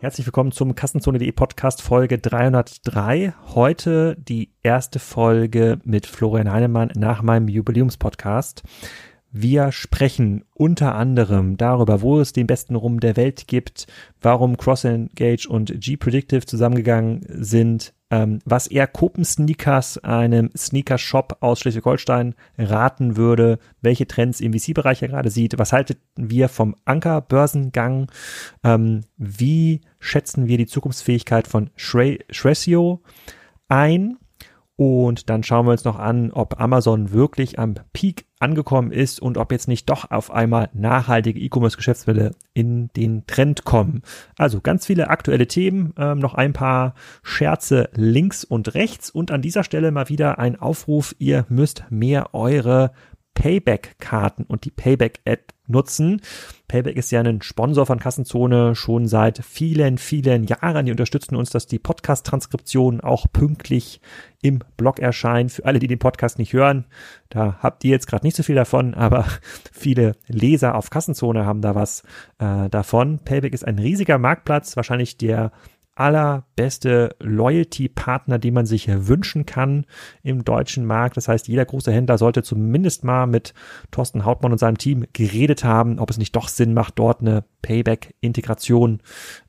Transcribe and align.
Herzlich 0.00 0.26
willkommen 0.26 0.50
zum 0.50 0.74
Kassenzone.de 0.74 1.30
Podcast 1.32 1.82
Folge 1.82 2.18
303. 2.18 3.34
Heute 3.48 4.16
die 4.18 4.50
erste 4.62 4.98
Folge 4.98 5.78
mit 5.84 6.06
Florian 6.06 6.50
Heinemann 6.50 6.90
nach 6.96 7.20
meinem 7.20 7.48
Jubiläumspodcast. 7.48 8.62
Wir 9.30 9.72
sprechen 9.72 10.46
unter 10.54 10.94
anderem 10.94 11.58
darüber, 11.58 12.00
wo 12.00 12.18
es 12.18 12.32
den 12.32 12.46
besten 12.46 12.76
Rum 12.76 13.00
der 13.00 13.18
Welt 13.18 13.46
gibt, 13.46 13.88
warum 14.22 14.56
CrossEngage 14.56 15.46
und 15.46 15.78
G-Predictive 15.78 16.46
zusammengegangen 16.46 17.26
sind, 17.28 17.92
ähm, 18.10 18.40
was 18.44 18.66
er 18.66 18.86
Kopen 18.86 19.24
Sneakers, 19.24 19.98
einem 19.98 20.50
Sneaker-Shop 20.56 21.38
aus 21.40 21.60
Schleswig-Holstein, 21.60 22.34
raten 22.58 23.16
würde, 23.16 23.58
welche 23.80 24.06
Trends 24.06 24.40
im 24.40 24.52
VC-Bereich 24.52 25.02
er 25.02 25.08
gerade 25.08 25.30
sieht, 25.30 25.58
was 25.58 25.72
halten 25.72 25.96
wir 26.16 26.48
vom 26.48 26.74
Anker-Börsengang, 26.84 28.10
ähm, 28.64 29.02
wie 29.16 29.80
schätzen 29.98 30.48
wir 30.48 30.58
die 30.58 30.66
Zukunftsfähigkeit 30.66 31.46
von 31.46 31.70
Shresio 31.76 33.02
ein? 33.68 34.18
Und 34.76 35.28
dann 35.28 35.42
schauen 35.42 35.66
wir 35.66 35.72
uns 35.72 35.84
noch 35.84 35.98
an, 35.98 36.32
ob 36.32 36.58
Amazon 36.58 37.12
wirklich 37.12 37.58
am 37.58 37.74
Peak 37.92 38.24
angekommen 38.40 38.90
ist 38.90 39.20
und 39.20 39.38
ob 39.38 39.52
jetzt 39.52 39.68
nicht 39.68 39.88
doch 39.88 40.10
auf 40.10 40.30
einmal 40.30 40.70
nachhaltige 40.72 41.38
E-Commerce-Geschäftsmodelle 41.38 42.32
in 42.54 42.88
den 42.96 43.26
Trend 43.26 43.64
kommen. 43.64 44.02
Also 44.36 44.60
ganz 44.60 44.86
viele 44.86 45.08
aktuelle 45.08 45.46
Themen, 45.46 45.94
ähm, 45.96 46.18
noch 46.18 46.34
ein 46.34 46.52
paar 46.52 46.94
Scherze 47.22 47.90
links 47.94 48.44
und 48.44 48.74
rechts 48.74 49.10
und 49.10 49.30
an 49.30 49.42
dieser 49.42 49.62
Stelle 49.62 49.92
mal 49.92 50.08
wieder 50.08 50.38
ein 50.38 50.58
Aufruf, 50.58 51.14
ihr 51.18 51.44
müsst 51.48 51.84
mehr 51.90 52.34
eure 52.34 52.92
Payback-Karten 53.34 54.44
und 54.44 54.64
die 54.64 54.70
Payback-App 54.70 55.52
nutzen. 55.70 56.20
Payback 56.68 56.96
ist 56.96 57.10
ja 57.10 57.20
ein 57.20 57.42
Sponsor 57.42 57.86
von 57.86 57.98
Kassenzone 57.98 58.74
schon 58.76 59.08
seit 59.08 59.44
vielen, 59.44 59.98
vielen 59.98 60.44
Jahren. 60.44 60.86
Die 60.86 60.92
unterstützen 60.92 61.34
uns, 61.34 61.50
dass 61.50 61.66
die 61.66 61.78
Podcast-Transkriptionen 61.78 63.00
auch 63.00 63.26
pünktlich 63.32 64.00
im 64.42 64.60
Blog 64.76 65.00
erscheinen. 65.00 65.48
Für 65.48 65.64
alle, 65.64 65.78
die 65.78 65.88
den 65.88 65.98
Podcast 65.98 66.38
nicht 66.38 66.52
hören, 66.52 66.86
da 67.28 67.58
habt 67.60 67.84
ihr 67.84 67.90
jetzt 67.90 68.06
gerade 68.06 68.24
nicht 68.24 68.36
so 68.36 68.42
viel 68.42 68.54
davon, 68.54 68.94
aber 68.94 69.26
viele 69.72 70.16
Leser 70.28 70.74
auf 70.74 70.90
Kassenzone 70.90 71.44
haben 71.44 71.60
da 71.60 71.74
was 71.74 72.02
äh, 72.38 72.68
davon. 72.68 73.18
Payback 73.24 73.52
ist 73.52 73.66
ein 73.66 73.78
riesiger 73.78 74.18
Marktplatz, 74.18 74.76
wahrscheinlich 74.76 75.16
der 75.16 75.52
allerbeste 76.00 77.14
Loyalty-Partner, 77.20 78.38
den 78.38 78.54
man 78.54 78.64
sich 78.64 78.88
wünschen 78.88 79.44
kann 79.44 79.84
im 80.22 80.44
deutschen 80.44 80.86
Markt. 80.86 81.18
Das 81.18 81.28
heißt, 81.28 81.46
jeder 81.46 81.66
große 81.66 81.92
Händler 81.92 82.16
sollte 82.16 82.42
zumindest 82.42 83.04
mal 83.04 83.26
mit 83.26 83.52
Thorsten 83.90 84.24
Hautmann 84.24 84.50
und 84.50 84.58
seinem 84.58 84.78
Team 84.78 85.04
geredet 85.12 85.62
haben, 85.62 85.98
ob 85.98 86.08
es 86.08 86.16
nicht 86.16 86.34
doch 86.34 86.48
Sinn 86.48 86.72
macht, 86.72 86.98
dort 86.98 87.20
eine 87.20 87.44
Payback-Integration 87.60 89.02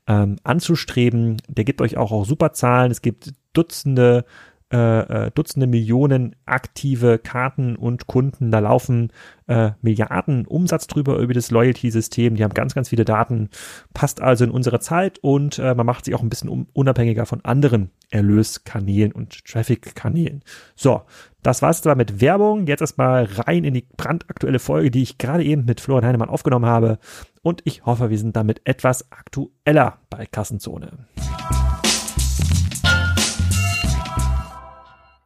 ähm, 0.06 0.36
anzustreben. 0.44 1.38
Der 1.48 1.64
gibt 1.64 1.80
euch 1.80 1.96
auch, 1.96 2.12
auch 2.12 2.26
super 2.26 2.52
Zahlen. 2.52 2.90
Es 2.90 3.00
gibt 3.00 3.32
Dutzende 3.54 4.26
äh, 4.72 5.26
äh, 5.26 5.30
Dutzende 5.34 5.66
Millionen 5.66 6.34
aktive 6.46 7.18
Karten 7.18 7.76
und 7.76 8.06
Kunden. 8.06 8.50
Da 8.50 8.60
laufen 8.60 9.12
äh, 9.46 9.72
Milliarden 9.82 10.46
Umsatz 10.46 10.86
drüber 10.86 11.18
über 11.18 11.34
das 11.34 11.50
Loyalty-System. 11.50 12.36
Die 12.36 12.44
haben 12.44 12.54
ganz, 12.54 12.74
ganz 12.74 12.88
viele 12.88 13.04
Daten. 13.04 13.50
Passt 13.92 14.22
also 14.22 14.44
in 14.44 14.50
unsere 14.50 14.80
Zeit 14.80 15.18
und 15.18 15.58
äh, 15.58 15.74
man 15.74 15.84
macht 15.84 16.06
sich 16.06 16.14
auch 16.14 16.22
ein 16.22 16.30
bisschen 16.30 16.66
unabhängiger 16.72 17.26
von 17.26 17.44
anderen 17.44 17.90
Erlöskanälen 18.10 19.12
und 19.12 19.44
Traffic-Kanälen. 19.44 20.42
So, 20.74 21.02
das 21.42 21.60
war's 21.60 21.86
aber 21.86 21.96
mit 21.96 22.20
Werbung. 22.20 22.66
Jetzt 22.66 22.80
erstmal 22.80 23.24
rein 23.24 23.64
in 23.64 23.74
die 23.74 23.86
brandaktuelle 23.96 24.58
Folge, 24.58 24.90
die 24.90 25.02
ich 25.02 25.18
gerade 25.18 25.44
eben 25.44 25.64
mit 25.66 25.80
Florian 25.80 26.06
Heinemann 26.06 26.30
aufgenommen 26.30 26.66
habe. 26.66 26.98
Und 27.42 27.60
ich 27.64 27.84
hoffe, 27.84 28.10
wir 28.10 28.18
sind 28.18 28.36
damit 28.36 28.62
etwas 28.64 29.10
aktueller 29.10 29.98
bei 30.08 30.24
Kassenzone. 30.24 31.06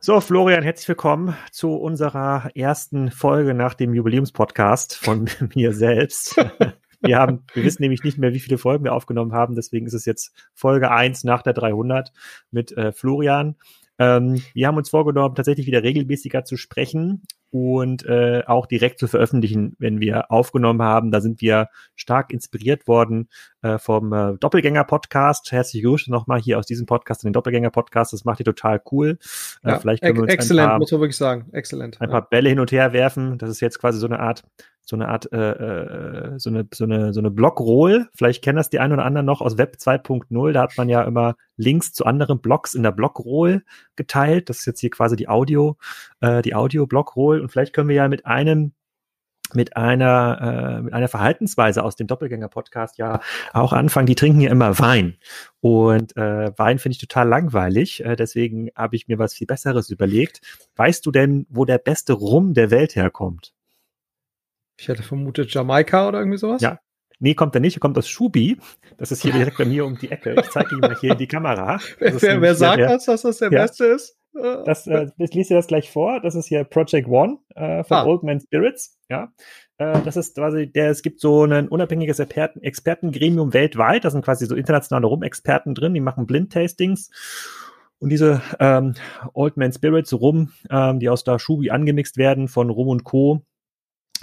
So, 0.07 0.21
Florian, 0.21 0.63
herzlich 0.63 0.87
willkommen 0.87 1.37
zu 1.51 1.75
unserer 1.75 2.51
ersten 2.55 3.11
Folge 3.11 3.55
nach 3.55 3.75
dem 3.75 3.93
Jubiläumspodcast 3.93 4.95
von 4.95 5.29
mir 5.57 5.73
selbst. 5.73 6.37
Wir 7.01 7.19
haben, 7.19 7.43
wir 7.55 7.65
wissen 7.65 7.83
nämlich 7.83 8.05
nicht 8.05 8.17
mehr, 8.17 8.33
wie 8.33 8.39
viele 8.39 8.57
Folgen 8.57 8.85
wir 8.85 8.93
aufgenommen 8.93 9.33
haben, 9.33 9.57
deswegen 9.57 9.85
ist 9.85 9.95
es 9.95 10.05
jetzt 10.05 10.33
Folge 10.55 10.93
eins 10.93 11.25
nach 11.25 11.43
der 11.43 11.55
300 11.55 12.13
mit 12.53 12.71
äh, 12.77 12.93
Florian. 12.93 13.57
Ähm, 13.99 14.41
wir 14.55 14.69
haben 14.69 14.77
uns 14.77 14.91
vorgenommen, 14.91 15.35
tatsächlich 15.35 15.67
wieder 15.67 15.83
regelmäßiger 15.83 16.45
zu 16.45 16.57
sprechen 16.57 17.23
und 17.51 18.05
äh, 18.07 18.43
auch 18.47 18.67
direkt 18.67 18.99
zu 18.99 19.09
veröffentlichen, 19.09 19.77
wenn 19.79 20.01
wir 20.01 20.31
aufgenommen 20.31 20.83
haben. 20.83 21.11
Da 21.11 21.21
sind 21.21 21.41
wir 21.41 21.69
stark 21.95 22.33
inspiriert 22.33 22.87
worden 22.87 23.29
äh, 23.63 23.79
vom 23.79 24.13
äh, 24.13 24.35
Doppelgänger-Podcast. 24.39 25.53
Herzliche 25.53 25.87
Grüße 25.87 26.11
nochmal 26.11 26.41
hier 26.41 26.59
aus 26.59 26.67
diesem 26.67 26.87
Podcast 26.87 27.25
in 27.25 27.29
den 27.29 27.35
Doppelgänger-Podcast. 27.35 28.13
Das 28.13 28.25
macht 28.25 28.41
ihr 28.41 28.45
total 28.45 28.81
cool. 28.91 29.19
Äh, 29.63 29.71
ja, 29.71 29.79
vielleicht 29.79 30.03
können 30.03 30.17
wir 30.17 30.23
uns 30.23 30.33
exzellent, 30.33 30.67
ein 30.67 30.71
paar, 30.71 30.79
muss 30.79 30.93
man 30.93 31.01
wirklich 31.01 31.17
sagen. 31.17 31.47
Exzellent. 31.53 32.01
Ein 32.01 32.11
paar 32.11 32.29
Bälle 32.29 32.49
hin 32.49 32.61
und 32.61 32.73
her 32.73 32.93
werfen. 32.93 33.39
Das 33.39 33.51
ist 33.51 33.61
jetzt 33.61 33.79
quasi 33.79 33.99
so 33.99 34.07
eine 34.07 34.21
Art 34.21 34.45
so 34.89 34.95
eine 34.95 35.09
Art, 35.09 35.31
äh, 35.33 35.51
äh, 35.51 36.39
so 36.39 36.49
eine, 36.49 36.67
so 36.73 36.85
eine, 36.85 37.13
so 37.13 37.19
eine 37.19 37.33
Blockroll. 37.33 38.09
Vielleicht 38.15 38.43
kennen 38.43 38.57
das 38.57 38.71
die 38.71 38.79
einen 38.79 38.93
oder 38.93 39.05
anderen 39.05 39.27
noch 39.27 39.41
aus 39.41 39.59
Web 39.59 39.77
2.0. 39.81 40.53
Da 40.53 40.63
hat 40.63 40.77
man 40.77 40.89
ja 40.89 41.03
immer 41.03 41.35
Links 41.57 41.93
zu 41.93 42.05
anderen 42.05 42.41
Blogs 42.41 42.73
in 42.75 42.85
der 42.85 42.93
Blockroll 42.93 43.65
geteilt. 43.97 44.49
Das 44.49 44.61
ist 44.61 44.67
jetzt 44.67 44.81
hier 44.81 44.91
quasi 44.91 45.17
die 45.17 45.29
Audio, 45.29 45.77
äh, 46.21 46.41
die 46.41 46.55
Audio-Blockroll. 46.55 47.36
Und 47.41 47.51
vielleicht 47.51 47.73
können 47.73 47.89
wir 47.89 47.97
ja 47.97 48.09
mit 48.09 48.27
einem 48.27 48.73
mit 49.55 49.77
einer, 49.77 50.79
äh, 50.79 50.83
mit 50.83 50.93
einer 50.93 51.09
Verhaltensweise 51.09 51.85
aus 51.85 51.97
dem 51.97 52.07
Doppelgänger-Podcast 52.07 52.99
ja 52.99 53.21
auch 53.53 53.73
anfangen. 53.73 54.07
Die 54.07 54.15
trinken 54.15 54.41
ja 54.41 54.51
immer 54.51 54.79
Wein. 54.79 55.19
Und 55.61 56.17
äh, 56.17 56.51
Wein 56.57 56.79
finde 56.79 56.95
ich 56.95 57.01
total 57.01 57.29
langweilig. 57.29 58.05
Äh, 58.05 58.17
deswegen 58.17 58.71
habe 58.75 58.97
ich 58.97 59.09
mir 59.09 59.19
was 59.19 59.35
viel 59.35 59.47
Besseres 59.47 59.91
überlegt. 59.91 60.41
Weißt 60.75 61.07
du 61.07 61.13
denn, 61.13 61.47
wo 61.49 61.65
der 61.65 61.79
beste 61.79 62.13
Rum 62.15 62.55
der 62.55 62.71
Welt 62.71 62.97
herkommt? 62.97 63.53
Ich 64.79 64.89
hätte 64.89 65.03
vermutet 65.03 65.53
Jamaika 65.53 66.09
oder 66.09 66.19
irgendwie 66.19 66.39
sowas. 66.39 66.61
Ja. 66.61 66.81
Nee, 67.19 67.35
kommt 67.35 67.55
er 67.55 67.61
nicht. 67.61 67.77
Er 67.77 67.81
kommt 67.81 67.97
aus 67.97 68.09
Schubi. 68.09 68.59
Das 68.99 69.11
ist 69.11 69.23
hier 69.23 69.33
direkt 69.33 69.57
bei 69.57 69.65
mir 69.65 69.87
um 69.87 69.97
die 69.97 70.11
Ecke. 70.11 70.35
Ich 70.39 70.51
zeige 70.51 70.75
ihm 70.75 70.81
mal 70.81 70.99
hier 71.01 71.13
in 71.13 71.19
die 71.19 71.27
Kamera. 71.27 71.81
wer, 71.99 72.43
wer 72.43 72.55
sagt 72.55 72.83
das, 72.83 73.07
dass 73.07 73.23
das 73.23 73.39
der 73.39 73.51
ja, 73.51 73.63
Beste 73.63 73.87
ist? 73.87 74.19
Das, 74.65 74.87
äh, 74.87 75.09
ich 75.19 75.35
lese 75.35 75.51
dir 75.51 75.55
das 75.57 75.67
gleich 75.67 75.91
vor. 75.91 76.21
Das 76.21 76.35
ist 76.35 76.47
hier 76.47 76.65
Project 76.65 77.09
One 77.09 77.39
äh, 77.55 77.85
von 77.85 77.97
ah. 77.97 78.05
Old 78.05 78.23
Man 78.23 78.41
Spirits. 78.41 78.99
Ja. 79.09 79.33
Äh, 79.79 80.01
das 80.03 80.17
ist 80.17 80.37
quasi 80.37 80.71
der, 80.71 80.91
es 80.91 81.03
gibt 81.03 81.21
so 81.21 81.45
ein 81.45 81.69
unabhängiges 81.69 82.19
Experten, 82.19 82.63
Expertengremium 82.63 83.53
weltweit. 83.53 84.05
Da 84.05 84.11
sind 84.11 84.25
quasi 84.25 84.47
so 84.47 84.55
internationale 84.55 85.07
Rum-Experten 85.07 85.75
drin, 85.75 85.95
die 85.95 86.01
machen 86.01 86.27
Blind-Tastings. 86.27 87.11
Und 87.99 88.11
diese 88.11 88.43
ähm, 88.61 88.95
Old 89.33 89.57
Man 89.57 89.73
Spirits 89.73 90.13
Rum, 90.13 90.53
ähm, 90.71 91.01
die 91.01 91.09
aus 91.09 91.25
der 91.25 91.39
Schubi 91.39 91.71
angemixt 91.71 92.19
werden 92.19 92.49
von 92.49 92.69
Rum 92.71 92.89
und 92.89 93.05
Co., 93.05 93.43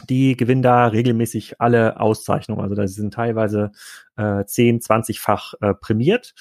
die 0.10 0.36
gewinnen 0.36 0.62
da 0.64 0.88
regelmäßig 0.88 1.62
alle 1.62 2.00
Auszeichnungen. 2.00 2.62
Also 2.62 2.76
da 2.76 2.88
sind 2.88 3.14
teilweise 3.14 3.72
äh, 4.18 4.44
10, 4.44 4.80
20-fach 4.80 5.54
äh, 5.62 5.74
prämiert. 5.74 6.34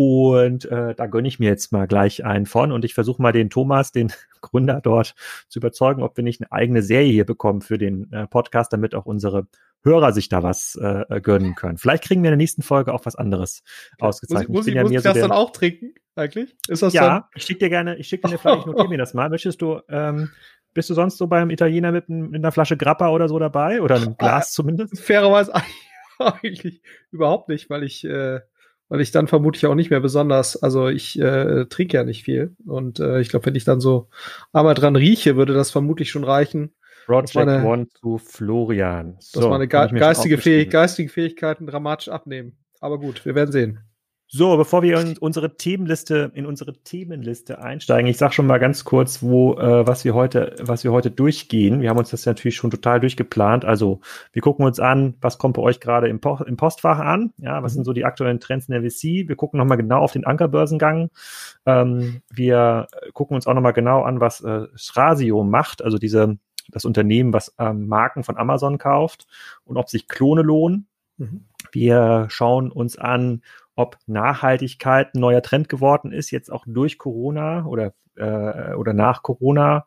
Und 0.00 0.64
äh, 0.66 0.94
da 0.94 1.06
gönne 1.06 1.26
ich 1.26 1.40
mir 1.40 1.48
jetzt 1.48 1.72
mal 1.72 1.88
gleich 1.88 2.24
einen 2.24 2.46
von 2.46 2.70
und 2.70 2.84
ich 2.84 2.94
versuche 2.94 3.20
mal 3.20 3.32
den 3.32 3.50
Thomas, 3.50 3.90
den 3.90 4.12
Gründer 4.40 4.80
dort, 4.80 5.16
zu 5.48 5.58
überzeugen, 5.58 6.04
ob 6.04 6.16
wir 6.16 6.22
nicht 6.22 6.40
eine 6.40 6.52
eigene 6.52 6.82
Serie 6.82 7.10
hier 7.10 7.26
bekommen 7.26 7.62
für 7.62 7.78
den 7.78 8.12
äh, 8.12 8.28
Podcast, 8.28 8.72
damit 8.72 8.94
auch 8.94 9.06
unsere 9.06 9.48
Hörer 9.82 10.12
sich 10.12 10.28
da 10.28 10.44
was 10.44 10.78
äh, 10.80 11.20
gönnen 11.20 11.56
können. 11.56 11.78
Vielleicht 11.78 12.04
kriegen 12.04 12.22
wir 12.22 12.28
in 12.28 12.32
der 12.32 12.36
nächsten 12.36 12.62
Folge 12.62 12.94
auch 12.94 13.06
was 13.06 13.16
anderes 13.16 13.64
ausgezeichnet. 13.98 14.50
Muss 14.50 14.68
ich, 14.68 14.74
muss 14.76 14.84
ich, 14.84 14.92
muss 14.92 15.00
ich 15.00 15.02
das 15.02 15.14
so 15.16 15.20
dann 15.22 15.32
auch 15.32 15.50
trinken, 15.50 15.94
eigentlich? 16.14 16.54
Ist 16.68 16.84
das 16.84 16.92
ja, 16.92 17.08
dann? 17.08 17.24
ich 17.34 17.42
schicke 17.42 17.58
dir 17.58 17.68
gerne, 17.70 17.96
ich 17.96 18.06
schicke 18.06 18.28
dir 18.28 18.38
vielleicht, 18.38 18.60
ich 18.60 18.66
notiere 18.66 18.88
mir 18.88 18.98
das 18.98 19.14
mal. 19.14 19.28
Möchtest 19.28 19.60
du 19.60 19.80
ähm, 19.88 20.30
bist 20.74 20.90
du 20.90 20.94
sonst 20.94 21.18
so 21.18 21.26
beim 21.26 21.50
Italiener 21.50 21.90
mit, 21.90 22.08
mit 22.08 22.36
einer 22.36 22.52
Flasche 22.52 22.76
Grappa 22.76 23.08
oder 23.08 23.28
so 23.28 23.36
dabei? 23.40 23.82
Oder 23.82 23.96
einem 23.96 24.16
Glas 24.16 24.52
zumindest? 24.52 25.00
Fairerweise 25.00 25.52
eigentlich 26.20 26.82
überhaupt 27.10 27.48
nicht, 27.48 27.68
weil 27.68 27.82
ich, 27.82 28.04
äh, 28.04 28.42
weil 28.88 29.00
ich 29.00 29.10
dann 29.10 29.28
vermutlich 29.28 29.66
auch 29.66 29.74
nicht 29.74 29.90
mehr 29.90 30.00
besonders, 30.00 30.62
also 30.62 30.88
ich 30.88 31.18
äh, 31.18 31.66
trinke 31.66 31.96
ja 31.96 32.04
nicht 32.04 32.24
viel. 32.24 32.54
Und 32.66 33.00
äh, 33.00 33.20
ich 33.20 33.28
glaube, 33.28 33.46
wenn 33.46 33.54
ich 33.54 33.64
dann 33.64 33.80
so 33.80 34.08
einmal 34.52 34.74
dran 34.74 34.96
rieche, 34.96 35.36
würde 35.36 35.54
das 35.54 35.70
vermutlich 35.70 36.10
schon 36.10 36.24
reichen. 36.24 36.74
Project 37.06 37.34
meine, 37.34 37.64
One 37.64 37.88
zu 37.88 38.18
Florian. 38.18 39.16
So, 39.18 39.40
dass 39.40 39.48
meine 39.48 39.66
ge 39.66 39.88
geistige, 39.98 40.38
Fähig 40.38 40.70
geistige 40.70 41.08
Fähigkeiten 41.08 41.66
dramatisch 41.66 42.08
abnehmen. 42.08 42.58
Aber 42.80 42.98
gut, 42.98 43.24
wir 43.24 43.34
werden 43.34 43.50
sehen. 43.50 43.80
So, 44.30 44.58
bevor 44.58 44.82
wir 44.82 45.00
in 45.00 45.16
unsere 45.16 45.56
Themenliste, 45.56 46.30
in 46.34 46.44
unsere 46.44 46.74
Themenliste 46.74 47.62
einsteigen, 47.62 48.10
ich 48.10 48.18
sage 48.18 48.34
schon 48.34 48.46
mal 48.46 48.58
ganz 48.58 48.84
kurz, 48.84 49.22
wo, 49.22 49.54
äh, 49.54 49.86
was 49.86 50.04
wir 50.04 50.12
heute, 50.12 50.54
was 50.60 50.84
wir 50.84 50.92
heute 50.92 51.10
durchgehen. 51.10 51.80
Wir 51.80 51.88
haben 51.88 51.96
uns 51.96 52.10
das 52.10 52.26
natürlich 52.26 52.56
schon 52.56 52.70
total 52.70 53.00
durchgeplant. 53.00 53.64
Also, 53.64 54.00
wir 54.32 54.42
gucken 54.42 54.66
uns 54.66 54.80
an, 54.80 55.14
was 55.22 55.38
kommt 55.38 55.56
bei 55.56 55.62
euch 55.62 55.80
gerade 55.80 56.08
im, 56.08 56.20
po 56.20 56.38
im 56.46 56.58
Postfach 56.58 56.98
an? 56.98 57.32
Ja, 57.38 57.62
was 57.62 57.72
sind 57.72 57.84
so 57.84 57.94
die 57.94 58.04
aktuellen 58.04 58.38
Trends 58.38 58.68
in 58.68 58.72
der 58.72 58.82
VC? 58.82 59.26
Wir 59.26 59.36
gucken 59.36 59.56
nochmal 59.56 59.78
genau 59.78 60.00
auf 60.00 60.12
den 60.12 60.26
Ankerbörsengang. 60.26 61.08
Ähm, 61.64 62.20
wir 62.28 62.88
gucken 63.14 63.34
uns 63.34 63.46
auch 63.46 63.54
nochmal 63.54 63.72
genau 63.72 64.02
an, 64.02 64.20
was 64.20 64.42
äh, 64.42 64.66
Strasio 64.74 65.42
macht, 65.42 65.80
also 65.80 65.96
diese, 65.96 66.36
das 66.68 66.84
Unternehmen, 66.84 67.32
was 67.32 67.54
ähm, 67.58 67.88
Marken 67.88 68.24
von 68.24 68.36
Amazon 68.36 68.76
kauft 68.76 69.26
und 69.64 69.78
ob 69.78 69.88
sich 69.88 70.06
Klone 70.06 70.42
lohnen. 70.42 70.86
Mhm. 71.16 71.46
Wir 71.72 72.26
schauen 72.28 72.70
uns 72.70 72.98
an, 72.98 73.42
ob 73.78 73.96
Nachhaltigkeit 74.08 75.14
ein 75.14 75.20
neuer 75.20 75.40
Trend 75.40 75.68
geworden 75.68 76.10
ist, 76.10 76.32
jetzt 76.32 76.50
auch 76.50 76.64
durch 76.66 76.98
Corona 76.98 77.64
oder, 77.64 77.92
äh, 78.16 78.74
oder 78.74 78.92
nach 78.92 79.22
Corona. 79.22 79.86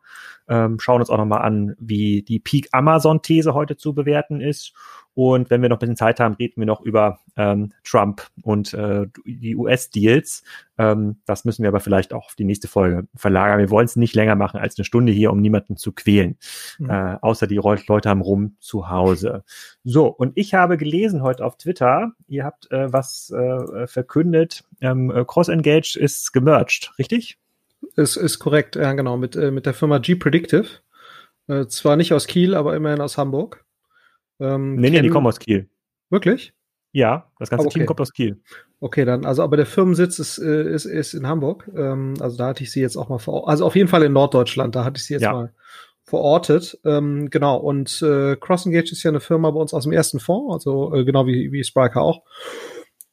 Ähm, 0.51 0.79
schauen 0.79 0.99
uns 0.99 1.09
auch 1.09 1.17
nochmal 1.17 1.41
an, 1.41 1.75
wie 1.79 2.21
die 2.21 2.39
Peak 2.39 2.67
Amazon-These 2.73 3.53
heute 3.53 3.77
zu 3.77 3.95
bewerten 3.95 4.41
ist 4.41 4.73
und 5.13 5.49
wenn 5.49 5.61
wir 5.61 5.69
noch 5.69 5.77
ein 5.77 5.79
bisschen 5.79 5.97
Zeit 5.97 6.19
haben, 6.19 6.35
reden 6.35 6.61
wir 6.61 6.65
noch 6.65 6.81
über 6.81 7.19
ähm, 7.35 7.73
Trump 7.83 8.27
und 8.43 8.73
äh, 8.73 9.07
die 9.25 9.55
US-Deals. 9.55 10.43
Ähm, 10.77 11.17
das 11.25 11.43
müssen 11.43 11.63
wir 11.63 11.69
aber 11.69 11.81
vielleicht 11.81 12.13
auch 12.13 12.27
auf 12.27 12.35
die 12.35 12.45
nächste 12.45 12.69
Folge 12.69 13.07
verlagern. 13.15 13.59
Wir 13.59 13.69
wollen 13.69 13.85
es 13.85 13.97
nicht 13.97 14.15
länger 14.15 14.35
machen 14.35 14.59
als 14.59 14.77
eine 14.77 14.85
Stunde 14.85 15.11
hier, 15.11 15.31
um 15.31 15.41
niemanden 15.41 15.75
zu 15.75 15.91
quälen. 15.91 16.37
Mhm. 16.79 16.89
Äh, 16.89 17.17
außer 17.21 17.47
die 17.47 17.55
Leute 17.55 18.09
haben 18.09 18.21
rum 18.21 18.55
zu 18.59 18.89
Hause. 18.89 19.43
So, 19.83 20.07
und 20.07 20.31
ich 20.35 20.53
habe 20.53 20.77
gelesen 20.77 21.23
heute 21.23 21.45
auf 21.45 21.57
Twitter, 21.57 22.13
ihr 22.27 22.45
habt 22.45 22.71
äh, 22.71 22.91
was 22.91 23.31
äh, 23.31 23.87
verkündet. 23.87 24.63
Ähm, 24.79 25.11
Cross-Engage 25.27 25.97
ist 25.99 26.31
gemerged, 26.31 26.93
richtig? 26.97 27.40
Ist, 27.95 28.15
ist 28.15 28.39
korrekt, 28.39 28.75
ja 28.75 28.93
genau, 28.93 29.17
mit, 29.17 29.35
äh, 29.35 29.51
mit 29.51 29.65
der 29.65 29.73
Firma 29.73 29.97
G-Predictive. 29.97 30.67
Äh, 31.47 31.67
zwar 31.67 31.95
nicht 31.95 32.13
aus 32.13 32.27
Kiel, 32.27 32.55
aber 32.55 32.75
immerhin 32.75 33.01
aus 33.01 33.17
Hamburg. 33.17 33.65
Ähm, 34.39 34.75
nee, 34.75 34.89
nee, 34.89 35.01
die 35.01 35.09
kommen 35.09 35.27
aus 35.27 35.39
Kiel. 35.39 35.69
Wirklich? 36.09 36.53
Ja, 36.93 37.31
das 37.39 37.49
ganze 37.49 37.67
okay. 37.67 37.79
Team 37.79 37.85
kommt 37.85 38.01
aus 38.01 38.11
Kiel. 38.11 38.41
Okay, 38.79 39.05
dann, 39.05 39.25
also 39.25 39.43
aber 39.43 39.57
der 39.57 39.65
Firmensitz 39.65 40.19
ist, 40.19 40.37
äh, 40.39 40.73
ist, 40.73 40.85
ist 40.85 41.13
in 41.13 41.27
Hamburg. 41.27 41.69
Ähm, 41.75 42.15
also 42.19 42.37
da 42.37 42.47
hatte 42.47 42.63
ich 42.63 42.71
sie 42.71 42.81
jetzt 42.81 42.97
auch 42.97 43.09
mal 43.09 43.19
vor, 43.19 43.47
also 43.47 43.65
auf 43.65 43.75
jeden 43.75 43.87
Fall 43.87 44.03
in 44.03 44.13
Norddeutschland, 44.13 44.75
da 44.75 44.83
hatte 44.83 44.97
ich 44.97 45.05
sie 45.05 45.13
jetzt 45.13 45.23
ja. 45.23 45.33
mal 45.33 45.53
verortet. 46.03 46.79
Ähm, 46.83 47.29
genau, 47.29 47.57
und 47.57 48.01
äh, 48.01 48.35
CrossEngage 48.35 48.91
ist 48.91 49.03
ja 49.03 49.11
eine 49.11 49.19
Firma 49.19 49.51
bei 49.51 49.59
uns 49.59 49.73
aus 49.73 49.83
dem 49.83 49.93
ersten 49.93 50.19
Fonds, 50.19 50.53
also 50.53 50.93
äh, 50.93 51.05
genau 51.05 51.27
wie, 51.27 51.51
wie 51.51 51.63
Spriker 51.63 52.01
auch. 52.01 52.23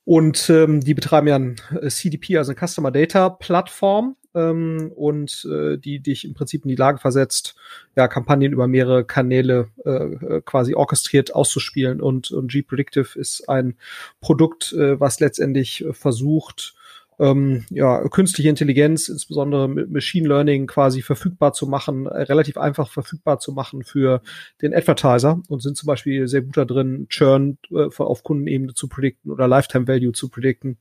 Und 0.05 0.49
ähm, 0.49 0.81
die 0.81 0.94
betreiben 0.94 1.29
ja 1.29 1.37
ein 1.37 1.56
äh, 1.81 1.88
CDP, 1.88 2.38
also 2.38 2.50
eine 2.53 2.67
Customer 2.67 2.91
Data 2.91 3.29
Plattform, 3.29 4.17
ähm, 4.38 4.93
und 4.94 5.46
äh, 5.50 5.76
die 5.76 6.00
dich 6.00 6.25
im 6.25 6.35
Prinzip 6.35 6.64
in 6.64 6.69
die 6.69 6.76
Lage 6.76 6.99
versetzt, 6.99 7.56
ja, 7.96 8.06
Kampagnen 8.08 8.52
über 8.52 8.69
mehrere 8.69 9.05
Kanäle 9.05 9.69
äh, 9.85 9.90
äh 9.90 10.43
quasi 10.44 10.75
orchestriert 10.75 11.35
auszuspielen. 11.35 12.00
Und, 12.00 12.31
und 12.31 12.50
G-Predictive 12.50 13.19
ist 13.19 13.49
ein 13.49 13.76
Produkt, 14.20 14.73
äh, 14.73 15.00
was 15.00 15.20
letztendlich 15.20 15.85
versucht, 15.93 16.75
ähm, 17.20 17.64
ja, 17.70 18.06
künstliche 18.08 18.49
Intelligenz, 18.49 19.08
insbesondere 19.08 19.69
mit 19.69 19.90
Machine 19.90 20.29
Learning 20.29 20.67
quasi 20.67 21.02
verfügbar 21.02 21.52
zu 21.52 21.67
machen, 21.67 22.06
äh, 22.06 22.23
relativ 22.23 22.56
einfach 22.56 22.88
verfügbar 22.88 23.40
zu 23.40 23.52
machen 23.52 23.82
für 23.82 24.23
den 24.62 24.73
Advertiser 24.73 25.43
und 25.49 25.61
sind 25.62 25.76
zum 25.76 25.88
Beispiel 25.88 26.29
sehr 26.29 26.43
gut 26.43 26.56
da 26.56 26.64
drin, 26.64 27.06
Churn 27.08 27.58
äh, 27.70 27.88
auf 27.99 28.23
Kundenebene 28.23 28.75
zu 28.75 28.88
predikten 28.88 29.32
oder 29.32 29.49
Lifetime 29.49 29.88
Value 29.88 30.12
zu 30.12 30.29
predikten. 30.29 30.79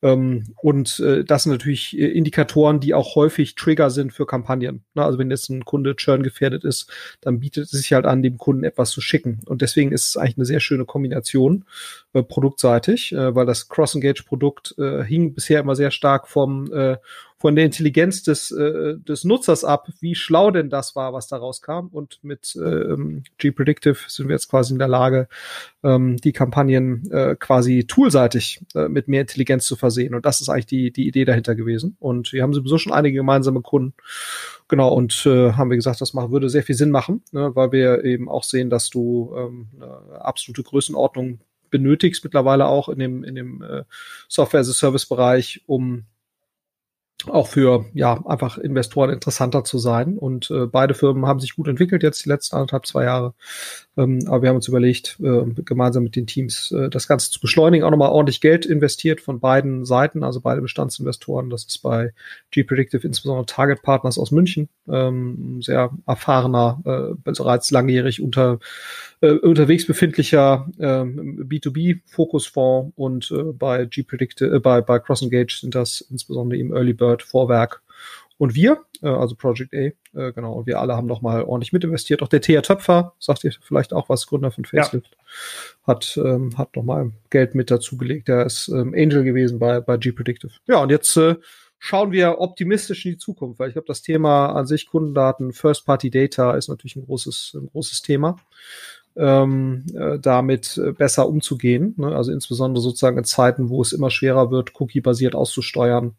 Ähm, 0.00 0.44
und 0.62 1.00
äh, 1.00 1.24
das 1.24 1.42
sind 1.42 1.52
natürlich 1.52 1.98
äh, 1.98 2.06
Indikatoren, 2.06 2.80
die 2.80 2.94
auch 2.94 3.16
häufig 3.16 3.56
Trigger 3.56 3.90
sind 3.90 4.12
für 4.12 4.26
Kampagnen. 4.26 4.84
Also 4.94 5.18
wenn 5.18 5.30
jetzt 5.30 5.48
ein 5.50 5.64
Kunde 5.64 5.96
Churn 5.96 6.22
gefährdet 6.22 6.64
ist, 6.64 6.90
dann 7.20 7.40
bietet 7.40 7.64
es 7.64 7.70
sich 7.70 7.92
halt 7.92 8.06
an, 8.06 8.22
dem 8.22 8.38
Kunden 8.38 8.64
etwas 8.64 8.90
zu 8.90 9.00
schicken. 9.00 9.40
Und 9.46 9.62
deswegen 9.62 9.92
ist 9.92 10.08
es 10.10 10.16
eigentlich 10.16 10.38
eine 10.38 10.46
sehr 10.46 10.60
schöne 10.60 10.84
Kombination 10.84 11.64
äh, 12.12 12.22
produktseitig, 12.22 13.12
äh, 13.12 13.34
weil 13.34 13.46
das 13.46 13.68
Cross-Engage-Produkt 13.68 14.76
äh, 14.78 15.02
hing 15.02 15.34
bisher 15.34 15.60
immer 15.60 15.74
sehr 15.74 15.90
stark 15.90 16.28
vom 16.28 16.72
äh, 16.72 16.96
von 17.38 17.54
der 17.54 17.64
Intelligenz 17.64 18.24
des, 18.24 18.50
äh, 18.50 18.96
des 18.98 19.22
Nutzers 19.24 19.62
ab, 19.64 19.88
wie 20.00 20.16
schlau 20.16 20.50
denn 20.50 20.70
das 20.70 20.96
war, 20.96 21.12
was 21.12 21.28
da 21.28 21.36
rauskam. 21.36 21.86
Und 21.92 22.18
mit 22.22 22.56
ähm, 22.56 23.22
G-Predictive 23.38 23.96
sind 24.08 24.28
wir 24.28 24.34
jetzt 24.34 24.48
quasi 24.48 24.72
in 24.72 24.80
der 24.80 24.88
Lage, 24.88 25.28
ähm, 25.84 26.16
die 26.16 26.32
Kampagnen 26.32 27.08
äh, 27.12 27.36
quasi 27.38 27.84
toolseitig 27.86 28.64
äh, 28.74 28.88
mit 28.88 29.06
mehr 29.06 29.20
Intelligenz 29.20 29.66
zu 29.66 29.76
versehen. 29.76 30.16
Und 30.16 30.26
das 30.26 30.40
ist 30.40 30.48
eigentlich 30.48 30.66
die, 30.66 30.90
die 30.90 31.06
Idee 31.06 31.24
dahinter 31.24 31.54
gewesen. 31.54 31.96
Und 32.00 32.32
wir 32.32 32.42
haben 32.42 32.52
sowieso 32.52 32.76
schon 32.76 32.92
einige 32.92 33.18
gemeinsame 33.18 33.62
Kunden. 33.62 33.94
Genau, 34.66 34.92
und 34.92 35.24
äh, 35.24 35.52
haben 35.52 35.70
wir 35.70 35.76
gesagt, 35.76 36.00
das 36.00 36.14
macht, 36.14 36.32
würde 36.32 36.48
sehr 36.48 36.64
viel 36.64 36.74
Sinn 36.74 36.90
machen, 36.90 37.22
ne, 37.30 37.54
weil 37.54 37.70
wir 37.70 38.04
eben 38.04 38.28
auch 38.28 38.42
sehen, 38.42 38.68
dass 38.68 38.90
du 38.90 39.32
ähm, 39.36 39.68
eine 39.76 40.24
absolute 40.24 40.64
Größenordnung 40.64 41.38
benötigst 41.70 42.24
mittlerweile 42.24 42.66
auch 42.66 42.88
in 42.88 42.98
dem, 42.98 43.24
in 43.24 43.34
dem 43.34 43.62
äh, 43.62 43.84
Software-as-a-Service-Bereich, 44.28 45.62
um 45.66 46.04
auch 47.30 47.48
für 47.48 47.86
ja 47.94 48.24
einfach 48.26 48.58
Investoren 48.58 49.10
interessanter 49.10 49.64
zu 49.64 49.78
sein. 49.78 50.18
Und 50.18 50.50
äh, 50.50 50.66
beide 50.66 50.94
Firmen 50.94 51.26
haben 51.26 51.40
sich 51.40 51.56
gut 51.56 51.68
entwickelt 51.68 52.02
jetzt 52.02 52.24
die 52.24 52.28
letzten 52.28 52.56
anderthalb, 52.56 52.86
zwei 52.86 53.04
Jahre. 53.04 53.34
Ähm, 53.96 54.20
aber 54.26 54.42
wir 54.42 54.48
haben 54.48 54.56
uns 54.56 54.68
überlegt, 54.68 55.18
äh, 55.20 55.44
gemeinsam 55.64 56.04
mit 56.04 56.14
den 56.14 56.26
Teams 56.26 56.70
äh, 56.70 56.88
das 56.88 57.08
Ganze 57.08 57.30
zu 57.30 57.40
beschleunigen, 57.40 57.84
auch 57.84 57.90
nochmal 57.90 58.10
ordentlich 58.10 58.40
Geld 58.40 58.64
investiert 58.64 59.20
von 59.20 59.40
beiden 59.40 59.84
Seiten, 59.84 60.22
also 60.22 60.40
beide 60.40 60.62
Bestandsinvestoren. 60.62 61.50
Das 61.50 61.64
ist 61.64 61.78
bei 61.82 62.12
G-Predictive 62.52 63.06
insbesondere 63.06 63.46
Target 63.46 63.82
Partners 63.82 64.18
aus 64.18 64.30
München, 64.30 64.68
ähm, 64.88 65.60
sehr 65.62 65.90
erfahrener, 66.06 66.80
äh, 66.84 67.14
bereits 67.24 67.70
langjährig 67.70 68.22
unter 68.22 68.60
äh, 69.20 69.32
unterwegs 69.32 69.84
befindlicher 69.86 70.70
ähm, 70.78 71.48
B2B-Fokusfonds 71.48 72.92
und 72.94 73.30
äh, 73.32 73.52
bei 73.52 73.84
G-Predictive, 73.84 74.54
äh, 74.54 74.60
bei, 74.60 74.80
bei 74.80 75.00
CrossEngage 75.00 75.58
sind 75.60 75.74
das 75.74 76.00
insbesondere 76.00 76.60
im 76.60 76.72
Early 76.72 76.92
Bird 76.92 77.17
Vorwerk 77.22 77.82
und 78.38 78.54
wir, 78.54 78.84
äh, 79.02 79.08
also 79.08 79.34
Project 79.34 79.74
A, 79.74 79.76
äh, 80.18 80.32
genau, 80.32 80.54
und 80.54 80.66
wir 80.66 80.80
alle 80.80 80.96
haben 80.96 81.06
noch 81.06 81.22
mal 81.22 81.42
ordentlich 81.42 81.72
mit 81.72 81.84
investiert. 81.84 82.22
Auch 82.22 82.28
der 82.28 82.40
Thea 82.40 82.62
Töpfer, 82.62 83.14
sagt 83.18 83.44
ihr 83.44 83.52
vielleicht 83.60 83.92
auch 83.92 84.08
was, 84.08 84.26
Gründer 84.26 84.52
von 84.52 84.64
Facelift, 84.64 85.10
ja. 85.10 85.92
hat, 85.92 86.16
ähm, 86.16 86.56
hat 86.56 86.76
noch 86.76 86.84
mal 86.84 87.12
Geld 87.30 87.54
mit 87.54 87.70
dazugelegt. 87.70 88.28
Der 88.28 88.46
ist 88.46 88.68
ähm, 88.68 88.94
Angel 88.96 89.24
gewesen 89.24 89.58
bei, 89.58 89.80
bei 89.80 89.96
G-Predictive. 89.96 90.52
Ja, 90.66 90.78
und 90.78 90.90
jetzt 90.90 91.16
äh, 91.16 91.34
schauen 91.80 92.12
wir 92.12 92.40
optimistisch 92.40 93.04
in 93.04 93.12
die 93.12 93.18
Zukunft, 93.18 93.58
weil 93.58 93.68
ich 93.68 93.74
glaube, 93.74 93.88
das 93.88 94.02
Thema 94.02 94.52
an 94.52 94.66
sich 94.66 94.86
Kundendaten, 94.86 95.52
First-Party-Data 95.52 96.52
ist 96.52 96.68
natürlich 96.68 96.96
ein 96.96 97.04
großes, 97.04 97.56
ein 97.60 97.66
großes 97.66 98.02
Thema 98.02 98.36
ähm, 99.18 99.84
äh, 99.94 100.18
damit 100.18 100.78
äh, 100.78 100.92
besser 100.92 101.28
umzugehen. 101.28 101.94
Ne? 101.96 102.14
Also 102.14 102.32
insbesondere 102.32 102.82
sozusagen 102.82 103.18
in 103.18 103.24
Zeiten, 103.24 103.68
wo 103.68 103.82
es 103.82 103.92
immer 103.92 104.10
schwerer 104.10 104.50
wird, 104.50 104.80
cookie-basiert 104.80 105.34
auszusteuern, 105.34 106.14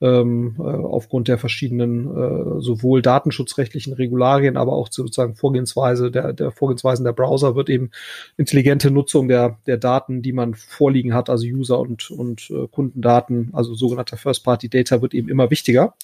ähm, 0.00 0.56
äh, 0.58 0.62
aufgrund 0.62 1.28
der 1.28 1.38
verschiedenen 1.38 2.06
äh, 2.06 2.60
sowohl 2.60 3.00
datenschutzrechtlichen 3.00 3.94
Regularien, 3.94 4.56
aber 4.56 4.72
auch 4.72 4.88
sozusagen 4.90 5.36
Vorgehensweise 5.36 6.10
der, 6.10 6.34
der 6.34 6.50
Vorgehensweisen 6.50 7.04
der 7.04 7.12
Browser 7.12 7.56
wird 7.56 7.70
eben 7.70 7.90
intelligente 8.36 8.90
Nutzung 8.90 9.28
der, 9.28 9.58
der 9.66 9.78
Daten, 9.78 10.20
die 10.20 10.32
man 10.32 10.54
vorliegen 10.54 11.14
hat, 11.14 11.30
also 11.30 11.46
User 11.46 11.78
und, 11.78 12.10
und 12.10 12.50
äh, 12.50 12.68
Kundendaten, 12.68 13.50
also 13.52 13.74
sogenannter 13.74 14.18
First-Party-Data 14.18 15.00
wird 15.00 15.14
eben 15.14 15.28
immer 15.30 15.50
wichtiger. 15.50 15.94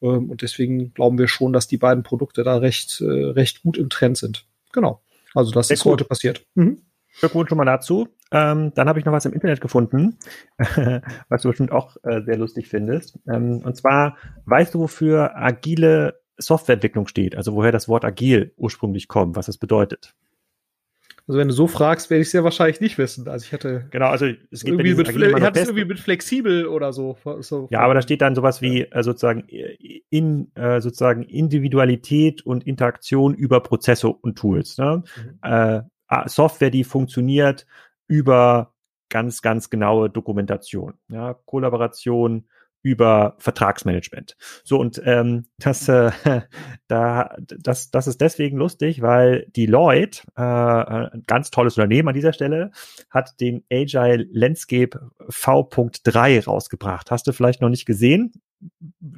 Ähm, 0.00 0.30
und 0.30 0.42
deswegen 0.42 0.94
glauben 0.94 1.18
wir 1.18 1.28
schon, 1.28 1.52
dass 1.52 1.66
die 1.66 1.78
beiden 1.78 2.04
Produkte 2.04 2.44
da 2.44 2.58
recht, 2.58 3.00
äh, 3.00 3.04
recht 3.04 3.62
gut 3.62 3.78
im 3.78 3.90
Trend 3.90 4.16
sind. 4.16 4.46
Genau. 4.72 5.00
Also 5.34 5.50
das 5.50 5.68
Sehr 5.68 5.74
ist 5.74 5.82
gut. 5.82 5.94
heute 5.94 6.04
passiert. 6.04 6.46
Mhm. 6.54 6.78
Glückwunsch 7.20 7.48
schon 7.48 7.58
mal 7.58 7.64
dazu. 7.64 8.08
Ähm, 8.30 8.72
dann 8.74 8.88
habe 8.88 8.98
ich 8.98 9.04
noch 9.04 9.12
was 9.12 9.26
im 9.26 9.32
Internet 9.32 9.60
gefunden, 9.60 10.18
was 11.28 11.42
du 11.42 11.48
bestimmt 11.48 11.72
auch 11.72 11.96
äh, 12.02 12.22
sehr 12.22 12.36
lustig 12.36 12.68
findest. 12.68 13.18
Ähm, 13.28 13.62
und 13.64 13.76
zwar, 13.76 14.16
weißt 14.46 14.74
du, 14.74 14.80
wofür 14.80 15.36
agile 15.36 16.20
Softwareentwicklung 16.36 17.06
steht? 17.06 17.36
Also 17.36 17.54
woher 17.54 17.72
das 17.72 17.88
Wort 17.88 18.04
agil 18.04 18.52
ursprünglich 18.56 19.08
kommt, 19.08 19.36
was 19.36 19.48
es 19.48 19.58
bedeutet? 19.58 20.14
Also 21.26 21.38
wenn 21.38 21.48
du 21.48 21.54
so 21.54 21.66
fragst, 21.66 22.10
werde 22.10 22.20
ich 22.20 22.28
es 22.28 22.32
ja 22.34 22.44
wahrscheinlich 22.44 22.82
nicht 22.82 22.98
wissen. 22.98 23.26
Also 23.28 23.44
ich 23.46 23.52
hatte 23.54 23.86
genau, 23.90 24.08
also 24.08 24.26
es 24.26 24.62
geht 24.62 24.74
irgendwie 24.74 24.94
mit, 24.94 25.08
ich 25.08 25.42
hatte 25.42 25.60
es 25.60 25.68
irgendwie 25.68 25.86
mit 25.86 25.98
flexibel 25.98 26.66
oder 26.66 26.92
so. 26.92 27.16
so. 27.40 27.66
Ja, 27.70 27.80
aber 27.80 27.94
da 27.94 28.02
steht 28.02 28.20
dann 28.20 28.34
sowas 28.34 28.60
wie 28.60 28.82
äh, 28.82 29.02
sozusagen 29.02 29.44
in 30.10 30.54
äh, 30.54 30.82
sozusagen 30.82 31.22
Individualität 31.22 32.44
und 32.44 32.66
Interaktion 32.66 33.34
über 33.34 33.60
Prozesse 33.60 34.08
und 34.08 34.36
Tools. 34.36 34.76
Ne? 34.76 35.02
Mhm. 35.16 35.38
Äh, 35.42 35.82
Software, 36.26 36.70
die 36.70 36.84
funktioniert 36.84 37.66
über 38.06 38.72
ganz, 39.08 39.42
ganz 39.42 39.70
genaue 39.70 40.10
Dokumentation, 40.10 40.94
ja, 41.08 41.34
Kollaboration, 41.46 42.46
über 42.84 43.34
Vertragsmanagement. 43.38 44.36
So 44.62 44.78
und 44.78 45.00
ähm, 45.06 45.46
das, 45.58 45.88
äh, 45.88 46.10
da, 46.86 47.34
das, 47.40 47.90
das 47.90 48.06
ist 48.06 48.20
deswegen 48.20 48.58
lustig, 48.58 49.00
weil 49.00 49.46
Deloitte, 49.56 50.22
äh, 50.36 50.42
ein 50.42 51.22
ganz 51.26 51.50
tolles 51.50 51.78
Unternehmen 51.78 52.08
an 52.08 52.14
dieser 52.14 52.34
Stelle, 52.34 52.70
hat 53.08 53.40
den 53.40 53.64
Agile 53.72 54.26
Landscape 54.30 55.10
V.3 55.30 56.44
rausgebracht. 56.44 57.10
Hast 57.10 57.26
du 57.26 57.32
vielleicht 57.32 57.62
noch 57.62 57.70
nicht 57.70 57.86
gesehen? 57.86 58.32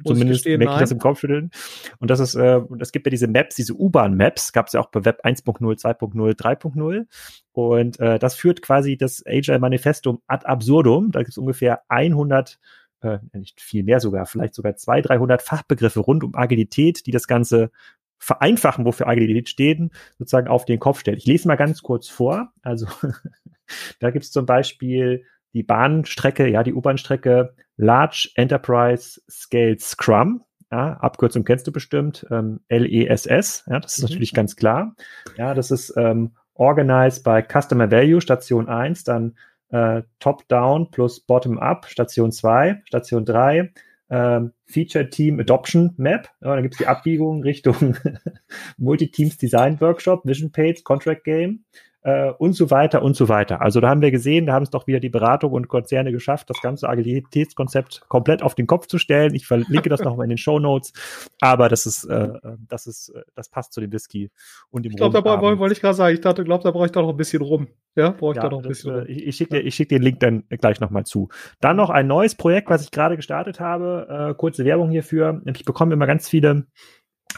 Zumindest 0.05 0.45
merke 0.45 0.73
ich 0.73 0.79
das 0.79 0.91
im 0.91 0.99
Kopfschütteln. 0.99 1.51
Und 1.99 2.09
das 2.09 2.19
ist, 2.19 2.35
äh, 2.35 2.61
es 2.79 2.91
gibt 2.91 3.05
ja 3.05 3.09
diese 3.09 3.27
Maps, 3.27 3.55
diese 3.55 3.73
U-Bahn-Maps, 3.73 4.53
gab 4.53 4.67
es 4.67 4.73
ja 4.73 4.79
auch 4.79 4.89
bei 4.89 5.05
Web 5.05 5.21
1.0, 5.23 5.59
2.0, 5.59 6.37
3.0. 6.37 7.05
Und 7.51 7.99
äh, 7.99 8.19
das 8.19 8.35
führt 8.35 8.61
quasi 8.61 8.97
das 8.97 9.23
Agile 9.25 9.59
Manifestum 9.59 10.21
ad 10.27 10.45
absurdum. 10.45 11.11
Da 11.11 11.19
gibt 11.19 11.31
es 11.31 11.37
ungefähr 11.37 11.81
100 11.89 12.59
äh, 13.01 13.19
nicht 13.33 13.61
viel 13.61 13.83
mehr 13.83 13.99
sogar, 13.99 14.25
vielleicht 14.25 14.55
sogar 14.55 14.75
200, 14.75 15.09
300 15.09 15.41
Fachbegriffe 15.41 15.99
rund 15.99 16.23
um 16.23 16.35
Agilität, 16.35 17.05
die 17.05 17.11
das 17.11 17.27
Ganze 17.27 17.71
vereinfachen, 18.19 18.85
wofür 18.85 19.07
Agilität 19.07 19.49
steht, 19.49 19.79
sozusagen 20.17 20.47
auf 20.47 20.65
den 20.65 20.79
Kopf 20.79 20.99
stellt. 20.99 21.19
Ich 21.19 21.25
lese 21.25 21.47
mal 21.47 21.55
ganz 21.55 21.81
kurz 21.81 22.07
vor. 22.07 22.51
Also 22.61 22.87
da 23.99 24.11
gibt 24.11 24.25
es 24.25 24.31
zum 24.31 24.45
Beispiel 24.45 25.23
die 25.57 25.63
Bahnstrecke, 25.63 26.47
ja, 26.47 26.61
die 26.61 26.75
U-Bahn-Strecke 26.75 27.55
Large 27.77 28.29
Enterprise 28.35 29.19
Scale 29.27 29.79
Scrum. 29.79 30.43
Ja, 30.71 30.93
Abkürzung 30.97 31.45
kennst 31.45 31.65
du 31.65 31.71
bestimmt, 31.71 32.27
ähm, 32.29 32.59
LESS, 32.69 33.63
ja, 33.67 33.79
das 33.79 33.97
ist 33.97 34.03
mhm. 34.03 34.09
natürlich 34.09 34.33
ganz 34.33 34.55
klar. 34.55 34.95
Ja, 35.35 35.55
das 35.55 35.71
ist 35.71 35.93
ähm, 35.97 36.35
Organized 36.53 37.23
by 37.23 37.41
Customer 37.41 37.89
Value, 37.89 38.21
Station 38.21 38.67
1, 38.67 39.03
dann 39.05 39.35
äh, 39.69 40.03
Top-Down 40.19 40.91
plus 40.91 41.21
Bottom-Up, 41.21 41.87
Station 41.87 42.31
2, 42.31 42.81
Station 42.85 43.25
3, 43.25 43.71
ähm, 44.09 44.51
Feature 44.65 45.09
Team 45.09 45.39
Adoption 45.39 45.93
Map. 45.97 46.29
Ja, 46.41 46.53
dann 46.53 46.63
gibt 46.63 46.75
es 46.75 46.79
die 46.79 46.87
Abbiegung 46.87 47.41
Richtung 47.41 47.97
Multi-Teams 48.77 49.37
Design 49.37 49.81
Workshop, 49.81 50.23
Vision 50.25 50.51
Page, 50.51 50.83
Contract 50.83 51.23
Game 51.23 51.63
äh, 52.07 52.31
und 52.37 52.53
so 52.53 52.71
weiter 52.71 53.01
und 53.01 53.17
so 53.17 53.27
weiter. 53.27 53.59
Also 53.59 53.81
da 53.81 53.89
haben 53.89 54.01
wir 54.01 54.11
gesehen, 54.11 54.45
da 54.45 54.53
haben 54.53 54.63
es 54.63 54.69
doch 54.69 54.87
wieder 54.87 55.01
die 55.01 55.09
Beratung 55.09 55.51
und 55.51 55.67
Konzerne 55.67 56.13
geschafft, 56.13 56.49
das 56.49 56.61
ganze 56.61 56.87
Agilitätskonzept 56.87 58.05
komplett 58.07 58.41
auf 58.41 58.55
den 58.55 58.65
Kopf 58.65 58.87
zu 58.87 58.97
stellen. 58.97 59.35
Ich 59.35 59.45
verlinke 59.45 59.89
das 59.89 60.01
nochmal 60.01 60.23
in 60.23 60.29
den 60.29 60.37
Show 60.37 60.57
Notes, 60.57 60.93
aber 61.41 61.67
das 61.67 61.85
ist, 61.85 62.05
äh, 62.05 62.29
das 62.69 62.87
ist, 62.87 63.09
äh, 63.09 63.23
das 63.35 63.49
passt 63.49 63.73
zu 63.73 63.81
dem 63.81 63.91
Whisky 63.91 64.31
und 64.69 64.85
dem 64.85 64.91
Ich 64.91 64.97
glaube, 64.97 65.21
da 65.21 65.41
wollte 65.41 65.73
ich 65.73 65.81
gerade 65.81 65.95
sagen, 65.95 66.13
ich 66.13 66.21
dachte, 66.21 66.45
glaube, 66.45 66.63
da 66.63 66.71
brauche 66.71 66.85
ich 66.85 66.93
da 66.93 67.01
noch 67.01 67.09
ein 67.09 67.17
bisschen 67.17 67.41
rum. 67.41 67.67
Ja, 67.97 68.11
brauche 68.11 68.31
ich 68.31 68.37
ja, 68.37 68.43
da 68.43 68.49
noch 68.51 68.59
ein 68.59 68.63
das, 68.63 68.69
bisschen 68.69 68.95
rum. 68.95 69.05
Ich, 69.09 69.27
ich 69.27 69.35
schicke 69.35 69.61
dir, 69.61 69.71
schick 69.71 69.89
den 69.89 70.01
Link 70.01 70.21
dann 70.21 70.43
gleich 70.47 70.79
nochmal 70.79 71.05
zu. 71.05 71.27
Dann 71.59 71.75
noch 71.75 71.89
ein 71.89 72.07
neues 72.07 72.35
Projekt, 72.35 72.69
was 72.69 72.83
ich 72.83 72.91
gerade 72.91 73.17
gestartet 73.17 73.59
habe. 73.59 74.29
Äh, 74.29 74.33
kurze 74.35 74.63
Werbung 74.63 74.91
hierfür. 74.91 75.41
Ich 75.45 75.65
bekomme 75.65 75.93
immer 75.93 76.07
ganz 76.07 76.29
viele 76.29 76.67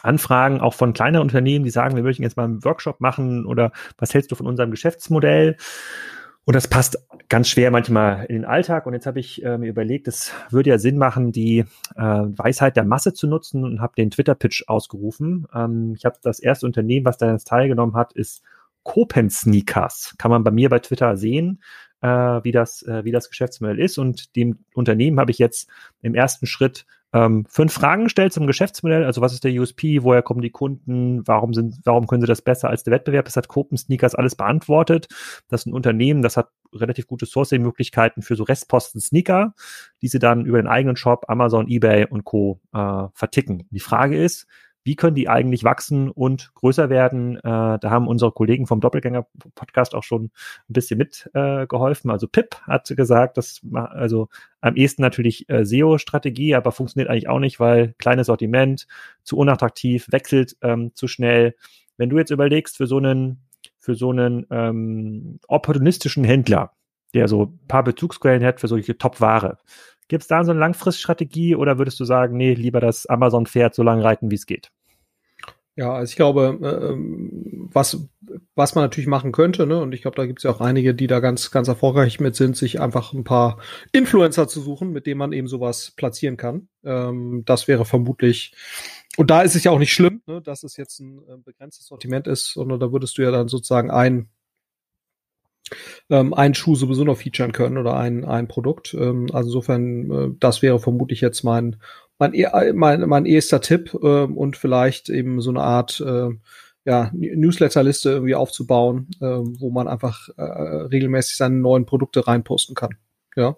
Anfragen 0.02 0.62
auch 0.62 0.74
von 0.74 0.94
kleineren 0.94 1.24
Unternehmen, 1.24 1.66
die 1.66 1.72
sagen, 1.72 1.96
wir 1.96 2.04
möchten 2.04 2.24
jetzt 2.24 2.38
mal 2.38 2.46
einen 2.46 2.64
Workshop 2.64 3.02
machen 3.02 3.46
oder 3.46 3.72
was 3.98 4.14
hältst 4.14 4.32
du 4.32 4.36
von 4.36 4.48
unserem 4.48 4.72
Geschäftsmodell? 4.72 5.58
Und 6.46 6.56
das 6.56 6.68
passt 6.68 6.98
ganz 7.28 7.48
schwer 7.48 7.70
manchmal 7.70 8.26
in 8.26 8.38
den 8.38 8.46
Alltag. 8.46 8.88
Und 8.88 8.94
jetzt 8.94 9.06
habe 9.06 9.20
ich 9.20 9.44
äh, 9.44 9.58
mir 9.58 9.70
überlegt, 9.70 10.08
es 10.08 10.34
würde 10.50 10.72
ja 10.72 10.80
Sinn 10.80 10.98
machen, 10.98 11.32
die 11.32 11.60
äh, 11.60 11.66
Weisheit 11.96 12.76
der 12.76 12.86
Masse 12.86 13.14
zu 13.14 13.28
nutzen 13.28 13.64
und 13.64 13.82
habe 13.82 13.94
den 13.96 14.10
Twitter-Pitch 14.10 14.64
ausgerufen. 14.68 15.46
Ähm, 15.54 15.94
ich 15.96 16.06
habe 16.06 16.18
das 16.24 16.40
erste 16.40 16.66
Unternehmen, 16.66 17.06
was 17.06 17.18
da 17.18 17.32
jetzt 17.32 17.48
teilgenommen 17.48 17.96
hat, 17.96 18.14
ist 18.14 18.42
Copen 18.82 19.30
Sneakers. 19.30 20.16
Kann 20.18 20.32
man 20.32 20.44
bei 20.44 20.50
mir 20.50 20.70
bei 20.70 20.80
Twitter 20.80 21.18
sehen, 21.18 21.62
äh, 22.02 22.08
wie, 22.08 22.52
das, 22.52 22.82
äh, 22.82 23.04
wie 23.04 23.12
das 23.12 23.30
Geschäftsmodell 23.30 23.80
ist. 23.80 24.00
Und 24.00 24.36
dem 24.36 24.66
Unternehmen 24.74 25.20
habe 25.20 25.30
ich 25.30 25.38
jetzt 25.38 25.70
im 26.02 26.16
ersten 26.16 26.48
Schritt 26.48 26.88
ähm, 27.12 27.46
fünf 27.50 27.74
Fragen 27.74 28.04
gestellt 28.04 28.34
zum 28.34 28.46
Geschäftsmodell. 28.46 29.04
Also 29.04 29.22
was 29.22 29.34
ist 29.34 29.44
der 29.44 29.52
USP? 29.52 30.04
Woher 30.04 30.22
kommen 30.22 30.42
die 30.42 30.52
Kunden? 30.52 31.28
Warum 31.28 31.54
sind, 31.54 31.78
warum 31.84 32.06
können 32.06 32.22
sie 32.22 32.28
das 32.28 32.42
besser 32.42 32.70
als 32.70 32.84
der 32.84 32.94
Wettbewerb? 32.94 33.26
Das 33.26 33.36
hat 33.36 33.48
Copen 33.48 33.78
Sneakers 33.78 34.16
alles 34.16 34.36
beantwortet. 34.36 35.08
Das 35.48 35.62
ist 35.62 35.66
ein 35.66 35.74
Unternehmen, 35.74 36.22
das 36.22 36.38
hat 36.38 36.50
relativ 36.74 37.08
gute 37.08 37.26
Sourcing-Möglichkeiten 37.26 38.22
für 38.22 38.36
so 38.36 38.44
Restposten 38.44 39.02
Sneaker, 39.02 39.56
die 40.02 40.08
sie 40.08 40.20
dann 40.20 40.46
über 40.46 40.62
den 40.62 40.68
eigenen 40.68 40.96
Shop, 40.96 41.26
Amazon, 41.28 41.68
eBay 41.68 42.06
und 42.08 42.26
Co. 42.26 42.62
Äh, 42.74 43.08
verticken. 43.14 43.68
Die 43.72 43.80
Frage 43.80 44.22
ist, 44.22 44.46
wie 44.84 44.96
können 44.96 45.16
die 45.16 45.30
eigentlich 45.30 45.64
wachsen 45.64 46.10
und 46.10 46.54
größer 46.56 46.90
werden? 46.90 47.38
Äh, 47.38 47.42
da 47.44 47.80
haben 47.84 48.08
unsere 48.08 48.32
Kollegen 48.32 48.66
vom 48.66 48.80
Doppelgänger-Podcast 48.80 49.94
auch 49.94 50.04
schon 50.04 50.26
ein 50.26 50.74
bisschen 50.74 50.98
mitgeholfen. 50.98 52.10
Äh, 52.10 52.14
also 52.14 52.28
Pip 52.28 52.56
hat 52.62 52.92
gesagt, 52.96 53.38
das 53.38 53.62
also 53.74 54.30
am 54.62 54.76
ehesten 54.76 55.02
natürlich 55.02 55.50
äh, 55.50 55.66
SEO-Strategie, 55.66 56.56
aber 56.56 56.72
funktioniert 56.72 57.10
eigentlich 57.10 57.30
auch 57.30 57.40
nicht, 57.40 57.60
weil 57.60 57.94
kleines 57.98 58.28
Sortiment, 58.28 58.88
zu 59.24 59.38
unattraktiv, 59.38 60.08
wechselt 60.12 60.56
ähm, 60.62 60.92
zu 60.96 61.08
schnell. 61.08 61.56
Wenn 61.98 62.10
du 62.10 62.18
jetzt 62.18 62.32
überlegst, 62.32 62.78
für 62.78 62.88
so 62.88 62.98
einen, 62.98 63.42
für 63.78 63.96
so 63.96 64.12
einen 64.12 64.46
ähm, 64.50 65.40
opportunistischen 65.48 66.24
Händler, 66.24 66.72
der 67.14 67.28
so 67.28 67.46
ein 67.46 67.60
paar 67.68 67.84
Bezugsquellen 67.84 68.44
hat 68.44 68.62
für 68.62 68.68
solche 68.68 68.98
Top-Ware, 68.98 69.58
Gibt 70.10 70.24
es 70.24 70.28
da 70.28 70.44
so 70.44 70.52
eine 70.52 70.60
Langfriststrategie 70.60 71.56
oder 71.56 71.78
würdest 71.78 72.00
du 72.00 72.04
sagen, 72.04 72.36
nee, 72.36 72.54
lieber 72.54 72.82
das 72.82 73.06
Amazon-Pferd 73.06 73.74
so 73.74 73.84
lange 73.84 74.04
reiten, 74.04 74.30
wie 74.30 74.36
es 74.36 74.46
geht? 74.46 74.72
Ja, 75.76 75.94
also 75.94 76.10
ich 76.10 76.18
glaube, 76.18 76.60
äh, 76.62 76.92
ähm, 76.92 77.70
was, 77.72 78.06
was 78.54 78.76
man 78.76 78.84
natürlich 78.84 79.08
machen 79.08 79.32
könnte, 79.32 79.66
ne, 79.66 79.80
und 79.80 79.94
ich 79.94 80.02
glaube, 80.02 80.18
da 80.18 80.26
gibt 80.26 80.40
es 80.40 80.44
ja 80.44 80.52
auch 80.52 80.60
einige, 80.60 80.94
die 80.94 81.08
da 81.08 81.22
ganz, 81.22 81.52
ganz 81.52 81.70
erfolgreich 81.70 82.20
mit 82.20 82.36
sind, 82.36 82.58
sich 82.58 82.82
einfach 82.82 83.14
ein 83.14 83.24
paar 83.24 83.60
Influencer 83.94 84.50
zu 84.50 84.60
suchen, 84.60 84.92
mit 84.92 85.06
denen 85.06 85.20
man 85.20 85.32
eben 85.32 85.48
sowas 85.48 85.94
platzieren 85.96 86.36
kann. 86.36 86.68
Ähm, 86.84 87.44
das 87.46 87.70
wäre 87.70 87.86
vermutlich, 87.86 88.54
und 89.16 89.30
da 89.30 89.42
ist 89.42 89.56
es 89.56 89.64
ja 89.64 89.72
auch 89.72 89.80
nicht 89.80 89.94
schlimm, 89.94 90.22
ne, 90.28 90.42
dass 90.42 90.64
es 90.64 90.76
jetzt 90.76 91.00
ein 91.00 91.20
äh, 91.30 91.38
begrenztes 91.38 91.86
Sortiment 91.86 92.28
ist, 92.28 92.52
sondern 92.52 92.82
da 92.82 92.92
würdest 92.92 93.18
du 93.18 93.22
ja 93.22 93.32
dann 93.32 93.48
sozusagen 93.48 93.90
ein 93.90 94.28
ähm, 96.10 96.34
einen 96.34 96.56
Schuh 96.56 96.76
sowieso 96.76 97.04
noch 97.04 97.18
featuren 97.18 97.52
können 97.52 97.78
oder 97.78 97.96
ein, 97.98 98.26
ein 98.26 98.48
Produkt. 98.48 98.94
Ähm, 98.94 99.28
also 99.34 99.50
insofern, 99.50 100.12
äh, 100.12 100.36
das 100.40 100.62
wäre 100.62 100.80
vermutlich 100.80 101.22
jetzt 101.22 101.44
mein, 101.44 101.78
mein, 102.18 102.34
e, 102.34 102.48
mein, 102.74 103.02
mein 103.02 103.26
erster 103.26 103.62
Tipp 103.62 103.94
äh, 103.94 104.24
und 104.24 104.58
vielleicht 104.58 105.10
eben 105.10 105.42
so 105.42 105.50
eine 105.50 105.62
Art 105.62 106.00
äh, 106.06 106.30
ja, 106.86 107.12
Newsletterliste 107.14 108.10
irgendwie 108.10 108.36
aufzubauen, 108.36 109.10
äh, 109.22 109.26
wo 109.26 109.70
man 109.70 109.88
einfach 109.88 110.30
äh, 110.38 110.42
regelmäßig 110.44 111.38
seine 111.38 111.56
neuen 111.56 111.86
Produkte 111.86 112.26
reinposten 112.26 112.76
kann. 112.76 112.96
Ja, 113.36 113.58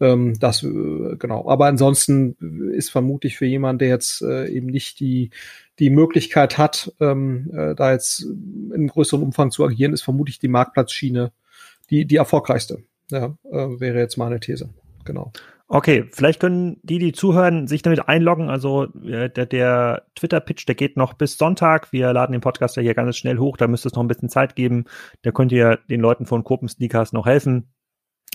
ähm, 0.00 0.38
das 0.38 0.62
äh, 0.62 1.16
genau. 1.18 1.48
Aber 1.48 1.66
ansonsten 1.66 2.72
ist 2.74 2.90
vermutlich 2.90 3.36
für 3.36 3.46
jemanden, 3.46 3.80
der 3.80 3.88
jetzt 3.88 4.22
äh, 4.22 4.48
eben 4.48 4.66
nicht 4.66 5.00
die 5.00 5.30
die 5.78 5.90
Möglichkeit 5.90 6.56
hat, 6.56 6.92
ähm, 7.00 7.50
äh, 7.52 7.74
da 7.74 7.92
jetzt 7.92 8.22
in 8.22 8.88
größerem 8.88 9.22
Umfang 9.22 9.50
zu 9.50 9.64
agieren, 9.64 9.92
ist 9.92 10.02
vermutlich 10.02 10.38
die 10.38 10.48
Marktplatzschiene 10.48 11.32
die 11.90 12.06
die 12.06 12.16
erfolgreichste. 12.16 12.82
Ja, 13.10 13.36
äh, 13.50 13.80
wäre 13.80 13.98
jetzt 13.98 14.16
meine 14.16 14.40
These. 14.40 14.70
Genau. 15.04 15.32
Okay, 15.68 16.08
vielleicht 16.12 16.38
können 16.38 16.78
die, 16.84 17.00
die 17.00 17.10
zuhören, 17.10 17.66
sich 17.66 17.82
damit 17.82 18.08
einloggen. 18.08 18.50
Also 18.50 18.84
äh, 19.04 19.28
der, 19.28 19.46
der 19.46 20.04
Twitter-Pitch, 20.14 20.66
der 20.68 20.76
geht 20.76 20.96
noch 20.96 21.14
bis 21.14 21.38
Sonntag. 21.38 21.92
Wir 21.92 22.12
laden 22.12 22.32
den 22.32 22.40
Podcast 22.40 22.76
ja 22.76 22.82
hier 22.82 22.94
ganz 22.94 23.16
schnell 23.16 23.38
hoch. 23.38 23.56
Da 23.56 23.66
müsste 23.66 23.88
es 23.88 23.94
noch 23.94 24.04
ein 24.04 24.08
bisschen 24.08 24.28
Zeit 24.28 24.54
geben. 24.54 24.84
Da 25.22 25.32
könnt 25.32 25.50
ihr 25.50 25.80
den 25.90 26.00
Leuten 26.00 26.24
von 26.24 26.44
Kopen 26.44 26.68
Sneakers 26.68 27.12
noch 27.12 27.26
helfen. 27.26 27.72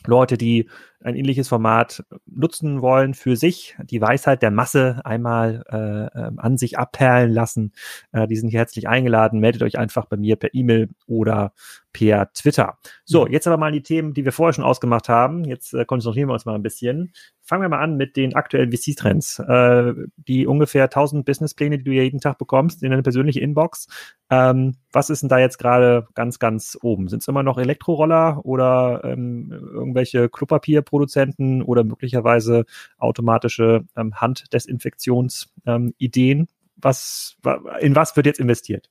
Leute, 0.06 0.38
die 0.38 0.70
ein 1.04 1.16
ähnliches 1.16 1.48
Format 1.48 2.04
nutzen 2.26 2.82
wollen 2.82 3.14
für 3.14 3.36
sich, 3.36 3.76
die 3.84 4.02
Weisheit 4.02 4.42
der 4.42 4.52
Masse 4.52 5.02
einmal 5.04 5.64
äh, 5.70 6.20
ähm, 6.20 6.40
an 6.40 6.58
sich 6.58 6.78
abperlen 6.78 7.32
lassen, 7.32 7.74
äh, 8.12 8.28
die 8.28 8.36
sind 8.36 8.50
hier 8.50 8.60
herzlich 8.60 8.88
eingeladen. 8.88 9.40
Meldet 9.40 9.64
euch 9.64 9.78
einfach 9.78 10.06
bei 10.06 10.18
mir 10.18 10.36
per 10.36 10.54
E-Mail 10.54 10.90
oder 11.08 11.54
per 11.94 12.32
Twitter. 12.34 12.78
So, 13.04 13.26
mhm. 13.26 13.32
jetzt 13.32 13.48
aber 13.48 13.58
mal 13.58 13.72
die 13.72 13.84
Themen, 13.84 14.14
die 14.14 14.26
wir 14.26 14.32
vorher 14.32 14.54
schon 14.54 14.64
ausgemacht 14.64 15.10
haben. 15.10 15.44
Jetzt 15.44 15.74
äh, 15.74 15.86
konzentrieren 15.86 16.30
wir 16.30 16.34
uns 16.34 16.46
mal 16.46 16.56
ein 16.56 16.64
bisschen. 16.64 17.14
Fangen 17.52 17.64
wir 17.64 17.70
mal 17.70 17.84
an 17.84 17.98
mit 17.98 18.16
den 18.16 18.34
aktuellen 18.34 18.72
VC-Trends. 18.72 19.40
Äh, 19.40 19.94
die 20.16 20.48
ungefähr 20.48 20.86
1000 20.86 21.26
Businesspläne, 21.26 21.80
die 21.80 21.84
du 21.84 21.92
jeden 21.92 22.22
Tag 22.22 22.38
bekommst 22.38 22.82
in 22.82 22.92
deine 22.92 23.04
persönliche 23.04 23.42
Inbox. 23.42 23.88
Ähm, 24.30 24.78
was 24.94 25.10
ist 25.10 25.22
denn 25.22 25.28
da 25.28 25.38
jetzt 25.38 25.58
gerade 25.58 26.08
ganz, 26.14 26.40
ganz 26.40 26.78
oben? 26.82 27.10
Sind 27.10 27.24
es 27.24 27.28
immer 27.28 27.44
noch 27.44 27.58
Elektroroller 27.58 28.40
oder 28.46 29.02
ähm, 29.04 29.52
irgendwelche 29.52 30.30
Klopapierproduzenten 30.30 31.62
oder 31.62 31.84
möglicherweise 31.84 32.64
automatische 32.98 33.84
ähm, 33.98 34.14
Handdesinfektionsideen? 34.16 36.48
Was, 36.78 37.36
in 37.82 37.98
was 37.98 38.16
wird 38.16 38.28
jetzt 38.28 38.40
investiert? 38.40 38.90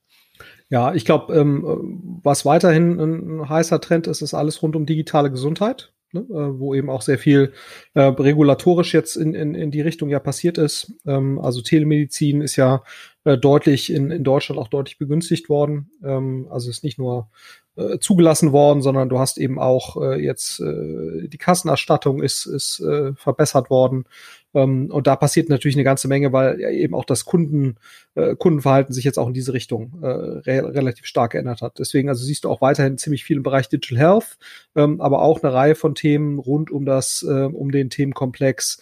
Ja, 0.69 0.93
ich 0.93 1.07
glaube, 1.07 1.35
ähm, 1.35 2.21
was 2.23 2.45
weiterhin 2.45 3.01
ein 3.01 3.49
heißer 3.49 3.81
Trend 3.81 4.07
ist, 4.07 4.21
ist 4.21 4.35
alles 4.35 4.63
rund 4.63 4.77
um 4.77 4.85
digitale 4.85 5.31
Gesundheit, 5.31 5.95
ne, 6.13 6.21
äh, 6.21 6.59
wo 6.59 6.75
eben 6.75 6.91
auch 6.91 7.03
sehr 7.03 7.19
viel 7.19 7.53
äh, 7.95 8.03
regulatorisch 8.03 8.95
jetzt 8.95 9.17
in, 9.17 9.35
in, 9.35 9.55
in 9.55 9.71
die 9.71 9.81
Richtung 9.81 10.09
ja 10.09 10.19
passiert 10.19 10.59
ist. 10.59 10.93
Ähm, 11.07 11.39
also 11.39 11.61
Telemedizin 11.61 12.41
ist 12.41 12.57
ja 12.57 12.83
äh, 13.25 13.37
deutlich 13.39 13.93
in, 13.93 14.11
in 14.11 14.25
Deutschland 14.25 14.61
auch 14.61 14.69
deutlich 14.69 14.99
begünstigt 14.99 15.49
worden. 15.49 15.91
Ähm, 16.05 16.49
also 16.51 16.71
ist 16.71 16.85
nicht 16.85 16.99
nur 16.99 17.29
äh, 17.77 17.99
zugelassen 17.99 18.53
worden, 18.53 18.83
sondern 18.83 19.09
du 19.09 19.19
hast 19.19 19.39
eben 19.39 19.59
auch 19.59 20.01
äh, 20.01 20.23
jetzt 20.23 20.61
äh, 20.61 21.29
die 21.29 21.39
Kassenerstattung 21.39 22.23
ist, 22.23 22.47
ist 22.47 22.81
äh, 22.81 23.15
verbessert 23.15 23.71
worden. 23.71 24.05
Ähm, 24.55 24.91
und 24.91 25.07
da 25.07 25.17
passiert 25.17 25.49
natürlich 25.49 25.77
eine 25.77 25.85
ganze 25.85 26.09
Menge, 26.09 26.33
weil 26.33 26.61
ja 26.61 26.71
eben 26.71 26.95
auch 26.95 27.05
das 27.05 27.25
Kunden, 27.25 27.77
äh, 28.15 28.35
Kundenverhalten 28.37 28.93
sich 28.93 29.05
jetzt 29.05 29.19
auch 29.19 29.29
in 29.29 29.35
diese 29.35 29.53
Richtung 29.53 30.01
äh, 30.03 30.07
re 30.07 30.75
relativ 30.75 31.07
stark 31.07 31.33
geändert 31.33 31.63
hat. 31.63 31.79
Deswegen 31.79 32.09
also 32.09 32.25
siehst 32.25 32.45
du 32.45 32.51
auch 32.51 32.61
weiterhin 32.61 32.99
ziemlich 32.99 33.25
viel 33.25 33.39
im 33.39 33.43
Bereich 33.43 33.69
Digital 33.69 33.99
Health, 33.99 34.39
ähm, 34.77 35.01
aber 35.01 35.23
auch 35.23 35.43
eine 35.43 35.53
Reihe 35.53 35.75
von 35.75 35.95
Themen 35.95 36.39
rund 36.39 36.71
um 36.71 36.85
das, 36.85 37.25
äh, 37.29 37.45
um 37.45 37.71
den 37.71 37.91
Themenkomplex 37.91 38.79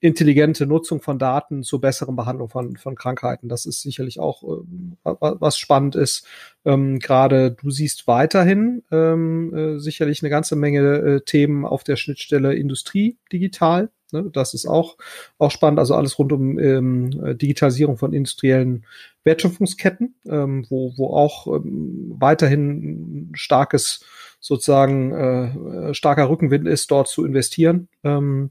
intelligente 0.00 0.66
Nutzung 0.66 1.00
von 1.00 1.18
Daten 1.18 1.62
zur 1.62 1.80
besseren 1.80 2.14
Behandlung 2.14 2.48
von, 2.48 2.76
von 2.76 2.94
Krankheiten. 2.94 3.48
Das 3.48 3.66
ist 3.66 3.82
sicherlich 3.82 4.20
auch 4.20 4.42
ähm, 4.44 4.96
was 5.02 5.58
spannend 5.58 5.96
ist. 5.96 6.26
Ähm, 6.64 6.98
Gerade 7.00 7.52
du 7.52 7.70
siehst 7.70 8.06
weiterhin 8.06 8.84
ähm, 8.92 9.54
äh, 9.54 9.78
sicherlich 9.80 10.22
eine 10.22 10.30
ganze 10.30 10.54
Menge 10.54 10.98
äh, 10.98 11.20
Themen 11.22 11.64
auf 11.64 11.82
der 11.82 11.96
Schnittstelle 11.96 12.54
Industrie 12.54 13.18
digital. 13.32 13.90
Ne? 14.12 14.30
Das 14.32 14.54
ist 14.54 14.66
auch, 14.66 14.96
auch 15.38 15.50
spannend. 15.50 15.78
Also 15.78 15.94
alles 15.94 16.18
rund 16.18 16.32
um 16.32 16.58
ähm, 16.58 17.38
Digitalisierung 17.38 17.96
von 17.96 18.12
industriellen 18.12 18.84
Wertschöpfungsketten, 19.24 20.14
ähm, 20.26 20.66
wo, 20.68 20.94
wo 20.96 21.14
auch 21.14 21.46
ähm, 21.46 22.14
weiterhin 22.18 23.30
starkes 23.34 24.04
sozusagen 24.40 25.12
äh, 25.12 25.94
starker 25.94 26.28
Rückenwind 26.30 26.66
ist, 26.68 26.90
dort 26.90 27.08
zu 27.08 27.24
investieren. 27.24 27.88
Ähm, 28.04 28.50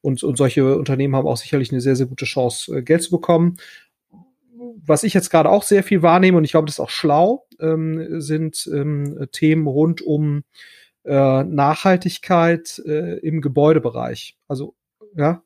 und, 0.00 0.22
und 0.22 0.36
solche 0.36 0.76
Unternehmen 0.76 1.16
haben 1.16 1.26
auch 1.26 1.36
sicherlich 1.36 1.72
eine 1.72 1.80
sehr, 1.80 1.96
sehr 1.96 2.06
gute 2.06 2.24
Chance, 2.24 2.78
äh, 2.78 2.82
Geld 2.82 3.02
zu 3.02 3.10
bekommen. 3.10 3.56
Was 4.84 5.04
ich 5.04 5.14
jetzt 5.14 5.30
gerade 5.30 5.50
auch 5.50 5.62
sehr 5.62 5.82
viel 5.82 6.02
wahrnehme, 6.02 6.38
und 6.38 6.44
ich 6.44 6.52
glaube, 6.52 6.66
das 6.66 6.76
ist 6.76 6.80
auch 6.80 6.90
schlau, 6.90 7.46
ähm, 7.60 8.20
sind 8.20 8.68
ähm, 8.72 9.28
Themen 9.32 9.66
rund 9.66 10.02
um 10.02 10.42
äh, 11.04 11.44
Nachhaltigkeit 11.44 12.82
äh, 12.84 13.18
im 13.18 13.40
Gebäudebereich. 13.40 14.36
Also, 14.48 14.74
ja, 15.16 15.42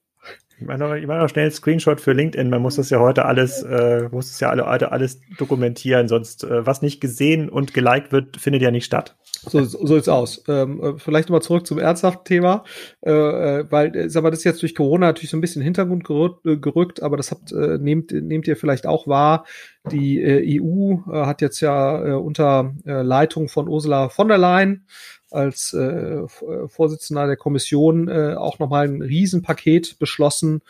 ich 0.62 0.66
mache 0.66 0.99
ich 0.99 1.07
mach 1.07 1.19
noch 1.19 1.28
schnell 1.28 1.47
einen 1.47 1.52
Screenshot 1.52 2.00
für 2.00 2.12
LinkedIn. 2.12 2.49
Man 2.49 2.62
muss 2.62 2.76
das 2.76 2.90
ja 2.90 3.00
heute 3.00 3.25
alles, 3.25 3.62
äh, 3.62 4.09
muss 4.11 4.31
es 4.31 4.40
ja 4.40 4.50
alle, 4.50 4.66
heute 4.66 4.92
alles 4.92 5.21
dokumentieren, 5.38 6.09
sonst 6.09 6.45
äh, 6.45 6.64
was 6.66 6.83
nicht 6.83 7.00
gesehen 7.00 7.49
und 7.49 7.75
geliked 7.75 8.12
wird, 8.12 8.37
findet 8.37 8.62
ja 8.62 8.71
nicht 8.71 8.85
statt. 8.85 9.16
So, 9.45 9.64
so 9.64 9.87
sieht's 9.87 10.09
aus. 10.09 10.45
Ähm, 10.47 10.81
äh, 10.81 10.99
vielleicht 10.99 11.28
nochmal 11.28 11.42
zurück 11.42 11.66
zum 11.66 11.78
ernsthaften 11.78 12.25
Thema, 12.25 12.62
äh, 13.04 13.11
äh, 13.11 13.66
weil, 13.71 13.97
äh, 13.97 14.09
sag 14.09 14.23
mal, 14.23 14.31
das 14.31 14.40
ist 14.40 14.45
jetzt 14.45 14.62
durch 14.62 14.76
Corona 14.76 15.07
natürlich 15.07 15.31
so 15.31 15.37
ein 15.37 15.40
bisschen 15.40 15.62
in 15.62 15.64
den 15.64 15.75
Hintergrund 15.75 16.04
gerückt, 16.04 16.45
gerückt 16.62 17.02
aber 17.02 17.16
das 17.16 17.33
habt, 17.33 17.50
äh, 17.50 17.78
nehmt, 17.78 18.12
nehmt 18.12 18.47
ihr 18.47 18.57
vielleicht 18.57 18.87
auch 18.87 19.09
wahr. 19.09 19.45
Die 19.90 20.23
äh, 20.23 20.61
EU 20.61 20.99
äh, 21.11 21.26
hat 21.26 21.40
jetzt 21.40 21.61
ja 21.61 22.07
äh, 22.07 22.12
unter 22.12 22.73
äh, 22.87 23.02
Leitung 23.02 23.49
von 23.49 23.66
Ursula 23.66 24.11
von 24.11 24.28
der 24.28 24.38
Leyen 24.38 24.87
als 25.33 25.73
äh, 25.73 26.27
Vorsitzender 26.69 27.27
der 27.27 27.37
Kommission 27.37 28.09
äh, 28.09 28.35
auch 28.35 28.59
nochmal 28.59 28.89
ein 28.89 29.03
Riesenpaket 29.03 29.99
beschlossen, 29.99 30.62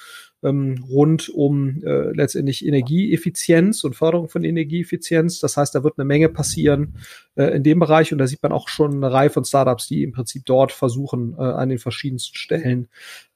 ähm, 0.42 0.84
rund 0.88 1.28
um 1.28 1.82
äh, 1.84 2.12
letztendlich 2.12 2.66
Energieeffizienz 2.66 3.84
und 3.84 3.94
Förderung 3.94 4.28
von 4.28 4.44
Energieeffizienz. 4.44 5.40
Das 5.40 5.56
heißt, 5.56 5.74
da 5.74 5.84
wird 5.84 5.98
eine 5.98 6.04
Menge 6.04 6.28
passieren 6.28 6.94
äh, 7.36 7.54
in 7.56 7.62
dem 7.62 7.78
Bereich 7.78 8.12
und 8.12 8.18
da 8.18 8.26
sieht 8.26 8.42
man 8.42 8.52
auch 8.52 8.68
schon 8.68 8.92
eine 8.92 9.12
Reihe 9.12 9.30
von 9.30 9.44
Startups, 9.44 9.86
die 9.86 10.02
im 10.02 10.12
Prinzip 10.12 10.44
dort 10.44 10.72
versuchen, 10.72 11.34
äh, 11.38 11.42
an 11.42 11.68
den 11.68 11.78
verschiedensten 11.78 12.36
Stellen 12.36 12.88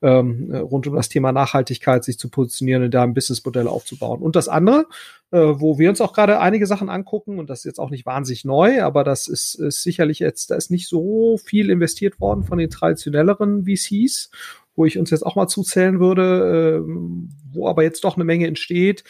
ähm, 0.03 0.51
äh, 0.51 0.59
rund 0.59 0.87
um 0.87 0.95
das 0.95 1.09
Thema 1.09 1.33
Nachhaltigkeit 1.33 2.05
sich 2.05 2.19
zu 2.19 2.29
positionieren 2.29 2.83
und 2.83 2.95
da 2.95 3.03
ein 3.03 3.15
Businessmodell 3.15 3.69
aufzubauen. 3.69 4.21
Und 4.21 4.37
das 4.37 4.49
andere, 4.49 4.87
äh, 5.31 5.39
wo 5.39 5.79
wir 5.79 5.89
uns 5.89 6.01
auch 6.01 6.13
gerade 6.13 6.41
einige 6.41 6.67
Sachen 6.67 6.89
angucken 6.89 7.39
und 7.39 7.51
das 7.51 7.61
ist 7.61 7.65
jetzt 7.65 7.81
auch 7.81 7.91
nicht 7.91 8.07
wahnsinnig 8.07 8.45
neu, 8.45 8.83
aber 8.83 9.05
das 9.05 9.29
ist, 9.29 9.55
ist 9.55 9.83
sicherlich 9.83 10.19
jetzt, 10.19 10.51
da 10.51 10.57
ist 10.57 10.71
nicht 10.71 10.89
so 10.89 11.39
viel 11.39 11.71
investiert 11.71 12.21
worden 12.21 12.45
von 12.45 12.59
den 12.59 12.71
traditionelleren 12.71 13.65
VCs 13.65 14.31
wo 14.77 14.85
ich 14.85 14.99
uns 14.99 15.11
jetzt 15.11 15.25
auch 15.25 15.35
mal 15.35 15.49
zuzählen 15.49 15.99
würde, 15.99 16.85
äh, 16.85 16.91
wo 17.53 17.69
aber 17.69 17.83
jetzt 17.83 18.05
doch 18.05 18.17
eine 18.17 18.25
Menge 18.25 18.47
entsteht, 18.47 19.05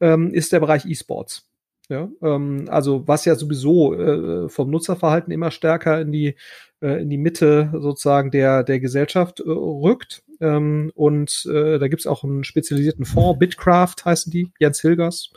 ähm, 0.00 0.32
ist 0.32 0.52
der 0.52 0.60
Bereich 0.60 0.86
E-Sports. 0.86 1.46
Ja, 1.90 2.08
ähm, 2.22 2.66
also 2.68 3.06
was 3.08 3.24
ja 3.24 3.34
sowieso 3.34 3.94
äh, 3.94 4.48
vom 4.48 4.70
Nutzerverhalten 4.70 5.32
immer 5.32 5.50
stärker 5.50 6.00
in 6.00 6.12
die 6.12 6.36
äh, 6.80 7.02
in 7.02 7.10
die 7.10 7.18
Mitte 7.18 7.72
sozusagen 7.76 8.30
der 8.30 8.62
der 8.62 8.78
Gesellschaft 8.78 9.40
äh, 9.40 9.50
rückt. 9.50 10.22
Ähm, 10.40 10.92
und 10.94 11.46
äh, 11.52 11.78
da 11.78 11.88
gibt's 11.88 12.06
auch 12.06 12.22
einen 12.22 12.44
spezialisierten 12.44 13.04
Fonds, 13.04 13.40
Bitcraft 13.40 13.96
heißen 14.04 14.30
die, 14.32 14.52
Jens 14.58 14.80
Hilgers, 14.80 15.32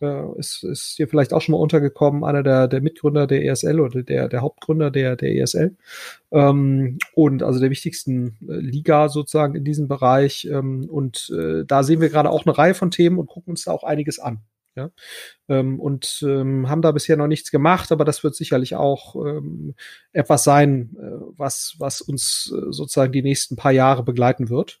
äh, 0.00 0.38
ist, 0.38 0.64
ist 0.64 0.94
hier 0.96 1.08
vielleicht 1.08 1.32
auch 1.32 1.40
schon 1.40 1.52
mal 1.52 1.58
untergekommen, 1.58 2.24
einer 2.24 2.42
der, 2.42 2.68
der 2.68 2.80
Mitgründer 2.80 3.26
der 3.26 3.44
ESL 3.44 3.80
oder 3.80 4.02
der, 4.02 4.28
der 4.28 4.40
Hauptgründer 4.40 4.90
der, 4.90 5.16
der 5.16 5.34
ESL. 5.36 5.76
Ähm, 6.32 6.98
und 7.14 7.42
also 7.42 7.60
der 7.60 7.70
wichtigsten 7.70 8.38
äh, 8.48 8.54
Liga 8.54 9.08
sozusagen 9.08 9.54
in 9.54 9.64
diesem 9.64 9.88
Bereich. 9.88 10.46
Ähm, 10.50 10.88
und 10.88 11.32
äh, 11.36 11.64
da 11.66 11.82
sehen 11.82 12.00
wir 12.00 12.08
gerade 12.08 12.30
auch 12.30 12.46
eine 12.46 12.56
Reihe 12.56 12.74
von 12.74 12.90
Themen 12.90 13.18
und 13.18 13.26
gucken 13.26 13.52
uns 13.52 13.64
da 13.64 13.72
auch 13.72 13.84
einiges 13.84 14.18
an. 14.18 14.40
Ja, 14.76 14.90
ähm, 15.48 15.80
und 15.80 16.24
ähm, 16.24 16.68
haben 16.68 16.80
da 16.80 16.92
bisher 16.92 17.16
noch 17.16 17.26
nichts 17.26 17.50
gemacht, 17.50 17.90
aber 17.90 18.04
das 18.04 18.22
wird 18.22 18.36
sicherlich 18.36 18.76
auch 18.76 19.16
ähm, 19.16 19.74
etwas 20.12 20.44
sein, 20.44 20.96
äh, 20.96 21.06
was, 21.36 21.74
was 21.78 22.00
uns 22.00 22.54
äh, 22.56 22.70
sozusagen 22.70 23.10
die 23.12 23.22
nächsten 23.22 23.56
paar 23.56 23.72
Jahre 23.72 24.04
begleiten 24.04 24.48
wird, 24.48 24.80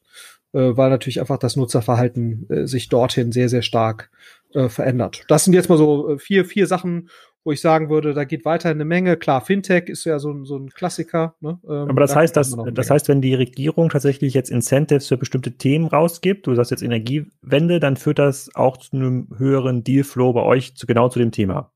äh, 0.52 0.76
weil 0.76 0.90
natürlich 0.90 1.18
einfach 1.18 1.38
das 1.38 1.56
Nutzerverhalten 1.56 2.48
äh, 2.50 2.66
sich 2.68 2.88
dorthin 2.88 3.32
sehr, 3.32 3.48
sehr 3.48 3.62
stark 3.62 4.12
äh, 4.54 4.68
verändert. 4.68 5.24
Das 5.28 5.44
sind 5.44 5.54
jetzt 5.54 5.68
mal 5.68 5.78
so 5.78 6.10
äh, 6.10 6.18
vier, 6.18 6.44
vier 6.44 6.66
Sachen, 6.66 7.08
wo 7.44 7.52
ich 7.52 7.60
sagen 7.60 7.88
würde, 7.88 8.12
da 8.12 8.24
geht 8.24 8.44
weiter 8.44 8.68
eine 8.68 8.84
Menge. 8.84 9.16
Klar, 9.16 9.40
Fintech 9.40 9.88
ist 9.88 10.04
ja 10.04 10.18
so, 10.18 10.44
so 10.44 10.56
ein 10.56 10.70
Klassiker. 10.70 11.34
Ne? 11.40 11.58
Ähm, 11.64 11.88
Aber 11.88 12.00
das 12.00 12.12
da 12.12 12.20
heißt, 12.20 12.36
dass, 12.36 12.54
das 12.72 12.90
heißt, 12.90 13.08
wenn 13.08 13.22
die 13.22 13.34
Regierung 13.34 13.88
tatsächlich 13.88 14.34
jetzt 14.34 14.50
Incentives 14.50 15.08
für 15.08 15.16
bestimmte 15.16 15.52
Themen 15.52 15.86
rausgibt, 15.86 16.46
du 16.46 16.54
sagst 16.54 16.70
jetzt 16.70 16.82
Energiewende, 16.82 17.80
dann 17.80 17.96
führt 17.96 18.18
das 18.18 18.54
auch 18.54 18.76
zu 18.76 18.96
einem 18.96 19.28
höheren 19.36 19.84
Dealflow 19.84 20.32
bei 20.32 20.42
euch 20.42 20.76
zu 20.76 20.86
genau 20.86 21.08
zu 21.08 21.18
dem 21.18 21.32
Thema. 21.32 21.72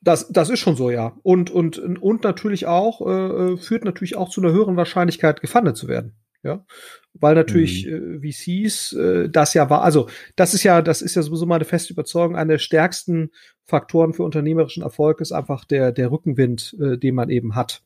Das, 0.00 0.28
das 0.28 0.50
ist 0.50 0.58
schon 0.58 0.76
so, 0.76 0.90
ja. 0.90 1.16
Und, 1.22 1.50
und, 1.50 1.78
und 1.78 2.24
natürlich 2.24 2.66
auch, 2.66 3.00
äh, 3.06 3.52
äh 3.52 3.56
führt 3.56 3.84
natürlich 3.84 4.16
auch 4.16 4.28
zu 4.28 4.42
einer 4.42 4.52
höheren 4.52 4.76
Wahrscheinlichkeit, 4.76 5.40
gefundet 5.40 5.76
zu 5.76 5.88
werden. 5.88 6.12
Ja, 6.44 6.64
weil 7.14 7.34
natürlich 7.34 7.86
mhm. 7.86 8.22
äh, 8.22 8.32
VCs 8.32 8.92
äh, 8.92 9.28
das 9.30 9.54
ja 9.54 9.70
war. 9.70 9.82
Also 9.82 10.08
das 10.36 10.52
ist 10.52 10.62
ja, 10.62 10.82
das 10.82 11.00
ist 11.00 11.14
ja 11.14 11.22
sowieso 11.22 11.46
meine 11.46 11.64
feste 11.64 11.94
Überzeugung. 11.94 12.36
Einer 12.36 12.54
der 12.54 12.58
stärksten 12.58 13.30
Faktoren 13.64 14.12
für 14.12 14.24
unternehmerischen 14.24 14.82
Erfolg 14.82 15.22
ist 15.22 15.32
einfach 15.32 15.64
der 15.64 15.90
der 15.90 16.12
Rückenwind, 16.12 16.76
äh, 16.78 16.98
den 16.98 17.14
man 17.14 17.30
eben 17.30 17.54
hat 17.54 17.82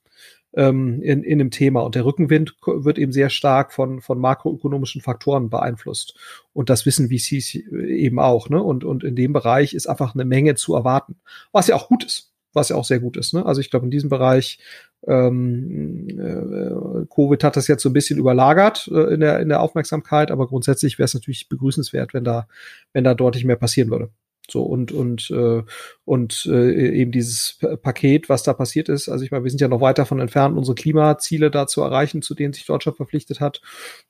ähm, 0.55 1.01
in 1.03 1.23
in 1.23 1.38
dem 1.38 1.53
Thema. 1.53 1.83
Und 1.83 1.94
der 1.94 2.05
Rückenwind 2.05 2.57
wird 2.66 2.99
eben 2.99 3.12
sehr 3.12 3.31
stark 3.31 3.73
von 3.73 4.01
von 4.01 4.18
makroökonomischen 4.18 5.03
Faktoren 5.03 5.51
beeinflusst. 5.51 6.18
Und 6.53 6.68
das 6.68 6.85
wissen 6.85 7.11
VCs 7.11 7.55
eben 7.55 8.18
auch. 8.18 8.49
Ne? 8.49 8.61
Und 8.61 8.83
und 8.83 9.05
in 9.05 9.14
dem 9.14 9.33
Bereich 9.33 9.73
ist 9.73 9.87
einfach 9.87 10.14
eine 10.14 10.25
Menge 10.25 10.57
zu 10.57 10.75
erwarten, 10.75 11.21
was 11.53 11.68
ja 11.68 11.77
auch 11.77 11.87
gut 11.87 12.05
ist 12.05 12.33
was 12.52 12.70
ja 12.70 12.76
auch 12.76 12.84
sehr 12.84 13.00
gut 13.00 13.16
ist. 13.16 13.34
Ne? 13.34 13.44
Also 13.44 13.61
ich 13.61 13.70
glaube, 13.70 13.87
in 13.87 13.90
diesem 13.90 14.11
Bereich 14.11 14.58
ähm, 15.06 16.08
äh, 16.08 17.06
Covid 17.14 17.44
hat 17.44 17.56
das 17.56 17.68
jetzt 17.68 17.82
so 17.82 17.90
ein 17.90 17.92
bisschen 17.92 18.18
überlagert 18.18 18.88
äh, 18.92 19.14
in, 19.14 19.20
der, 19.20 19.40
in 19.40 19.48
der 19.48 19.61
Aufmerksamkeit, 19.61 20.30
aber 20.30 20.46
grundsätzlich 20.46 20.98
wäre 20.98 21.04
es 21.04 21.14
natürlich 21.14 21.48
begrüßenswert, 21.48 22.14
wenn 22.14 22.24
da, 22.24 22.48
wenn 22.92 23.04
da 23.04 23.14
deutlich 23.14 23.44
mehr 23.44 23.56
passieren 23.56 23.90
würde. 23.90 24.11
So 24.50 24.62
und 24.62 24.92
und 24.92 25.30
äh, 25.30 25.62
und 26.04 26.46
äh, 26.46 27.00
eben 27.00 27.12
dieses 27.12 27.58
Paket, 27.82 28.30
was 28.30 28.42
da 28.42 28.54
passiert 28.54 28.88
ist. 28.88 29.11
Also 29.11 29.24
ich 29.24 29.30
meine, 29.30 29.44
wir 29.44 29.50
sind 29.50 29.61
ja 29.61 29.68
noch 29.68 29.82
weit 29.82 29.98
davon 29.98 30.20
entfernt, 30.20 30.56
unsere 30.56 30.74
Klimaziele 30.74 31.50
da 31.50 31.66
zu 31.66 31.82
erreichen, 31.82 32.22
zu 32.22 32.34
denen 32.34 32.54
sich 32.54 32.64
Deutschland 32.64 32.96
verpflichtet 32.96 33.40
hat. 33.40 33.61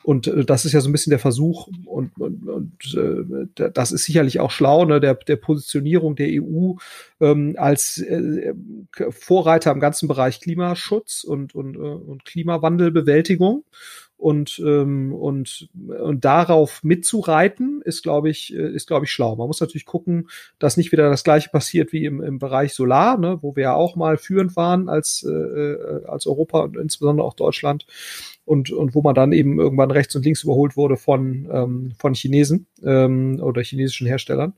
Und 0.04 0.28
äh, 0.28 0.44
das 0.44 0.64
ist 0.64 0.72
ja 0.72 0.80
so 0.80 0.88
ein 0.88 0.92
bisschen 0.92 1.10
der 1.10 1.18
Versuch 1.18 1.68
und, 1.86 2.16
und, 2.20 2.48
und 2.48 2.94
äh, 2.94 3.70
das 3.72 3.90
ist 3.90 4.04
sicherlich 4.04 4.38
auch 4.38 4.52
schlau, 4.52 4.84
ne, 4.84 5.00
der 5.00 5.14
der 5.14 5.36
Positionierung 5.36 6.14
der 6.14 6.28
EU 6.30 6.74
ähm, 7.20 7.56
als 7.58 7.98
äh, 7.98 8.54
Vorreiter 9.10 9.72
im 9.72 9.80
ganzen 9.80 10.06
Bereich 10.06 10.40
Klimaschutz 10.40 11.24
und 11.24 11.54
und, 11.54 11.74
äh, 11.74 11.78
und 11.78 12.24
Klimawandelbewältigung 12.24 13.64
und 14.18 14.60
ähm, 14.66 15.14
und 15.14 15.68
und 15.74 16.24
darauf 16.24 16.82
mitzureiten 16.82 17.80
ist 17.84 18.02
glaube 18.02 18.28
ich 18.28 18.52
äh, 18.52 18.74
ist 18.74 18.88
glaube 18.88 19.06
ich 19.06 19.12
schlau. 19.12 19.36
Man 19.36 19.46
muss 19.46 19.60
natürlich 19.60 19.86
gucken, 19.86 20.28
dass 20.58 20.76
nicht 20.76 20.90
wieder 20.90 21.08
das 21.08 21.22
gleiche 21.22 21.50
passiert 21.50 21.92
wie 21.92 22.04
im, 22.04 22.20
im 22.20 22.40
Bereich 22.40 22.74
Solar, 22.74 23.16
ne, 23.16 23.38
wo 23.40 23.54
wir 23.54 23.62
ja 23.62 23.74
auch 23.74 23.94
mal 23.94 24.18
führend 24.18 24.56
waren 24.56 24.88
als 24.88 25.22
äh, 25.22 25.30
äh, 25.30 26.04
als 26.06 26.26
Europa 26.26 26.60
und 26.60 26.76
insbesondere 26.76 27.26
auch 27.26 27.34
Deutschland 27.34 27.86
und 28.44 28.72
und 28.72 28.96
wo 28.96 29.02
man 29.02 29.14
dann 29.14 29.32
eben 29.32 29.60
irgendwann 29.60 29.92
rechts 29.92 30.16
und 30.16 30.24
links 30.24 30.42
überholt 30.42 30.76
wurde 30.76 30.96
von 30.96 31.48
ähm, 31.52 31.92
von 31.96 32.14
Chinesen 32.14 32.66
ähm, 32.82 33.38
oder 33.40 33.62
chinesischen 33.62 34.08
Herstellern 34.08 34.54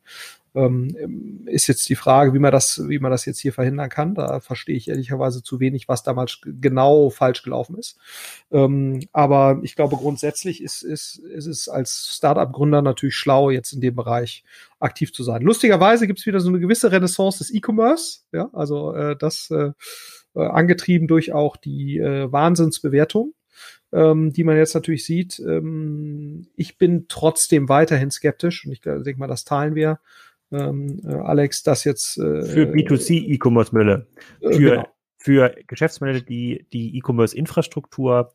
ähm, 0.55 1.45
ist 1.47 1.67
jetzt 1.67 1.89
die 1.89 1.95
Frage, 1.95 2.35
wie 2.35 2.39
man 2.39 2.53
das, 2.53 2.83
wie 2.89 2.99
man 2.99 3.11
das 3.11 3.25
jetzt 3.25 3.41
hier 3.41 3.53
verhindern 3.53 3.89
kann. 3.89 4.15
Da 4.15 4.41
verstehe 4.41 4.77
ich 4.77 4.89
ehrlicherweise 4.89 5.43
zu 5.43 5.61
wenig, 5.61 5.89
was 5.89 6.03
damals 6.03 6.41
genau 6.45 7.11
falsch 7.11 7.43
gelaufen 7.43 7.77
ist. 7.79 7.99
Ähm, 8.51 9.07
aber 9.13 9.61
ich 9.63 9.77
glaube, 9.77 9.97
grundsätzlich 9.97 10.63
ist, 10.63 10.83
ist, 10.83 11.19
ist 11.19 11.47
es 11.47 11.69
als 11.69 12.15
Startup-Gründer 12.17 12.83
natürlich 12.83 13.17
schlau, 13.17 13.51
jetzt 13.51 13.73
in 13.73 13.81
dem 13.81 13.95
Bereich 13.95 14.45
aktiv 14.79 15.13
zu 15.13 15.23
sein. 15.23 15.43
Lustigerweise 15.43 16.07
gibt 16.07 16.19
es 16.19 16.27
wieder 16.27 16.41
so 16.41 16.49
eine 16.49 16.61
gewisse 16.61 16.91
Renaissance 16.91 17.39
des 17.39 17.53
E-Commerce, 17.53 18.21
ja, 18.33 18.51
also 18.53 18.93
äh, 18.95 19.17
das 19.17 19.51
äh, 19.51 19.73
äh, 20.35 20.47
angetrieben 20.47 21.07
durch 21.09 21.33
auch 21.33 21.57
die 21.57 21.99
äh, 21.99 22.31
Wahnsinnsbewertung 22.31 23.35
ähm, 23.93 24.33
die 24.33 24.45
man 24.45 24.57
jetzt 24.57 24.75
natürlich 24.75 25.05
sieht. 25.05 25.39
Ähm, 25.41 26.47
ich 26.57 26.79
bin 26.79 27.07
trotzdem 27.09 27.69
weiterhin 27.69 28.11
skeptisch 28.11 28.65
und 28.65 28.73
ich 28.73 28.81
denke 28.81 29.19
mal, 29.19 29.27
das 29.27 29.45
teilen 29.45 29.75
wir, 29.75 30.01
ähm, 30.53 31.01
äh, 31.05 31.15
Alex, 31.15 31.63
das 31.63 31.85
jetzt 31.85 32.19
äh, 32.19 32.43
für 32.43 32.65
B2C 32.73 33.35
E-Commerce-Modelle, 33.35 34.07
äh, 34.41 34.53
für, 34.53 34.71
genau. 34.71 34.89
für 35.17 35.55
Geschäftsmodelle, 35.67 36.23
die 36.23 36.67
die 36.73 36.97
E-Commerce-Infrastruktur 36.99 38.33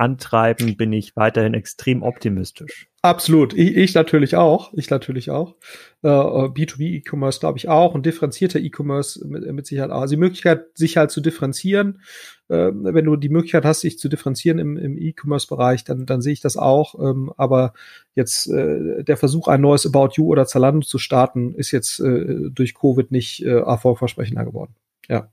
antreiben, 0.00 0.76
bin 0.76 0.92
ich 0.92 1.16
weiterhin 1.16 1.54
extrem 1.54 2.02
optimistisch. 2.02 2.88
Absolut. 3.04 3.52
Ich, 3.52 3.76
ich 3.76 3.94
natürlich 3.94 4.36
auch. 4.36 4.72
Ich 4.74 4.88
natürlich 4.88 5.30
auch. 5.30 5.56
Äh, 6.02 6.08
B2B-E-Commerce 6.08 7.40
glaube 7.40 7.58
ich 7.58 7.68
auch 7.68 7.94
und 7.94 8.06
differenzierter 8.06 8.60
E-Commerce 8.60 9.26
mit, 9.26 9.50
mit 9.52 9.66
Sicherheit 9.66 9.90
auch. 9.90 10.02
Also 10.02 10.14
die 10.14 10.20
Möglichkeit, 10.20 10.66
sich 10.74 10.96
halt 10.96 11.10
zu 11.10 11.20
differenzieren, 11.20 12.00
äh, 12.48 12.70
wenn 12.72 13.04
du 13.04 13.16
die 13.16 13.28
Möglichkeit 13.28 13.64
hast, 13.64 13.80
sich 13.80 13.98
zu 13.98 14.08
differenzieren 14.08 14.60
im, 14.60 14.76
im 14.76 14.96
E-Commerce-Bereich, 14.96 15.82
dann, 15.82 16.06
dann 16.06 16.22
sehe 16.22 16.32
ich 16.32 16.40
das 16.40 16.56
auch. 16.56 16.94
Ähm, 17.00 17.32
aber 17.36 17.72
jetzt 18.14 18.46
äh, 18.48 19.02
der 19.02 19.16
Versuch, 19.16 19.48
ein 19.48 19.60
neues 19.60 19.84
About 19.84 20.10
You 20.14 20.28
oder 20.28 20.46
Zalando 20.46 20.86
zu 20.86 20.98
starten, 20.98 21.54
ist 21.54 21.72
jetzt 21.72 21.98
äh, 21.98 22.50
durch 22.50 22.74
Covid 22.74 23.10
nicht 23.10 23.44
äh, 23.44 23.58
erfolgversprechender 23.58 24.44
geworden. 24.44 24.76
Ja. 25.08 25.28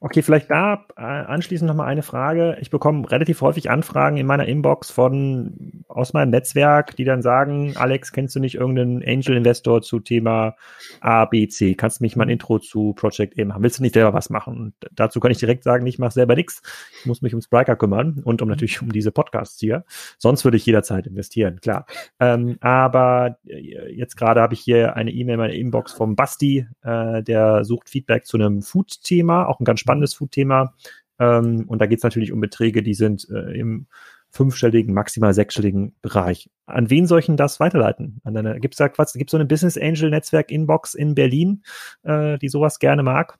Okay, 0.00 0.22
vielleicht 0.22 0.50
da 0.50 0.84
äh, 0.96 1.02
anschließend 1.02 1.68
nochmal 1.68 1.88
eine 1.88 2.02
Frage. 2.02 2.56
Ich 2.60 2.70
bekomme 2.70 3.10
relativ 3.10 3.40
häufig 3.40 3.70
Anfragen 3.70 4.16
in 4.16 4.26
meiner 4.26 4.46
Inbox 4.46 4.90
von 4.90 5.84
aus 5.88 6.12
meinem 6.12 6.30
Netzwerk, 6.30 6.96
die 6.96 7.04
dann 7.04 7.22
sagen, 7.22 7.74
Alex, 7.76 8.12
kennst 8.12 8.36
du 8.36 8.40
nicht 8.40 8.56
irgendeinen 8.56 9.02
Angel 9.02 9.36
Investor 9.36 9.82
zu 9.82 10.00
Thema 10.00 10.56
A, 11.00 11.24
B, 11.24 11.48
C? 11.48 11.74
Kannst 11.74 12.00
du 12.00 12.04
mich 12.04 12.16
mal 12.16 12.24
ein 12.24 12.30
Intro 12.30 12.58
zu 12.58 12.92
Project 12.94 13.38
A 13.38 13.44
machen? 13.44 13.62
Willst 13.62 13.78
du 13.78 13.82
nicht 13.82 13.94
selber 13.94 14.12
was 14.12 14.30
machen? 14.30 14.58
Und 14.58 14.74
dazu 14.92 15.20
kann 15.20 15.30
ich 15.30 15.38
direkt 15.38 15.64
sagen, 15.64 15.86
ich 15.86 15.98
mache 15.98 16.12
selber 16.12 16.34
nichts. 16.34 16.62
Ich 17.00 17.06
muss 17.06 17.22
mich 17.22 17.34
um 17.34 17.40
Spriker 17.40 17.76
kümmern 17.76 18.20
und 18.24 18.42
um 18.42 18.48
natürlich 18.48 18.82
um 18.82 18.92
diese 18.92 19.10
Podcasts 19.10 19.58
hier. 19.58 19.84
Sonst 20.18 20.44
würde 20.44 20.56
ich 20.56 20.66
jederzeit 20.66 21.06
investieren, 21.06 21.60
klar. 21.60 21.86
Ähm, 22.20 22.56
aber 22.60 23.38
äh, 23.46 23.92
jetzt 23.94 24.16
gerade 24.16 24.40
habe 24.40 24.54
ich 24.54 24.60
hier 24.60 24.96
eine 24.96 25.10
E-Mail 25.10 25.34
in 25.34 25.40
meiner 25.40 25.54
Inbox 25.54 25.92
vom 25.92 26.16
Basti, 26.16 26.66
äh, 26.82 27.22
der 27.22 27.64
sucht 27.64 27.88
Feedback 27.88 28.26
zu 28.26 28.36
einem 28.36 28.62
Food-Thema, 28.62 29.46
auch 29.46 29.58
ein 29.64 29.66
ganz 29.66 29.80
spannendes 29.80 30.14
Food-Thema. 30.14 30.74
Ähm, 31.18 31.64
und 31.66 31.80
da 31.80 31.86
geht 31.86 31.98
es 31.98 32.04
natürlich 32.04 32.32
um 32.32 32.40
Beträge, 32.40 32.82
die 32.82 32.94
sind 32.94 33.28
äh, 33.30 33.58
im 33.58 33.86
fünfstelligen, 34.30 34.92
maximal 34.92 35.32
sechsstelligen 35.32 35.94
Bereich. 36.02 36.50
An 36.66 36.90
wen 36.90 37.06
soll 37.06 37.20
ich 37.20 37.26
denn 37.26 37.36
das 37.36 37.60
weiterleiten? 37.60 38.20
Gibt 38.60 38.74
es 38.74 38.78
da 38.78 38.90
was, 38.96 39.12
gibt 39.12 39.30
so 39.30 39.36
eine 39.36 39.46
Business 39.46 39.78
Angel 39.78 40.10
Netzwerk 40.10 40.50
Inbox 40.50 40.94
in 40.94 41.14
Berlin, 41.14 41.62
äh, 42.02 42.36
die 42.38 42.48
sowas 42.48 42.80
gerne 42.80 43.04
mag? 43.04 43.38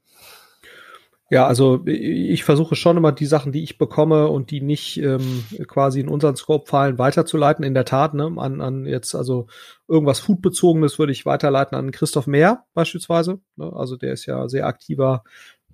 Ja, 1.31 1.47
also 1.49 1.83
ich 1.87 2.45
versuche 2.45 2.77
schon 2.77 2.97
immer 2.97 3.11
die 3.11 3.27
Sachen, 3.27 3.51
die 3.51 3.65
ich 3.65 3.79
bekomme 3.79 4.29
und 4.29 4.51
die 4.51 4.61
nicht 4.61 4.99
ähm, 4.99 5.45
quasi 5.67 5.99
in 5.99 6.09
unseren 6.09 6.37
Scope 6.37 6.69
fallen, 6.69 6.99
weiterzuleiten. 6.99 7.65
In 7.65 7.75
der 7.75 7.87
Tat, 7.87 8.15
ne, 8.15 8.31
an, 8.37 8.61
an 8.61 8.85
jetzt 8.87 9.15
also 9.15 9.47
irgendwas 9.89 10.21
Foodbezogenes 10.21 10.99
würde 10.99 11.13
ich 11.13 11.27
weiterleiten 11.27 11.77
an 11.77 11.93
Christoph 11.93 12.27
Mehr 12.27 12.67
beispielsweise. 12.75 13.41
Ne? 13.57 13.73
Also 13.75 13.97
der 13.97 14.13
ist 14.13 14.27
ja 14.27 14.49
sehr 14.49 14.67
aktiver 14.67 15.25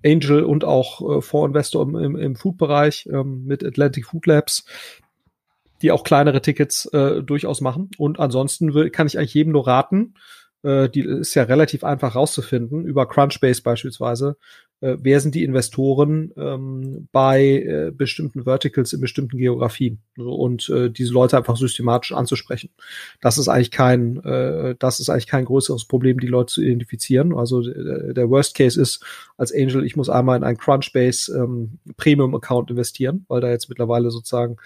Angel 0.05 0.43
und 0.43 0.63
auch 0.63 1.17
äh, 1.17 1.21
Vorinvestor 1.21 1.83
im, 1.83 1.95
im, 1.95 2.15
im 2.15 2.35
Food-Bereich 2.35 3.07
ähm, 3.11 3.45
mit 3.45 3.63
Atlantic 3.63 4.05
Food 4.07 4.25
Labs, 4.25 4.65
die 5.81 5.91
auch 5.91 6.03
kleinere 6.03 6.41
Tickets 6.41 6.85
äh, 6.87 7.23
durchaus 7.23 7.61
machen. 7.61 7.89
Und 7.97 8.19
ansonsten 8.19 8.73
will, 8.73 8.89
kann 8.89 9.07
ich 9.07 9.17
eigentlich 9.17 9.33
jedem 9.33 9.53
nur 9.53 9.67
raten, 9.67 10.15
äh, 10.63 10.89
die 10.89 11.01
ist 11.01 11.35
ja 11.35 11.43
relativ 11.43 11.83
einfach 11.83 12.15
rauszufinden, 12.15 12.85
über 12.85 13.07
Crunchbase 13.07 13.61
beispielsweise, 13.63 14.37
äh, 14.81 14.97
wer 14.99 15.19
sind 15.19 15.35
die 15.35 15.43
Investoren 15.43 16.31
ähm, 16.35 17.07
bei 17.11 17.43
äh, 17.43 17.91
bestimmten 17.91 18.43
Verticals 18.43 18.93
in 18.93 19.01
bestimmten 19.01 19.37
Geografien 19.37 19.99
so, 20.17 20.33
und 20.33 20.69
äh, 20.69 20.89
diese 20.89 21.13
Leute 21.13 21.37
einfach 21.37 21.55
systematisch 21.55 22.11
anzusprechen. 22.11 22.69
Das 23.21 23.37
ist 23.37 23.47
eigentlich 23.47 23.71
kein, 23.71 24.17
äh, 24.23 24.75
das 24.77 24.99
ist 24.99 25.09
eigentlich 25.09 25.27
kein 25.27 25.45
größeres 25.45 25.85
Problem, 25.85 26.19
die 26.19 26.27
Leute 26.27 26.53
zu 26.53 26.61
identifizieren. 26.61 27.33
Also 27.33 27.61
äh, 27.61 28.13
der 28.13 28.29
Worst 28.29 28.55
Case 28.55 28.81
ist 28.81 29.03
als 29.37 29.53
Angel, 29.53 29.85
ich 29.85 29.95
muss 29.95 30.09
einmal 30.09 30.37
in 30.37 30.43
einen 30.43 30.57
Crunchbase 30.57 31.31
ähm, 31.37 31.79
Premium 31.97 32.35
Account 32.35 32.71
investieren, 32.71 33.25
weil 33.27 33.41
da 33.41 33.49
jetzt 33.49 33.69
mittlerweile 33.69 34.11
sozusagen 34.11 34.57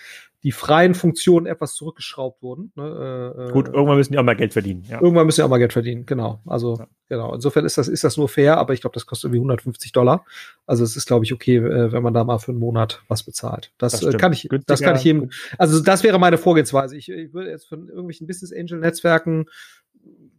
die 0.46 0.52
freien 0.52 0.94
Funktionen 0.94 1.48
etwas 1.48 1.74
zurückgeschraubt 1.74 2.44
wurden. 2.44 2.72
Ne? 2.76 3.36
Äh, 3.50 3.52
Gut, 3.52 3.68
irgendwann 3.68 3.98
müssen 3.98 4.14
die 4.14 4.20
auch 4.20 4.24
mal 4.24 4.36
Geld 4.36 4.54
verdienen. 4.54 4.84
Ja. 4.88 5.02
Irgendwann 5.02 5.26
müssen 5.26 5.42
die 5.42 5.44
auch 5.44 5.50
mal 5.50 5.58
Geld 5.58 5.74
verdienen, 5.74 6.06
genau. 6.06 6.40
Also 6.46 6.76
ja. 6.78 6.88
genau. 7.10 7.34
Insofern 7.34 7.66
ist 7.66 7.80
das 7.80 7.88
ist 7.88 8.04
das 8.04 8.16
nur 8.16 8.30
fair, 8.30 8.60
aber 8.60 8.74
ich 8.74 8.82
glaube, 8.82 8.94
das 8.94 9.08
kostet 9.08 9.30
irgendwie 9.30 9.40
150 9.40 9.92
Dollar. 9.92 10.24
Also 10.68 10.84
es 10.84 10.96
ist, 10.96 11.08
glaube 11.08 11.26
ich, 11.26 11.34
okay, 11.34 11.56
äh, 11.56 11.92
wenn 11.92 12.04
man 12.04 12.14
da 12.14 12.24
mal 12.24 12.38
für 12.38 12.52
einen 12.52 12.60
Monat 12.60 13.02
was 13.08 13.24
bezahlt. 13.24 13.74
Das, 13.80 14.00
das 14.00 14.14
äh, 14.14 14.18
kann 14.18 14.34
ich, 14.34 14.44
Günstiger, 14.48 14.64
das 14.68 14.82
kann 14.82 14.96
ich 14.98 15.04
jedem. 15.04 15.32
Also 15.58 15.80
das 15.82 16.04
wäre 16.04 16.20
meine 16.20 16.38
Vorgehensweise. 16.38 16.96
Ich, 16.96 17.10
ich 17.10 17.34
würde 17.34 17.50
jetzt 17.50 17.68
von 17.68 17.90
irgendwelchen 17.90 18.28
Business 18.28 18.54
Angel 18.54 18.78
Netzwerken 18.78 19.48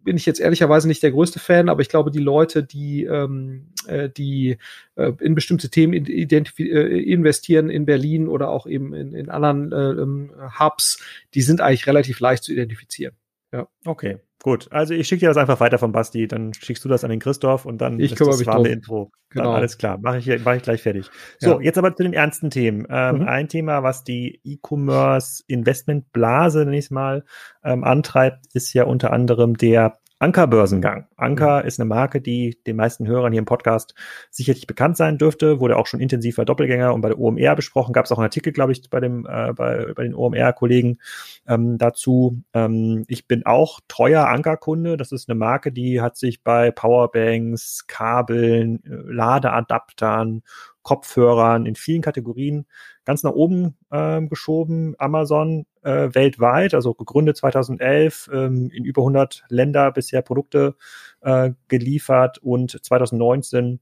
bin 0.06 0.16
ich 0.16 0.24
jetzt 0.24 0.40
ehrlicherweise 0.40 0.88
nicht 0.88 1.02
der 1.02 1.10
größte 1.10 1.40
Fan, 1.40 1.68
aber 1.68 1.82
ich 1.82 1.88
glaube, 1.88 2.10
die 2.10 2.20
Leute, 2.20 2.62
die, 2.62 3.04
ähm, 3.04 3.66
äh, 3.86 4.08
die 4.08 4.56
äh, 4.94 5.12
in 5.20 5.34
bestimmte 5.34 5.68
Themen 5.68 5.92
äh, 5.92 6.98
investieren 7.00 7.68
in 7.68 7.84
Berlin 7.84 8.28
oder 8.28 8.48
auch 8.48 8.66
eben 8.66 8.94
in, 8.94 9.12
in 9.14 9.28
anderen 9.28 9.72
äh, 9.72 10.00
ähm, 10.00 10.30
Hubs, 10.58 11.02
die 11.34 11.42
sind 11.42 11.60
eigentlich 11.60 11.88
relativ 11.88 12.20
leicht 12.20 12.44
zu 12.44 12.52
identifizieren. 12.52 13.16
Ja. 13.52 13.68
Okay, 13.84 14.18
gut. 14.46 14.68
Also 14.70 14.94
ich 14.94 15.08
schicke 15.08 15.20
dir 15.20 15.28
das 15.28 15.38
einfach 15.38 15.58
weiter 15.58 15.76
von 15.76 15.90
Basti, 15.90 16.28
dann 16.28 16.54
schickst 16.54 16.84
du 16.84 16.88
das 16.88 17.02
an 17.02 17.10
den 17.10 17.18
Christoph 17.18 17.66
und 17.66 17.78
dann 17.80 17.98
ich 17.98 18.12
ist 18.12 18.20
das 18.20 18.46
warme. 18.46 18.68
Intro. 18.68 19.10
Genau. 19.30 19.46
Dann 19.46 19.54
alles 19.54 19.76
klar, 19.76 19.98
mache 19.98 20.18
ich, 20.18 20.44
mach 20.44 20.54
ich 20.54 20.62
gleich 20.62 20.82
fertig. 20.82 21.10
So, 21.40 21.58
ja. 21.58 21.62
jetzt 21.62 21.78
aber 21.78 21.96
zu 21.96 22.04
den 22.04 22.12
ernsten 22.12 22.48
Themen. 22.50 22.86
Ähm, 22.88 23.16
mhm. 23.16 23.28
Ein 23.28 23.48
Thema, 23.48 23.82
was 23.82 24.04
die 24.04 24.40
E-Commerce 24.44 25.42
Investmentblase, 25.48 26.60
nenne 26.60 26.78
ich 26.78 26.92
mal, 26.92 27.24
ähm, 27.64 27.82
antreibt, 27.82 28.46
ist 28.54 28.72
ja 28.72 28.84
unter 28.84 29.12
anderem 29.12 29.56
der 29.56 29.98
Anker-Börsengang. 30.18 31.06
Anker 31.16 31.64
ist 31.64 31.78
eine 31.78 31.86
Marke, 31.86 32.22
die 32.22 32.58
den 32.66 32.76
meisten 32.76 33.06
Hörern 33.06 33.32
hier 33.32 33.40
im 33.40 33.44
Podcast 33.44 33.94
sicherlich 34.30 34.66
bekannt 34.66 34.96
sein 34.96 35.18
dürfte, 35.18 35.60
wurde 35.60 35.76
auch 35.76 35.86
schon 35.86 36.00
intensiv 36.00 36.36
bei 36.36 36.44
Doppelgänger 36.46 36.94
und 36.94 37.02
bei 37.02 37.08
der 37.08 37.18
OMR 37.18 37.54
besprochen. 37.54 37.92
Gab 37.92 38.06
es 38.06 38.12
auch 38.12 38.18
einen 38.18 38.24
Artikel, 38.24 38.52
glaube 38.52 38.72
ich, 38.72 38.88
bei 38.88 39.00
dem 39.00 39.26
äh, 39.28 39.52
bei, 39.52 39.92
bei 39.94 40.04
den 40.04 40.14
OMR-Kollegen 40.14 40.98
ähm, 41.46 41.76
dazu. 41.76 42.42
Ähm, 42.54 43.04
ich 43.08 43.28
bin 43.28 43.44
auch 43.44 43.80
treuer 43.88 44.26
Anker-Kunde. 44.28 44.96
Das 44.96 45.12
ist 45.12 45.28
eine 45.28 45.38
Marke, 45.38 45.70
die 45.70 46.00
hat 46.00 46.16
sich 46.16 46.42
bei 46.42 46.70
Powerbanks, 46.70 47.86
Kabeln, 47.86 48.82
äh, 48.84 49.12
Ladeadaptern 49.12 50.42
Kopfhörern 50.86 51.66
in 51.66 51.74
vielen 51.74 52.00
Kategorien 52.00 52.64
ganz 53.04 53.24
nach 53.24 53.32
oben 53.32 53.76
ähm, 53.90 54.28
geschoben. 54.28 54.94
Amazon 54.98 55.66
äh, 55.82 56.14
weltweit, 56.14 56.74
also 56.74 56.94
gegründet 56.94 57.36
2011, 57.36 58.30
ähm, 58.32 58.70
in 58.72 58.84
über 58.84 59.02
100 59.02 59.42
Länder 59.48 59.90
bisher 59.90 60.22
Produkte 60.22 60.76
äh, 61.22 61.50
geliefert 61.66 62.38
und 62.38 62.78
2019 62.84 63.80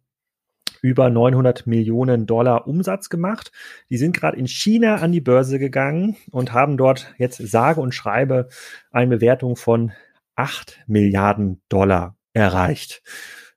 über 0.81 1.11
900 1.11 1.67
Millionen 1.67 2.25
Dollar 2.25 2.67
Umsatz 2.67 3.11
gemacht. 3.11 3.53
Die 3.91 3.99
sind 3.99 4.17
gerade 4.17 4.39
in 4.39 4.49
China 4.49 4.97
an 4.97 5.13
die 5.13 5.21
Börse 5.21 5.59
gegangen 5.59 6.17
und 6.31 6.55
haben 6.55 6.79
dort 6.79 7.15
jetzt 7.19 7.37
sage 7.37 7.83
und 7.83 7.95
schreibe 7.95 8.49
eine 8.91 9.17
Bewertung 9.17 9.57
von 9.57 9.93
8 10.37 10.81
Milliarden 10.87 11.61
Dollar 11.69 12.17
erreicht. 12.33 13.03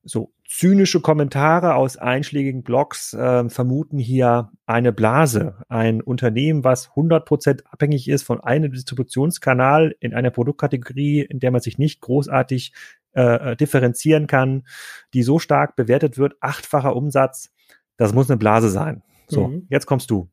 So, 0.03 0.33
zynische 0.47 1.01
Kommentare 1.01 1.75
aus 1.75 1.97
einschlägigen 1.97 2.63
Blogs 2.63 3.13
äh, 3.13 3.49
vermuten 3.49 3.97
hier 3.97 4.51
eine 4.65 4.93
Blase, 4.93 5.57
ein 5.67 6.01
Unternehmen, 6.01 6.63
was 6.63 6.89
100% 6.91 7.65
abhängig 7.65 8.07
ist 8.07 8.23
von 8.23 8.39
einem 8.39 8.71
Distributionskanal 8.71 9.95
in 9.99 10.13
einer 10.13 10.31
Produktkategorie, 10.31 11.21
in 11.21 11.39
der 11.39 11.51
man 11.51 11.61
sich 11.61 11.77
nicht 11.77 12.01
großartig 12.01 12.73
äh, 13.13 13.55
differenzieren 13.57 14.27
kann, 14.27 14.65
die 15.13 15.23
so 15.23 15.37
stark 15.39 15.75
bewertet 15.75 16.17
wird, 16.17 16.35
achtfacher 16.39 16.95
Umsatz, 16.95 17.51
das 17.97 18.13
muss 18.13 18.29
eine 18.29 18.37
Blase 18.37 18.69
sein. 18.69 19.03
So, 19.27 19.49
mhm. 19.49 19.67
jetzt 19.69 19.85
kommst 19.85 20.09
du. 20.09 20.29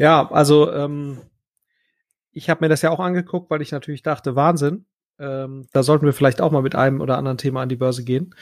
Ja, 0.00 0.30
also 0.30 0.72
ähm, 0.72 1.18
ich 2.32 2.48
habe 2.48 2.64
mir 2.64 2.70
das 2.70 2.80
ja 2.80 2.88
auch 2.88 3.00
angeguckt, 3.00 3.50
weil 3.50 3.60
ich 3.60 3.70
natürlich 3.70 4.02
dachte, 4.02 4.34
Wahnsinn, 4.34 4.86
ähm, 5.20 5.66
da 5.72 5.82
sollten 5.82 6.06
wir 6.06 6.12
vielleicht 6.12 6.40
auch 6.40 6.50
mal 6.50 6.62
mit 6.62 6.74
einem 6.74 7.00
oder 7.00 7.18
anderen 7.18 7.38
Thema 7.38 7.62
an 7.62 7.68
die 7.68 7.76
Börse 7.76 8.04
gehen. 8.04 8.34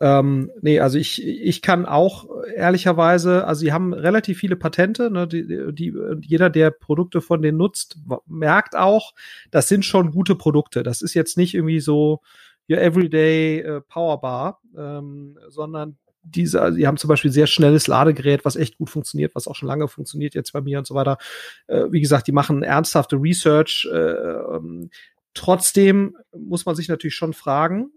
Ähm, 0.00 0.50
nee, 0.60 0.80
also 0.80 0.98
ich, 0.98 1.24
ich 1.24 1.62
kann 1.62 1.86
auch 1.86 2.26
ehrlicherweise, 2.56 3.46
also 3.46 3.60
sie 3.60 3.72
haben 3.72 3.92
relativ 3.92 4.38
viele 4.38 4.56
Patente, 4.56 5.10
ne, 5.10 5.28
die, 5.28 5.46
die, 5.72 5.94
jeder, 6.22 6.50
der 6.50 6.72
Produkte 6.72 7.20
von 7.20 7.40
denen 7.40 7.58
nutzt, 7.58 7.98
merkt 8.26 8.74
auch, 8.74 9.12
das 9.52 9.68
sind 9.68 9.84
schon 9.84 10.10
gute 10.10 10.34
Produkte. 10.34 10.82
Das 10.82 11.02
ist 11.02 11.14
jetzt 11.14 11.36
nicht 11.36 11.54
irgendwie 11.54 11.80
so 11.80 12.20
your 12.68 12.78
everyday 12.78 13.60
äh, 13.60 13.80
Powerbar, 13.80 14.60
ähm, 14.76 15.38
sondern 15.48 15.98
diese, 16.24 16.62
also 16.62 16.78
die 16.78 16.86
haben 16.86 16.96
zum 16.96 17.08
Beispiel 17.08 17.32
sehr 17.32 17.46
schnelles 17.46 17.86
Ladegerät, 17.86 18.44
was 18.44 18.56
echt 18.56 18.78
gut 18.78 18.90
funktioniert, 18.90 19.34
was 19.34 19.48
auch 19.48 19.56
schon 19.56 19.68
lange 19.68 19.88
funktioniert 19.88 20.34
jetzt 20.34 20.52
bei 20.52 20.60
mir 20.60 20.78
und 20.78 20.86
so 20.86 20.94
weiter. 20.94 21.18
Äh, 21.66 21.86
wie 21.90 22.00
gesagt, 22.00 22.26
die 22.26 22.32
machen 22.32 22.62
ernsthafte 22.62 23.16
Research. 23.16 23.88
Äh, 23.92 23.96
ähm, 23.96 24.90
Trotzdem 25.34 26.16
muss 26.36 26.66
man 26.66 26.74
sich 26.74 26.88
natürlich 26.88 27.14
schon 27.14 27.32
fragen, 27.32 27.90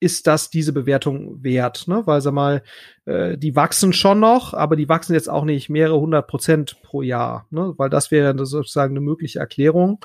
ist 0.00 0.26
das 0.26 0.50
diese 0.50 0.72
Bewertung 0.72 1.44
wert? 1.44 1.86
Ne? 1.86 2.02
Weil 2.06 2.20
sag 2.20 2.34
mal, 2.34 2.64
äh, 3.04 3.38
die 3.38 3.54
wachsen 3.54 3.92
schon 3.92 4.18
noch, 4.18 4.52
aber 4.52 4.74
die 4.74 4.88
wachsen 4.88 5.14
jetzt 5.14 5.30
auch 5.30 5.44
nicht 5.44 5.68
mehrere 5.68 6.00
hundert 6.00 6.26
Prozent 6.26 6.82
pro 6.82 7.02
Jahr, 7.02 7.46
ne? 7.50 7.74
weil 7.76 7.88
das 7.88 8.10
wäre 8.10 8.36
sozusagen 8.44 8.94
eine 8.94 9.00
mögliche 9.00 9.38
Erklärung. 9.38 10.04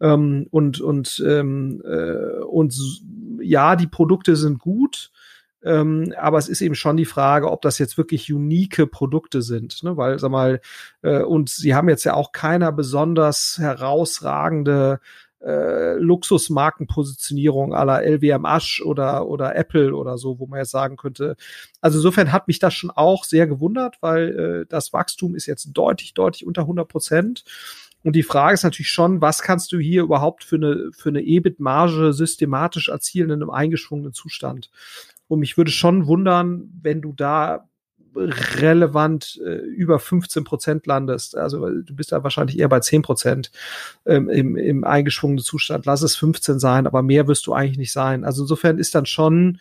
Ähm, 0.00 0.46
und 0.50 0.82
und 0.82 1.24
ähm, 1.26 1.82
äh, 1.82 2.42
und 2.44 2.74
ja, 3.40 3.74
die 3.76 3.86
Produkte 3.86 4.36
sind 4.36 4.58
gut, 4.58 5.10
Ähm, 5.62 6.14
aber 6.16 6.38
es 6.38 6.48
ist 6.48 6.60
eben 6.60 6.76
schon 6.76 6.96
die 6.96 7.04
Frage, 7.04 7.50
ob 7.50 7.62
das 7.62 7.78
jetzt 7.78 7.98
wirklich 7.98 8.32
unique 8.32 8.88
Produkte 8.90 9.42
sind, 9.42 9.82
ne? 9.82 9.96
weil, 9.96 10.18
sag 10.18 10.30
mal, 10.30 10.60
äh, 11.02 11.22
und 11.22 11.48
sie 11.48 11.74
haben 11.74 11.88
jetzt 11.88 12.04
ja 12.04 12.14
auch 12.14 12.30
keiner 12.32 12.70
besonders 12.70 13.56
herausragende 13.58 15.00
äh, 15.40 15.94
Luxusmarkenpositionierung 15.94 17.74
aller 17.74 18.02
LWMH 18.02 18.82
oder, 18.84 19.26
oder 19.26 19.54
Apple 19.54 19.94
oder 19.94 20.18
so, 20.18 20.38
wo 20.38 20.46
man 20.46 20.60
jetzt 20.60 20.70
sagen 20.70 20.96
könnte. 20.96 21.36
Also 21.80 21.98
insofern 21.98 22.32
hat 22.32 22.48
mich 22.48 22.58
das 22.58 22.74
schon 22.74 22.90
auch 22.90 23.24
sehr 23.24 23.46
gewundert, 23.46 23.98
weil 24.00 24.38
äh, 24.38 24.66
das 24.68 24.92
Wachstum 24.92 25.34
ist 25.34 25.46
jetzt 25.46 25.70
deutlich, 25.72 26.14
deutlich 26.14 26.46
unter 26.46 26.62
100 26.62 26.88
Prozent. 26.88 27.44
Und 28.04 28.14
die 28.14 28.22
Frage 28.22 28.54
ist 28.54 28.62
natürlich 28.62 28.90
schon, 28.90 29.20
was 29.20 29.42
kannst 29.42 29.72
du 29.72 29.78
hier 29.78 30.02
überhaupt 30.02 30.44
für 30.44 30.56
eine, 30.56 30.90
für 30.92 31.08
eine 31.08 31.22
EBIT-Marge 31.22 32.12
systematisch 32.12 32.88
erzielen 32.88 33.30
in 33.30 33.42
einem 33.42 33.50
eingeschwungenen 33.50 34.12
Zustand? 34.12 34.70
Und 35.26 35.40
mich 35.40 35.56
würde 35.56 35.70
schon 35.70 36.06
wundern, 36.06 36.70
wenn 36.80 37.02
du 37.02 37.12
da 37.12 37.68
relevant 38.14 39.40
äh, 39.44 39.56
über 39.56 39.98
15 39.98 40.44
Prozent 40.44 40.86
landest. 40.86 41.36
Also 41.36 41.68
du 41.68 41.94
bist 41.94 42.12
da 42.12 42.22
wahrscheinlich 42.22 42.58
eher 42.58 42.68
bei 42.68 42.80
10 42.80 43.02
Prozent 43.02 43.50
ähm, 44.06 44.28
im, 44.28 44.56
im 44.56 44.84
eingeschwungenen 44.84 45.42
Zustand. 45.42 45.86
Lass 45.86 46.02
es 46.02 46.16
15 46.16 46.58
sein, 46.58 46.86
aber 46.86 47.02
mehr 47.02 47.26
wirst 47.28 47.46
du 47.46 47.52
eigentlich 47.52 47.78
nicht 47.78 47.92
sein. 47.92 48.24
Also 48.24 48.42
insofern 48.42 48.78
ist 48.78 48.94
dann 48.94 49.06
schon 49.06 49.58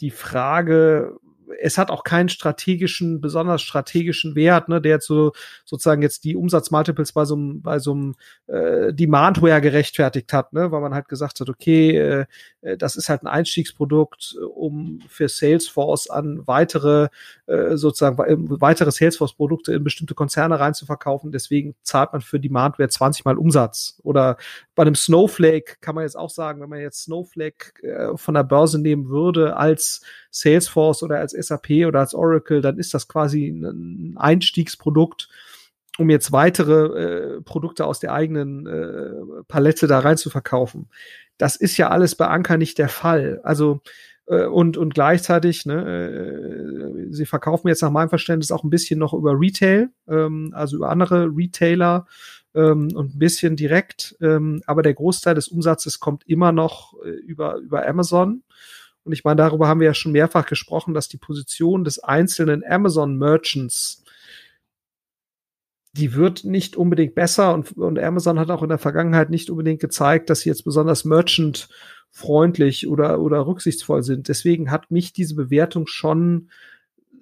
die 0.00 0.10
Frage, 0.10 1.16
es 1.60 1.78
hat 1.78 1.90
auch 1.90 2.04
keinen 2.04 2.28
strategischen, 2.28 3.20
besonders 3.20 3.62
strategischen 3.62 4.34
Wert, 4.34 4.68
ne, 4.68 4.80
der 4.80 4.92
jetzt 4.92 5.06
so 5.06 5.32
sozusagen 5.64 6.02
jetzt 6.02 6.24
die 6.24 6.36
Umsatzmultiples 6.36 7.12
bei 7.12 7.24
so 7.24 7.34
einem, 7.34 7.62
bei 7.62 7.78
so 7.78 7.92
einem 7.92 8.14
äh, 8.46 8.92
Demandware 8.92 9.60
gerechtfertigt 9.60 10.32
hat, 10.32 10.52
ne, 10.52 10.70
weil 10.70 10.80
man 10.80 10.94
halt 10.94 11.08
gesagt 11.08 11.40
hat, 11.40 11.48
okay, 11.48 11.96
äh, 11.96 12.26
äh 12.62 12.76
das 12.76 12.96
ist 12.96 13.08
halt 13.08 13.22
ein 13.22 13.28
Einstiegsprodukt, 13.28 14.36
um 14.54 15.00
für 15.08 15.28
Salesforce 15.28 16.10
an 16.10 16.46
weitere 16.46 17.08
äh, 17.46 17.76
sozusagen 17.76 18.18
weitere 18.60 18.90
Salesforce-Produkte 18.90 19.72
in 19.72 19.84
bestimmte 19.84 20.14
Konzerne 20.14 20.60
reinzuverkaufen. 20.60 21.32
Deswegen 21.32 21.74
zahlt 21.82 22.12
man 22.12 22.20
für 22.20 22.40
Demandware 22.40 22.88
20 22.88 23.24
mal 23.24 23.38
Umsatz. 23.38 24.00
Oder 24.02 24.36
bei 24.74 24.82
einem 24.82 24.94
Snowflake 24.94 25.76
kann 25.80 25.94
man 25.94 26.04
jetzt 26.04 26.16
auch 26.16 26.30
sagen, 26.30 26.60
wenn 26.60 26.68
man 26.68 26.80
jetzt 26.80 27.04
Snowflake 27.04 27.82
äh, 27.82 28.16
von 28.16 28.34
der 28.34 28.44
Börse 28.44 28.78
nehmen 28.80 29.08
würde 29.08 29.56
als 29.56 30.02
Salesforce 30.30 31.02
oder 31.02 31.18
als 31.18 31.32
SAP 31.40 31.86
oder 31.86 32.00
als 32.00 32.14
Oracle, 32.14 32.60
dann 32.60 32.78
ist 32.78 32.94
das 32.94 33.08
quasi 33.08 33.48
ein 33.48 34.14
Einstiegsprodukt, 34.16 35.28
um 35.98 36.10
jetzt 36.10 36.32
weitere 36.32 37.36
äh, 37.36 37.40
Produkte 37.42 37.86
aus 37.86 38.00
der 38.00 38.12
eigenen 38.12 38.66
äh, 38.66 39.42
Palette 39.48 39.86
da 39.86 39.98
rein 39.98 40.16
zu 40.16 40.30
verkaufen. 40.30 40.88
Das 41.38 41.56
ist 41.56 41.76
ja 41.76 41.88
alles 41.88 42.14
bei 42.14 42.26
Anker 42.26 42.56
nicht 42.56 42.78
der 42.78 42.88
Fall. 42.88 43.40
Also 43.42 43.80
äh, 44.28 44.44
und, 44.44 44.76
und 44.76 44.94
gleichzeitig, 44.94 45.66
ne, 45.66 45.84
äh, 45.84 47.12
sie 47.12 47.26
verkaufen 47.26 47.68
jetzt 47.68 47.82
nach 47.82 47.90
meinem 47.90 48.10
Verständnis 48.10 48.52
auch 48.52 48.62
ein 48.62 48.70
bisschen 48.70 48.98
noch 48.98 49.14
über 49.14 49.38
Retail, 49.38 49.88
ähm, 50.06 50.50
also 50.52 50.76
über 50.76 50.90
andere 50.90 51.28
Retailer 51.34 52.06
ähm, 52.54 52.90
und 52.94 53.14
ein 53.14 53.18
bisschen 53.18 53.56
direkt, 53.56 54.16
ähm, 54.20 54.62
aber 54.66 54.82
der 54.82 54.94
Großteil 54.94 55.34
des 55.34 55.48
Umsatzes 55.48 55.98
kommt 56.00 56.26
immer 56.26 56.52
noch 56.52 56.94
äh, 57.04 57.10
über, 57.10 57.56
über 57.56 57.86
Amazon. 57.86 58.42
Und 59.08 59.14
ich 59.14 59.24
meine, 59.24 59.36
darüber 59.36 59.68
haben 59.68 59.80
wir 59.80 59.86
ja 59.86 59.94
schon 59.94 60.12
mehrfach 60.12 60.44
gesprochen, 60.44 60.92
dass 60.92 61.08
die 61.08 61.16
Position 61.16 61.82
des 61.82 61.98
einzelnen 61.98 62.62
Amazon 62.62 63.16
Merchants 63.16 64.04
die 65.94 66.14
wird 66.14 66.44
nicht 66.44 66.76
unbedingt 66.76 67.14
besser 67.14 67.54
und, 67.54 67.72
und 67.72 67.98
Amazon 67.98 68.38
hat 68.38 68.50
auch 68.50 68.62
in 68.62 68.68
der 68.68 68.78
Vergangenheit 68.78 69.30
nicht 69.30 69.48
unbedingt 69.48 69.80
gezeigt, 69.80 70.28
dass 70.28 70.40
sie 70.40 70.50
jetzt 70.50 70.62
besonders 70.62 71.06
Merchant 71.06 71.70
freundlich 72.10 72.86
oder, 72.86 73.20
oder 73.20 73.46
rücksichtsvoll 73.46 74.02
sind. 74.02 74.28
Deswegen 74.28 74.70
hat 74.70 74.90
mich 74.90 75.14
diese 75.14 75.34
Bewertung 75.34 75.86
schon 75.86 76.50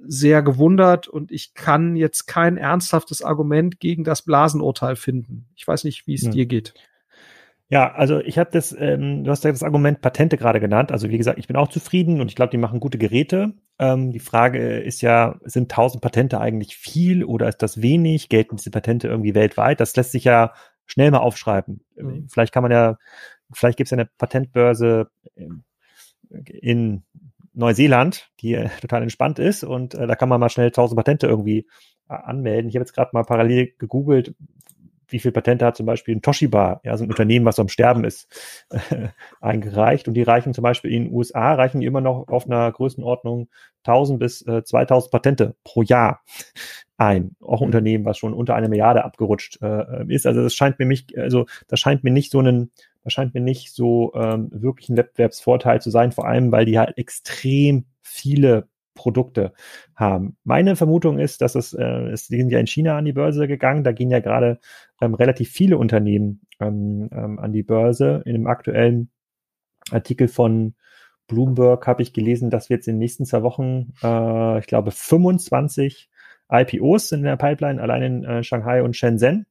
sehr 0.05 0.42
gewundert 0.42 1.07
und 1.07 1.31
ich 1.31 1.55
kann 1.55 1.94
jetzt 1.94 2.27
kein 2.27 2.57
ernsthaftes 2.57 3.22
Argument 3.22 3.79
gegen 3.79 4.03
das 4.03 4.22
Blasenurteil 4.22 4.96
finden. 4.96 5.46
Ich 5.55 5.66
weiß 5.66 5.85
nicht, 5.85 6.09
wie 6.09 6.14
es 6.14 6.22
hm. 6.25 6.33
dir 6.33 6.46
geht. 6.46 6.75
Ja, 7.68 7.92
also 7.92 8.20
ich 8.20 8.38
habe 8.38 8.50
das, 8.52 8.74
ähm, 8.79 9.24
du 9.24 9.31
hast 9.31 9.42
ja 9.42 9.50
das 9.50 9.64
Argument 9.64 10.00
Patente 10.00 10.37
gerade 10.37 10.61
genannt. 10.61 10.92
Also 10.92 11.09
wie 11.11 11.18
gesagt, 11.18 11.38
ich 11.38 11.48
bin 11.48 11.57
auch 11.57 11.68
zufrieden 11.68 12.20
und 12.20 12.29
ich 12.29 12.37
glaube, 12.37 12.50
die 12.50 12.59
machen 12.59 12.79
gute 12.79 12.98
Geräte. 12.98 13.55
Ähm, 13.79 14.12
die 14.12 14.20
Frage 14.20 14.79
ist 14.79 15.02
ja, 15.02 15.40
sind 15.44 15.72
1000 15.72 16.00
Patente 16.00 16.40
eigentlich 16.40 16.76
viel 16.76 17.24
oder 17.24 17.48
ist 17.48 17.59
das 17.62 17.83
wenig? 17.83 18.29
Gelten 18.29 18.57
diese 18.57 18.70
Patente 18.70 19.09
irgendwie 19.09 19.35
weltweit? 19.35 19.81
Das 19.81 19.96
lässt 19.96 20.12
sich 20.12 20.24
ja 20.24 20.52
schnell 20.87 21.11
mal 21.11 21.18
aufschreiben. 21.18 21.81
Mhm. 21.96 22.29
Vielleicht 22.29 22.52
kann 22.52 22.62
man 22.62 22.70
ja, 22.70 22.98
vielleicht 23.52 23.76
gibt 23.79 23.88
es 23.88 23.90
ja 23.90 23.98
eine 23.98 24.09
Patentbörse 24.16 25.11
in 26.31 27.02
Neuseeland, 27.52 28.31
die 28.40 28.55
äh, 28.55 28.68
total 28.81 29.02
entspannt 29.02 29.38
ist 29.40 29.64
und 29.64 29.94
äh, 29.94 30.07
da 30.07 30.14
kann 30.14 30.29
man 30.29 30.38
mal 30.38 30.50
schnell 30.50 30.68
1000 30.68 30.96
Patente 30.96 31.26
irgendwie 31.26 31.66
äh, 32.09 32.14
anmelden. 32.14 32.68
Ich 32.68 32.76
habe 32.76 32.83
jetzt 32.83 32.92
gerade 32.92 33.11
mal 33.12 33.24
parallel 33.24 33.72
gegoogelt, 33.79 34.35
wie 35.09 35.19
viel 35.19 35.33
Patente 35.33 35.64
hat 35.64 35.77
zum 35.77 35.87
Beispiel 35.87 36.16
ein 36.16 36.23
Toshiba, 36.23 36.81
ja, 36.85 36.97
so 36.97 37.05
ein 37.05 37.11
Unternehmen, 37.11 37.45
was 37.45 37.59
am 37.59 37.69
Sterben 37.69 38.05
ist, 38.05 38.29
äh, 38.71 39.09
eingereicht. 39.40 40.09
Und 40.09 40.14
die 40.14 40.23
reichen 40.23 40.55
zum 40.55 40.62
Beispiel 40.62 40.92
in 40.92 41.05
den 41.05 41.12
USA, 41.12 41.55
reichen 41.55 41.81
die 41.81 41.87
immer 41.87 42.01
noch 42.01 42.29
auf 42.29 42.47
einer 42.47 42.71
Größenordnung 42.73 43.49
1000 43.85 44.19
bis 44.19 44.42
äh, 44.47 44.64
2000 44.64 45.11
Patente 45.11 45.55
pro 45.64 45.83
Jahr 45.83 46.23
ein. 46.97 47.37
Auch 47.40 47.61
ein 47.61 47.66
Unternehmen, 47.66 48.05
was 48.05 48.19
schon 48.19 48.35
unter 48.35 48.55
eine 48.55 48.69
Milliarde 48.69 49.05
abgerutscht 49.05 49.61
äh, 49.62 50.05
ist. 50.09 50.27
Also 50.27 50.42
das 50.42 50.55
scheint 50.55 50.79
mir 50.79 50.87
nicht, 50.87 51.16
also 51.16 51.47
das 51.69 51.81
scheint 51.81 52.05
mir 52.05 52.11
nicht 52.11 52.33
so 52.33 52.38
einen, 52.38 52.73
das 53.05 53.12
scheint 53.12 53.35
mir 53.35 53.40
nicht 53.40 53.75
so 53.75 54.12
ähm, 54.14 54.49
wirklich 54.53 54.88
ein 54.88 54.97
Wettbewerbsvorteil 54.97 55.81
zu 55.81 55.90
sein, 55.90 56.12
vor 56.12 56.27
allem, 56.27 56.51
weil 56.53 56.64
die 56.64 56.79
halt 56.79 56.97
extrem 56.99 57.85
viele 58.03 58.69
Produkte 58.96 59.52
haben. 59.94 60.37
Meine 60.42 60.74
Vermutung 60.74 61.20
ist, 61.20 61.40
dass 61.40 61.54
es, 61.54 61.72
äh, 61.72 62.09
es 62.09 62.26
sind 62.26 62.50
ja 62.50 62.59
in 62.59 62.66
China 62.66 62.98
an 62.98 63.04
die 63.04 63.12
Börse 63.12 63.46
gegangen, 63.46 63.85
da 63.85 63.92
gehen 63.92 64.11
ja 64.11 64.18
gerade 64.18 64.59
ähm, 65.00 65.14
relativ 65.14 65.50
viele 65.50 65.78
Unternehmen 65.78 66.40
ähm, 66.59 67.09
ähm, 67.12 67.38
an 67.38 67.52
die 67.52 67.62
Börse. 67.62 68.22
In 68.26 68.32
dem 68.32 68.48
aktuellen 68.48 69.11
Artikel 69.92 70.26
von 70.26 70.74
Bloomberg 71.28 71.87
habe 71.87 72.02
ich 72.02 72.12
gelesen, 72.12 72.50
dass 72.50 72.68
wir 72.68 72.76
jetzt 72.76 72.88
in 72.88 72.94
den 72.94 73.00
nächsten 73.00 73.24
zwei 73.24 73.42
Wochen, 73.42 73.92
äh, 74.02 74.59
ich 74.59 74.66
glaube, 74.66 74.90
25 74.90 76.09
IPOs 76.50 77.09
sind 77.09 77.20
in 77.20 77.26
der 77.26 77.37
Pipeline, 77.37 77.80
allein 77.80 78.02
in 78.02 78.24
äh, 78.24 78.42
Shanghai 78.42 78.82
und 78.82 78.96
Shenzhen 78.96 79.46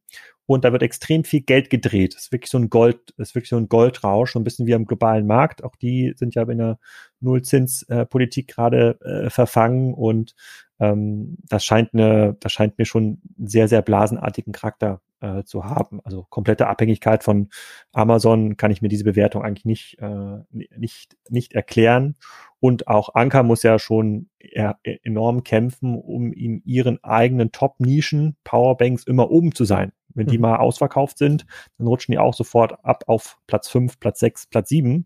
und 0.45 0.63
da 0.63 0.71
wird 0.71 0.83
extrem 0.83 1.23
viel 1.23 1.41
Geld 1.41 1.69
gedreht. 1.69 2.15
Das 2.15 2.23
ist 2.23 2.31
wirklich 2.31 2.51
so 2.51 2.57
ein 2.57 2.69
Gold, 2.69 3.13
ist 3.17 3.35
wirklich 3.35 3.49
so 3.49 3.57
ein 3.57 3.69
Goldrausch, 3.69 4.33
so 4.33 4.39
ein 4.39 4.43
bisschen 4.43 4.67
wie 4.67 4.75
am 4.75 4.85
globalen 4.85 5.25
Markt. 5.25 5.63
Auch 5.63 5.75
die 5.75 6.13
sind 6.15 6.35
ja 6.35 6.43
in 6.43 6.51
einer 6.51 6.79
Nullzinspolitik 7.19 8.47
gerade 8.47 8.99
äh, 9.01 9.29
verfangen 9.29 9.93
und 9.93 10.35
ähm, 10.79 11.37
das 11.49 11.63
scheint 11.63 11.93
eine, 11.93 12.35
das 12.39 12.51
scheint 12.51 12.77
mir 12.77 12.85
schon 12.85 13.21
einen 13.37 13.47
sehr, 13.47 13.67
sehr 13.67 13.81
blasenartigen 13.81 14.53
Charakter 14.53 15.01
äh, 15.21 15.43
zu 15.43 15.65
haben. 15.65 15.99
Also 16.03 16.25
komplette 16.29 16.67
Abhängigkeit 16.67 17.23
von 17.23 17.49
Amazon 17.93 18.57
kann 18.57 18.71
ich 18.71 18.81
mir 18.81 18.89
diese 18.89 19.05
Bewertung 19.05 19.43
eigentlich 19.43 19.65
nicht, 19.65 19.99
äh, 19.99 20.39
nicht, 20.51 21.17
nicht 21.29 21.53
erklären. 21.53 22.15
Und 22.59 22.87
auch 22.87 23.15
Anker 23.15 23.43
muss 23.43 23.63
ja 23.63 23.79
schon 23.79 24.29
eher, 24.39 24.77
enorm 24.83 25.43
kämpfen, 25.43 25.95
um 25.95 26.33
in 26.33 26.61
ihren 26.65 27.03
eigenen 27.03 27.51
Top-Nischen 27.51 28.35
Powerbanks 28.43 29.03
immer 29.05 29.31
oben 29.31 29.53
zu 29.53 29.65
sein. 29.65 29.91
Wenn 30.15 30.27
die 30.27 30.37
mhm. 30.37 30.43
mal 30.43 30.57
ausverkauft 30.57 31.17
sind, 31.17 31.45
dann 31.77 31.87
rutschen 31.87 32.11
die 32.11 32.19
auch 32.19 32.33
sofort 32.33 32.83
ab 32.83 33.03
auf 33.07 33.37
Platz 33.47 33.67
5, 33.69 33.99
Platz 33.99 34.19
6, 34.19 34.47
Platz 34.47 34.69
7. 34.69 35.05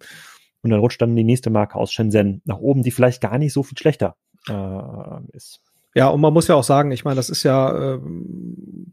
Und 0.61 0.69
dann 0.69 0.79
rutscht 0.79 1.01
dann 1.01 1.15
die 1.15 1.23
nächste 1.23 1.49
Marke 1.49 1.75
aus 1.75 1.91
Shenzhen 1.91 2.41
nach 2.45 2.57
oben, 2.57 2.83
die 2.83 2.91
vielleicht 2.91 3.21
gar 3.21 3.37
nicht 3.37 3.53
so 3.53 3.63
viel 3.63 3.77
schlechter 3.77 4.15
äh, 4.47 5.35
ist. 5.35 5.61
Ja, 5.95 6.09
und 6.09 6.21
man 6.21 6.33
muss 6.33 6.47
ja 6.47 6.55
auch 6.55 6.63
sagen, 6.63 6.91
ich 6.91 7.03
meine, 7.03 7.15
das 7.15 7.29
ist 7.29 7.43
ja 7.43 7.95
äh, 7.95 7.99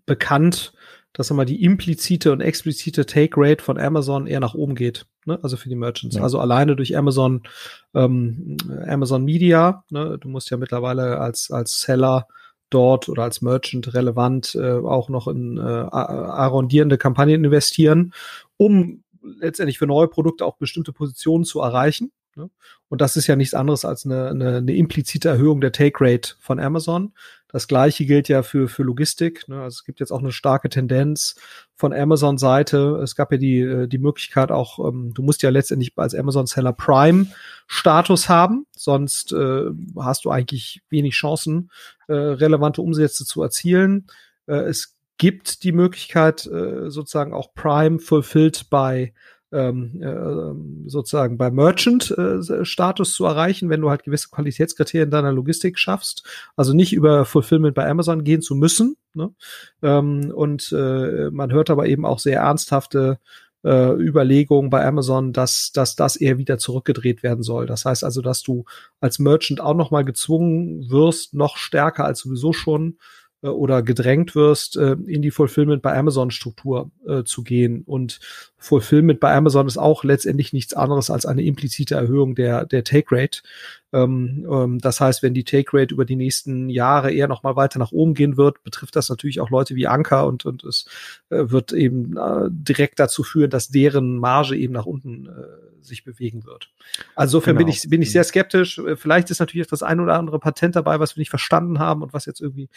bekannt, 0.07 0.73
dass 1.13 1.31
immer 1.31 1.45
die 1.45 1.63
implizite 1.63 2.33
und 2.33 2.41
explizite 2.41 3.07
Take 3.07 3.35
Rate 3.37 3.63
von 3.63 3.79
Amazon 3.79 4.27
eher 4.27 4.41
nach 4.41 4.55
oben 4.55 4.75
geht, 4.75 5.07
ne? 5.25 5.39
also 5.43 5.57
für 5.57 5.69
die 5.69 5.75
Merchants. 5.75 6.17
Ja. 6.17 6.23
Also 6.23 6.39
alleine 6.39 6.77
durch 6.77 6.97
Amazon, 6.97 7.43
ähm, 7.95 8.57
Amazon 8.87 9.25
Media, 9.25 9.85
ne? 9.91 10.19
du 10.19 10.29
musst 10.29 10.51
ja 10.51 10.57
mittlerweile 10.57 11.19
als, 11.19 11.51
als 11.51 11.81
Seller 11.81 12.29
dort 12.71 13.09
oder 13.09 13.23
als 13.23 13.43
Merchant 13.43 13.95
relevant 13.95 14.55
äh, 14.55 14.73
auch 14.73 15.09
noch 15.09 15.29
in 15.29 15.57
äh, 15.59 15.61
arrondierende 15.61 16.99
Kampagnen 16.99 17.45
investieren, 17.45 18.13
um 18.57 19.03
letztendlich 19.23 19.79
für 19.79 19.87
neue 19.87 20.09
Produkte 20.09 20.45
auch 20.45 20.57
bestimmte 20.57 20.93
Positionen 20.93 21.45
zu 21.45 21.61
erreichen. 21.61 22.13
Ne? 22.35 22.51
Und 22.89 23.01
das 23.01 23.17
ist 23.17 23.27
ja 23.27 23.37
nichts 23.37 23.55
anderes 23.55 23.85
als 23.85 24.05
eine, 24.05 24.29
eine, 24.29 24.57
eine 24.59 24.75
implizite 24.75 25.29
Erhöhung 25.29 25.61
der 25.61 25.73
Take 25.73 25.99
Rate 26.01 26.35
von 26.39 26.61
Amazon. 26.61 27.13
Das 27.57 27.69
gleiche 27.69 28.05
gilt 28.05 28.29
ja 28.29 28.43
für, 28.43 28.69
für 28.69 28.83
Logistik. 28.83 29.49
Ne? 29.49 29.63
Also 29.63 29.77
es 29.77 29.85
gibt 29.85 29.99
jetzt 30.01 30.11
auch 30.11 30.19
eine 30.19 30.31
starke 30.31 30.69
Tendenz 30.69 31.37
von 31.75 31.95
Amazon-Seite. 31.95 33.01
Es 33.03 33.17
gab 33.17 33.33
ja 33.33 33.39
die, 33.39 33.61
äh, 33.61 33.87
die 33.89 33.97
Möglichkeit 33.97 34.53
auch, 34.53 34.79
ähm, 34.87 35.15
du 35.15 35.23
musst 35.23 35.43
ja 35.43 35.49
letztendlich 35.49 35.95
als 35.97 36.15
Amazon-Seller 36.15 36.75
Prime-Status 36.75 38.29
haben, 38.29 38.67
sonst 38.77 39.33
äh, 39.33 39.71
hast 39.99 40.27
du 40.27 40.31
eigentlich 40.31 40.83
wenig 40.91 41.15
Chancen, 41.15 41.71
äh, 42.09 42.13
relevante 42.13 42.83
Umsätze 42.83 43.25
zu 43.25 43.43
erzielen. 43.43 44.07
Äh, 44.47 44.57
es 44.57 44.95
gibt 45.17 45.65
die 45.65 45.73
Möglichkeit, 45.73 46.45
äh, 46.45 46.91
sozusagen 46.91 47.33
auch 47.33 47.55
Prime 47.55 48.01
fulfilled 48.01 48.69
by 48.69 49.15
ähm, 49.53 50.03
äh, 50.03 50.89
sozusagen 50.89 51.39
bei 51.39 51.51
Merchant-Status 51.51 53.11
äh, 53.11 53.13
zu 53.13 53.25
erreichen, 53.25 53.71
wenn 53.71 53.81
du 53.81 53.91
halt 53.91 54.03
gewisse 54.03 54.29
Qualitätskriterien 54.31 55.11
deiner 55.11 55.33
Logistik 55.33 55.79
schaffst. 55.79 56.25
Also 56.57 56.73
nicht 56.73 56.93
über 56.93 57.25
Fulfillment 57.25 57.75
bei 57.75 57.89
Amazon 57.89 58.25
gehen 58.25 58.43
zu 58.43 58.55
müssen. 58.55 58.97
Ne? 59.15 59.33
Ähm, 59.83 60.33
und 60.35 60.73
äh, 60.73 61.31
man 61.31 61.53
hört 61.53 61.71
aber 61.71 61.87
eben 61.87 62.05
auch 62.05 62.19
sehr 62.19 62.41
ernsthafte 62.41 63.19
äh, 63.65 63.93
Überlegungen 63.95 64.71
bei 64.71 64.85
Amazon, 64.85 65.33
dass, 65.33 65.73
dass 65.73 65.97
das 65.97 66.17
eher 66.17 66.39
wieder 66.39 66.59
zurückgedreht 66.59 67.23
werden 67.23 67.43
soll. 67.43 67.67
Das 67.67 67.85
heißt 67.85 68.05
also, 68.05 68.23
dass 68.23 68.43
du 68.43 68.65
als 69.01 69.19
Merchant 69.19 69.61
auch 69.61 69.75
noch 69.75 69.91
mal 69.91 70.05
gezwungen 70.05 70.91
wirst, 70.91 71.35
noch 71.35 71.57
stärker 71.57 72.05
als 72.05 72.21
sowieso 72.21 72.53
schon 72.53 72.99
äh, 73.43 73.49
oder 73.49 73.83
gedrängt 73.83 74.35
wirst, 74.35 74.77
äh, 74.77 74.97
in 75.07 75.23
die 75.23 75.31
Fulfillment 75.31 75.83
bei 75.83 75.97
Amazon 75.97 76.31
Struktur 76.31 76.91
äh, 77.07 77.25
zu 77.25 77.43
gehen. 77.43 77.83
Und 77.87 78.19
Fulfillment 78.59 79.21
bei 79.21 79.35
Amazon 79.35 79.67
ist 79.67 79.79
auch 79.79 80.05
letztendlich 80.05 80.53
nichts 80.53 80.75
anderes 80.75 81.11
als 81.11 81.27
eine 81.27 81.43
implizite 81.43 81.95
Erhöhung 81.95 82.35
der, 82.35 82.65
der 82.65 82.85
Take 82.85 83.15
Rate. 83.15 83.41
Ähm, 83.93 84.47
ähm, 84.51 84.79
das 84.79 85.01
heißt, 85.01 85.23
wenn 85.23 85.35
die 85.35 85.45
Take 85.45 85.77
Rate 85.77 85.95
über 85.95 86.05
die 86.05 86.17
nächsten 86.17 86.69
Jahre 86.71 87.13
eher 87.13 87.29
noch 87.29 87.43
mal 87.43 87.57
weiter 87.57 87.79
nach 87.79 87.93
oben 87.93 88.15
gehen 88.15 88.37
wird, 88.37 88.63
betrifft 88.65 88.97
das 88.97 89.09
natürlich 89.09 89.41
auch 89.41 89.51
Leute 89.51 89.75
wie 89.75 89.87
Anker 89.87 90.27
und, 90.27 90.47
und 90.47 90.65
es 90.65 90.87
wird 91.29 91.73
eben 91.73 92.15
direkt 92.49 92.99
dazu 92.99 93.23
führen, 93.23 93.51
dass 93.51 93.69
deren 93.69 94.17
Marge 94.19 94.57
eben 94.57 94.73
nach 94.73 94.87
unten 94.87 95.29
sich 95.87 96.05
bewegen 96.05 96.45
wird. 96.45 96.71
Also 97.15 97.39
insofern 97.39 97.57
genau. 97.57 97.67
bin 97.67 97.75
ich 97.75 97.89
bin 97.89 98.03
ich 98.03 98.13
sehr 98.13 98.25
skeptisch. 98.25 98.79
Äh, 98.79 98.97
vielleicht 98.97 99.31
ist 99.31 99.41
natürlich 99.41 99.67
das 99.67 99.83
ein 99.83 100.01
oder 100.01 100.15
andere 100.15 100.39
Patent 100.39 100.77
dabei, 100.77 101.01
was 101.01 101.17
wir 101.17 101.21
nicht 101.21 101.31
verstanden 101.31 101.79
haben 101.79 102.03
und 102.03 102.13
was 102.13 102.27
jetzt 102.27 102.41
irgendwie 102.41 102.69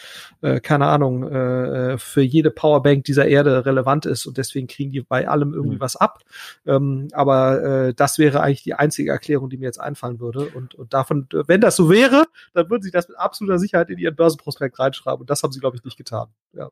äh, 0.41 0.59
keine 0.59 0.87
Ahnung 0.87 1.23
äh, 1.23 1.97
für 1.97 2.21
jede 2.21 2.51
Powerbank 2.51 3.03
dieser 3.03 3.27
Erde 3.27 3.65
relevant 3.65 4.05
ist 4.05 4.25
und 4.25 4.37
deswegen 4.37 4.67
kriegen 4.67 4.91
die 4.91 5.01
bei 5.01 5.27
allem 5.27 5.53
irgendwie 5.53 5.77
mhm. 5.77 5.81
was 5.81 5.95
ab. 5.95 6.19
Ähm, 6.65 7.09
aber 7.11 7.63
äh, 7.63 7.93
das 7.93 8.17
wäre 8.17 8.41
eigentlich 8.41 8.63
die 8.63 8.73
einzige 8.73 9.11
Erklärung, 9.11 9.49
die 9.49 9.57
mir 9.57 9.65
jetzt 9.65 9.79
einfallen 9.79 10.19
würde 10.19 10.47
und 10.49 10.75
und 10.75 10.93
davon, 10.93 11.27
wenn 11.31 11.61
das 11.61 11.75
so 11.75 11.89
wäre, 11.89 12.25
dann 12.53 12.69
würden 12.69 12.83
sie 12.83 12.91
das 12.91 13.07
mit 13.07 13.17
absoluter 13.17 13.59
Sicherheit 13.59 13.89
in 13.89 13.97
ihren 13.97 14.15
Börsenprospekt 14.15 14.79
reinschreiben. 14.79 15.21
Und 15.21 15.29
das 15.29 15.43
haben 15.43 15.51
sie, 15.51 15.59
glaube 15.59 15.77
ich, 15.77 15.83
nicht 15.83 15.97
getan. 15.97 16.29
Ja. 16.53 16.69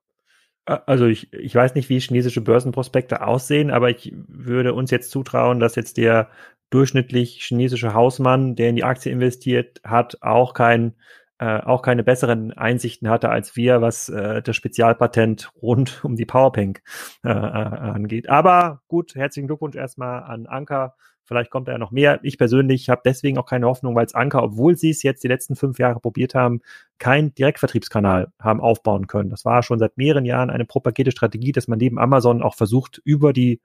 Also 0.68 1.06
ich, 1.06 1.32
ich 1.32 1.56
weiß 1.56 1.76
nicht, 1.76 1.88
wie 1.88 2.00
chinesische 2.00 2.42
Börsenprospekte 2.42 3.26
aussehen, 3.26 3.72
aber 3.72 3.90
ich 3.90 4.14
würde 4.28 4.74
uns 4.74 4.92
jetzt 4.92 5.12
zutrauen, 5.12 5.62
dass 5.62 5.76
jetzt 5.76 5.96
der 5.96 6.30
durchschnittlich 6.70 7.42
chinesische 7.42 7.94
Hausmann, 7.94 8.56
der 8.56 8.70
in 8.70 8.76
die 8.76 8.84
Aktie 8.84 9.12
investiert 9.12 9.80
hat, 9.86 10.18
auch 10.22 10.54
kein 10.54 10.96
äh, 11.40 11.62
auch 11.62 11.84
keine 11.84 12.04
besseren 12.04 12.52
Einsichten 12.52 13.10
hatte 13.10 13.30
als 13.30 13.56
wir, 13.56 13.82
was 13.82 14.10
äh, 14.10 14.42
das 14.42 14.56
Spezialpatent 14.56 15.52
rund 15.62 16.04
um 16.04 16.16
die 16.16 16.26
Powerbank 16.26 16.82
äh, 17.24 17.30
äh, 17.30 17.34
angeht. 17.34 18.28
Aber 18.28 18.82
gut, 18.88 19.16
herzlichen 19.16 19.48
Glückwunsch 19.48 19.76
erstmal 19.76 20.24
an 20.24 20.48
Anker 20.48 20.96
Vielleicht 21.28 21.52
kommt 21.52 21.68
da 21.68 21.74
ja 21.74 21.78
noch 21.78 21.92
mehr. 21.92 22.20
Ich 22.24 22.38
persönlich 22.38 22.90
habe 22.90 23.02
deswegen 23.04 23.38
auch 23.38 23.46
keine 23.46 23.68
Hoffnung, 23.68 23.96
weil 23.96 24.06
es 24.06 24.16
Anker, 24.16 24.42
obwohl 24.44 24.78
sie 24.78 24.92
es 24.92 25.04
jetzt 25.04 25.24
die 25.26 25.28
letzten 25.28 25.58
fünf 25.58 25.78
Jahre 25.78 26.00
probiert 26.00 26.34
haben, 26.36 26.62
keinen 27.00 27.36
Direktvertriebskanal 27.36 28.32
haben 28.40 28.62
aufbauen 28.62 29.08
können. 29.08 29.30
Das 29.30 29.44
war 29.44 29.62
schon 29.62 29.78
seit 29.78 29.98
mehreren 29.98 30.24
Jahren 30.24 30.50
eine 30.50 30.64
propagierte 30.64 31.12
Strategie, 31.12 31.52
dass 31.52 31.68
man 31.68 31.80
neben 31.80 32.00
Amazon 32.00 32.42
auch 32.42 32.56
versucht, 32.56 33.02
über 33.04 33.34
die 33.34 33.60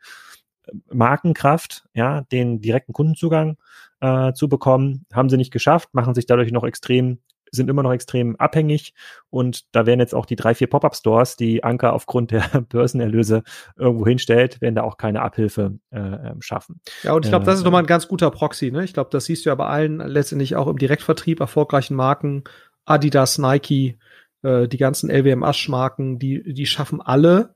äh, 0.66 0.72
Markenkraft, 0.92 1.84
ja, 1.94 2.22
den 2.32 2.60
direkten 2.60 2.92
Kundenzugang 2.92 3.58
äh, 4.00 4.32
zu 4.32 4.48
bekommen. 4.48 5.06
Haben 5.12 5.28
sie 5.28 5.36
nicht 5.36 5.52
geschafft, 5.52 5.94
machen 5.94 6.14
sich 6.14 6.26
dadurch 6.26 6.50
noch 6.50 6.64
extrem 6.64 7.20
sind 7.54 7.68
immer 7.68 7.82
noch 7.82 7.92
extrem 7.92 8.36
abhängig 8.36 8.94
und 9.30 9.74
da 9.74 9.86
werden 9.86 10.00
jetzt 10.00 10.14
auch 10.14 10.26
die 10.26 10.36
drei, 10.36 10.54
vier 10.54 10.68
Pop-Up-Stores, 10.68 11.36
die 11.36 11.62
Anker 11.62 11.92
aufgrund 11.92 12.30
der 12.30 12.42
Börsenerlöse 12.68 13.42
irgendwo 13.76 14.06
hinstellt, 14.06 14.60
werden 14.60 14.74
da 14.74 14.82
auch 14.82 14.96
keine 14.96 15.22
Abhilfe 15.22 15.78
äh, 15.90 15.98
ähm, 15.98 16.40
schaffen. 16.40 16.80
Ja, 17.02 17.12
und 17.12 17.24
ich 17.24 17.30
glaube, 17.30 17.44
das 17.44 17.56
ist 17.56 17.60
äh, 17.60 17.64
nochmal 17.64 17.82
ein 17.82 17.86
ganz 17.86 18.08
guter 18.08 18.30
Proxy. 18.30 18.70
Ne? 18.70 18.84
Ich 18.84 18.94
glaube, 18.94 19.10
das 19.12 19.26
siehst 19.26 19.44
du 19.44 19.50
ja 19.50 19.54
bei 19.54 19.66
allen 19.66 19.98
letztendlich 19.98 20.56
auch 20.56 20.66
im 20.66 20.78
Direktvertrieb 20.78 21.40
erfolgreichen 21.40 21.94
Marken, 21.94 22.44
Adidas, 22.84 23.38
Nike, 23.38 23.98
äh, 24.42 24.66
die 24.66 24.78
ganzen 24.78 25.10
LWM-Asch-Marken, 25.10 26.18
die, 26.18 26.54
die 26.54 26.66
schaffen 26.66 27.00
alle, 27.00 27.54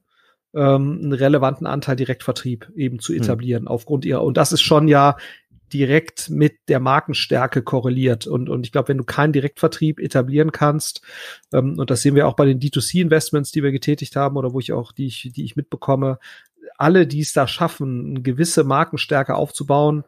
ähm, 0.55 1.01
einen 1.03 1.13
relevanten 1.13 1.67
Anteil 1.67 1.97
Direktvertrieb 1.97 2.73
eben 2.75 2.99
zu 2.99 3.13
hm. 3.13 3.23
etablieren 3.23 3.63
hm. 3.65 3.69
aufgrund 3.69 4.05
ihrer 4.05 4.23
und 4.23 4.37
das 4.37 4.53
ist 4.53 4.63
schon 4.63 4.89
ja 4.89 5.17
direkt 5.73 6.31
mit 6.31 6.59
der 6.69 6.81
Markenstärke 6.81 7.63
korreliert. 7.63 8.27
Und, 8.27 8.49
und 8.49 8.67
ich 8.67 8.73
glaube, 8.73 8.89
wenn 8.89 8.99
du 8.99 9.05
keinen 9.05 9.33
Direktvertrieb 9.33 10.01
etablieren 10.01 10.53
kannst, 10.53 11.03
ähm, 11.53 11.79
und 11.79 11.91
das 11.91 12.03
sehen 12.03 12.15
wir 12.15 12.27
auch 12.27 12.35
bei 12.35 12.47
den 12.47 12.61
D2C-Investments, 12.61 13.53
die 13.53 13.63
wir 13.63 13.73
getätigt 13.73 14.17
haben 14.17 14.37
oder 14.37 14.53
wo 14.53 14.61
ich 14.61 14.73
auch, 14.73 14.93
die 14.93 15.07
ich, 15.07 15.31
die 15.35 15.45
ich 15.45 15.57
mitbekomme, 15.57 16.19
alle, 16.79 17.07
die 17.07 17.21
es 17.21 17.33
da 17.33 17.47
schaffen, 17.47 18.11
eine 18.11 18.23
gewisse 18.23 18.65
Markenstärke 18.65 19.35
aufzubauen, 19.35 20.05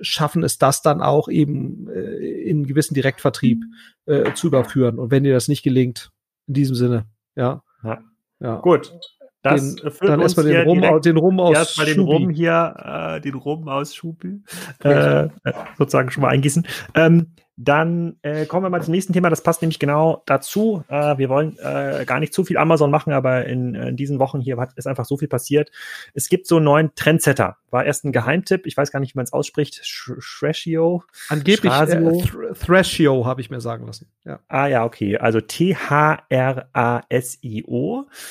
schaffen 0.00 0.42
es 0.44 0.58
das 0.58 0.82
dann 0.82 1.02
auch 1.02 1.28
eben 1.28 1.88
äh, 1.88 2.42
in 2.42 2.66
gewissen 2.66 2.94
Direktvertrieb 2.94 3.64
äh, 4.06 4.32
zu 4.34 4.48
überführen. 4.48 4.98
Und 4.98 5.10
wenn 5.10 5.24
dir 5.24 5.32
das 5.32 5.48
nicht 5.48 5.62
gelingt, 5.62 6.10
in 6.46 6.54
diesem 6.54 6.74
Sinne, 6.74 7.06
ja. 7.34 7.62
Ja. 7.82 8.02
ja. 8.40 8.60
Gut. 8.60 8.92
Das 9.50 9.76
den, 9.76 10.08
dann 10.08 10.20
erstmal 10.20 10.46
den 10.46 10.62
Rum, 10.62 10.80
direkt, 10.80 11.04
den 11.04 11.16
Rum 11.16 11.40
aus 11.40 11.56
erstmal 11.56 11.86
den 11.86 12.00
Rum 12.00 12.30
hier, 12.30 12.74
äh, 13.16 13.20
den 13.20 13.34
Rum 13.34 13.68
aus 13.68 13.94
Schubi, 13.94 14.42
äh, 14.82 15.28
sozusagen 15.76 16.10
schon 16.10 16.22
mal 16.22 16.28
eingießen. 16.28 16.66
Ähm, 16.94 17.28
dann 17.60 18.16
äh, 18.22 18.46
kommen 18.46 18.64
wir 18.64 18.70
mal 18.70 18.82
zum 18.82 18.92
nächsten 18.92 19.12
Thema. 19.12 19.30
Das 19.30 19.42
passt 19.42 19.62
nämlich 19.62 19.80
genau 19.80 20.22
dazu. 20.26 20.84
Äh, 20.88 21.18
wir 21.18 21.28
wollen 21.28 21.58
äh, 21.58 22.04
gar 22.06 22.20
nicht 22.20 22.32
zu 22.32 22.44
viel 22.44 22.56
Amazon 22.56 22.90
machen, 22.92 23.12
aber 23.12 23.46
in, 23.46 23.74
in 23.74 23.96
diesen 23.96 24.20
Wochen 24.20 24.40
hier 24.40 24.56
hat, 24.58 24.74
ist 24.76 24.86
einfach 24.86 25.04
so 25.04 25.16
viel 25.16 25.26
passiert. 25.26 25.70
Es 26.14 26.28
gibt 26.28 26.46
so 26.46 26.56
einen 26.56 26.64
neuen 26.66 26.94
Trendsetter. 26.94 27.56
War 27.70 27.84
erst 27.84 28.04
ein 28.04 28.12
Geheimtipp. 28.12 28.66
Ich 28.66 28.76
weiß 28.76 28.90
gar 28.90 29.00
nicht, 29.00 29.14
wie 29.14 29.18
man 29.18 29.24
es 29.24 29.32
ausspricht. 29.32 29.82
Thrashio. 29.82 31.02
Angeblich 31.28 31.72
äh, 31.72 31.86
Th 31.86 32.32
Thrashio 32.58 33.26
habe 33.26 33.40
ich 33.40 33.50
mir 33.50 33.60
sagen 33.60 33.86
lassen. 33.86 34.10
Ja. 34.24 34.40
Ah 34.48 34.66
ja, 34.66 34.84
okay. 34.84 35.18
Also 35.18 35.40
T-H-R-A-S-I-O. 35.40 36.26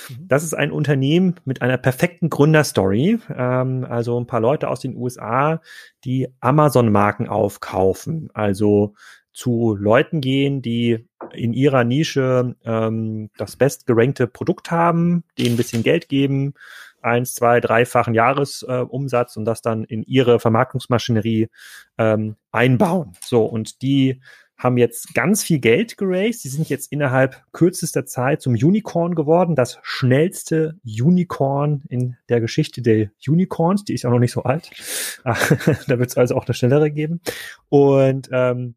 Mhm. 0.09 0.27
Das 0.27 0.43
ist 0.43 0.53
ein 0.53 0.71
Unternehmen 0.71 1.35
mit 1.45 1.61
einer 1.61 1.77
perfekten 1.77 2.29
Gründerstory. 2.29 3.19
Ähm, 3.35 3.85
also 3.87 4.19
ein 4.19 4.27
paar 4.27 4.41
Leute 4.41 4.69
aus 4.69 4.79
den 4.79 4.95
USA, 4.95 5.61
die 6.03 6.27
Amazon-Marken 6.39 7.27
aufkaufen. 7.27 8.29
Also 8.33 8.95
zu 9.37 9.75
Leuten 9.79 10.19
gehen, 10.19 10.63
die 10.63 11.07
in 11.31 11.53
ihrer 11.53 11.83
Nische 11.83 12.55
ähm, 12.65 13.29
das 13.37 13.55
bestgerankte 13.55 14.25
Produkt 14.25 14.71
haben, 14.71 15.23
denen 15.37 15.53
ein 15.53 15.57
bisschen 15.57 15.83
Geld 15.83 16.09
geben, 16.09 16.55
eins, 17.01 17.35
zwei, 17.35 17.59
dreifachen 17.59 18.13
Jahresumsatz 18.13 19.35
äh, 19.35 19.39
und 19.39 19.45
das 19.45 19.61
dann 19.61 19.83
in 19.83 20.03
ihre 20.03 20.39
Vermarktungsmaschinerie 20.39 21.49
ähm, 21.97 22.35
einbauen. 22.51 23.13
So, 23.21 23.45
und 23.45 23.81
die 23.81 24.21
haben 24.57 24.77
jetzt 24.77 25.13
ganz 25.13 25.43
viel 25.43 25.59
Geld 25.59 25.97
geraced. 25.97 26.41
Sie 26.41 26.49
sind 26.49 26.67
jetzt 26.67 26.91
innerhalb 26.91 27.43
kürzester 27.51 28.05
Zeit 28.05 28.41
zum 28.41 28.53
Unicorn 28.53 29.13
geworden, 29.13 29.55
das 29.55 29.79
schnellste 29.83 30.79
Unicorn 30.83 31.83
in 31.89 32.17
der 32.27 32.41
Geschichte 32.41 32.81
der 32.81 33.11
Unicorns. 33.27 33.83
Die 33.83 33.93
ist 33.93 34.01
ja 34.01 34.09
noch 34.09 34.19
nicht 34.19 34.31
so 34.31 34.43
alt. 34.43 34.71
da 35.23 35.99
wird 35.99 36.09
es 36.09 36.17
also 36.17 36.35
auch 36.35 36.45
eine 36.45 36.55
schnellere 36.55 36.89
geben. 36.89 37.21
Und 37.69 38.29
ähm, 38.31 38.75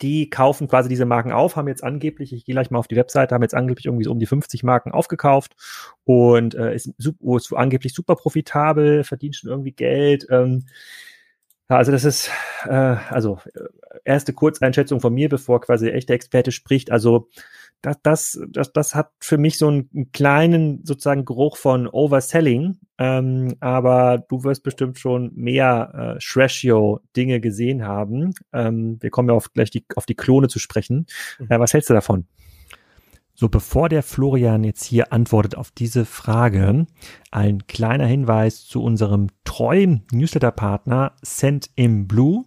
die 0.00 0.30
kaufen 0.30 0.68
quasi 0.68 0.88
diese 0.88 1.04
Marken 1.04 1.32
auf, 1.32 1.56
haben 1.56 1.68
jetzt 1.68 1.84
angeblich, 1.84 2.32
ich 2.32 2.44
gehe 2.44 2.54
gleich 2.54 2.70
mal 2.70 2.78
auf 2.78 2.88
die 2.88 2.96
Webseite, 2.96 3.34
haben 3.34 3.42
jetzt 3.42 3.54
angeblich 3.54 3.86
irgendwie 3.86 4.04
so 4.04 4.12
um 4.12 4.18
die 4.18 4.26
50 4.26 4.62
Marken 4.62 4.92
aufgekauft 4.92 5.54
und 6.04 6.54
äh, 6.54 6.74
ist, 6.74 6.92
oh, 7.20 7.36
ist 7.36 7.52
angeblich 7.52 7.94
super 7.94 8.16
profitabel, 8.16 9.04
verdient 9.04 9.36
schon 9.36 9.50
irgendwie 9.50 9.72
Geld. 9.72 10.26
Ähm, 10.30 10.66
also 11.68 11.92
das 11.92 12.04
ist 12.04 12.30
äh, 12.64 12.72
also 12.72 13.38
äh, 13.54 13.60
erste 14.04 14.32
Kurzeinschätzung 14.32 15.00
von 15.00 15.12
mir, 15.12 15.28
bevor 15.28 15.60
quasi 15.60 15.86
der 15.86 15.94
echte 15.94 16.12
Experte 16.12 16.52
spricht. 16.52 16.90
Also 16.90 17.28
das, 17.82 17.98
das, 18.02 18.40
das, 18.48 18.72
das 18.72 18.94
hat 18.94 19.10
für 19.18 19.38
mich 19.38 19.58
so 19.58 19.68
einen 19.68 20.12
kleinen 20.12 20.84
sozusagen 20.84 21.24
Geruch 21.24 21.56
von 21.56 21.88
Overselling, 21.88 22.78
ähm, 22.98 23.56
aber 23.60 24.24
du 24.28 24.44
wirst 24.44 24.62
bestimmt 24.62 24.98
schon 24.98 25.32
mehr 25.34 26.14
äh, 26.16 26.20
Shrashio-Dinge 26.20 27.40
gesehen 27.40 27.84
haben. 27.84 28.34
Ähm, 28.52 28.98
wir 29.00 29.10
kommen 29.10 29.28
ja 29.28 29.34
auf, 29.34 29.52
gleich 29.52 29.70
die, 29.70 29.84
auf 29.96 30.06
die 30.06 30.14
Klone 30.14 30.48
zu 30.48 30.60
sprechen. 30.60 31.06
Mhm. 31.40 31.46
Äh, 31.50 31.58
was 31.58 31.74
hältst 31.74 31.90
du 31.90 31.94
davon? 31.94 32.26
So, 33.34 33.48
bevor 33.48 33.88
der 33.88 34.04
Florian 34.04 34.62
jetzt 34.62 34.84
hier 34.84 35.12
antwortet 35.12 35.56
auf 35.56 35.72
diese 35.72 36.04
Frage, 36.04 36.86
ein 37.30 37.66
kleiner 37.66 38.06
Hinweis 38.06 38.64
zu 38.64 38.82
unserem 38.82 39.28
treuen 39.44 40.02
Newsletter-Partner 40.12 41.16
Send 41.22 41.70
im 41.74 42.06
Blue. 42.06 42.44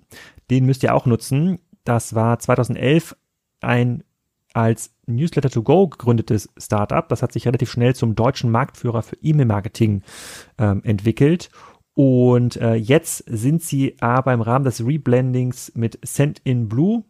Den 0.49 0.65
müsst 0.65 0.83
ihr 0.83 0.95
auch 0.95 1.05
nutzen. 1.05 1.59
Das 1.83 2.15
war 2.15 2.39
2011 2.39 3.17
ein 3.59 4.03
als 4.53 4.94
Newsletter 5.07 5.49
to 5.49 5.63
Go 5.63 5.87
gegründetes 5.87 6.49
Startup. 6.57 7.07
Das 7.07 7.21
hat 7.21 7.31
sich 7.31 7.45
relativ 7.45 7.71
schnell 7.71 7.95
zum 7.95 8.15
deutschen 8.15 8.51
Marktführer 8.51 9.01
für 9.01 9.17
E-Mail-Marketing 9.21 10.03
ähm, 10.57 10.81
entwickelt. 10.83 11.49
Und 11.93 12.57
äh, 12.57 12.75
jetzt 12.75 13.23
sind 13.27 13.63
sie 13.63 13.95
aber 14.01 14.33
im 14.33 14.41
Rahmen 14.41 14.65
des 14.65 14.85
Reblendings 14.85 15.71
mit 15.75 15.97
Send 16.03 16.41
in 16.43 16.67
Blue 16.67 17.03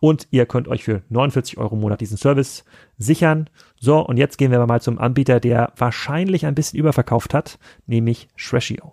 und 0.00 0.28
ihr 0.30 0.46
könnt 0.46 0.68
euch 0.68 0.84
für 0.84 1.02
49 1.08 1.58
Euro 1.58 1.74
im 1.74 1.80
Monat 1.80 2.00
diesen 2.00 2.16
Service 2.16 2.64
sichern. 2.96 3.50
So, 3.80 3.98
und 3.98 4.16
jetzt 4.16 4.38
gehen 4.38 4.50
wir 4.50 4.64
mal 4.66 4.80
zum 4.80 4.98
Anbieter, 4.98 5.40
der 5.40 5.72
wahrscheinlich 5.76 6.46
ein 6.46 6.54
bisschen 6.54 6.78
überverkauft 6.78 7.34
hat, 7.34 7.58
nämlich 7.86 8.28
Shrashio. 8.36 8.92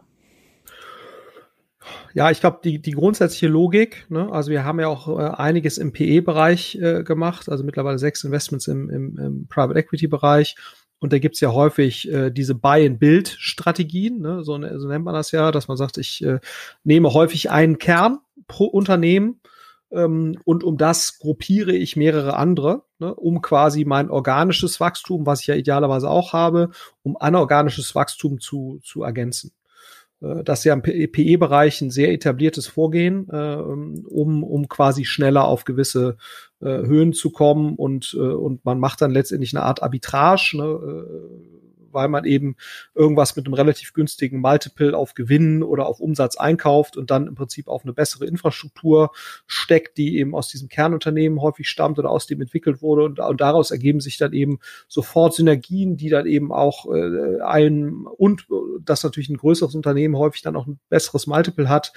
Ja, 2.14 2.32
ich 2.32 2.40
glaube, 2.40 2.60
die, 2.64 2.82
die 2.82 2.92
grundsätzliche 2.92 3.48
Logik, 3.48 4.06
ne, 4.10 4.32
also 4.32 4.50
wir 4.50 4.64
haben 4.64 4.80
ja 4.80 4.88
auch 4.88 5.08
äh, 5.08 5.22
einiges 5.36 5.78
im 5.78 5.92
PE-Bereich 5.92 6.76
äh, 6.76 7.04
gemacht, 7.04 7.50
also 7.50 7.64
mittlerweile 7.64 8.00
sechs 8.00 8.24
Investments 8.24 8.68
im, 8.68 8.90
im, 8.90 9.18
im 9.18 9.48
Private 9.48 9.78
Equity-Bereich. 9.78 10.56
Und 11.00 11.14
da 11.14 11.20
gibt's 11.20 11.42
ja 11.42 11.52
häufig 11.52 12.10
äh, 12.12 12.32
diese 12.32 12.56
Buy-and-Build-Strategien, 12.56 14.22
ne, 14.22 14.44
so, 14.44 14.54
so 14.78 14.88
nennt 14.88 15.06
man 15.06 15.14
das 15.14 15.32
ja, 15.32 15.52
dass 15.52 15.68
man 15.68 15.78
sagt, 15.78 15.98
ich 15.98 16.24
äh, 16.24 16.40
nehme 16.84 17.14
häufig 17.14 17.52
einen 17.52 17.78
Kern 17.78 18.20
pro 18.48 18.66
Unternehmen 18.66 19.40
und 20.04 20.64
um 20.64 20.78
das 20.78 21.20
gruppiere 21.20 21.72
ich 21.72 21.96
mehrere 21.96 22.36
andere, 22.36 22.84
ne, 23.00 23.14
um 23.16 23.42
quasi 23.42 23.86
mein 23.86 24.10
organisches 24.10 24.80
Wachstum, 24.80 25.26
was 25.26 25.42
ich 25.42 25.48
ja 25.48 25.56
idealerweise 25.56 26.10
auch 26.10 26.34
habe, 26.34 26.72
um 27.04 27.16
anorganisches 27.18 27.96
Wachstum 27.96 28.40
zu, 28.40 28.80
zu 28.84 29.04
ergänzen. 29.04 29.52
Äh, 30.22 30.44
das 30.44 30.60
ist 30.60 30.66
ja 30.66 30.74
im 30.74 30.82
PE-Bereich 30.82 31.82
ein 31.82 31.92
sehr 31.92 32.12
etabliertes 32.12 32.68
Vorgehen, 32.68 33.28
äh, 33.30 33.56
um, 33.56 34.44
um 34.44 34.68
quasi 34.68 35.06
schneller 35.06 35.46
auf 35.46 35.64
gewisse 35.64 36.18
äh, 36.62 36.66
Höhen 36.68 37.14
zu 37.14 37.32
kommen 37.32 37.76
und, 37.76 38.14
und 38.14 38.66
man 38.66 38.80
macht 38.80 39.02
dann 39.02 39.12
letztendlich 39.12 39.56
eine 39.56 39.64
Art 39.64 39.84
Arbitrage. 39.84 40.58
Ne, 40.58 40.80
weil 41.96 42.08
man 42.08 42.26
eben 42.26 42.56
irgendwas 42.94 43.36
mit 43.36 43.48
einem 43.48 43.56
relativ 43.56 43.94
günstigen 43.94 44.40
Multiple 44.40 44.96
auf 44.96 45.16
Gewinn 45.16 45.64
oder 45.64 45.88
auf 45.88 46.00
Umsatz 46.00 46.38
einkauft 46.38 46.98
und 46.98 47.10
dann 47.10 47.26
im 47.26 47.34
Prinzip 47.34 47.68
auf 47.68 47.84
eine 47.84 47.94
bessere 47.94 48.26
Infrastruktur 48.26 49.12
steckt, 49.48 49.98
die 49.98 50.20
eben 50.20 50.36
aus 50.36 50.50
diesem 50.50 50.70
Kernunternehmen 50.70 51.42
häufig 51.42 51.68
stammt 51.68 51.98
oder 51.98 52.12
aus 52.12 52.28
dem 52.28 52.42
entwickelt 52.42 52.82
wurde 52.84 53.04
und, 53.04 53.20
und 53.20 53.42
daraus 53.42 53.72
ergeben 53.72 54.00
sich 54.00 54.18
dann 54.18 54.34
eben 54.34 54.60
sofort 54.88 55.34
Synergien, 55.34 55.98
die 55.98 56.10
dann 56.10 56.28
eben 56.28 56.52
auch 56.52 56.94
äh, 56.94 57.42
ein 57.42 58.06
und 58.06 58.46
das 58.84 59.04
natürlich 59.04 59.30
ein 59.30 59.38
größeres 59.38 59.76
Unternehmen 59.76 60.18
häufig 60.18 60.42
dann 60.42 60.56
auch 60.56 60.68
ein 60.68 60.80
besseres 60.90 61.28
Multiple 61.28 61.70
hat, 61.70 61.94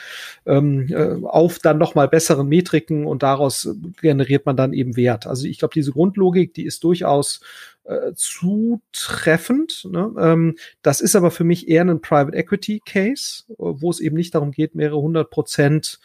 ähm, 0.47 0.87
äh, 0.91 1.25
auf 1.27 1.59
dann 1.59 1.79
nochmal 1.79 2.09
besseren 2.09 2.49
Metriken 2.49 3.07
und 3.07 3.23
daraus 3.23 3.69
generiert 4.01 4.47
man 4.47 4.57
dann 4.57 4.73
eben 4.73 4.97
Wert. 4.97 5.27
Also 5.27 5.47
ich 5.47 5.59
glaube, 5.59 5.75
diese 5.75 5.93
Grundlogik, 5.93 6.55
die 6.55 6.65
ist 6.65 6.85
durchaus 6.85 7.41
äh, 7.89 8.13
zutreffend. 8.15 9.89
Ne? 9.91 10.13
Ähm, 10.19 10.57
das 10.83 11.01
ist 11.01 11.17
aber 11.17 11.31
für 11.31 11.45
mich 11.45 11.69
eher 11.69 11.83
ein 11.83 12.01
Private 12.01 12.37
Equity 12.37 12.81
Case, 12.85 13.45
wo 13.57 13.91
es 13.91 14.01
eben 14.01 14.17
nicht 14.17 14.35
darum 14.35 14.51
geht, 14.53 14.75
mehrere 14.75 15.01
hundert 15.01 15.31
Prozent 15.31 15.99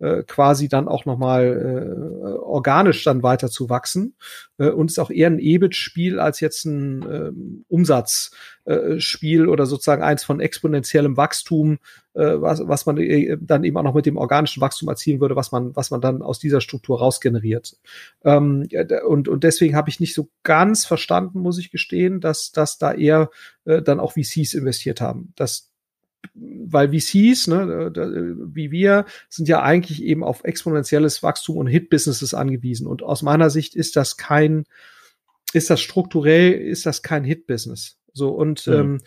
äh, 0.00 0.22
quasi 0.22 0.68
dann 0.68 0.88
auch 0.88 1.04
nochmal 1.04 1.44
äh, 2.24 2.38
organisch 2.38 3.04
dann 3.04 3.22
weiter 3.22 3.50
zu 3.50 3.68
wachsen. 3.68 4.14
Äh, 4.58 4.70
und 4.70 4.90
ist 4.90 4.98
auch 4.98 5.10
eher 5.10 5.28
ein 5.28 5.38
EBIT-Spiel 5.38 6.18
als 6.18 6.40
jetzt 6.40 6.64
ein 6.64 7.02
ähm, 7.02 7.64
Umsatzspiel 7.68 9.44
äh, 9.44 9.46
oder 9.46 9.66
sozusagen 9.66 10.02
eins 10.02 10.24
von 10.24 10.40
exponentiellem 10.40 11.18
Wachstum, 11.18 11.74
äh, 11.74 11.76
was, 12.14 12.66
was 12.66 12.86
man 12.86 12.98
äh, 12.98 13.36
dann 13.40 13.64
eben 13.64 13.76
auch 13.76 13.82
noch 13.82 13.94
mit 13.94 14.06
dem 14.06 14.16
organischen 14.16 14.60
Wachstum 14.60 14.88
erzielen 14.88 15.20
würde, 15.20 15.36
was 15.36 15.52
man, 15.52 15.74
was 15.76 15.90
man 15.90 16.00
dann 16.00 16.22
aus 16.22 16.38
dieser 16.38 16.60
Struktur 16.60 16.98
rausgeneriert. 16.98 17.76
Ähm, 18.24 18.68
und, 19.06 19.28
und 19.28 19.44
deswegen 19.44 19.76
habe 19.76 19.90
ich 19.90 20.00
nicht 20.00 20.14
so 20.14 20.28
ganz 20.42 20.84
verstanden, 20.84 21.40
muss 21.40 21.58
ich 21.58 21.70
gestehen, 21.70 22.20
dass, 22.20 22.52
dass 22.52 22.78
da 22.78 22.92
eher 22.92 23.30
äh, 23.64 23.80
dann 23.82 24.00
auch 24.00 24.12
VCs 24.12 24.54
investiert 24.54 25.00
haben. 25.00 25.32
Das, 25.36 25.70
weil 26.34 26.88
VCs, 26.88 27.46
ne, 27.46 27.92
wie 28.52 28.70
wir, 28.70 29.06
sind 29.28 29.48
ja 29.48 29.62
eigentlich 29.62 30.02
eben 30.02 30.24
auf 30.24 30.44
exponentielles 30.44 31.22
Wachstum 31.22 31.56
und 31.56 31.66
Hit-Businesses 31.66 32.34
angewiesen. 32.34 32.86
Und 32.86 33.02
aus 33.02 33.22
meiner 33.22 33.50
Sicht 33.50 33.74
ist 33.74 33.96
das 33.96 34.16
kein, 34.16 34.64
ist 35.52 35.70
das 35.70 35.80
strukturell, 35.80 36.52
ist 36.52 36.86
das 36.86 37.02
kein 37.02 37.24
Hit-Business. 37.24 37.98
So, 38.12 38.30
und 38.30 38.66
mhm. 38.66 38.72
ähm, 38.72 39.00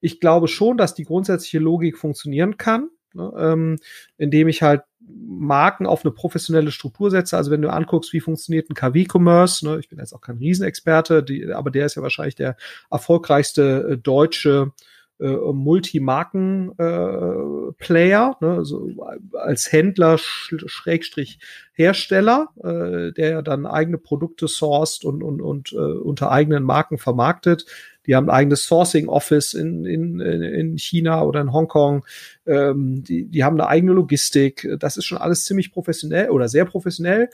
ich 0.00 0.20
glaube 0.20 0.48
schon, 0.48 0.76
dass 0.76 0.94
die 0.94 1.04
grundsätzliche 1.04 1.58
Logik 1.58 1.98
funktionieren 1.98 2.56
kann, 2.56 2.90
ne, 3.14 3.32
ähm, 3.38 3.78
indem 4.18 4.48
ich 4.48 4.62
halt 4.62 4.82
Marken 5.00 5.86
auf 5.86 6.04
eine 6.04 6.12
professionelle 6.12 6.70
Struktur 6.70 7.10
setze. 7.10 7.36
Also 7.36 7.50
wenn 7.50 7.62
du 7.62 7.72
anguckst, 7.72 8.12
wie 8.12 8.20
funktioniert 8.20 8.70
ein 8.70 8.74
KW-Commerce, 8.74 9.66
ne, 9.66 9.78
ich 9.78 9.88
bin 9.88 9.98
jetzt 9.98 10.12
auch 10.12 10.20
kein 10.20 10.38
Riesenexperte, 10.38 11.22
die, 11.22 11.52
aber 11.52 11.70
der 11.70 11.86
ist 11.86 11.96
ja 11.96 12.02
wahrscheinlich 12.02 12.36
der 12.36 12.56
erfolgreichste 12.90 13.92
äh, 13.92 13.98
deutsche 13.98 14.72
äh, 15.20 15.52
Multimarken-Player, 15.52 18.36
äh, 18.40 18.44
ne, 18.44 18.52
also 18.52 18.90
als 19.34 19.72
Händler 19.72 20.18
Schrägstrich 20.18 21.38
Hersteller, 21.72 22.48
äh, 22.62 23.12
der 23.12 23.42
dann 23.42 23.66
eigene 23.66 23.98
Produkte 23.98 24.48
sourced 24.48 25.04
und, 25.04 25.22
und, 25.22 25.42
und 25.42 25.72
äh, 25.72 25.76
unter 25.76 26.30
eigenen 26.30 26.64
Marken 26.64 26.98
vermarktet. 26.98 27.66
Die 28.06 28.16
haben 28.16 28.28
ein 28.28 28.34
eigenes 28.34 28.64
Sourcing 28.64 29.08
Office 29.08 29.54
in, 29.54 29.84
in, 29.84 30.20
in 30.20 30.78
China 30.78 31.22
oder 31.22 31.40
in 31.40 31.52
Hongkong. 31.52 32.04
Ähm, 32.46 33.02
die, 33.04 33.26
die 33.26 33.44
haben 33.44 33.60
eine 33.60 33.68
eigene 33.68 33.92
Logistik. 33.92 34.68
Das 34.78 34.96
ist 34.96 35.04
schon 35.04 35.18
alles 35.18 35.44
ziemlich 35.44 35.72
professionell 35.72 36.30
oder 36.30 36.48
sehr 36.48 36.64
professionell. 36.64 37.28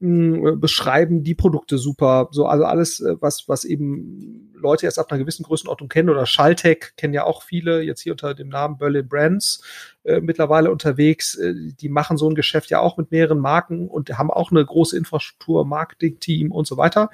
Äh, 0.00 0.56
beschreiben 0.56 1.24
die 1.24 1.34
Produkte 1.34 1.76
super. 1.76 2.28
So, 2.30 2.46
also 2.46 2.64
alles, 2.64 3.00
äh, 3.00 3.16
was, 3.20 3.48
was 3.48 3.64
eben 3.64 4.52
Leute 4.54 4.86
erst 4.86 4.98
ab 4.98 5.10
einer 5.10 5.18
gewissen 5.18 5.42
Größenordnung 5.42 5.88
kennen 5.88 6.08
oder 6.08 6.24
Schalltech 6.24 6.92
kennen 6.96 7.14
ja 7.14 7.24
auch 7.24 7.42
viele, 7.42 7.82
jetzt 7.82 8.02
hier 8.02 8.12
unter 8.12 8.34
dem 8.34 8.48
Namen 8.48 8.78
Berlin 8.78 9.08
Brands 9.08 9.60
äh, 10.04 10.20
mittlerweile 10.20 10.70
unterwegs. 10.70 11.34
Äh, 11.34 11.54
die 11.80 11.88
machen 11.88 12.16
so 12.16 12.28
ein 12.28 12.36
Geschäft 12.36 12.70
ja 12.70 12.78
auch 12.78 12.96
mit 12.96 13.10
mehreren 13.10 13.40
Marken 13.40 13.88
und 13.88 14.16
haben 14.16 14.30
auch 14.30 14.52
eine 14.52 14.64
große 14.64 14.96
Infrastruktur, 14.96 15.64
Marketing-Team 15.64 16.52
und 16.52 16.68
so 16.68 16.76
weiter. 16.76 17.10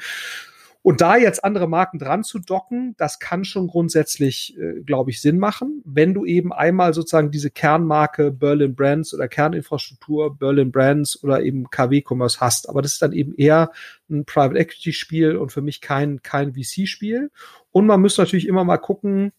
Und 0.86 1.00
da 1.00 1.16
jetzt 1.16 1.42
andere 1.42 1.66
Marken 1.66 1.98
dran 1.98 2.24
zu 2.24 2.38
docken, 2.38 2.94
das 2.98 3.18
kann 3.18 3.46
schon 3.46 3.68
grundsätzlich, 3.68 4.54
äh, 4.58 4.82
glaube 4.82 5.10
ich, 5.10 5.22
Sinn 5.22 5.38
machen, 5.38 5.80
wenn 5.86 6.12
du 6.12 6.26
eben 6.26 6.52
einmal 6.52 6.92
sozusagen 6.92 7.30
diese 7.30 7.50
Kernmarke 7.50 8.30
Berlin 8.30 8.74
Brands 8.74 9.14
oder 9.14 9.26
Kerninfrastruktur 9.26 10.36
Berlin 10.36 10.70
Brands 10.70 11.24
oder 11.24 11.42
eben 11.42 11.70
KW 11.70 12.04
Commerce 12.06 12.38
hast. 12.38 12.68
Aber 12.68 12.82
das 12.82 12.92
ist 12.92 13.00
dann 13.00 13.14
eben 13.14 13.34
eher 13.34 13.72
ein 14.10 14.26
Private 14.26 14.58
Equity 14.58 14.92
Spiel 14.92 15.36
und 15.38 15.52
für 15.52 15.62
mich 15.62 15.80
kein, 15.80 16.20
kein 16.20 16.52
VC 16.52 16.86
Spiel. 16.86 17.30
Und 17.70 17.86
man 17.86 18.02
muss 18.02 18.18
natürlich 18.18 18.46
immer 18.46 18.64
mal 18.64 18.76
gucken, 18.76 19.32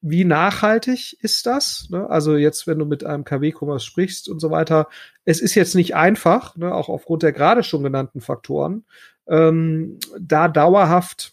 wie 0.00 0.24
nachhaltig 0.24 1.16
ist 1.22 1.46
das? 1.46 1.86
Ne? 1.90 2.10
Also 2.10 2.36
jetzt, 2.36 2.66
wenn 2.66 2.78
du 2.78 2.86
mit 2.86 3.04
einem 3.04 3.24
KW-Commerce 3.24 3.86
sprichst 3.86 4.28
und 4.28 4.40
so 4.40 4.50
weiter, 4.50 4.88
es 5.24 5.40
ist 5.40 5.54
jetzt 5.54 5.76
nicht 5.76 5.94
einfach, 5.94 6.56
ne? 6.56 6.74
auch 6.74 6.88
aufgrund 6.88 7.22
der 7.22 7.32
gerade 7.32 7.62
schon 7.62 7.84
genannten 7.84 8.20
Faktoren, 8.20 8.84
ähm, 9.28 9.98
da 10.18 10.48
dauerhaft 10.48 11.32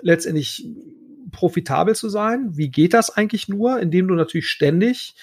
letztendlich 0.00 0.66
profitabel 1.30 1.94
zu 1.94 2.08
sein. 2.08 2.56
Wie 2.56 2.70
geht 2.70 2.94
das 2.94 3.10
eigentlich 3.10 3.48
nur? 3.48 3.80
Indem 3.80 4.08
du 4.08 4.14
natürlich 4.14 4.48
ständig 4.48 5.14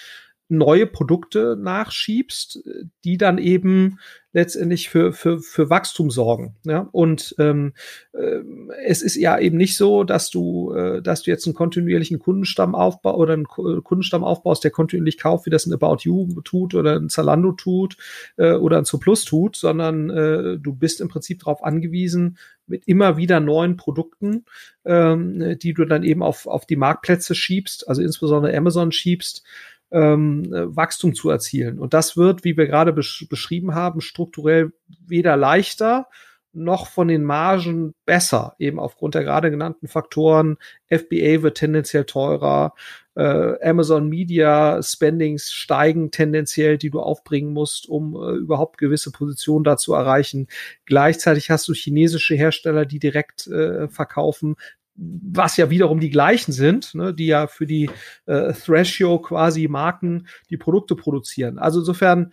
neue 0.48 0.86
Produkte 0.86 1.56
nachschiebst, 1.58 2.62
die 3.04 3.16
dann 3.16 3.38
eben 3.38 3.98
letztendlich 4.34 4.90
für, 4.90 5.12
für, 5.12 5.38
für 5.38 5.70
Wachstum 5.70 6.10
sorgen. 6.10 6.56
Ja? 6.64 6.88
Und 6.90 7.34
ähm, 7.38 7.72
äh, 8.12 8.40
es 8.84 9.00
ist 9.00 9.14
ja 9.14 9.38
eben 9.38 9.56
nicht 9.56 9.76
so, 9.76 10.02
dass 10.02 10.28
du, 10.28 10.74
äh, 10.74 11.00
dass 11.00 11.22
du 11.22 11.30
jetzt 11.30 11.46
einen 11.46 11.54
kontinuierlichen 11.54 12.18
Kundenstamm 12.18 12.74
aufbaust 12.74 13.16
oder 13.16 13.32
einen 13.32 13.46
Kundenstamm 13.46 14.24
aufbaust, 14.24 14.64
der 14.64 14.72
kontinuierlich 14.72 15.18
kauft, 15.18 15.46
wie 15.46 15.50
das 15.50 15.66
ein 15.66 15.72
About 15.72 15.98
You 16.00 16.26
tut 16.42 16.74
oder 16.74 16.96
ein 16.96 17.08
Zalando 17.08 17.52
tut 17.52 17.96
äh, 18.36 18.54
oder 18.54 18.78
ein 18.78 18.84
Zuplus 18.84 19.24
tut, 19.24 19.54
sondern 19.54 20.10
äh, 20.10 20.58
du 20.58 20.74
bist 20.74 21.00
im 21.00 21.08
Prinzip 21.08 21.38
darauf 21.38 21.62
angewiesen, 21.62 22.36
mit 22.66 22.88
immer 22.88 23.16
wieder 23.16 23.38
neuen 23.40 23.76
Produkten, 23.76 24.46
ähm, 24.84 25.58
die 25.62 25.74
du 25.74 25.84
dann 25.84 26.02
eben 26.02 26.22
auf, 26.22 26.46
auf 26.46 26.66
die 26.66 26.76
Marktplätze 26.76 27.34
schiebst, 27.34 27.88
also 27.88 28.02
insbesondere 28.02 28.56
Amazon 28.56 28.90
schiebst, 28.90 29.44
ähm, 29.90 30.46
Wachstum 30.50 31.14
zu 31.14 31.30
erzielen. 31.30 31.78
Und 31.78 31.94
das 31.94 32.16
wird, 32.16 32.44
wie 32.44 32.56
wir 32.56 32.66
gerade 32.66 32.92
besch 32.92 33.26
beschrieben 33.28 33.74
haben, 33.74 34.00
strukturell 34.00 34.72
weder 35.06 35.36
leichter 35.36 36.08
noch 36.54 36.86
von 36.86 37.08
den 37.08 37.24
Margen 37.24 37.94
besser, 38.06 38.54
eben 38.58 38.78
aufgrund 38.78 39.14
der 39.14 39.24
gerade 39.24 39.50
genannten 39.50 39.88
Faktoren. 39.88 40.56
FBA 40.88 41.42
wird 41.42 41.58
tendenziell 41.58 42.04
teurer, 42.04 42.74
äh, 43.16 43.68
Amazon 43.68 44.08
Media 44.08 44.82
Spendings 44.82 45.52
steigen 45.52 46.10
tendenziell, 46.10 46.78
die 46.78 46.90
du 46.90 47.00
aufbringen 47.00 47.52
musst, 47.52 47.88
um 47.88 48.14
äh, 48.14 48.36
überhaupt 48.36 48.78
gewisse 48.78 49.10
Positionen 49.10 49.64
da 49.64 49.76
zu 49.76 49.94
erreichen. 49.94 50.48
Gleichzeitig 50.86 51.50
hast 51.50 51.68
du 51.68 51.74
chinesische 51.74 52.34
Hersteller, 52.34 52.86
die 52.86 52.98
direkt 52.98 53.46
äh, 53.46 53.88
verkaufen 53.88 54.56
was 54.96 55.56
ja 55.56 55.70
wiederum 55.70 55.98
die 55.98 56.10
gleichen 56.10 56.52
sind, 56.52 56.94
ne, 56.94 57.12
die 57.12 57.26
ja 57.26 57.46
für 57.46 57.66
die 57.66 57.90
äh, 58.26 58.52
Thrashio 58.52 59.18
quasi 59.18 59.66
Marken 59.68 60.26
die 60.50 60.56
Produkte 60.56 60.94
produzieren. 60.94 61.58
Also 61.58 61.80
insofern, 61.80 62.32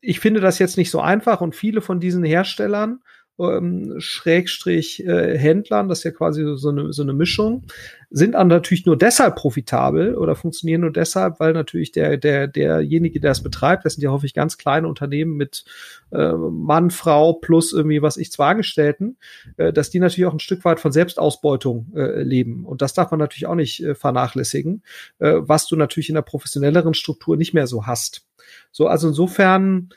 ich 0.00 0.20
finde 0.20 0.40
das 0.40 0.58
jetzt 0.58 0.76
nicht 0.76 0.90
so 0.90 1.00
einfach 1.00 1.40
und 1.40 1.56
viele 1.56 1.80
von 1.80 1.98
diesen 1.98 2.24
Herstellern 2.24 3.00
ähm, 3.38 3.94
Schrägstrich 3.98 5.04
äh, 5.04 5.36
Händlern, 5.36 5.88
das 5.88 5.98
ist 5.98 6.04
ja 6.04 6.10
quasi 6.12 6.44
so 6.56 6.68
eine, 6.68 6.92
so 6.92 7.02
eine 7.02 7.12
Mischung, 7.12 7.64
sind 8.10 8.32
dann 8.32 8.46
natürlich 8.48 8.86
nur 8.86 8.96
deshalb 8.96 9.34
profitabel 9.34 10.14
oder 10.14 10.36
funktionieren 10.36 10.82
nur 10.82 10.92
deshalb, 10.92 11.40
weil 11.40 11.52
natürlich 11.52 11.90
der, 11.90 12.16
der, 12.16 12.46
derjenige, 12.46 13.18
der 13.18 13.32
es 13.32 13.42
betreibt, 13.42 13.84
das 13.84 13.94
sind 13.94 14.04
ja 14.04 14.10
häufig 14.10 14.34
ganz 14.34 14.56
kleine 14.56 14.86
Unternehmen 14.86 15.36
mit 15.36 15.64
äh, 16.12 16.32
Mann, 16.32 16.90
Frau 16.90 17.32
plus 17.32 17.72
irgendwie 17.72 18.02
was 18.02 18.16
ich 18.16 18.30
zwei 18.30 18.50
Angestellten, 18.50 19.16
äh, 19.56 19.72
dass 19.72 19.90
die 19.90 19.98
natürlich 19.98 20.26
auch 20.26 20.32
ein 20.32 20.40
Stück 20.40 20.64
weit 20.64 20.78
von 20.78 20.92
Selbstausbeutung 20.92 21.92
äh, 21.96 22.22
leben. 22.22 22.64
Und 22.64 22.82
das 22.82 22.94
darf 22.94 23.10
man 23.10 23.18
natürlich 23.18 23.46
auch 23.46 23.56
nicht 23.56 23.82
äh, 23.82 23.96
vernachlässigen, 23.96 24.82
äh, 25.18 25.34
was 25.40 25.66
du 25.66 25.74
natürlich 25.74 26.08
in 26.08 26.14
der 26.14 26.22
professionelleren 26.22 26.94
Struktur 26.94 27.36
nicht 27.36 27.52
mehr 27.52 27.66
so 27.66 27.86
hast. 27.86 28.26
So, 28.70 28.86
also 28.86 29.08
insofern, 29.08 29.90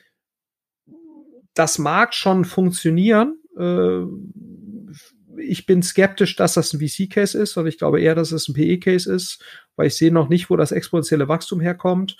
das 1.57 1.79
mag 1.79 2.13
schon 2.13 2.45
funktionieren. 2.45 3.39
Äh, 3.57 4.03
ich 5.39 5.65
bin 5.65 5.83
skeptisch, 5.83 6.35
dass 6.35 6.53
das 6.53 6.73
ein 6.73 6.79
VC-Case 6.79 7.37
ist, 7.37 7.57
und 7.57 7.67
ich 7.67 7.77
glaube 7.77 8.01
eher, 8.01 8.15
dass 8.15 8.31
es 8.31 8.47
ein 8.47 8.53
PE-Case 8.53 9.11
ist, 9.11 9.43
weil 9.75 9.87
ich 9.87 9.95
sehe 9.95 10.11
noch 10.11 10.29
nicht, 10.29 10.49
wo 10.49 10.55
das 10.55 10.71
exponentielle 10.71 11.27
Wachstum 11.27 11.61
herkommt. 11.61 12.17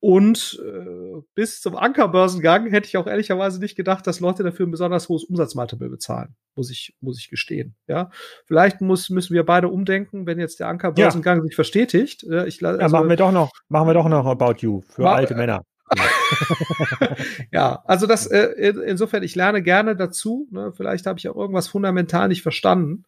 Und 0.00 0.60
äh, 0.64 1.22
bis 1.34 1.60
zum 1.60 1.76
Ankerbörsengang 1.76 2.68
hätte 2.70 2.86
ich 2.86 2.96
auch 2.96 3.08
ehrlicherweise 3.08 3.58
nicht 3.58 3.74
gedacht, 3.74 4.06
dass 4.06 4.20
Leute 4.20 4.44
dafür 4.44 4.66
ein 4.66 4.70
besonders 4.70 5.08
hohes 5.08 5.24
Umsatzmultiple 5.24 5.88
bezahlen, 5.88 6.36
muss 6.54 6.70
ich, 6.70 6.94
muss 7.00 7.18
ich 7.18 7.30
gestehen. 7.30 7.74
Ja, 7.88 8.10
vielleicht 8.46 8.80
muss, 8.80 9.10
müssen 9.10 9.34
wir 9.34 9.44
beide 9.44 9.68
umdenken, 9.68 10.24
wenn 10.24 10.38
jetzt 10.38 10.60
der 10.60 10.68
Ankerbörsengang 10.68 11.38
ja. 11.38 11.42
sich 11.42 11.56
verstetigt. 11.56 12.22
Ich, 12.22 12.64
also, 12.64 12.80
ja, 12.80 12.88
machen 12.88 13.08
wir 13.08 13.16
doch 13.16 13.32
noch, 13.32 13.50
machen 13.68 13.88
wir 13.88 13.94
doch 13.94 14.08
noch 14.08 14.24
About 14.24 14.60
You 14.60 14.82
für 14.88 15.08
alte 15.08 15.34
Männer. 15.34 15.64
ja, 17.52 17.82
also 17.86 18.06
das 18.06 18.26
äh, 18.26 18.72
insofern, 18.86 19.22
ich 19.22 19.34
lerne 19.34 19.62
gerne 19.62 19.96
dazu. 19.96 20.48
Ne? 20.50 20.72
Vielleicht 20.74 21.06
habe 21.06 21.18
ich 21.18 21.28
auch 21.28 21.36
irgendwas 21.36 21.68
fundamental 21.68 22.28
nicht 22.28 22.42
verstanden. 22.42 23.04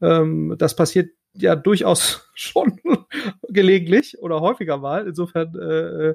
Ähm, 0.00 0.54
das 0.58 0.76
passiert 0.76 1.10
ja 1.34 1.56
durchaus 1.56 2.28
schon 2.34 2.80
gelegentlich 3.48 4.18
oder 4.20 4.40
häufiger 4.40 4.78
mal. 4.78 5.06
Insofern, 5.06 5.54
äh, 5.54 6.14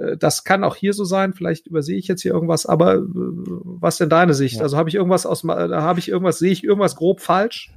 äh, 0.00 0.16
das 0.16 0.44
kann 0.44 0.64
auch 0.64 0.76
hier 0.76 0.92
so 0.92 1.04
sein. 1.04 1.32
Vielleicht 1.32 1.66
übersehe 1.66 1.98
ich 1.98 2.08
jetzt 2.08 2.22
hier 2.22 2.32
irgendwas, 2.32 2.66
aber 2.66 2.96
äh, 2.96 3.02
was 3.04 3.98
denn 3.98 4.10
deine 4.10 4.34
Sicht? 4.34 4.56
Ja. 4.56 4.62
Also 4.62 4.76
habe 4.76 4.88
ich 4.88 4.94
irgendwas 4.94 5.26
aus, 5.26 5.42
da 5.42 5.82
habe 5.82 5.98
ich 5.98 6.08
irgendwas, 6.08 6.38
sehe 6.38 6.52
ich 6.52 6.64
irgendwas 6.64 6.96
grob 6.96 7.20
falsch? 7.20 7.72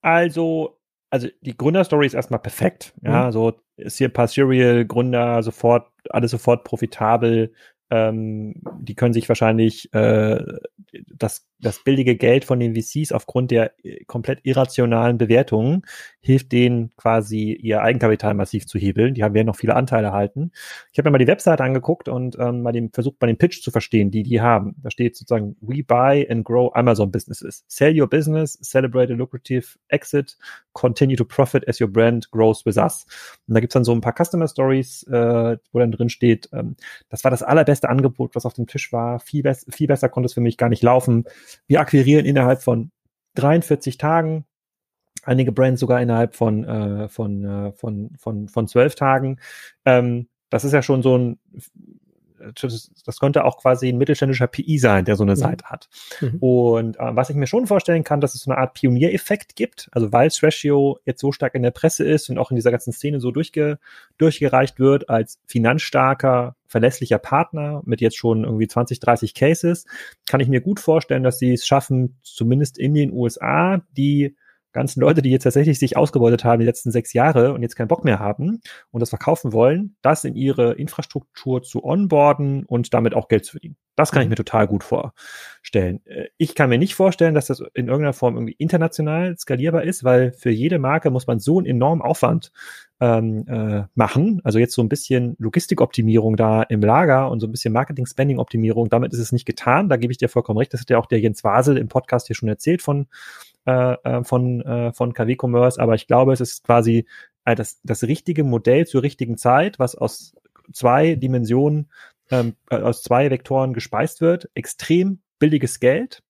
Also 0.00 0.77
also 1.10 1.28
die 1.40 1.56
Gründerstory 1.56 2.06
ist 2.06 2.14
erstmal 2.14 2.40
perfekt. 2.40 2.94
Ja, 3.02 3.26
mhm. 3.26 3.32
so 3.32 3.60
ist 3.76 3.98
hier 3.98 4.08
ein 4.08 4.12
paar 4.12 4.28
Serial-Gründer 4.28 5.42
sofort, 5.42 5.86
alles 6.10 6.30
sofort 6.30 6.64
profitabel, 6.64 7.52
ähm, 7.90 8.54
die 8.80 8.94
können 8.94 9.14
sich 9.14 9.28
wahrscheinlich 9.28 9.92
äh, 9.94 10.38
das, 11.06 11.46
das 11.60 11.82
billige 11.82 12.16
Geld 12.16 12.44
von 12.44 12.60
den 12.60 12.74
VCs 12.74 13.12
aufgrund 13.12 13.50
der 13.50 13.72
äh, 13.84 14.04
komplett 14.04 14.40
irrationalen 14.42 15.18
Bewertungen 15.18 15.82
hilft 16.20 16.52
denen 16.52 16.94
quasi 16.96 17.52
ihr 17.52 17.82
Eigenkapital 17.82 18.34
massiv 18.34 18.66
zu 18.66 18.78
hebeln. 18.78 19.14
Die 19.14 19.24
haben 19.24 19.34
werden 19.34 19.46
noch 19.46 19.56
viele 19.56 19.74
Anteile 19.74 20.12
halten. 20.12 20.52
Ich 20.92 20.98
habe 20.98 21.08
mir 21.08 21.12
mal 21.12 21.18
die 21.18 21.26
Webseite 21.26 21.64
angeguckt 21.64 22.08
und 22.08 22.36
ähm, 22.38 22.62
mal 22.62 22.72
den, 22.72 22.90
versucht 22.92 23.20
mal 23.20 23.26
den 23.26 23.38
Pitch 23.38 23.62
zu 23.62 23.70
verstehen, 23.70 24.10
die 24.10 24.22
die 24.22 24.40
haben. 24.40 24.76
Da 24.82 24.90
steht 24.90 25.16
sozusagen 25.16 25.56
We 25.60 25.82
buy 25.82 26.28
and 26.30 26.44
grow 26.44 26.70
Amazon 26.74 27.10
businesses. 27.10 27.64
Sell 27.66 27.98
your 27.98 28.08
business, 28.08 28.58
celebrate 28.62 29.12
a 29.12 29.16
lucrative 29.16 29.78
exit, 29.88 30.36
continue 30.74 31.16
to 31.16 31.24
profit 31.24 31.66
as 31.66 31.80
your 31.80 31.88
brand 31.88 32.30
grows 32.30 32.66
with 32.66 32.76
us. 32.76 33.06
Und 33.46 33.54
da 33.54 33.60
gibt's 33.60 33.74
dann 33.74 33.84
so 33.84 33.92
ein 33.92 34.00
paar 34.00 34.14
Customer 34.14 34.46
Stories, 34.46 35.04
äh, 35.04 35.56
wo 35.72 35.78
dann 35.78 35.92
drin 35.92 36.10
steht, 36.10 36.50
ähm, 36.52 36.76
das 37.08 37.24
war 37.24 37.30
das 37.30 37.42
allerbeste 37.42 37.78
beste 37.78 37.88
Angebot, 37.88 38.34
was 38.34 38.46
auf 38.46 38.54
dem 38.54 38.66
Tisch 38.66 38.92
war. 38.92 39.20
Viel, 39.20 39.42
be 39.42 39.54
viel 39.68 39.86
besser 39.86 40.08
konnte 40.08 40.26
es 40.26 40.34
für 40.34 40.40
mich 40.40 40.56
gar 40.56 40.68
nicht 40.68 40.82
laufen. 40.82 41.24
Wir 41.66 41.80
akquirieren 41.80 42.26
innerhalb 42.26 42.62
von 42.62 42.90
43 43.34 43.98
Tagen, 43.98 44.44
einige 45.22 45.52
Brands 45.52 45.80
sogar 45.80 46.00
innerhalb 46.00 46.34
von, 46.34 46.64
äh, 46.64 47.08
von, 47.08 47.44
äh, 47.44 47.72
von, 47.72 48.10
von, 48.18 48.48
von 48.48 48.68
12 48.68 48.94
Tagen. 48.94 49.40
Ähm, 49.84 50.28
das 50.50 50.64
ist 50.64 50.72
ja 50.72 50.82
schon 50.82 51.02
so 51.02 51.16
ein 51.16 51.38
das 52.54 53.18
könnte 53.18 53.44
auch 53.44 53.58
quasi 53.58 53.88
ein 53.88 53.98
mittelständischer 53.98 54.46
PI 54.46 54.78
sein, 54.78 55.04
der 55.04 55.16
so 55.16 55.22
eine 55.22 55.32
mhm. 55.32 55.36
Seite 55.36 55.64
hat. 55.66 55.88
Mhm. 56.20 56.36
Und 56.40 56.96
äh, 56.96 57.16
was 57.16 57.30
ich 57.30 57.36
mir 57.36 57.46
schon 57.46 57.66
vorstellen 57.66 58.04
kann, 58.04 58.20
dass 58.20 58.34
es 58.34 58.42
so 58.42 58.50
eine 58.50 58.60
Art 58.60 58.74
Pioniereffekt 58.74 59.56
gibt, 59.56 59.88
also 59.92 60.12
weil 60.12 60.30
Thrashio 60.30 60.98
jetzt 61.04 61.20
so 61.20 61.32
stark 61.32 61.54
in 61.54 61.62
der 61.62 61.70
Presse 61.70 62.04
ist 62.04 62.28
und 62.30 62.38
auch 62.38 62.50
in 62.50 62.56
dieser 62.56 62.70
ganzen 62.70 62.92
Szene 62.92 63.20
so 63.20 63.30
durchge 63.30 63.78
durchgereicht 64.18 64.78
wird 64.78 65.08
als 65.08 65.38
finanzstarker, 65.46 66.56
verlässlicher 66.66 67.18
Partner 67.18 67.82
mit 67.84 68.00
jetzt 68.00 68.16
schon 68.16 68.44
irgendwie 68.44 68.68
20, 68.68 69.00
30 69.00 69.34
Cases, 69.34 69.86
kann 70.28 70.40
ich 70.40 70.48
mir 70.48 70.60
gut 70.60 70.80
vorstellen, 70.80 71.22
dass 71.22 71.38
sie 71.38 71.52
es 71.52 71.66
schaffen, 71.66 72.18
zumindest 72.22 72.78
in 72.78 72.94
den 72.94 73.12
USA, 73.12 73.82
die 73.96 74.36
ganzen 74.78 75.00
Leute, 75.00 75.22
die 75.22 75.30
jetzt 75.30 75.44
tatsächlich 75.44 75.78
sich 75.78 75.96
ausgebeutet 75.96 76.44
haben 76.44 76.60
die 76.60 76.66
letzten 76.66 76.90
sechs 76.90 77.12
Jahre 77.12 77.52
und 77.52 77.62
jetzt 77.62 77.76
keinen 77.76 77.88
Bock 77.88 78.04
mehr 78.04 78.18
haben 78.18 78.60
und 78.90 79.00
das 79.00 79.10
verkaufen 79.10 79.52
wollen, 79.52 79.96
das 80.02 80.24
in 80.24 80.34
ihre 80.34 80.72
Infrastruktur 80.72 81.62
zu 81.62 81.84
onboarden 81.84 82.64
und 82.64 82.94
damit 82.94 83.14
auch 83.14 83.28
Geld 83.28 83.44
zu 83.44 83.52
verdienen. 83.52 83.76
Das 83.98 84.12
kann 84.12 84.22
ich 84.22 84.28
mhm. 84.28 84.30
mir 84.30 84.36
total 84.36 84.68
gut 84.68 84.84
vorstellen. 84.84 86.00
Äh, 86.06 86.28
ich 86.36 86.54
kann 86.54 86.70
mir 86.70 86.78
nicht 86.78 86.94
vorstellen, 86.94 87.34
dass 87.34 87.48
das 87.48 87.58
in 87.74 87.88
irgendeiner 87.88 88.12
Form 88.12 88.36
irgendwie 88.36 88.54
international 88.56 89.36
skalierbar 89.36 89.82
ist, 89.82 90.04
weil 90.04 90.30
für 90.30 90.50
jede 90.50 90.78
Marke 90.78 91.10
muss 91.10 91.26
man 91.26 91.40
so 91.40 91.58
einen 91.58 91.66
enormen 91.66 92.00
Aufwand 92.00 92.52
ähm, 93.00 93.44
äh, 93.48 93.84
machen. 93.96 94.40
Also 94.44 94.60
jetzt 94.60 94.74
so 94.74 94.82
ein 94.82 94.88
bisschen 94.88 95.34
Logistikoptimierung 95.40 96.36
da 96.36 96.62
im 96.62 96.80
Lager 96.80 97.28
und 97.28 97.40
so 97.40 97.48
ein 97.48 97.50
bisschen 97.50 97.72
Marketing-Spending-Optimierung. 97.72 98.88
Damit 98.88 99.12
ist 99.12 99.18
es 99.18 99.32
nicht 99.32 99.46
getan. 99.46 99.88
Da 99.88 99.96
gebe 99.96 100.12
ich 100.12 100.18
dir 100.18 100.28
vollkommen 100.28 100.58
recht. 100.58 100.72
Das 100.72 100.82
hat 100.82 100.90
ja 100.90 100.98
auch 100.98 101.06
der 101.06 101.18
Jens 101.18 101.42
Wasel 101.42 101.76
im 101.76 101.88
Podcast 101.88 102.28
hier 102.28 102.36
schon 102.36 102.48
erzählt 102.48 102.82
von 102.82 103.08
äh, 103.68 103.96
äh, 104.02 104.24
von, 104.24 104.62
äh, 104.62 104.92
von 104.94 105.12
KW 105.12 105.36
Commerce, 105.38 105.78
aber 105.78 105.94
ich 105.94 106.06
glaube, 106.06 106.32
es 106.32 106.40
ist 106.40 106.64
quasi 106.64 107.06
äh, 107.44 107.54
das, 107.54 107.80
das 107.82 108.02
richtige 108.04 108.42
Modell 108.42 108.86
zur 108.86 109.02
richtigen 109.02 109.36
Zeit, 109.36 109.78
was 109.78 109.94
aus 109.94 110.34
zwei 110.72 111.16
Dimensionen, 111.16 111.90
ähm, 112.30 112.54
äh, 112.70 112.76
aus 112.76 113.02
zwei 113.02 113.30
Vektoren 113.30 113.74
gespeist 113.74 114.22
wird. 114.22 114.48
Extrem 114.54 115.20
billiges 115.38 115.80
Geld, 115.80 116.22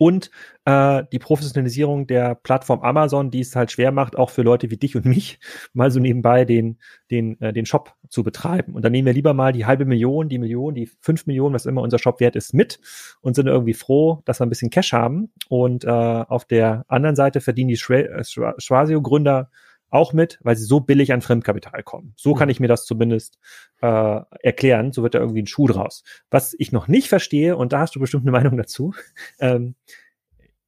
und 0.00 0.30
äh, 0.64 1.04
die 1.12 1.18
Professionalisierung 1.18 2.06
der 2.06 2.34
Plattform 2.34 2.80
Amazon, 2.80 3.30
die 3.30 3.40
es 3.40 3.54
halt 3.54 3.70
schwer 3.70 3.92
macht, 3.92 4.16
auch 4.16 4.30
für 4.30 4.40
Leute 4.40 4.70
wie 4.70 4.78
dich 4.78 4.96
und 4.96 5.04
mich, 5.04 5.38
mal 5.74 5.90
so 5.90 6.00
nebenbei 6.00 6.46
den, 6.46 6.78
den, 7.10 7.38
äh, 7.42 7.52
den 7.52 7.66
Shop 7.66 7.94
zu 8.08 8.22
betreiben. 8.22 8.72
Und 8.74 8.82
dann 8.82 8.92
nehmen 8.92 9.04
wir 9.04 9.12
lieber 9.12 9.34
mal 9.34 9.52
die 9.52 9.66
halbe 9.66 9.84
Million, 9.84 10.30
die 10.30 10.38
Million, 10.38 10.74
die 10.74 10.86
fünf 11.02 11.26
Millionen, 11.26 11.54
was 11.54 11.66
immer 11.66 11.82
unser 11.82 11.98
Shop 11.98 12.18
wert 12.18 12.34
ist, 12.34 12.54
mit 12.54 12.80
und 13.20 13.36
sind 13.36 13.46
irgendwie 13.46 13.74
froh, 13.74 14.22
dass 14.24 14.40
wir 14.40 14.46
ein 14.46 14.48
bisschen 14.48 14.70
Cash 14.70 14.94
haben. 14.94 15.32
Und 15.50 15.84
äh, 15.84 15.90
auf 15.90 16.46
der 16.46 16.86
anderen 16.88 17.14
Seite 17.14 17.42
verdienen 17.42 17.68
die 17.68 17.76
Schwasio-Gründer 17.76 19.50
auch 19.90 20.12
mit, 20.12 20.38
weil 20.42 20.56
sie 20.56 20.64
so 20.64 20.80
billig 20.80 21.12
an 21.12 21.20
Fremdkapital 21.20 21.82
kommen. 21.82 22.14
So 22.16 22.34
kann 22.34 22.48
mhm. 22.48 22.52
ich 22.52 22.60
mir 22.60 22.68
das 22.68 22.86
zumindest 22.86 23.38
äh, 23.82 24.20
erklären. 24.42 24.92
So 24.92 25.02
wird 25.02 25.14
da 25.14 25.18
irgendwie 25.18 25.42
ein 25.42 25.46
Schuh 25.46 25.66
draus. 25.66 26.04
Was 26.30 26.54
ich 26.58 26.72
noch 26.72 26.88
nicht 26.88 27.08
verstehe, 27.08 27.56
und 27.56 27.72
da 27.72 27.80
hast 27.80 27.94
du 27.94 28.00
bestimmt 28.00 28.24
eine 28.24 28.32
Meinung 28.38 28.56
dazu, 28.56 28.94
ähm, 29.40 29.74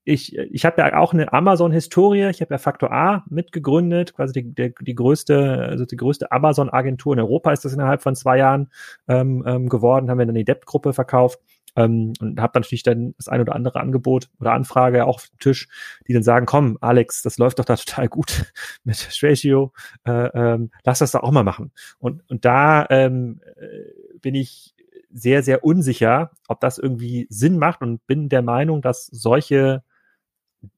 ich, 0.04 0.36
ich 0.36 0.64
habe 0.64 0.82
ja 0.82 0.98
auch 0.98 1.12
eine 1.12 1.32
Amazon-Historie. 1.32 2.28
Ich 2.28 2.40
habe 2.40 2.52
ja 2.52 2.58
Faktor 2.58 2.92
A 2.92 3.24
mitgegründet, 3.30 4.14
quasi 4.14 4.32
die, 4.32 4.52
die, 4.52 4.74
die 4.80 4.94
größte, 4.96 5.66
also 5.70 5.84
die 5.84 5.96
größte 5.96 6.32
Amazon-Agentur 6.32 7.14
in 7.14 7.20
Europa 7.20 7.52
ist 7.52 7.64
das 7.64 7.72
innerhalb 7.72 8.02
von 8.02 8.16
zwei 8.16 8.38
Jahren 8.38 8.68
ähm, 9.06 9.44
ähm, 9.46 9.68
geworden. 9.68 10.10
Haben 10.10 10.18
wir 10.18 10.26
dann 10.26 10.34
die 10.34 10.44
Debt-Gruppe 10.44 10.92
verkauft 10.92 11.38
ähm, 11.76 12.12
und 12.20 12.40
habe 12.40 12.52
dann 12.52 12.62
natürlich 12.62 12.82
dann 12.82 13.14
das 13.16 13.28
ein 13.28 13.40
oder 13.40 13.54
andere 13.54 13.80
Angebot 13.80 14.28
oder 14.40 14.52
Anfrage 14.52 15.04
auch 15.06 15.16
auf 15.16 15.28
dem 15.28 15.38
Tisch, 15.38 15.68
die 16.06 16.12
dann 16.12 16.22
sagen, 16.22 16.46
komm, 16.46 16.78
Alex, 16.80 17.22
das 17.22 17.38
läuft 17.38 17.58
doch 17.58 17.64
da 17.64 17.76
total 17.76 18.08
gut 18.08 18.52
mit 18.84 19.08
Ratio, 19.22 19.72
äh, 20.04 20.28
ähm, 20.34 20.70
lass 20.84 21.00
das 21.00 21.12
doch 21.12 21.22
auch 21.22 21.30
mal 21.30 21.44
machen. 21.44 21.72
Und, 21.98 22.28
und 22.30 22.44
da 22.44 22.86
ähm, 22.90 23.40
äh, 23.56 24.18
bin 24.20 24.34
ich 24.34 24.74
sehr, 25.10 25.42
sehr 25.42 25.64
unsicher, 25.64 26.30
ob 26.48 26.60
das 26.60 26.78
irgendwie 26.78 27.26
Sinn 27.28 27.58
macht 27.58 27.82
und 27.82 28.06
bin 28.06 28.28
der 28.28 28.42
Meinung, 28.42 28.80
dass 28.80 29.06
solche 29.06 29.82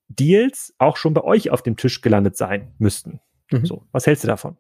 Deals 0.09 0.75
auch 0.79 0.97
schon 0.97 1.15
bei 1.15 1.23
euch 1.23 1.51
auf 1.51 1.63
dem 1.63 1.77
Tisch 1.77 2.01
gelandet 2.01 2.37
sein 2.37 2.73
müssten. 2.79 3.21
Mhm. 3.51 3.67
So, 3.67 3.87
was 3.93 4.07
hältst 4.07 4.25
du 4.25 4.29
davon? 4.29 4.57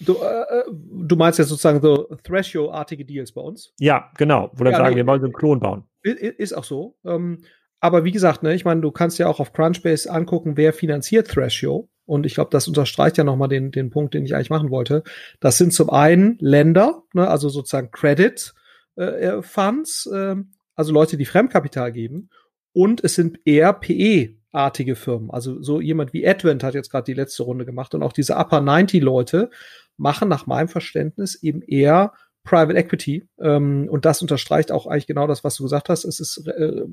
Du, 0.00 0.14
äh, 0.14 0.60
äh 0.60 0.64
du 0.70 1.16
meinst 1.16 1.38
jetzt 1.38 1.48
sozusagen 1.48 1.80
so 1.80 2.08
Thrasio-artige 2.22 3.04
Deals 3.04 3.32
bei 3.32 3.40
uns? 3.40 3.72
Ja, 3.78 4.10
genau. 4.16 4.50
Wo 4.54 4.64
dann 4.64 4.72
ja, 4.72 4.78
sagen, 4.78 4.90
nee, 4.90 4.96
wir 4.96 5.06
wollen 5.06 5.20
so 5.20 5.26
einen 5.26 5.34
Klon 5.34 5.60
bauen. 5.60 5.84
Ist 6.02 6.52
auch 6.52 6.64
so. 6.64 6.96
Ähm, 7.04 7.42
aber 7.80 8.04
wie 8.04 8.12
gesagt, 8.12 8.42
ne, 8.42 8.54
ich 8.54 8.64
meine, 8.64 8.80
du 8.80 8.90
kannst 8.90 9.18
ja 9.18 9.28
auch 9.28 9.40
auf 9.40 9.52
Crunchbase 9.52 10.10
angucken, 10.10 10.56
wer 10.56 10.72
finanziert 10.72 11.28
Thrasio. 11.28 11.88
Und 12.06 12.26
ich 12.26 12.34
glaube, 12.34 12.50
das 12.50 12.66
unterstreicht 12.66 13.18
ja 13.18 13.24
nochmal 13.24 13.48
den, 13.48 13.70
den 13.70 13.90
Punkt, 13.90 14.14
den 14.14 14.24
ich 14.24 14.34
eigentlich 14.34 14.50
machen 14.50 14.70
wollte. 14.70 15.02
Das 15.40 15.58
sind 15.58 15.74
zum 15.74 15.90
einen 15.90 16.38
Länder, 16.40 17.02
ne, 17.12 17.28
also 17.28 17.48
sozusagen 17.48 17.90
Credit 17.90 18.54
äh, 18.96 19.02
äh 19.02 19.42
Funds, 19.42 20.06
äh, 20.06 20.36
also 20.74 20.92
Leute, 20.92 21.16
die 21.16 21.26
Fremdkapital 21.26 21.92
geben. 21.92 22.30
Und 22.72 23.04
es 23.04 23.14
sind 23.14 23.40
eher 23.44 23.72
PE-artige 23.72 24.96
Firmen. 24.96 25.30
Also 25.30 25.60
so 25.62 25.80
jemand 25.80 26.12
wie 26.12 26.26
Advent 26.26 26.62
hat 26.62 26.74
jetzt 26.74 26.90
gerade 26.90 27.04
die 27.04 27.14
letzte 27.14 27.42
Runde 27.42 27.64
gemacht. 27.64 27.94
Und 27.94 28.02
auch 28.02 28.12
diese 28.12 28.36
Upper 28.36 28.60
90 28.60 29.02
Leute 29.02 29.50
machen 29.98 30.28
nach 30.28 30.46
meinem 30.46 30.68
Verständnis 30.68 31.34
eben 31.42 31.62
eher 31.62 32.12
Private 32.44 32.78
Equity. 32.78 33.28
Ähm, 33.40 33.88
und 33.90 34.04
das 34.04 34.22
unterstreicht 34.22 34.72
auch 34.72 34.86
eigentlich 34.86 35.06
genau 35.06 35.26
das, 35.26 35.44
was 35.44 35.56
du 35.56 35.64
gesagt 35.64 35.90
hast. 35.90 36.04
Es 36.04 36.18
ist 36.18 36.46
äh, 36.46 36.86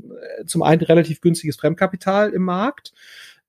zum 0.45 0.64
einen 0.64 0.82
relativ 0.82 1.22
günstiges 1.22 1.56
Fremdkapital 1.56 2.32
im 2.32 2.43
Markt. 2.43 2.93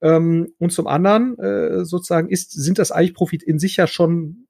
Ähm, 0.01 0.53
und 0.59 0.73
zum 0.73 0.87
anderen 0.87 1.39
äh, 1.39 1.85
sozusagen 1.85 2.29
ist, 2.29 2.53
sind 2.53 2.79
das 2.79 2.93
eigentlich 2.93 3.15
Profit 3.15 3.43
in 3.43 3.59
sich 3.59 3.77
ja 3.77 3.87
schon, 3.87 4.47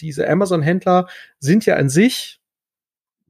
diese 0.00 0.28
Amazon-Händler 0.28 1.08
sind 1.40 1.66
ja 1.66 1.76
an 1.76 1.90
sich 1.90 2.40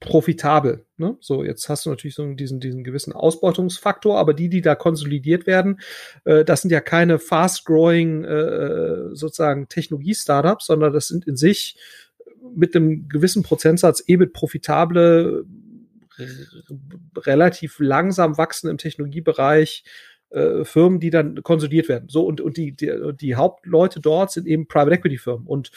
profitabel. 0.00 0.83
Ne? 0.96 1.16
So, 1.20 1.42
jetzt 1.42 1.68
hast 1.68 1.86
du 1.86 1.90
natürlich 1.90 2.14
so 2.14 2.24
diesen, 2.34 2.60
diesen 2.60 2.84
gewissen 2.84 3.12
Ausbeutungsfaktor, 3.12 4.18
aber 4.18 4.32
die, 4.32 4.48
die 4.48 4.62
da 4.62 4.74
konsolidiert 4.74 5.46
werden, 5.46 5.80
äh, 6.24 6.44
das 6.44 6.62
sind 6.62 6.70
ja 6.70 6.80
keine 6.80 7.18
fast-growing 7.18 8.24
äh, 8.24 9.14
sozusagen 9.14 9.68
Technologie-Startups, 9.68 10.66
sondern 10.66 10.92
das 10.92 11.08
sind 11.08 11.26
in 11.26 11.36
sich 11.36 11.76
mit 12.54 12.76
einem 12.76 13.08
gewissen 13.08 13.42
Prozentsatz 13.42 14.04
EBIT 14.06 14.32
profitable, 14.32 15.44
relativ 17.16 17.78
langsam 17.80 18.38
wachsende 18.38 18.70
im 18.70 18.78
Technologiebereich 18.78 19.84
äh, 20.30 20.64
Firmen, 20.64 21.00
die 21.00 21.10
dann 21.10 21.42
konsolidiert 21.42 21.88
werden. 21.88 22.08
So 22.08 22.24
und 22.24 22.40
und 22.40 22.56
die 22.56 22.72
die, 22.72 22.92
die 23.20 23.34
Hauptleute 23.34 24.00
dort 24.00 24.30
sind 24.30 24.46
eben 24.46 24.68
Private 24.68 24.96
Equity 24.96 25.18
Firmen 25.18 25.46
und 25.46 25.70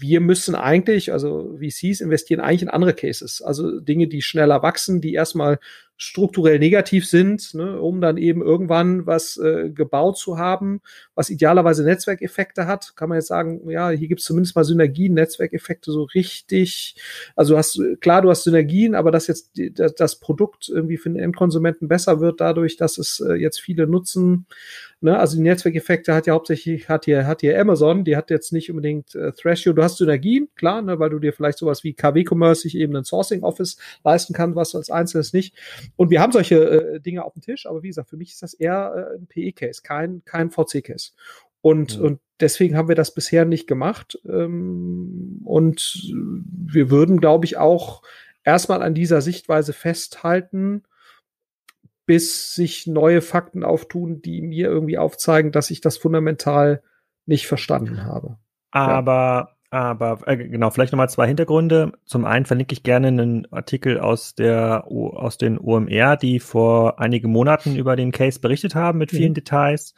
wir 0.00 0.20
müssen 0.20 0.54
eigentlich, 0.54 1.12
also 1.12 1.56
VCs 1.58 2.00
investieren 2.00 2.40
eigentlich 2.40 2.62
in 2.62 2.70
andere 2.70 2.94
Cases, 2.94 3.42
also 3.42 3.80
Dinge, 3.80 4.08
die 4.08 4.22
schneller 4.22 4.62
wachsen, 4.62 5.00
die 5.00 5.14
erstmal 5.14 5.58
strukturell 6.02 6.58
negativ 6.58 7.06
sind, 7.06 7.52
ne, 7.52 7.78
um 7.78 8.00
dann 8.00 8.16
eben 8.16 8.40
irgendwann 8.40 9.06
was 9.06 9.36
äh, 9.36 9.68
gebaut 9.68 10.16
zu 10.16 10.38
haben, 10.38 10.80
was 11.14 11.28
idealerweise 11.28 11.84
Netzwerkeffekte 11.84 12.66
hat. 12.66 12.96
Kann 12.96 13.10
man 13.10 13.18
jetzt 13.18 13.26
sagen, 13.26 13.68
ja, 13.68 13.90
hier 13.90 14.08
gibt 14.08 14.22
es 14.22 14.26
zumindest 14.26 14.56
mal 14.56 14.64
Synergien, 14.64 15.12
Netzwerkeffekte 15.12 15.92
so 15.92 16.04
richtig. 16.04 16.96
Also 17.36 17.58
hast 17.58 17.78
klar, 18.00 18.22
du 18.22 18.30
hast 18.30 18.44
Synergien, 18.44 18.94
aber 18.94 19.10
dass 19.10 19.26
jetzt 19.26 19.58
die, 19.58 19.74
das 19.74 20.20
Produkt 20.20 20.70
irgendwie 20.70 20.96
für 20.96 21.10
den 21.10 21.18
Endkonsumenten 21.18 21.86
besser 21.86 22.18
wird, 22.18 22.40
dadurch, 22.40 22.78
dass 22.78 22.96
es 22.96 23.20
äh, 23.20 23.34
jetzt 23.34 23.60
viele 23.60 23.86
nutzen. 23.86 24.46
Ne? 25.02 25.18
Also 25.18 25.36
die 25.36 25.42
Netzwerkeffekte 25.42 26.14
hat 26.14 26.26
ja 26.26 26.34
hauptsächlich, 26.34 26.88
hat 26.88 27.06
hier, 27.06 27.26
hat 27.26 27.40
hier 27.40 27.58
Amazon, 27.58 28.04
die 28.04 28.16
hat 28.16 28.30
jetzt 28.30 28.52
nicht 28.52 28.70
unbedingt 28.70 29.14
äh, 29.14 29.32
Thrasio. 29.32 29.72
Du 29.72 29.82
hast 29.82 29.96
Synergien, 29.96 30.48
klar, 30.56 30.82
ne, 30.82 30.98
weil 30.98 31.10
du 31.10 31.18
dir 31.18 31.32
vielleicht 31.32 31.58
sowas 31.58 31.84
wie 31.84 31.94
KW-Commerce 31.94 32.62
sich 32.62 32.76
eben 32.76 32.94
ein 32.96 33.04
Sourcing 33.04 33.42
Office 33.42 33.78
leisten 34.04 34.34
kann, 34.34 34.56
was 34.56 34.74
als 34.74 34.90
Einzelnes 34.90 35.32
nicht. 35.32 35.54
Und 35.96 36.10
wir 36.10 36.20
haben 36.20 36.32
solche 36.32 36.56
äh, 36.56 37.00
Dinge 37.00 37.24
auf 37.24 37.34
dem 37.34 37.42
Tisch, 37.42 37.66
aber 37.66 37.82
wie 37.82 37.88
gesagt, 37.88 38.10
für 38.10 38.16
mich 38.16 38.32
ist 38.32 38.42
das 38.42 38.54
eher 38.54 39.10
äh, 39.12 39.18
ein 39.18 39.26
PE-Case, 39.26 39.82
kein, 39.82 40.22
kein 40.24 40.50
VC-Case. 40.50 41.12
Und, 41.62 41.96
ja. 41.96 42.02
und 42.02 42.20
deswegen 42.40 42.76
haben 42.76 42.88
wir 42.88 42.94
das 42.94 43.14
bisher 43.14 43.44
nicht 43.44 43.66
gemacht. 43.66 44.18
Ähm, 44.26 45.42
und 45.44 46.12
wir 46.12 46.90
würden, 46.90 47.20
glaube 47.20 47.44
ich, 47.44 47.56
auch 47.58 48.02
erstmal 48.44 48.82
an 48.82 48.94
dieser 48.94 49.20
Sichtweise 49.20 49.72
festhalten, 49.72 50.84
bis 52.06 52.54
sich 52.54 52.86
neue 52.86 53.20
Fakten 53.20 53.62
auftun, 53.62 54.22
die 54.22 54.42
mir 54.42 54.68
irgendwie 54.68 54.98
aufzeigen, 54.98 55.52
dass 55.52 55.70
ich 55.70 55.80
das 55.80 55.96
fundamental 55.96 56.82
nicht 57.26 57.46
verstanden 57.46 58.04
habe. 58.04 58.38
Aber 58.70 59.56
aber 59.70 60.26
äh, 60.26 60.36
genau, 60.36 60.70
vielleicht 60.70 60.92
nochmal 60.92 61.08
zwei 61.08 61.28
Hintergründe. 61.28 61.92
Zum 62.04 62.24
einen 62.24 62.44
verlinke 62.44 62.72
ich 62.72 62.82
gerne 62.82 63.08
einen 63.08 63.52
Artikel 63.52 64.00
aus 64.00 64.34
der 64.34 64.84
aus 64.86 65.38
den 65.38 65.58
OMR, 65.58 66.16
die 66.16 66.40
vor 66.40 66.98
einigen 66.98 67.30
Monaten 67.30 67.76
über 67.76 67.94
den 67.94 68.10
Case 68.10 68.40
berichtet 68.40 68.74
haben 68.74 68.98
mit 68.98 69.10
vielen 69.10 69.30
mhm. 69.30 69.34
Details. 69.34 69.94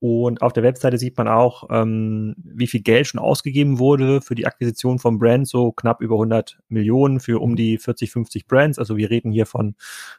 Und 0.00 0.42
auf 0.42 0.52
der 0.52 0.64
Webseite 0.64 0.98
sieht 0.98 1.16
man 1.16 1.28
auch, 1.28 1.68
ähm, 1.70 2.34
wie 2.36 2.66
viel 2.66 2.82
Geld 2.82 3.06
schon 3.06 3.20
ausgegeben 3.20 3.78
wurde 3.78 4.20
für 4.20 4.34
die 4.34 4.48
Akquisition 4.48 4.98
von 4.98 5.20
Brands, 5.20 5.50
so 5.50 5.70
knapp 5.70 6.00
über 6.00 6.16
100 6.16 6.58
Millionen 6.68 7.20
für 7.20 7.40
um 7.40 7.54
die 7.54 7.78
40, 7.78 8.10
50 8.10 8.48
Brands. 8.48 8.80
Also 8.80 8.96
wir 8.96 9.10
reden 9.10 9.30
hier 9.30 9.46
von 9.46 9.76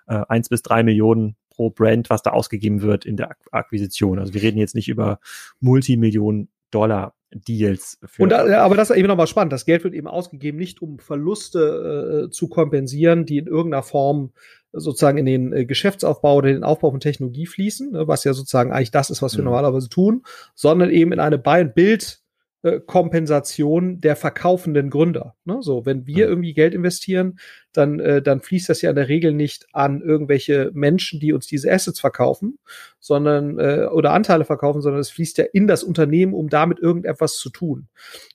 äh, 0.08 0.22
1 0.30 0.48
bis 0.48 0.62
3 0.62 0.84
Millionen 0.84 1.36
pro 1.50 1.70
Brand, 1.70 2.10
was 2.10 2.22
da 2.22 2.32
ausgegeben 2.32 2.82
wird 2.82 3.04
in 3.04 3.18
der 3.18 3.36
Akquisition. 3.52 4.20
Also 4.20 4.34
wir 4.34 4.42
reden 4.42 4.58
jetzt 4.58 4.74
nicht 4.74 4.88
über 4.88 5.20
Multimillionen 5.60 6.48
Dollar 6.72 7.14
Deals. 7.36 8.00
und 8.18 8.30
da, 8.30 8.62
aber 8.62 8.76
das 8.76 8.90
ist 8.90 8.96
eben 8.98 9.08
nochmal 9.08 9.28
spannend. 9.28 9.54
Das 9.54 9.66
Geld 9.66 9.84
wird 9.84 9.94
eben 9.94 10.08
ausgegeben, 10.08 10.58
nicht 10.58 10.82
um 10.82 11.00
Verluste 11.00 12.28
äh, 12.28 12.30
zu 12.32 12.48
kompensieren, 12.48 13.26
die 13.26 13.38
in 13.38 13.48
irgendeiner 13.48 13.84
Form 13.84 14.32
sozusagen 14.74 15.18
in 15.18 15.26
den 15.26 15.54
äh, 15.54 15.66
Geschäftsaufbau 15.66 16.36
oder 16.36 16.52
den 16.52 16.64
Aufbau 16.64 16.92
von 16.92 17.00
Technologie 17.00 17.46
fließen, 17.46 17.92
ne, 17.92 18.08
was 18.08 18.24
ja 18.24 18.34
sozusagen 18.34 18.72
eigentlich 18.72 18.92
das 18.92 19.10
ist, 19.10 19.22
was 19.22 19.34
wir 19.34 19.42
mhm. 19.42 19.46
normalerweise 19.46 19.90
tun, 19.90 20.24
sondern 20.56 20.90
eben 20.90 21.12
in 21.12 21.20
eine 21.20 21.38
Buy-and-Build 21.38 22.23
äh, 22.64 22.80
Kompensation 22.80 24.00
der 24.00 24.16
verkaufenden 24.16 24.90
Gründer. 24.90 25.36
Ne? 25.44 25.58
So, 25.62 25.86
wenn 25.86 26.08
wir 26.08 26.30
irgendwie 26.30 26.54
Geld 26.54 26.74
investieren, 26.74 27.38
dann, 27.74 28.00
äh, 28.00 28.22
dann 28.22 28.40
fließt 28.40 28.70
das 28.70 28.82
ja 28.82 28.90
in 28.90 28.96
der 28.96 29.10
Regel 29.10 29.34
nicht 29.34 29.68
an 29.74 30.02
irgendwelche 30.02 30.72
Menschen, 30.74 31.20
die 31.20 31.34
uns 31.34 31.46
diese 31.46 31.70
Assets 31.70 32.00
verkaufen, 32.00 32.60
sondern 33.02 33.60
äh, 33.60 33.88
oder 33.92 34.14
Anteile 34.14 34.46
verkaufen, 34.46 34.82
sondern 34.82 35.02
es 35.02 35.10
fließt 35.10 35.40
ja 35.40 35.46
in 35.52 35.68
das 35.68 35.84
Unternehmen, 35.84 36.34
um 36.34 36.50
damit 36.50 36.80
irgendetwas 36.80 37.36
zu 37.36 37.50
tun. 37.50 37.90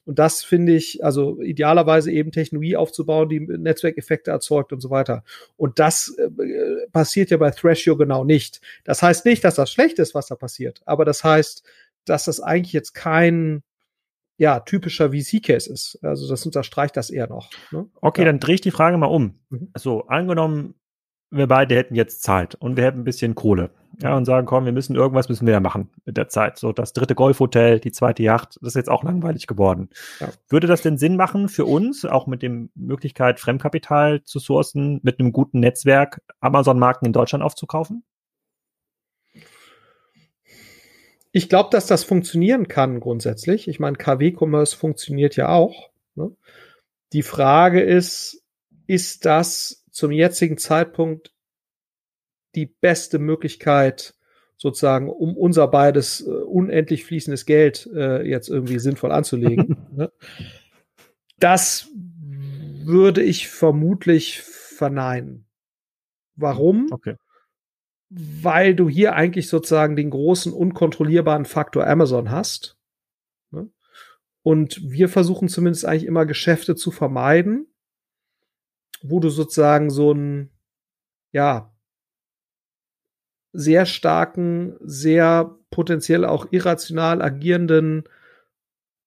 Und 0.05 0.19
das 0.19 0.45
finde 0.45 0.75
ich, 0.75 1.03
also 1.03 1.41
idealerweise 1.41 2.13
eben 2.13 2.31
Technologie 2.31 2.77
aufzubauen, 2.77 3.31
die 3.31 3.41
Netzwerkeffekte 3.41 4.31
erzeugt 4.31 4.75
und 4.75 4.81
so 4.81 4.91
weiter. 4.91 5.25
Und 5.57 5.79
das 5.79 6.15
äh, 6.19 6.87
passiert 6.93 7.31
ja 7.31 7.39
bei 7.39 7.51
Thrasio 7.51 7.97
genau 7.97 8.25
nicht. 8.25 8.61
Das 8.85 9.03
heißt 9.03 9.25
nicht, 9.25 9.43
dass 9.43 9.55
das 9.55 9.73
schlecht 9.73 9.99
ist, 9.99 10.15
was 10.15 10.27
da 10.27 10.35
passiert, 10.35 10.83
aber 10.85 11.07
das 11.07 11.25
heißt, 11.25 11.63
dass 12.05 12.25
das 12.25 12.41
eigentlich 12.41 12.73
jetzt 12.75 12.93
kein 12.93 13.63
ja, 14.39 14.61
typischer 14.61 15.11
VC-Case 15.11 15.71
ist. 15.71 15.99
Also 16.03 16.29
das 16.29 16.47
unterstreicht 16.47 16.97
das 16.97 17.11
eher 17.11 17.29
noch. 17.29 17.51
Ne? 17.73 17.87
Okay, 18.01 18.23
ja. 18.23 18.27
dann 18.27 18.41
drehe 18.41 18.55
ich 18.55 18.61
die 18.61 18.71
Frage 18.71 18.97
mal 18.97 19.07
um. 19.07 19.41
Mhm. 19.51 19.71
So, 19.77 20.07
angenommen, 20.07 20.75
wir 21.31 21.47
beide 21.47 21.75
hätten 21.75 21.95
jetzt 21.95 22.23
Zeit 22.23 22.55
und 22.55 22.77
wir 22.77 22.85
hätten 22.85 23.01
ein 23.01 23.05
bisschen 23.05 23.35
Kohle. 23.35 23.71
Ja, 24.01 24.17
und 24.17 24.27
sagen, 24.27 24.47
komm, 24.47 24.65
wir 24.65 24.73
müssen 24.73 24.95
irgendwas 24.95 25.29
müssen 25.29 25.47
wir 25.47 25.55
ja 25.55 25.61
machen 25.61 25.91
mit 26.05 26.17
der 26.17 26.29
Zeit. 26.29 26.57
So, 26.57 26.73
das 26.73 26.93
dritte 26.93 27.17
Golfhotel, 27.17 27.81
die 27.81 27.91
zweite 27.91 28.23
Yacht, 28.23 28.57
das 28.61 28.69
ist 28.69 28.77
jetzt 28.77 28.91
auch 28.91 29.03
langweilig 29.03 29.49
geworden. 29.49 29.89
Ja. 30.21 30.29
Würde 30.49 30.69
das 30.69 30.83
denn 30.83 30.99
Sinn 30.99 31.17
machen 31.17 31.49
für 31.49 31.65
uns, 31.65 32.05
auch 32.05 32.29
mit 32.29 32.43
dem 32.43 32.71
Möglichkeit, 32.77 33.41
Fremdkapital 33.41 34.23
zu 34.23 34.39
sourcen, 34.39 35.01
mit 35.03 35.19
einem 35.19 35.33
guten 35.33 35.59
Netzwerk 35.59 36.23
Amazon-Marken 36.39 37.07
in 37.07 37.13
Deutschland 37.13 37.43
aufzukaufen? 37.43 38.05
Ich 41.39 41.49
glaube, 41.49 41.69
dass 41.71 41.87
das 41.87 42.03
funktionieren 42.03 42.67
kann 42.67 42.99
grundsätzlich. 42.99 43.69
Ich 43.69 43.79
meine, 43.79 43.97
KW-Commerce 43.97 44.77
funktioniert 44.77 45.37
ja 45.37 45.51
auch. 45.51 45.91
Ne? 46.17 46.35
Die 47.13 47.23
Frage 47.23 47.81
ist, 47.81 48.43
ist 48.89 49.25
das 49.25 49.85
zum 49.93 50.11
jetzigen 50.11 50.59
Zeitpunkt 50.59 51.33
die 52.57 52.67
beste 52.67 53.21
Möglichkeit, 53.21 54.17
sozusagen, 54.57 55.09
um 55.09 55.37
unser 55.37 55.69
beides 55.69 56.27
äh, 56.27 56.29
unendlich 56.29 57.05
fließendes 57.05 57.47
Geld 57.47 57.89
äh, 57.95 58.29
jetzt 58.29 58.49
irgendwie 58.49 58.81
sinnvoll 58.81 59.13
anzulegen? 59.13 59.77
ne? 59.93 60.11
Das 61.39 61.89
würde 62.83 63.23
ich 63.23 63.47
vermutlich 63.47 64.41
verneinen. 64.43 65.47
Warum? 66.35 66.89
Okay. 66.91 67.15
Weil 68.11 68.75
du 68.75 68.89
hier 68.89 69.15
eigentlich 69.15 69.49
sozusagen 69.49 69.97
den 69.97 70.11
großen 70.11 70.53
unkontrollierbaren 70.53 71.45
Faktor 71.45 71.87
Amazon 71.87 72.31
hast. 72.31 72.79
Ne? 73.51 73.71
Und 74.43 74.81
wir 74.83 75.09
versuchen 75.09 75.49
zumindest 75.49 75.85
eigentlich 75.85 76.07
immer 76.07 76.27
Geschäfte 76.27 76.75
zu 76.75 76.91
vermeiden, 76.91 77.67
wo 79.03 79.21
du 79.21 79.29
sozusagen 79.29 79.91
so 79.91 80.13
ein, 80.13 80.51
ja, 81.33 81.75
sehr 83.53 83.87
starken, 83.87 84.77
sehr 84.81 85.59
potenziell 85.71 86.25
auch 86.25 86.47
irrational 86.51 87.23
agierenden 87.23 88.05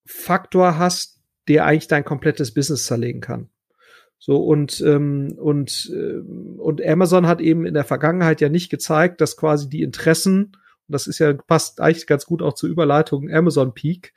Faktor 0.06 0.78
hast, 0.78 1.22
der 1.48 1.66
eigentlich 1.66 1.88
dein 1.88 2.04
komplettes 2.04 2.54
Business 2.54 2.86
zerlegen 2.86 3.22
kann. 3.22 3.51
So 4.24 4.38
und 4.38 4.82
ähm, 4.82 5.34
und 5.38 5.92
äh, 5.92 6.22
und 6.60 6.86
Amazon 6.86 7.26
hat 7.26 7.42
eben 7.42 7.66
in 7.66 7.74
der 7.74 7.84
Vergangenheit 7.84 8.40
ja 8.40 8.50
nicht 8.50 8.70
gezeigt, 8.70 9.20
dass 9.20 9.36
quasi 9.36 9.68
die 9.68 9.82
Interessen 9.82 10.44
und 10.88 10.94
das 10.94 11.08
ist 11.08 11.18
ja 11.18 11.34
passt 11.34 11.82
eigentlich 11.82 12.06
ganz 12.06 12.28
gut 12.28 12.44
auch 12.44 12.54
zur 12.54 12.70
Überleitung 12.70 13.32
Amazon 13.32 13.74
Peak. 13.74 14.14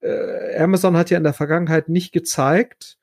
Äh, 0.00 0.56
Amazon 0.56 0.96
hat 0.96 1.10
ja 1.10 1.18
in 1.18 1.24
der 1.24 1.32
Vergangenheit 1.32 1.88
nicht 1.88 2.12
gezeigt, 2.12 2.98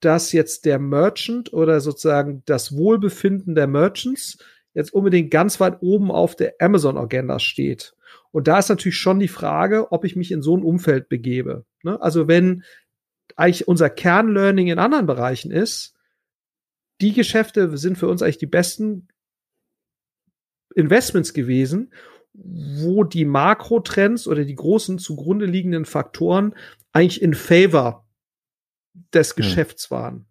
dass 0.00 0.32
jetzt 0.32 0.64
der 0.64 0.80
Merchant 0.80 1.52
oder 1.52 1.80
sozusagen 1.80 2.42
das 2.46 2.76
Wohlbefinden 2.76 3.54
der 3.54 3.68
Merchants 3.68 4.38
jetzt 4.74 4.92
unbedingt 4.92 5.30
ganz 5.30 5.60
weit 5.60 5.78
oben 5.82 6.10
auf 6.10 6.34
der 6.34 6.54
Amazon 6.58 6.98
Agenda 6.98 7.38
steht. 7.38 7.94
Und 8.32 8.48
da 8.48 8.58
ist 8.58 8.70
natürlich 8.70 8.98
schon 8.98 9.20
die 9.20 9.28
Frage, 9.28 9.92
ob 9.92 10.04
ich 10.04 10.16
mich 10.16 10.32
in 10.32 10.42
so 10.42 10.56
ein 10.56 10.64
Umfeld 10.64 11.08
begebe. 11.08 11.64
Ne? 11.84 12.00
Also 12.02 12.26
wenn 12.26 12.64
eigentlich 13.36 13.68
unser 13.68 13.90
Kernlearning 13.90 14.68
in 14.68 14.78
anderen 14.78 15.06
Bereichen 15.06 15.50
ist, 15.50 15.94
die 17.00 17.12
Geschäfte 17.12 17.76
sind 17.76 17.98
für 17.98 18.08
uns 18.08 18.22
eigentlich 18.22 18.38
die 18.38 18.46
besten 18.46 19.08
Investments 20.74 21.34
gewesen, 21.34 21.92
wo 22.32 23.04
die 23.04 23.24
Makrotrends 23.24 24.26
oder 24.26 24.44
die 24.44 24.54
großen 24.54 24.98
zugrunde 24.98 25.46
liegenden 25.46 25.84
Faktoren 25.84 26.54
eigentlich 26.92 27.22
in 27.22 27.34
favor 27.34 28.06
des 29.12 29.30
hm. 29.30 29.36
Geschäfts 29.36 29.90
hm. 29.90 29.96
waren. 29.96 30.26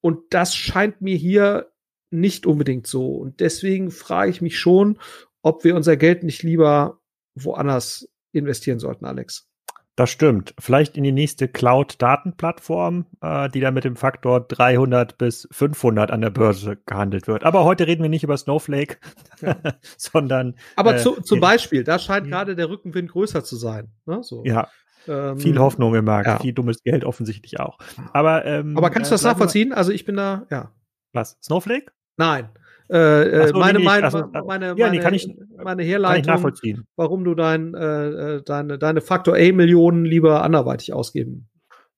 Und 0.00 0.34
das 0.34 0.54
scheint 0.54 1.00
mir 1.00 1.16
hier 1.16 1.72
nicht 2.10 2.46
unbedingt 2.46 2.86
so. 2.86 3.14
Und 3.16 3.40
deswegen 3.40 3.90
frage 3.90 4.30
ich 4.30 4.42
mich 4.42 4.58
schon, 4.58 4.98
ob 5.40 5.64
wir 5.64 5.74
unser 5.74 5.96
Geld 5.96 6.22
nicht 6.22 6.42
lieber 6.42 7.00
woanders 7.34 8.08
investieren 8.32 8.78
sollten, 8.78 9.06
Alex. 9.06 9.48
Das 9.94 10.08
stimmt. 10.08 10.54
Vielleicht 10.58 10.96
in 10.96 11.04
die 11.04 11.12
nächste 11.12 11.48
Cloud-Datenplattform, 11.48 13.04
äh, 13.20 13.50
die 13.50 13.60
dann 13.60 13.74
mit 13.74 13.84
dem 13.84 13.96
Faktor 13.96 14.40
300 14.40 15.18
bis 15.18 15.46
500 15.50 16.10
an 16.10 16.22
der 16.22 16.30
Börse 16.30 16.78
gehandelt 16.86 17.26
wird. 17.26 17.44
Aber 17.44 17.64
heute 17.64 17.86
reden 17.86 18.02
wir 18.02 18.08
nicht 18.08 18.24
über 18.24 18.36
Snowflake, 18.38 18.96
ja. 19.42 19.56
sondern. 19.98 20.54
Aber 20.76 20.94
äh, 20.94 20.98
zu, 20.98 21.20
zum 21.20 21.40
Beispiel, 21.40 21.84
da 21.84 21.98
scheint 21.98 22.26
gerade 22.26 22.56
der 22.56 22.70
Rückenwind 22.70 23.10
größer 23.10 23.44
zu 23.44 23.56
sein. 23.56 23.92
Ne? 24.06 24.22
So. 24.22 24.42
Ja. 24.46 24.68
Ähm, 25.06 25.38
viel 25.38 25.58
Hoffnung 25.58 25.94
im 25.94 26.04
Markt, 26.04 26.28
ja. 26.28 26.38
viel 26.38 26.52
dummes 26.52 26.82
Geld 26.82 27.04
offensichtlich 27.04 27.60
auch. 27.60 27.76
Aber, 28.12 28.44
ähm, 28.46 28.76
Aber 28.78 28.88
kannst 28.88 29.10
du 29.10 29.14
das 29.14 29.24
äh, 29.24 29.28
nachvollziehen? 29.28 29.72
Also 29.72 29.92
ich 29.92 30.04
bin 30.04 30.16
da, 30.16 30.46
ja. 30.50 30.72
Was? 31.12 31.36
Snowflake? 31.42 31.92
Nein. 32.16 32.48
Äh, 32.90 32.96
äh, 32.96 33.48
so, 33.48 33.58
meine, 33.58 33.78
nee, 33.78 33.84
meine, 33.84 34.04
also, 34.04 34.24
meine, 34.46 34.74
ja, 34.76 34.90
nee, 34.90 34.98
kann 34.98 35.14
ich, 35.14 35.34
meine 35.62 35.82
Herleitung, 35.82 36.52
warum 36.96 37.24
du 37.24 37.34
dein, 37.34 37.74
äh, 37.74 38.08
äh, 38.36 38.42
deine, 38.42 38.78
deine 38.78 39.00
Faktor 39.00 39.36
A-Millionen 39.36 40.04
lieber 40.04 40.42
anderweitig 40.42 40.92
ausgeben. 40.92 41.48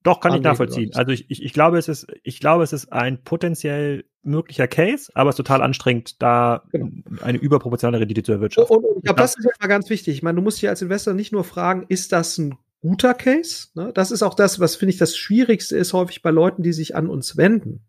Doch, 0.05 0.21
kann 0.21 0.35
ich 0.35 0.43
nachvollziehen. 0.43 0.91
Also 0.95 1.13
ich, 1.13 1.31
ich, 1.31 1.43
ich 1.43 1.55
glaube, 1.55 1.79
es 1.79 1.89
ist, 1.89 2.07
ich 2.23 2.39
glaube, 2.39 2.63
es 2.63 2.75
ist 2.75 2.93
ein 2.93 3.25
potenziell 3.25 4.05
möglicher 4.23 4.69
Case, 4.69 5.11
aber 5.15 5.31
es 5.31 5.35
ist 5.35 5.39
total 5.39 5.63
anstrengend, 5.63 6.23
da 6.23 6.63
genau. 6.71 6.91
eine 7.23 7.39
überproportionale 7.39 8.01
Rendite 8.01 8.23
zu 8.23 8.33
erwirtschaften. 8.33 8.77
Und, 8.77 8.85
und 8.85 8.97
ich 8.99 9.03
glaube, 9.05 9.21
das 9.21 9.35
ist 9.37 9.49
ja 9.61 9.67
ganz 9.67 9.89
wichtig. 9.89 10.17
Ich 10.17 10.23
meine, 10.23 10.37
du 10.37 10.43
musst 10.43 10.61
dich 10.61 10.69
als 10.69 10.83
Investor 10.83 11.15
nicht 11.15 11.33
nur 11.33 11.43
fragen, 11.43 11.87
ist 11.89 12.13
das 12.13 12.37
ein 12.37 12.55
guter 12.83 13.15
Case? 13.15 13.69
Ne? 13.75 13.93
Das 13.95 14.11
ist 14.11 14.23
auch 14.23 14.35
das, 14.35 14.61
was 14.61 14.77
finde 14.77 14.91
ich 14.91 14.99
das 14.99 15.17
Schwierigste 15.17 15.75
ist 15.75 15.95
häufig 15.95 16.21
bei 16.21 16.31
Leuten, 16.31 16.63
die 16.63 16.75
sich 16.75 16.95
an 16.95 17.09
uns 17.09 17.39
wenden 17.39 17.87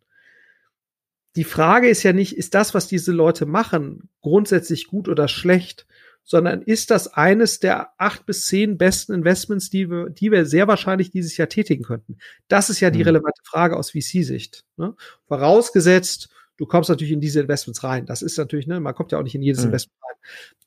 die 1.35 1.43
Frage 1.43 1.89
ist 1.89 2.03
ja 2.03 2.13
nicht, 2.13 2.37
ist 2.37 2.53
das, 2.53 2.73
was 2.73 2.87
diese 2.87 3.11
Leute 3.11 3.45
machen, 3.45 4.09
grundsätzlich 4.21 4.87
gut 4.87 5.09
oder 5.09 5.27
schlecht, 5.27 5.85
sondern 6.23 6.61
ist 6.63 6.89
das 6.89 7.13
eines 7.13 7.59
der 7.59 7.89
acht 7.97 8.25
bis 8.25 8.47
zehn 8.47 8.77
besten 8.77 9.13
Investments, 9.13 9.69
die 9.69 9.89
wir, 9.89 10.09
die 10.09 10.31
wir 10.31 10.45
sehr 10.45 10.67
wahrscheinlich 10.67 11.11
dieses 11.11 11.37
Jahr 11.37 11.49
tätigen 11.49 11.83
könnten? 11.83 12.17
Das 12.47 12.69
ist 12.69 12.79
ja 12.79 12.89
die 12.89 12.99
mhm. 12.99 13.05
relevante 13.05 13.41
Frage 13.43 13.77
aus 13.77 13.91
VC-Sicht. 13.91 14.63
Ne? 14.77 14.95
Vorausgesetzt, 15.27 16.29
du 16.57 16.65
kommst 16.65 16.89
natürlich 16.89 17.13
in 17.13 17.21
diese 17.21 17.41
Investments 17.41 17.83
rein. 17.83 18.05
Das 18.05 18.23
ist 18.23 18.37
natürlich, 18.37 18.65
ne, 18.65 18.79
man 18.79 18.95
kommt 18.95 19.11
ja 19.11 19.19
auch 19.19 19.23
nicht 19.23 19.35
in 19.35 19.43
jedes 19.43 19.61
mhm. 19.61 19.67
Investment 19.67 19.99
rein. 20.03 20.15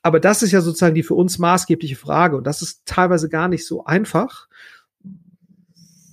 Aber 0.02 0.20
das 0.20 0.42
ist 0.42 0.52
ja 0.52 0.60
sozusagen 0.60 0.94
die 0.94 1.02
für 1.02 1.14
uns 1.14 1.38
maßgebliche 1.38 1.96
Frage. 1.96 2.36
Und 2.36 2.46
das 2.46 2.62
ist 2.62 2.82
teilweise 2.86 3.28
gar 3.28 3.48
nicht 3.48 3.66
so 3.66 3.84
einfach, 3.84 4.48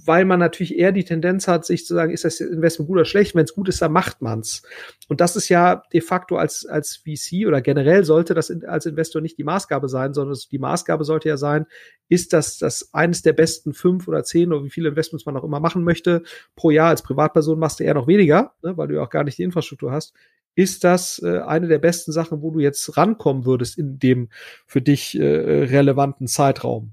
weil 0.06 0.26
man 0.26 0.40
natürlich 0.40 0.78
eher 0.78 0.92
die 0.92 1.04
Tendenz 1.04 1.48
hat, 1.48 1.66
sich 1.66 1.86
zu 1.86 1.94
sagen, 1.94 2.12
ist 2.12 2.26
das 2.26 2.40
Investment 2.40 2.88
gut 2.88 2.98
oder 2.98 3.06
schlecht? 3.06 3.36
Wenn 3.36 3.46
es 3.46 3.54
gut 3.54 3.70
ist, 3.70 3.82
dann 3.82 3.92
macht 3.92 4.22
man's. 4.22 4.64
Und 5.08 5.22
das 5.22 5.36
ist 5.36 5.50
ja 5.50 5.84
de 5.94 6.02
facto 6.02 6.38
als, 6.38 6.66
als 6.66 6.98
VC 6.98 7.48
oder 7.48 7.62
generell 7.62 8.04
sollte 8.04 8.34
das 8.34 8.52
als 8.66 8.86
Investor 8.86 9.22
nicht 9.22 9.38
die 9.38 9.44
Maßgabe 9.44 9.90
sein, 9.90 10.14
sondern 10.14 10.38
die 10.52 10.60
Maßgabe 10.60 11.04
sollte 11.04 11.30
ja 11.30 11.38
sein, 11.38 11.66
ist 12.10 12.34
das, 12.34 12.58
das 12.58 12.94
eines 12.94 13.22
der 13.22 13.34
besten 13.34 13.74
fünf 13.74 14.08
oder 14.08 14.24
zehn 14.24 14.52
oder 14.52 14.64
wie 14.64 14.70
viele 14.70 14.90
Investments 14.90 15.26
man 15.26 15.38
auch 15.38 15.44
immer 15.44 15.60
machen 15.60 15.84
möchte 15.84 16.24
pro 16.56 16.70
Jahr. 16.70 16.90
Als 16.90 17.02
Privatperson 17.02 17.60
machst 17.60 17.80
du 17.80 17.84
eher 17.84 17.94
noch 17.94 18.08
weniger, 18.08 18.54
ne, 18.62 18.78
weil 18.78 18.88
du 18.88 18.96
ja 18.96 19.04
auch 19.04 19.10
gar 19.10 19.24
nicht 19.24 19.38
die 19.38 19.44
Infrastruktur 19.44 19.92
hast. 19.92 20.14
Ist 20.56 20.84
das 20.84 21.22
äh, 21.22 21.40
eine 21.40 21.68
der 21.68 21.80
besten 21.80 22.12
Sachen, 22.12 22.42
wo 22.42 22.52
du 22.52 22.60
jetzt 22.60 22.96
rankommen 22.96 23.46
würdest 23.46 23.78
in 23.78 24.00
dem 24.00 24.30
für 24.66 24.82
dich 24.82 25.20
äh, 25.20 25.24
relevanten 25.24 26.28
Zeitraum? 26.28 26.92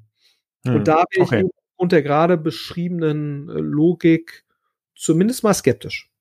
Hm, 0.65 0.77
und 0.77 0.89
da 0.89 1.05
bin 1.11 1.23
okay. 1.23 1.45
ich 1.47 1.62
aufgrund 1.83 1.93
der 1.93 2.03
gerade 2.03 2.37
beschriebenen 2.37 3.49
äh, 3.49 3.55
Logik 3.55 4.45
zumindest 4.95 5.43
mal 5.43 5.53
skeptisch. 5.53 6.13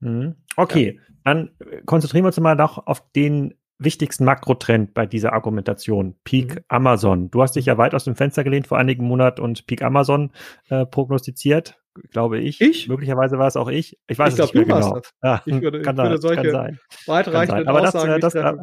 Mhm. 0.00 0.36
Okay, 0.56 0.96
ja. 0.96 1.14
dann 1.24 1.50
äh, 1.58 1.82
konzentrieren 1.84 2.24
wir 2.24 2.28
uns 2.28 2.40
mal 2.40 2.54
noch 2.54 2.86
auf 2.86 3.04
den 3.12 3.52
wichtigsten 3.78 4.24
Makrotrend 4.24 4.94
bei 4.94 5.04
dieser 5.04 5.34
Argumentation. 5.34 6.16
Peak 6.24 6.54
mhm. 6.54 6.64
Amazon. 6.68 7.30
Du 7.30 7.42
hast 7.42 7.56
dich 7.56 7.66
ja 7.66 7.76
weit 7.76 7.94
aus 7.94 8.04
dem 8.04 8.16
Fenster 8.16 8.44
gelehnt 8.44 8.66
vor 8.66 8.78
einigen 8.78 9.04
Monaten 9.04 9.42
und 9.42 9.66
Peak 9.66 9.82
Amazon 9.82 10.30
äh, 10.70 10.86
prognostiziert, 10.86 11.78
glaube 12.10 12.38
ich. 12.38 12.62
Ich? 12.62 12.88
Möglicherweise 12.88 13.38
war 13.38 13.46
es 13.46 13.56
auch 13.56 13.68
ich. 13.68 13.98
Ich 14.06 14.18
weiß 14.18 14.32
ich 14.32 14.40
es 14.40 14.50
glaub, 14.50 14.54
nicht 14.54 14.68
mehr 14.68 14.80
genau. 14.80 15.02
Ja, 15.22 15.42
ich 15.44 15.60
würde, 15.60 15.82
kann, 15.82 15.96
ich 15.96 16.02
würde 16.02 16.18
solche 16.18 16.42
kann 16.44 16.50
sein. 16.50 16.80
weitreichenden 17.04 17.68
Aber 17.68 17.82
Aussagen 17.82 18.20
das, 18.22 18.34
äh, 18.34 18.42
das, 18.42 18.56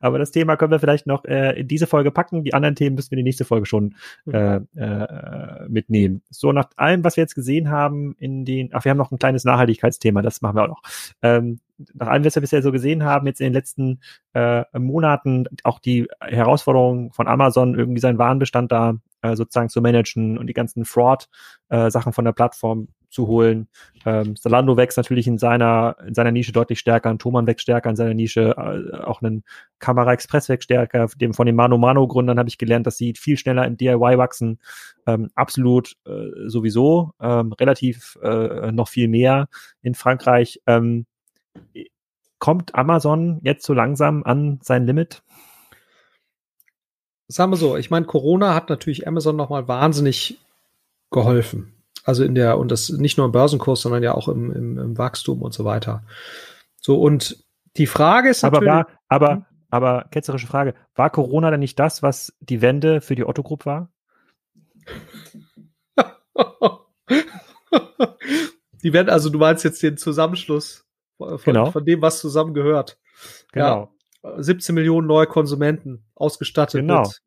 aber 0.00 0.18
das 0.18 0.30
Thema 0.30 0.56
können 0.56 0.72
wir 0.72 0.80
vielleicht 0.80 1.06
noch 1.06 1.24
äh, 1.24 1.60
in 1.60 1.68
diese 1.68 1.86
Folge 1.86 2.10
packen. 2.10 2.44
Die 2.44 2.54
anderen 2.54 2.74
Themen 2.74 2.96
müssen 2.96 3.10
wir 3.10 3.18
in 3.18 3.24
die 3.24 3.28
nächste 3.28 3.44
Folge 3.44 3.66
schon 3.66 3.94
mhm. 4.24 4.34
äh, 4.34 4.56
äh, 4.76 5.68
mitnehmen. 5.68 6.22
So, 6.30 6.52
nach 6.52 6.70
allem, 6.76 7.04
was 7.04 7.16
wir 7.16 7.22
jetzt 7.22 7.34
gesehen 7.34 7.70
haben 7.70 8.14
in 8.18 8.44
den, 8.44 8.70
ach, 8.72 8.84
wir 8.84 8.90
haben 8.90 8.98
noch 8.98 9.12
ein 9.12 9.18
kleines 9.18 9.44
Nachhaltigkeitsthema, 9.44 10.22
das 10.22 10.42
machen 10.42 10.56
wir 10.56 10.64
auch 10.64 10.68
noch. 10.68 10.82
Ähm, 11.22 11.60
nach 11.94 12.08
allem, 12.08 12.24
was 12.24 12.36
wir 12.36 12.42
bisher 12.42 12.62
so 12.62 12.72
gesehen 12.72 13.04
haben, 13.04 13.26
jetzt 13.26 13.40
in 13.40 13.46
den 13.46 13.52
letzten 13.54 14.00
äh, 14.34 14.64
Monaten, 14.78 15.46
auch 15.64 15.78
die 15.78 16.06
Herausforderung 16.20 17.12
von 17.12 17.28
Amazon, 17.28 17.74
irgendwie 17.74 18.00
seinen 18.00 18.18
Warenbestand 18.18 18.70
da 18.70 18.94
äh, 19.22 19.36
sozusagen 19.36 19.68
zu 19.68 19.80
managen 19.80 20.38
und 20.38 20.46
die 20.46 20.52
ganzen 20.52 20.84
Fraud-Sachen 20.84 22.10
äh, 22.10 22.14
von 22.14 22.24
der 22.24 22.32
Plattform 22.32 22.88
zu 23.12 23.26
holen. 23.26 23.68
Ähm, 24.04 24.36
Zalando 24.36 24.76
wächst 24.76 24.96
natürlich 24.96 25.26
in 25.26 25.38
seiner, 25.38 25.96
in 26.06 26.14
seiner 26.14 26.32
Nische 26.32 26.52
deutlich 26.52 26.78
stärker, 26.78 27.10
ein 27.10 27.18
Thomann 27.18 27.46
wächst 27.46 27.62
stärker 27.62 27.90
in 27.90 27.96
seiner 27.96 28.14
Nische, 28.14 28.54
äh, 28.56 28.96
auch 28.96 29.22
ein 29.22 29.44
Kamera 29.78 30.12
Express 30.12 30.48
wächst 30.48 30.64
stärker. 30.64 31.06
Dem, 31.16 31.34
von 31.34 31.46
den 31.46 31.54
Mano 31.54 31.78
Mano 31.78 32.06
Gründern 32.08 32.38
habe 32.38 32.48
ich 32.48 32.58
gelernt, 32.58 32.86
dass 32.86 32.96
sie 32.96 33.14
viel 33.14 33.36
schneller 33.36 33.66
im 33.66 33.76
DIY 33.76 34.18
wachsen. 34.18 34.58
Ähm, 35.06 35.30
absolut 35.34 35.96
äh, 36.06 36.48
sowieso, 36.48 37.12
ähm, 37.20 37.52
relativ 37.52 38.18
äh, 38.22 38.72
noch 38.72 38.88
viel 38.88 39.08
mehr 39.08 39.48
in 39.82 39.94
Frankreich. 39.94 40.60
Ähm, 40.66 41.06
kommt 42.38 42.74
Amazon 42.74 43.40
jetzt 43.42 43.64
so 43.64 43.72
langsam 43.72 44.24
an 44.24 44.58
sein 44.62 44.86
Limit? 44.86 45.22
Sagen 47.28 47.52
wir 47.52 47.56
so, 47.56 47.76
ich 47.76 47.90
meine, 47.90 48.04
Corona 48.04 48.54
hat 48.54 48.68
natürlich 48.68 49.06
Amazon 49.06 49.36
nochmal 49.36 49.68
wahnsinnig 49.68 50.38
geholfen. 51.10 51.81
Also 52.04 52.24
in 52.24 52.34
der, 52.34 52.58
und 52.58 52.70
das 52.70 52.90
nicht 52.90 53.16
nur 53.16 53.26
im 53.26 53.32
Börsenkurs, 53.32 53.82
sondern 53.82 54.02
ja 54.02 54.14
auch 54.14 54.28
im, 54.28 54.50
im, 54.52 54.78
im 54.78 54.98
Wachstum 54.98 55.42
und 55.42 55.54
so 55.54 55.64
weiter. 55.64 56.02
So, 56.80 57.00
und 57.00 57.44
die 57.76 57.86
Frage 57.86 58.28
ist 58.30 58.44
aber 58.44 58.60
natürlich. 58.60 58.86
War, 58.86 58.98
aber, 59.08 59.30
hm? 59.30 59.44
aber, 59.70 60.06
ketzerische 60.10 60.46
Frage, 60.46 60.74
war 60.94 61.10
Corona 61.10 61.50
denn 61.50 61.60
nicht 61.60 61.78
das, 61.78 62.02
was 62.02 62.34
die 62.40 62.60
Wende 62.60 63.00
für 63.00 63.14
die 63.14 63.24
Otto 63.24 63.42
Group 63.42 63.66
war? 63.66 63.90
die 68.82 68.92
Wende, 68.92 69.12
also 69.12 69.30
du 69.30 69.38
meinst 69.38 69.64
jetzt 69.64 69.82
den 69.82 69.96
Zusammenschluss 69.96 70.84
von, 71.18 71.38
genau. 71.44 71.70
von 71.70 71.84
dem, 71.84 72.02
was 72.02 72.18
zusammengehört. 72.20 72.98
Genau. 73.52 73.92
Ja, 74.24 74.42
17 74.42 74.74
Millionen 74.74 75.06
neue 75.06 75.26
Konsumenten 75.26 76.04
ausgestattet 76.14 76.80
genau. 76.80 77.02
mit 77.02 77.22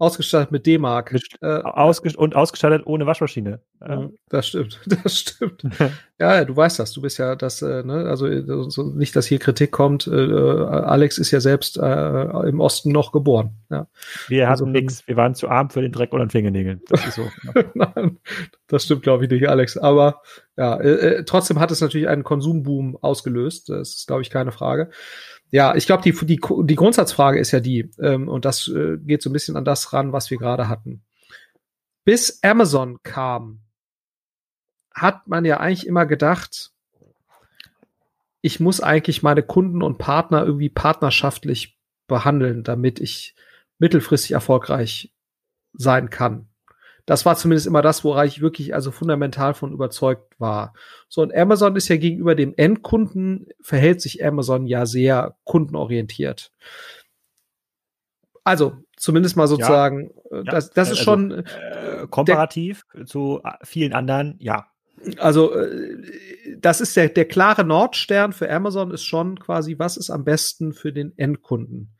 ausgestattet 0.00 0.50
mit 0.50 0.66
D-Mark. 0.66 1.14
Äh, 1.42 1.46
ausge 1.46 2.10
und 2.16 2.34
ausgestattet 2.34 2.86
ohne 2.86 3.06
Waschmaschine. 3.06 3.60
Ja. 3.86 4.08
Das 4.28 4.48
stimmt, 4.48 4.80
das 4.86 5.18
stimmt. 5.18 5.62
ja, 6.18 6.44
du 6.44 6.56
weißt 6.56 6.78
das, 6.78 6.92
du 6.92 7.02
bist 7.02 7.18
ja 7.18 7.36
das, 7.36 7.60
äh, 7.60 7.82
ne, 7.82 8.06
also 8.06 8.70
so, 8.70 8.84
nicht, 8.84 9.14
dass 9.14 9.26
hier 9.26 9.38
Kritik 9.38 9.70
kommt. 9.70 10.06
Äh, 10.06 10.10
Alex 10.10 11.18
ist 11.18 11.30
ja 11.30 11.40
selbst 11.40 11.76
äh, 11.76 12.48
im 12.48 12.60
Osten 12.60 12.92
noch 12.92 13.12
geboren. 13.12 13.58
Ja. 13.70 13.88
Wir 14.28 14.44
hatten 14.44 14.50
also, 14.52 14.66
nix, 14.66 15.06
wir 15.06 15.16
waren 15.16 15.34
zu 15.34 15.48
arm 15.48 15.70
für 15.70 15.82
den 15.82 15.92
Dreck 15.92 16.12
unter 16.12 16.24
den 16.24 16.30
Fingernägeln. 16.30 16.80
Das 16.88 17.06
ist 17.06 17.16
so. 17.16 17.28
Nein, 17.74 18.18
das 18.68 18.84
stimmt, 18.84 19.02
glaube 19.02 19.24
ich, 19.24 19.30
nicht, 19.30 19.48
Alex. 19.48 19.76
Aber 19.76 20.22
ja, 20.56 20.76
äh, 20.80 20.88
äh, 20.88 21.24
trotzdem 21.24 21.60
hat 21.60 21.70
es 21.70 21.80
natürlich 21.80 22.08
einen 22.08 22.24
Konsumboom 22.24 22.96
ausgelöst. 22.96 23.68
Das 23.68 23.96
ist, 23.96 24.06
glaube 24.06 24.22
ich, 24.22 24.30
keine 24.30 24.52
Frage. 24.52 24.90
Ja, 25.50 25.74
ich 25.74 25.86
glaube, 25.86 26.02
die, 26.02 26.12
die, 26.12 26.40
die 26.40 26.74
Grundsatzfrage 26.76 27.38
ist 27.38 27.50
ja 27.50 27.60
die, 27.60 27.90
ähm, 28.00 28.28
und 28.28 28.44
das 28.44 28.68
äh, 28.68 28.98
geht 28.98 29.22
so 29.22 29.30
ein 29.30 29.32
bisschen 29.32 29.56
an 29.56 29.64
das 29.64 29.92
ran, 29.92 30.12
was 30.12 30.30
wir 30.30 30.38
gerade 30.38 30.68
hatten. 30.68 31.02
Bis 32.04 32.40
Amazon 32.42 33.02
kam, 33.02 33.60
hat 34.94 35.26
man 35.26 35.44
ja 35.44 35.58
eigentlich 35.58 35.86
immer 35.86 36.06
gedacht, 36.06 36.72
ich 38.42 38.60
muss 38.60 38.80
eigentlich 38.80 39.22
meine 39.22 39.42
Kunden 39.42 39.82
und 39.82 39.98
Partner 39.98 40.44
irgendwie 40.44 40.70
partnerschaftlich 40.70 41.78
behandeln, 42.06 42.62
damit 42.64 43.00
ich 43.00 43.34
mittelfristig 43.78 44.32
erfolgreich 44.32 45.12
sein 45.72 46.10
kann. 46.10 46.49
Das 47.06 47.26
war 47.26 47.36
zumindest 47.36 47.66
immer 47.66 47.82
das, 47.82 48.04
woran 48.04 48.26
ich 48.26 48.40
wirklich 48.40 48.74
also 48.74 48.90
fundamental 48.90 49.54
von 49.54 49.72
überzeugt 49.72 50.38
war. 50.38 50.74
So, 51.08 51.22
und 51.22 51.34
Amazon 51.34 51.76
ist 51.76 51.88
ja 51.88 51.96
gegenüber 51.96 52.34
dem 52.34 52.54
Endkunden, 52.56 53.48
verhält 53.60 54.00
sich 54.00 54.24
Amazon 54.24 54.66
ja 54.66 54.86
sehr 54.86 55.36
kundenorientiert. 55.44 56.52
Also, 58.44 58.72
zumindest 58.96 59.36
mal 59.36 59.46
sozusagen, 59.46 60.12
ja, 60.30 60.38
äh, 60.38 60.44
das, 60.44 60.70
das 60.70 60.90
ist 60.90 60.98
also, 60.98 61.04
schon. 61.04 61.30
Äh, 61.44 62.06
komparativ 62.08 62.84
der, 62.94 63.06
zu 63.06 63.40
äh, 63.44 63.52
vielen 63.62 63.92
anderen, 63.92 64.36
ja. 64.38 64.66
Also, 65.18 65.54
äh, 65.54 65.96
das 66.58 66.80
ist 66.80 66.96
der, 66.96 67.08
der 67.08 67.26
klare 67.26 67.64
Nordstern 67.64 68.32
für 68.32 68.50
Amazon 68.50 68.90
ist 68.90 69.04
schon 69.04 69.38
quasi, 69.38 69.78
was 69.78 69.96
ist 69.96 70.10
am 70.10 70.24
besten 70.24 70.72
für 70.72 70.92
den 70.92 71.16
Endkunden? 71.16 71.94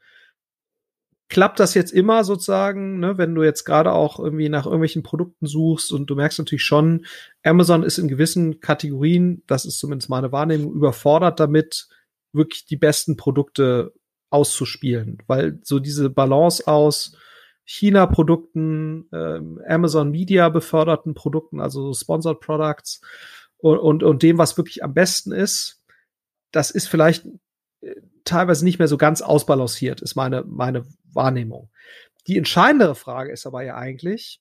Klappt 1.31 1.61
das 1.61 1.74
jetzt 1.74 1.93
immer 1.93 2.24
sozusagen, 2.24 2.99
ne, 2.99 3.16
wenn 3.16 3.35
du 3.35 3.43
jetzt 3.43 3.64
gerade 3.64 3.93
auch 3.93 4.18
irgendwie 4.18 4.49
nach 4.49 4.66
irgendwelchen 4.66 5.05
Produkten 5.05 5.47
suchst 5.47 5.93
und 5.93 6.11
du 6.11 6.16
merkst 6.16 6.41
natürlich 6.41 6.64
schon, 6.64 7.07
Amazon 7.43 7.85
ist 7.85 7.99
in 7.99 8.09
gewissen 8.09 8.61
Kategorien, 8.61 9.43
das 9.47 9.64
ist 9.64 9.78
zumindest 9.78 10.11
meine 10.11 10.33
Wahrnehmung, 10.33 10.74
überfordert 10.74 11.41
damit, 11.41 11.89
wirklich 12.33 12.66
die 12.66 12.76
besten 12.76 13.16
Produkte 13.16 13.93
auszuspielen, 14.31 15.18
weil 15.26 15.59
so 15.62 15.78
diese 15.78 16.11
Balance 16.11 16.66
aus 16.66 17.16
China-Produkten, 17.64 19.09
ähm, 19.12 19.61
Amazon 19.66 20.11
Media 20.11 20.49
beförderten 20.49 21.14
Produkten, 21.14 21.61
also 21.61 21.93
Sponsored 21.95 22.41
Products 22.41 23.01
und, 23.59 23.78
und, 23.78 24.03
und 24.03 24.22
dem, 24.22 24.39
was 24.39 24.57
wirklich 24.57 24.83
am 24.83 24.95
besten 24.95 25.33
ist, 25.33 25.81
das 26.51 26.70
ist 26.72 26.89
vielleicht 26.89 27.26
teilweise 28.24 28.64
nicht 28.64 28.78
mehr 28.78 28.89
so 28.89 28.97
ganz 28.97 29.22
ausbalanciert, 29.22 30.01
ist 30.01 30.14
meine, 30.14 30.45
meine 30.47 30.85
Wahrnehmung. 31.12 31.70
Die 32.26 32.37
entscheidendere 32.37 32.95
Frage 32.95 33.33
ist 33.33 33.47
aber 33.47 33.62
ja 33.62 33.76
eigentlich, 33.76 34.41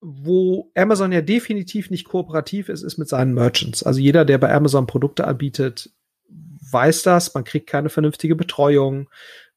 wo 0.00 0.70
Amazon 0.74 1.12
ja 1.12 1.22
definitiv 1.22 1.90
nicht 1.90 2.06
kooperativ 2.06 2.68
ist, 2.68 2.82
ist 2.82 2.98
mit 2.98 3.08
seinen 3.08 3.32
Merchants. 3.32 3.82
Also 3.82 4.00
jeder, 4.00 4.24
der 4.24 4.38
bei 4.38 4.52
Amazon 4.52 4.86
Produkte 4.86 5.26
anbietet, 5.26 5.90
weiß 6.28 7.02
das. 7.02 7.32
Man 7.34 7.44
kriegt 7.44 7.68
keine 7.68 7.88
vernünftige 7.88 8.36
Betreuung. 8.36 9.08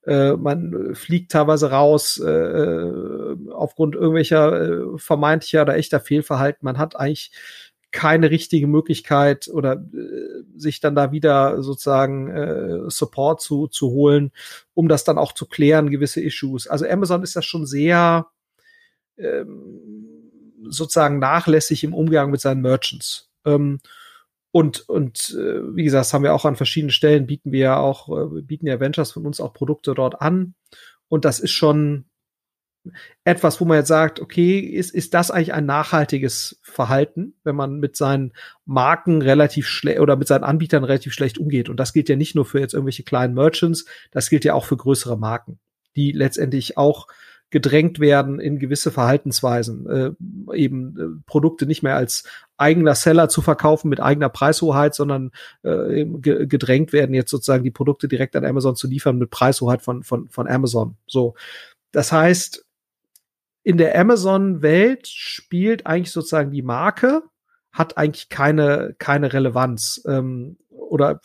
Äh, 0.06 0.34
man 0.34 0.96
fliegt 0.96 1.32
teilweise 1.34 1.72
raus 1.72 2.22
äh, 2.24 2.30
äh 2.30 3.36
aufgrund 3.52 3.96
irgendwelcher 3.96 4.62
äh, 4.62 4.98
vermeintlicher 4.98 5.64
oder 5.64 5.76
echter 5.76 6.00
Fehlverhalten. 6.00 6.64
Man 6.64 6.78
hat 6.78 6.96
eigentlich 6.96 7.32
keine 7.98 8.30
richtige 8.30 8.68
Möglichkeit 8.68 9.48
oder 9.48 9.74
äh, 9.74 10.44
sich 10.56 10.80
dann 10.80 10.94
da 10.94 11.12
wieder 11.12 11.64
sozusagen 11.64 12.30
äh, 12.30 12.92
Support 12.92 13.42
zu, 13.42 13.66
zu 13.66 13.90
holen, 13.90 14.32
um 14.76 14.88
das 14.88 15.04
dann 15.04 15.18
auch 15.18 15.32
zu 15.32 15.48
klären, 15.48 15.90
gewisse 15.90 16.22
Issues. 16.22 16.68
Also 16.68 16.86
Amazon 16.86 17.24
ist 17.24 17.36
das 17.36 17.44
schon 17.44 17.66
sehr 17.66 18.28
ähm, 19.18 20.22
sozusagen 20.70 21.18
nachlässig 21.18 21.84
im 21.84 21.96
Umgang 21.96 22.30
mit 22.30 22.40
seinen 22.40 22.62
Merchants. 22.62 23.32
Ähm, 23.46 23.80
und, 24.52 24.88
und 24.88 25.36
äh, 25.36 25.76
wie 25.76 25.84
gesagt, 25.84 26.14
haben 26.14 26.24
wir 26.24 26.36
auch 26.36 26.46
an 26.46 26.56
verschiedenen 26.56 26.92
Stellen, 26.92 27.26
bieten 27.26 27.52
wir 27.52 27.60
ja 27.60 27.80
auch, 27.80 28.10
äh, 28.10 28.42
bieten 28.44 28.68
ja 28.68 28.80
Ventures 28.80 29.12
von 29.12 29.26
uns 29.26 29.42
auch 29.42 29.54
Produkte 29.54 29.96
dort 29.96 30.22
an. 30.22 30.54
Und 31.10 31.26
das 31.26 31.40
ist 31.40 31.52
schon 31.52 32.06
etwas, 33.24 33.60
wo 33.60 33.66
man 33.66 33.78
jetzt 33.78 33.88
sagt, 33.88 34.20
okay, 34.20 34.60
ist, 34.60 34.94
ist 34.94 35.14
das 35.14 35.32
eigentlich 35.32 35.54
ein 35.54 35.66
nachhaltiges 35.66 36.60
Verhalten, 36.64 37.34
wenn 37.44 37.56
man 37.56 37.80
mit 37.80 37.96
seinen 37.96 38.34
Marken 38.66 39.22
relativ 39.22 39.68
schlecht 39.68 40.00
oder 40.00 40.16
mit 40.16 40.28
seinen 40.28 40.44
Anbietern 40.44 40.84
relativ 40.84 41.14
schlecht 41.14 41.38
umgeht? 41.38 41.70
Und 41.70 41.80
das 41.80 41.94
gilt 41.94 42.10
ja 42.10 42.16
nicht 42.16 42.36
nur 42.36 42.46
für 42.46 42.60
jetzt 42.60 42.74
irgendwelche 42.74 43.04
kleinen 43.04 43.34
Merchants, 43.34 43.86
das 44.12 44.30
gilt 44.30 44.46
ja 44.46 44.54
auch 44.54 44.66
für 44.66 44.78
größere 44.78 45.18
Marken, 45.18 45.60
die 45.96 46.12
letztendlich 46.12 46.78
auch 46.78 47.08
gedrängt 47.50 48.00
werden 48.00 48.40
in 48.40 48.60
gewisse 48.60 48.92
Verhaltensweisen, 48.92 49.88
äh, 49.90 50.56
eben 50.56 50.98
äh, 51.00 51.24
Produkte 51.26 51.66
nicht 51.66 51.82
mehr 51.82 51.96
als 51.96 52.24
eigener 52.58 52.94
Seller 52.94 53.30
zu 53.30 53.42
verkaufen 53.42 53.88
mit 53.88 54.02
eigener 54.02 54.28
Preishoheit, 54.28 54.94
sondern 54.94 55.32
äh, 55.64 56.06
ge 56.06 56.46
gedrängt 56.46 56.92
werden, 56.92 57.14
jetzt 57.14 57.32
sozusagen 57.32 57.64
die 57.64 57.72
Produkte 57.72 58.10
direkt 58.10 58.36
an 58.36 58.44
Amazon 58.46 58.76
zu 58.76 58.88
liefern 58.88 59.18
mit 59.18 59.30
Preishoheit 59.30 59.82
von, 59.82 60.04
von, 60.04 60.28
von 60.28 60.48
Amazon. 60.48 60.98
So. 61.08 61.36
Das 61.94 62.12
heißt, 62.12 62.66
in 63.68 63.76
der 63.76 64.00
Amazon-Welt 64.00 65.10
spielt 65.10 65.86
eigentlich 65.86 66.14
sozusagen 66.14 66.52
die 66.52 66.62
Marke, 66.62 67.24
hat 67.74 67.98
eigentlich 67.98 68.30
keine, 68.30 68.96
keine 68.98 69.34
Relevanz. 69.34 70.02
Ähm, 70.08 70.56
oder 70.70 71.20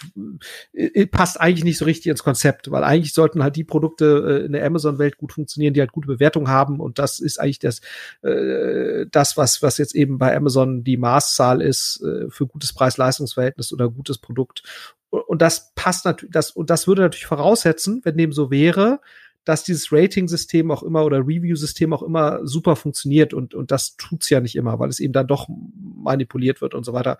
äh, 0.72 1.06
passt 1.06 1.40
eigentlich 1.40 1.62
nicht 1.62 1.78
so 1.78 1.84
richtig 1.84 2.10
ins 2.10 2.24
Konzept, 2.24 2.72
weil 2.72 2.82
eigentlich 2.82 3.14
sollten 3.14 3.44
halt 3.44 3.54
die 3.54 3.62
Produkte 3.62 4.40
äh, 4.42 4.46
in 4.46 4.54
der 4.54 4.66
Amazon-Welt 4.66 5.18
gut 5.18 5.32
funktionieren, 5.32 5.72
die 5.72 5.78
halt 5.78 5.92
gute 5.92 6.08
Bewertung 6.08 6.48
haben 6.48 6.80
und 6.80 6.98
das 6.98 7.20
ist 7.20 7.38
eigentlich 7.38 7.60
das, 7.60 7.80
äh, 8.22 9.06
das 9.08 9.36
was, 9.36 9.62
was 9.62 9.78
jetzt 9.78 9.94
eben 9.94 10.18
bei 10.18 10.36
Amazon 10.36 10.82
die 10.82 10.96
Maßzahl 10.96 11.62
ist 11.62 12.02
äh, 12.02 12.28
für 12.28 12.48
gutes 12.48 12.72
Preis-Leistungs-Verhältnis 12.72 13.72
oder 13.72 13.88
gutes 13.88 14.18
Produkt. 14.18 14.64
Und, 15.10 15.20
und 15.28 15.42
das 15.42 15.72
passt 15.76 16.06
natürlich, 16.06 16.32
das, 16.32 16.50
und 16.50 16.70
das 16.70 16.88
würde 16.88 17.02
natürlich 17.02 17.26
voraussetzen, 17.26 18.00
wenn 18.02 18.16
dem 18.16 18.32
so 18.32 18.50
wäre, 18.50 18.98
dass 19.44 19.64
dieses 19.64 19.92
Rating-System 19.92 20.70
auch 20.70 20.82
immer 20.82 21.04
oder 21.04 21.18
Review-System 21.18 21.92
auch 21.92 22.02
immer 22.02 22.46
super 22.46 22.76
funktioniert 22.76 23.34
und, 23.34 23.54
und 23.54 23.70
das 23.70 23.96
tut's 23.96 24.30
ja 24.30 24.40
nicht 24.40 24.56
immer, 24.56 24.78
weil 24.78 24.88
es 24.88 25.00
eben 25.00 25.12
dann 25.12 25.26
doch 25.26 25.48
manipuliert 25.48 26.60
wird 26.60 26.74
und 26.74 26.84
so 26.84 26.92
weiter. 26.92 27.18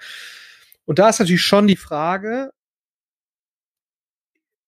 Und 0.85 0.99
da 0.99 1.09
ist 1.09 1.18
natürlich 1.18 1.43
schon 1.43 1.66
die 1.66 1.77
Frage, 1.77 2.51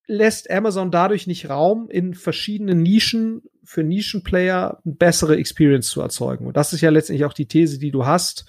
lässt 0.07 0.51
Amazon 0.51 0.91
dadurch 0.91 1.27
nicht 1.27 1.49
Raum, 1.49 1.89
in 1.89 2.15
verschiedenen 2.15 2.83
Nischen 2.83 3.43
für 3.63 3.83
Nischenplayer 3.83 4.81
eine 4.85 4.95
bessere 4.95 5.37
Experience 5.37 5.89
zu 5.89 6.01
erzeugen? 6.01 6.47
Und 6.47 6.57
das 6.57 6.73
ist 6.73 6.81
ja 6.81 6.91
letztendlich 6.91 7.25
auch 7.25 7.33
die 7.33 7.49
These, 7.49 7.79
die 7.79 7.91
du 7.91 8.05
hast. 8.05 8.47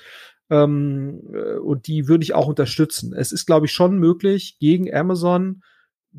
Ähm, 0.50 1.22
äh, 1.34 1.58
und 1.58 1.88
die 1.88 2.08
würde 2.08 2.24
ich 2.24 2.34
auch 2.34 2.48
unterstützen. 2.48 3.14
Es 3.14 3.32
ist, 3.32 3.46
glaube 3.46 3.66
ich, 3.66 3.72
schon 3.72 3.98
möglich, 3.98 4.58
gegen 4.60 4.94
Amazon 4.94 5.62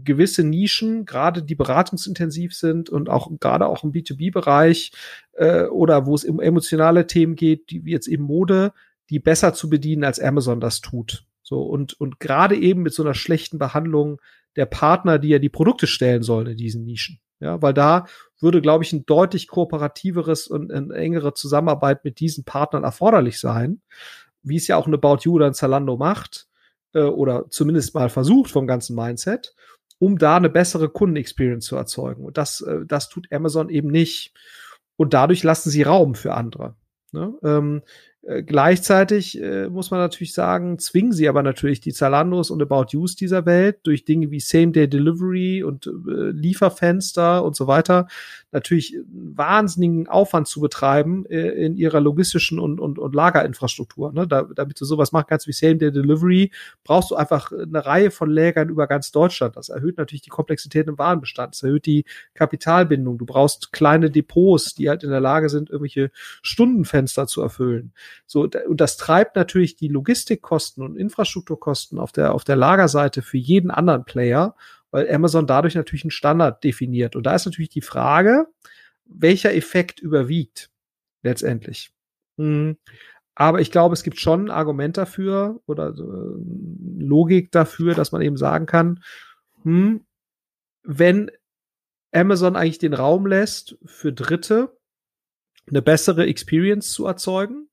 gewisse 0.05 0.45
Nischen, 0.45 1.05
gerade 1.05 1.43
die 1.43 1.55
beratungsintensiv 1.55 2.55
sind 2.55 2.91
und 2.91 3.09
auch 3.09 3.31
gerade 3.41 3.67
auch 3.67 3.85
im 3.85 3.93
B2B-Bereich 3.93 4.93
äh, 5.33 5.65
oder 5.65 6.07
wo 6.07 6.15
es 6.15 6.25
um 6.25 6.41
emotionale 6.41 7.07
Themen 7.07 7.35
geht, 7.35 7.71
die 7.71 7.85
wie 7.85 7.93
jetzt 7.93 8.09
eben 8.09 8.25
Mode, 8.25 8.73
die 9.11 9.19
besser 9.19 9.55
zu 9.55 9.71
bedienen 9.71 10.05
als 10.05 10.21
Amazon 10.21 10.61
das 10.61 10.81
tut. 10.81 11.25
So 11.43 11.63
und 11.63 11.95
und 12.01 12.21
gerade 12.21 12.57
eben 12.57 12.83
mit 12.83 12.93
so 12.93 13.03
einer 13.03 13.15
schlechten 13.15 13.59
Behandlung 13.59 14.21
der 14.57 14.67
Partner, 14.67 15.19
die 15.19 15.29
ja 15.29 15.39
die 15.39 15.49
Produkte 15.49 15.87
stellen 15.87 16.23
sollen 16.23 16.49
in 16.49 16.57
diesen 16.57 16.85
Nischen. 16.85 17.21
Ja, 17.39 17.61
weil 17.61 17.75
da 17.75 18.07
würde, 18.41 18.63
glaube 18.63 18.83
ich, 18.83 18.93
ein 18.93 19.05
deutlich 19.05 19.47
kooperativeres 19.49 20.49
und 20.49 20.73
eine 20.73 20.95
engere 20.95 21.35
Zusammenarbeit 21.35 22.03
mit 22.05 22.19
diesen 22.19 22.45
Partnern 22.45 22.83
erforderlich 22.83 23.39
sein, 23.39 23.83
wie 24.43 24.57
es 24.57 24.67
ja 24.67 24.77
auch 24.77 24.87
eine 24.87 24.97
About 24.97 25.19
You 25.23 25.35
oder 25.35 25.47
ein 25.47 25.55
Zalando 25.55 25.97
macht 25.97 26.49
äh, 26.95 27.03
oder 27.03 27.51
zumindest 27.51 27.95
mal 27.95 28.09
versucht 28.09 28.51
vom 28.51 28.67
ganzen 28.67 28.97
Mindset 28.97 29.55
um 29.99 30.19
da 30.19 30.37
eine 30.37 30.51
bessere 30.51 30.89
Kundenexperience 30.89 31.67
zu 31.67 31.77
erzeugen. 31.77 32.25
Und 32.25 32.39
das, 32.39 32.61
äh, 32.61 32.85
das 32.87 33.09
tut 33.09 33.33
Amazon 33.33 33.69
eben 33.69 33.89
nicht. 33.89 34.35
Und 34.97 35.15
dadurch 35.15 35.43
lassen 35.43 35.71
sie 35.71 35.83
Raum 35.83 36.15
für 36.15 36.35
andere. 36.35 36.77
Ne? 37.13 37.35
Ähm, 37.43 37.83
Äh, 38.27 38.43
gleichzeitig 38.43 39.41
äh, 39.41 39.69
muss 39.69 39.93
man 39.93 40.01
natürlich 40.01 40.35
sagen, 40.35 40.81
zwingen 40.81 41.13
sie 41.13 41.29
aber 41.29 41.45
natürlich 41.45 41.81
die 41.81 41.93
Zalandos 41.93 42.51
und 42.51 42.61
About 42.61 42.97
Use 42.97 43.15
dieser 43.15 43.47
Welt 43.47 43.79
durch 43.85 44.05
Dinge 44.05 44.33
wie 44.33 44.41
Same-Day-Delivery 44.41 45.63
und 45.63 45.87
äh, 45.87 46.31
Lieferfenster 46.31 47.45
und 47.45 47.55
so 47.55 47.69
weiter 47.69 48.09
natürlich 48.51 48.97
wahnsinnigen 49.07 50.09
Aufwand 50.09 50.49
zu 50.49 50.61
betreiben 50.61 51.25
äh, 51.27 51.51
in 51.51 51.77
ihrer 51.77 52.01
logistischen 52.01 52.59
und, 52.59 52.81
und, 52.81 52.99
und 52.99 53.15
Lagerinfrastruktur. 53.15 54.13
Ne? 54.13 54.27
Da, 54.27 54.43
damit 54.43 54.81
du 54.81 54.85
sowas 54.85 55.13
machen 55.13 55.27
kannst 55.29 55.47
wie 55.47 55.53
Same-Day-Delivery, 55.53 56.51
brauchst 56.83 57.13
du 57.13 57.17
einfach 57.17 57.53
eine 57.53 57.87
Reihe 57.87 58.11
von 58.11 58.31
Lägern 58.31 58.71
über 58.71 58.89
ganz 58.89 59.13
Deutschland. 59.13 59.57
Das 59.57 59.69
erhöht 59.69 59.99
natürlich 59.99 60.23
die 60.23 60.31
Komplexität 60.31 60.89
im 60.89 60.99
Warenbestand, 60.99 61.55
das 61.55 61.63
erhöht 61.63 61.87
die 61.87 62.05
Kapitalbindung. 62.35 63.19
Du 63.19 63.27
brauchst 63.27 63.73
kleine 63.73 64.11
Depots, 64.11 64.75
die 64.75 64.89
halt 64.89 65.05
in 65.05 65.11
der 65.11 65.21
Lage 65.21 65.49
sind, 65.49 65.71
irgendwelche 65.71 66.11
Stundenfenster 66.43 67.27
zu 67.27 67.43
erfüllen. 67.43 67.93
So, 68.27 68.49
und 68.67 68.81
das 68.81 68.97
treibt 68.97 69.37
natürlich 69.37 69.77
die 69.77 69.89
Logistikkosten 69.89 70.83
und 70.83 70.97
Infrastrukturkosten 70.97 71.99
auf 71.99 72.13
der, 72.13 72.35
auf 72.35 72.45
der 72.45 72.57
Lagerseite 72.57 73.23
für 73.23 73.39
jeden 73.39 73.71
anderen 73.71 74.05
Player, 74.05 74.55
weil 74.91 75.13
Amazon 75.13 75.47
dadurch 75.47 75.75
natürlich 75.75 76.05
einen 76.05 76.11
Standard 76.11 76.65
definiert. 76.65 77.17
Und 77.17 77.25
da 77.25 77.35
ist 77.35 77.47
natürlich 77.47 77.71
die 77.71 77.83
Frage, 77.83 78.47
welcher 79.05 79.55
Effekt 79.55 80.01
überwiegt 80.01 80.71
letztendlich. 81.23 81.91
Hm. 82.39 82.77
Aber 83.35 83.61
ich 83.61 83.71
glaube, 83.71 83.93
es 83.93 84.03
gibt 84.03 84.19
schon 84.19 84.47
ein 84.47 84.51
Argument 84.51 84.97
dafür 84.97 85.61
oder 85.67 85.89
äh, 85.91 87.03
Logik 87.03 87.53
dafür, 87.53 87.95
dass 87.95 88.11
man 88.11 88.23
eben 88.23 88.39
sagen 88.39 88.65
kann, 88.65 89.03
hm, 89.63 90.07
wenn 90.83 91.31
Amazon 92.13 92.57
eigentlich 92.57 92.79
den 92.79 92.95
Raum 92.95 93.27
lässt 93.27 93.77
für 93.85 94.13
Dritte, 94.13 94.79
eine 95.69 95.83
bessere 95.83 96.27
Experience 96.27 96.93
zu 96.93 97.07
erzeugen, 97.07 97.69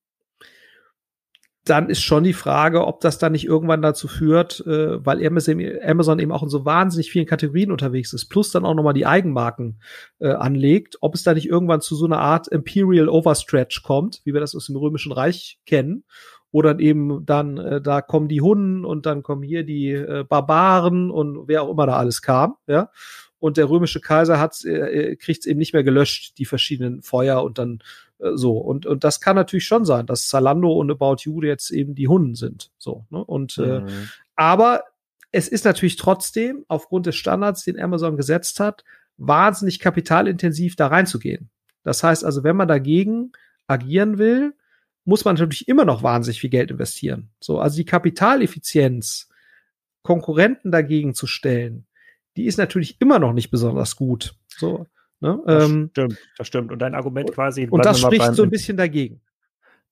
dann 1.66 1.90
ist 1.90 2.02
schon 2.02 2.24
die 2.24 2.34
Frage, 2.34 2.86
ob 2.86 3.00
das 3.00 3.20
dann 3.20 3.32
nicht 3.32 3.46
irgendwann 3.46 3.82
dazu 3.82 4.08
führt, 4.08 4.66
äh, 4.68 5.06
weil 5.06 5.26
Amazon, 5.26 6.20
eben 6.20 6.32
auch 6.32 6.44
in 6.44 6.50
so 6.50 6.66
wahnsinnig 6.66 7.10
vielen 7.10 7.26
Kategorien 7.26 7.72
unterwegs 7.72 8.12
ist, 8.12 8.28
plus 8.28 8.52
dann 8.52 8.66
auch 8.66 8.74
nochmal 8.74 8.94
die 8.94 9.06
Eigenmarken 9.06 9.80
äh, 10.20 10.32
anlegt, 10.32 10.98
ob 11.00 11.16
es 11.16 11.24
da 11.24 11.34
nicht 11.34 11.48
irgendwann 11.48 11.80
zu 11.80 11.96
so 11.96 12.06
einer 12.06 12.20
Art 12.20 12.50
Imperial 12.50 13.08
Overstretch 13.08 13.84
kommt, 13.84 14.22
wie 14.26 14.34
wir 14.34 14.42
das 14.42 14.56
aus 14.56 14.68
dem 14.68 14.76
Römischen 14.76 15.14
Reich 15.14 15.60
kennen, 15.66 16.04
oder 16.52 16.80
eben 16.80 17.26
dann, 17.26 17.58
äh, 17.58 17.82
da 17.82 18.02
kommen 18.02 18.28
die 18.28 18.42
Hunden 18.42 18.86
und 18.86 19.06
dann 19.06 19.24
kommen 19.24 19.42
hier 19.42 19.64
die 19.64 19.92
äh, 19.92 20.24
Barbaren 20.28 21.12
und 21.12 21.48
wer 21.48 21.64
auch 21.64 21.72
immer 21.72 21.88
da 21.88 21.98
alles 21.98 22.22
kam, 22.22 22.56
ja. 22.68 22.90
Und 23.40 23.58
der 23.58 23.70
römische 23.70 24.00
Kaiser 24.00 24.40
hat 24.40 24.64
äh, 24.64 25.18
kriegt 25.18 25.42
es 25.42 25.46
eben 25.48 25.60
nicht 25.60 25.74
mehr 25.74 25.84
gelöscht, 25.84 26.38
die 26.38 26.46
verschiedenen 26.46 27.02
Feuer 27.02 27.44
und 27.44 27.58
dann 27.58 27.80
äh, 28.13 28.13
so. 28.36 28.58
Und, 28.58 28.86
und 28.86 29.04
das 29.04 29.20
kann 29.20 29.36
natürlich 29.36 29.66
schon 29.66 29.86
sein, 29.86 30.06
dass 30.06 30.28
Zalando 30.28 30.72
und 30.74 30.92
About 30.92 31.18
You 31.24 31.42
jetzt 31.44 31.72
eben 31.72 31.96
die 31.96 32.08
Hunden 32.08 32.36
sind. 32.36 32.72
So, 32.78 33.06
ne? 33.10 33.24
Und 33.24 33.58
äh, 33.58 33.82
mhm. 33.82 33.88
äh, 33.88 33.92
aber 34.36 34.84
es 35.32 35.48
ist 35.48 35.66
natürlich 35.66 35.98
trotzdem 35.98 36.64
aufgrund 36.68 37.06
des 37.06 37.16
Standards, 37.16 37.64
den 37.64 37.80
Amazon 37.80 38.18
gesetzt 38.18 38.60
hat, 38.60 38.84
wahnsinnig 39.18 39.80
kapitalintensiv 39.80 40.76
da 40.76 40.88
reinzugehen. 40.88 41.50
Das 41.84 42.04
heißt 42.04 42.24
also, 42.24 42.44
wenn 42.44 42.56
man 42.56 42.68
dagegen 42.68 43.32
agieren 43.68 44.18
will, 44.18 44.54
muss 45.06 45.26
man 45.26 45.36
natürlich 45.36 45.68
immer 45.68 45.86
noch 45.86 46.04
wahnsinnig 46.04 46.40
viel 46.40 46.50
Geld 46.50 46.72
investieren. 46.72 47.30
So, 47.40 47.60
also 47.60 47.76
die 47.76 47.86
Kapitaleffizienz, 47.86 49.30
Konkurrenten 50.02 50.72
dagegen 50.72 51.14
zu 51.14 51.28
stellen, 51.28 51.86
die 52.38 52.46
ist 52.46 52.58
natürlich 52.58 53.00
immer 53.02 53.20
noch 53.20 53.34
nicht 53.34 53.52
besonders 53.52 53.96
gut. 53.96 54.36
So, 54.48 54.88
ne? 55.24 55.42
Das 55.46 55.70
ähm, 55.70 55.90
stimmt, 55.92 56.18
das 56.38 56.48
stimmt. 56.48 56.72
Und 56.72 56.80
dein 56.80 56.94
Argument 56.94 57.32
quasi. 57.32 57.68
Und 57.70 57.84
das 57.86 58.00
spricht 58.00 58.36
so 58.36 58.44
ein 58.44 58.50
bisschen 58.50 58.78
dagegen. 58.78 59.22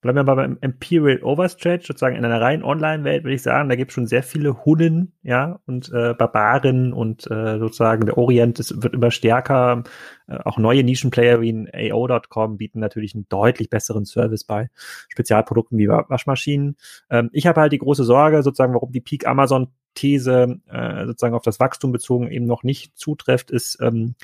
Bleiben 0.02 0.16
wir 0.16 0.24
mal 0.24 0.34
beim 0.34 0.58
Imperial 0.60 1.22
Overstretch, 1.22 1.86
sozusagen 1.86 2.16
in 2.16 2.24
einer 2.24 2.40
reinen 2.40 2.64
Online-Welt, 2.64 3.22
würde 3.22 3.36
ich 3.36 3.42
sagen, 3.42 3.68
da 3.68 3.76
gibt 3.76 3.92
es 3.92 3.94
schon 3.94 4.08
sehr 4.08 4.24
viele 4.24 4.64
Hunnen, 4.64 5.12
ja, 5.22 5.60
und 5.64 5.92
äh, 5.92 6.12
Barbaren 6.14 6.92
und 6.92 7.30
äh, 7.30 7.60
sozusagen 7.60 8.06
der 8.06 8.18
Orient 8.18 8.58
ist, 8.58 8.82
wird 8.82 8.94
immer 8.94 9.12
stärker. 9.12 9.84
Äh, 10.26 10.38
auch 10.44 10.58
neue 10.58 10.82
Nischenplayer 10.82 11.40
wie 11.40 11.50
in 11.50 11.70
AO.com 11.72 12.56
bieten 12.56 12.80
natürlich 12.80 13.14
einen 13.14 13.28
deutlich 13.28 13.70
besseren 13.70 14.04
Service 14.04 14.42
bei 14.42 14.70
Spezialprodukten 15.08 15.78
wie 15.78 15.86
Waschmaschinen. 15.86 16.76
Ähm, 17.08 17.30
ich 17.32 17.46
habe 17.46 17.60
halt 17.60 17.72
die 17.72 17.78
große 17.78 18.02
Sorge, 18.02 18.42
sozusagen, 18.42 18.74
warum 18.74 18.90
die 18.90 19.00
Peak 19.00 19.28
Amazon 19.28 19.68
These 19.94 20.60
äh, 20.68 21.06
sozusagen 21.06 21.34
auf 21.34 21.42
das 21.42 21.60
Wachstum 21.60 21.92
bezogen 21.92 22.30
eben 22.30 22.46
noch 22.46 22.62
nicht 22.62 22.96
zutrifft, 22.96 23.50
ist 23.50 23.78
ähm, 23.80 24.14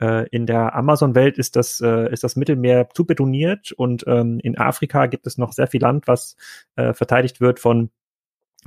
äh, 0.00 0.28
in 0.28 0.46
der 0.46 0.74
Amazon-Welt 0.74 1.38
ist 1.38 1.56
das 1.56 1.80
äh, 1.80 2.12
ist 2.12 2.24
das 2.24 2.36
Mittelmeer 2.36 2.88
zu 2.90 3.04
betoniert 3.04 3.72
und 3.72 4.04
ähm, 4.06 4.40
in 4.42 4.58
Afrika 4.58 5.06
gibt 5.06 5.26
es 5.26 5.38
noch 5.38 5.52
sehr 5.52 5.66
viel 5.66 5.82
Land, 5.82 6.06
was 6.06 6.36
äh, 6.76 6.92
verteidigt 6.92 7.40
wird 7.40 7.60
von 7.60 7.90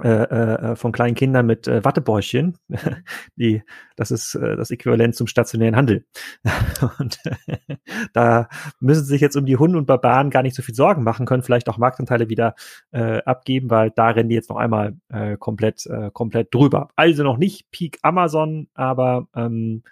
äh, 0.04 0.24
äh, 0.24 0.76
von 0.76 0.92
kleinen 0.92 1.16
Kindern 1.16 1.46
mit 1.46 1.68
äh, 1.68 1.84
Wattebäuschen. 1.84 2.58
Die, 3.36 3.64
das 3.96 4.12
ist 4.12 4.36
äh, 4.36 4.56
das 4.56 4.72
Äquivalent 4.72 5.16
zum 5.16 5.28
stationären 5.28 5.76
Handel. 5.76 6.06
und 7.00 7.20
äh, 7.26 7.78
da 8.14 8.50
müssen 8.80 9.06
sich 9.06 9.22
jetzt 9.22 9.36
um 9.36 9.46
die 9.46 9.58
Hunde 9.58 9.78
und 9.78 9.86
Barbaren 9.86 10.30
gar 10.30 10.44
nicht 10.44 10.56
so 10.56 10.62
viel 10.62 10.76
Sorgen 10.76 11.04
machen, 11.04 11.26
können 11.26 11.44
vielleicht 11.44 11.70
auch 11.70 11.78
Marktanteile 11.78 12.30
wieder 12.30 12.56
äh, 12.92 13.22
abgeben, 13.24 13.70
weil 13.70 13.92
da 13.92 14.10
rennen 14.10 14.30
die 14.30 14.36
jetzt 14.36 14.50
noch 14.50 14.58
einmal 14.58 14.96
äh, 15.10 15.38
komplett, 15.38 15.86
äh, 15.86 16.12
komplett 16.12 16.54
drüber. 16.54 16.90
Also 16.96 17.24
noch 17.24 17.38
nicht 17.38 17.72
Peak 17.72 18.00
Amazon, 18.02 18.68
aber 18.74 19.28
ähm, 19.36 19.84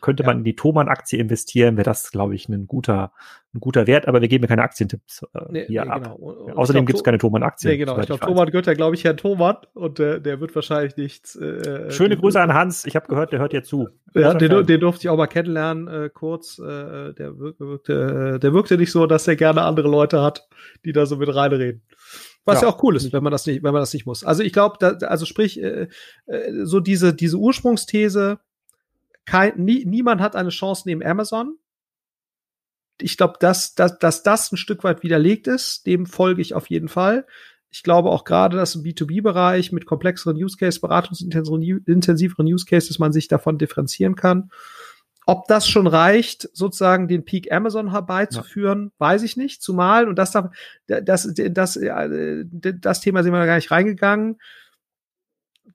könnte 0.00 0.22
ja. 0.22 0.28
man 0.28 0.38
in 0.38 0.44
die 0.44 0.56
Thomann-Aktie 0.56 1.18
investieren, 1.18 1.76
wäre 1.76 1.84
das, 1.84 2.10
glaube 2.10 2.34
ich, 2.34 2.48
ein 2.48 2.66
guter, 2.66 3.12
ein 3.54 3.60
guter 3.60 3.86
Wert, 3.86 4.08
aber 4.08 4.20
wir 4.20 4.28
geben 4.28 4.44
ja 4.44 4.48
keine 4.48 4.62
Aktientipps 4.62 5.22
äh, 5.34 5.40
nee, 5.50 5.66
hier 5.66 5.84
nee, 5.84 5.90
ab. 5.90 6.02
Genau. 6.02 6.16
Und, 6.16 6.36
und 6.36 6.56
Außerdem 6.56 6.86
gibt 6.86 6.98
es 6.98 7.04
keine 7.04 7.18
Thomann-Aktien. 7.18 7.72
Nee, 7.72 7.78
genau. 7.78 7.98
Ich 7.98 8.06
glaube, 8.06 8.24
Thomann 8.24 8.50
gehört 8.50 8.66
ja, 8.66 8.74
glaube 8.74 8.94
ich, 8.94 9.04
Herrn 9.04 9.16
Thomann 9.16 9.56
und 9.74 10.00
äh, 10.00 10.20
der 10.20 10.40
wird 10.40 10.54
wahrscheinlich 10.54 10.96
nichts. 10.96 11.36
Äh, 11.36 11.90
Schöne 11.90 12.16
Grüße 12.16 12.40
an 12.40 12.52
Hans. 12.52 12.84
Ich 12.84 12.96
habe 12.96 13.06
gehört, 13.06 13.32
der 13.32 13.38
hört 13.38 13.52
dir 13.52 13.62
zu. 13.62 13.88
Ja, 14.14 14.34
den, 14.34 14.66
den, 14.66 14.80
durfte 14.80 15.02
ich 15.02 15.08
auch 15.08 15.16
mal 15.16 15.26
kennenlernen, 15.26 15.88
äh, 15.88 16.10
kurz. 16.12 16.58
Äh, 16.58 17.14
der, 17.14 17.38
wirkte, 17.38 18.34
äh, 18.34 18.38
der 18.38 18.52
wirkte 18.52 18.76
nicht 18.76 18.92
so, 18.92 19.06
dass 19.06 19.26
er 19.28 19.36
gerne 19.36 19.62
andere 19.62 19.88
Leute 19.88 20.22
hat, 20.22 20.48
die 20.84 20.92
da 20.92 21.06
so 21.06 21.16
mit 21.16 21.34
reinreden. 21.34 21.82
Was 22.44 22.60
ja. 22.60 22.68
ja, 22.68 22.74
auch 22.74 22.82
cool 22.82 22.96
ist, 22.96 23.12
wenn 23.12 23.22
man 23.22 23.30
das 23.30 23.46
nicht, 23.46 23.62
wenn 23.62 23.72
man 23.72 23.80
das 23.80 23.92
nicht 23.92 24.06
muss. 24.06 24.22
Also 24.22 24.42
ich 24.42 24.52
glaube, 24.52 24.98
also 25.08 25.24
sprich, 25.24 25.62
äh, 25.62 25.88
äh, 26.26 26.64
so 26.64 26.80
diese, 26.80 27.14
diese 27.14 27.38
Ursprungsthese, 27.38 28.38
kein, 29.24 29.56
nie, 29.56 29.84
niemand 29.86 30.20
hat 30.20 30.36
eine 30.36 30.50
Chance 30.50 30.82
neben 30.86 31.02
Amazon. 31.02 31.56
Ich 33.00 33.16
glaube, 33.16 33.34
dass, 33.40 33.74
dass, 33.74 33.98
dass 33.98 34.22
das 34.22 34.52
ein 34.52 34.56
Stück 34.56 34.84
weit 34.84 35.02
widerlegt 35.02 35.46
ist, 35.46 35.86
dem 35.86 36.06
folge 36.06 36.42
ich 36.42 36.54
auf 36.54 36.70
jeden 36.70 36.88
Fall. 36.88 37.26
Ich 37.70 37.82
glaube 37.82 38.10
auch 38.10 38.24
gerade, 38.24 38.56
dass 38.56 38.76
im 38.76 38.84
B2B-Bereich 38.84 39.72
mit 39.72 39.84
komplexeren 39.84 40.36
Use 40.36 40.56
Case, 40.56 40.78
beratungsintensiveren 40.80 42.46
Use 42.46 42.66
Cases 42.66 42.98
man 43.00 43.12
sich 43.12 43.26
davon 43.26 43.58
differenzieren 43.58 44.14
kann. 44.14 44.50
Ob 45.26 45.48
das 45.48 45.66
schon 45.66 45.86
reicht, 45.86 46.48
sozusagen 46.52 47.08
den 47.08 47.24
Peak 47.24 47.50
Amazon 47.50 47.90
herbeizuführen, 47.90 48.84
ja. 48.84 48.90
weiß 48.98 49.22
ich 49.22 49.36
nicht. 49.36 49.62
Zumal, 49.62 50.06
und 50.06 50.16
das, 50.16 50.32
das, 50.32 50.44
das, 50.86 51.32
das, 51.34 51.80
das 51.80 53.00
Thema 53.00 53.22
sind 53.22 53.32
wir 53.32 53.46
gar 53.46 53.56
nicht 53.56 53.70
reingegangen, 53.70 54.38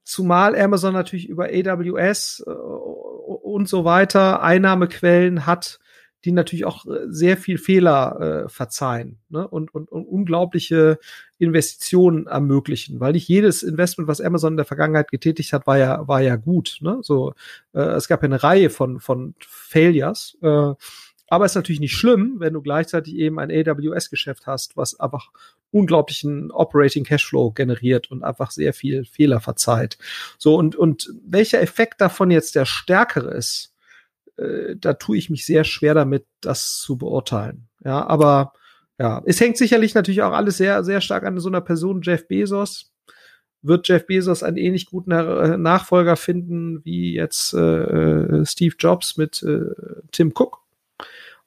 zumal 0.04 0.60
Amazon 0.60 0.94
natürlich 0.94 1.28
über 1.28 1.46
AWS 1.46 2.44
äh, 2.46 2.50
und 2.50 3.68
so 3.68 3.86
weiter 3.86 4.42
Einnahmequellen 4.42 5.46
hat, 5.46 5.80
die 6.26 6.32
natürlich 6.32 6.66
auch 6.66 6.86
äh, 6.86 7.06
sehr 7.08 7.38
viel 7.38 7.58
Fehler 7.58 8.46
äh, 8.46 8.50
verzeihen 8.50 9.20
ne? 9.30 9.48
und, 9.48 9.74
und, 9.74 9.90
und 9.92 10.06
unglaubliche 10.06 11.00
Investitionen 11.38 12.28
ermöglichen, 12.28 13.00
weil 13.00 13.14
nicht 13.14 13.28
jedes 13.28 13.64
Investment, 13.64 14.08
was 14.08 14.22
Amazon 14.22 14.54
in 14.54 14.58
der 14.58 14.66
Vergangenheit 14.66 15.12
getätigt 15.12 15.54
hat, 15.54 15.68
war 15.68 15.78
ja 15.78 16.08
war 16.08 16.22
ja 16.22 16.36
gut. 16.36 16.78
Ne? 16.82 17.00
So, 17.02 17.34
äh, 17.74 17.82
es 17.82 18.08
gab 18.08 18.22
ja 18.22 18.28
eine 18.28 18.44
Reihe 18.44 18.70
von 18.70 19.00
von 19.00 19.36
Failures. 19.40 20.38
Äh, 20.42 20.74
aber 21.32 21.46
es 21.46 21.52
ist 21.52 21.58
natürlich 21.58 21.80
nicht 21.80 21.96
schlimm, 21.96 22.36
wenn 22.40 22.54
du 22.54 22.62
gleichzeitig 22.62 23.16
eben 23.16 23.40
ein 23.40 23.52
AWS-Geschäft 23.52 24.48
hast, 24.48 24.76
was 24.76 25.00
einfach 25.00 25.32
unglaublichen 25.72 26.52
Operating 26.52 27.04
Cashflow 27.04 27.52
generiert 27.52 28.10
und 28.10 28.24
einfach 28.24 28.50
sehr 28.50 28.74
viel 28.74 29.06
Fehler 29.06 29.40
verzeiht. 29.40 30.00
So, 30.40 30.56
und, 30.56 30.76
und 30.76 31.14
welcher 31.24 31.62
Effekt 31.62 32.02
davon 32.02 32.32
jetzt 32.32 32.56
der 32.56 32.66
stärkere 32.66 33.32
ist, 33.32 33.74
äh, 34.40 34.76
da 34.78 34.94
tue 34.94 35.18
ich 35.18 35.30
mich 35.30 35.46
sehr 35.46 35.64
schwer 35.64 35.94
damit, 35.94 36.26
das 36.42 36.78
zu 36.78 36.98
beurteilen. 36.98 37.68
Ja, 37.84 38.06
aber 38.08 38.54
ja, 38.98 39.22
es 39.26 39.40
hängt 39.40 39.58
sicherlich 39.58 39.96
natürlich 39.96 40.22
auch 40.22 40.34
alles 40.34 40.58
sehr, 40.58 40.84
sehr 40.84 41.02
stark 41.02 41.24
an 41.24 41.40
so 41.40 41.50
einer 41.50 41.62
Person, 41.62 42.02
Jeff 42.02 42.28
Bezos. 42.28 42.92
Wird 43.62 43.88
Jeff 43.88 44.06
Bezos 44.08 44.44
einen 44.44 44.58
ähnlich 44.58 44.86
guten 44.86 45.12
Nachfolger 45.62 46.16
finden 46.16 46.84
wie 46.86 47.14
jetzt 47.14 47.54
äh, 47.54 48.46
Steve 48.46 48.76
Jobs 48.78 49.18
mit 49.18 49.44
äh, 49.44 49.66
Tim 50.12 50.34
Cook? 50.36 50.60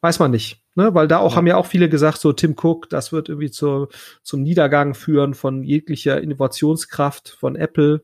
Weiß 0.01 0.18
man 0.18 0.30
nicht. 0.30 0.62
Ne, 0.74 0.95
weil 0.95 1.07
da 1.07 1.18
auch 1.18 1.32
ja. 1.32 1.36
haben 1.36 1.47
ja 1.47 1.57
auch 1.57 1.66
viele 1.66 1.90
gesagt, 1.90 2.18
so 2.18 2.32
Tim 2.32 2.57
Cook, 2.57 2.88
das 2.88 3.12
wird 3.12 3.28
irgendwie 3.28 3.51
zur, 3.51 3.90
zum 4.22 4.43
Niedergang 4.43 4.95
führen 4.95 5.34
von 5.34 5.62
jeglicher 5.64 6.18
Innovationskraft 6.18 7.28
von 7.28 7.57
Apple. 7.57 8.03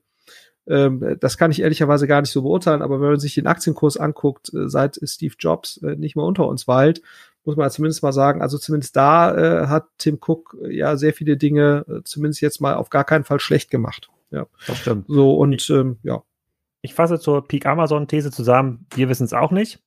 Ähm, 0.68 1.16
das 1.20 1.38
kann 1.38 1.50
ich 1.50 1.62
ehrlicherweise 1.62 2.06
gar 2.06 2.20
nicht 2.20 2.30
so 2.30 2.42
beurteilen, 2.42 2.82
aber 2.82 3.00
wenn 3.00 3.10
man 3.10 3.20
sich 3.20 3.34
den 3.34 3.46
Aktienkurs 3.46 3.96
anguckt, 3.96 4.52
äh, 4.54 4.68
seit 4.68 4.98
Steve 5.02 5.34
Jobs 5.38 5.78
äh, 5.78 5.96
nicht 5.96 6.16
mehr 6.16 6.24
unter 6.24 6.46
uns 6.46 6.68
weilt, 6.68 7.02
muss 7.44 7.56
man 7.56 7.70
zumindest 7.70 8.02
mal 8.02 8.12
sagen. 8.12 8.42
Also 8.42 8.58
zumindest 8.58 8.94
da 8.96 9.34
äh, 9.64 9.66
hat 9.68 9.86
Tim 9.96 10.18
Cook 10.20 10.56
ja 10.68 10.96
sehr 10.96 11.14
viele 11.14 11.36
Dinge, 11.36 11.84
äh, 11.88 12.02
zumindest 12.04 12.42
jetzt 12.42 12.60
mal 12.60 12.74
auf 12.74 12.90
gar 12.90 13.04
keinen 13.04 13.24
Fall 13.24 13.40
schlecht 13.40 13.70
gemacht. 13.70 14.10
Ja, 14.30 14.46
das 14.66 14.78
stimmt. 14.78 15.06
So 15.08 15.34
und 15.34 15.68
ähm, 15.70 15.98
ja. 16.02 16.22
Ich 16.80 16.94
fasse 16.94 17.18
zur 17.18 17.46
Peak 17.46 17.66
Amazon 17.66 18.06
These 18.06 18.30
zusammen. 18.30 18.86
Wir 18.94 19.08
wissen 19.08 19.24
es 19.24 19.32
auch 19.32 19.50
nicht. 19.50 19.82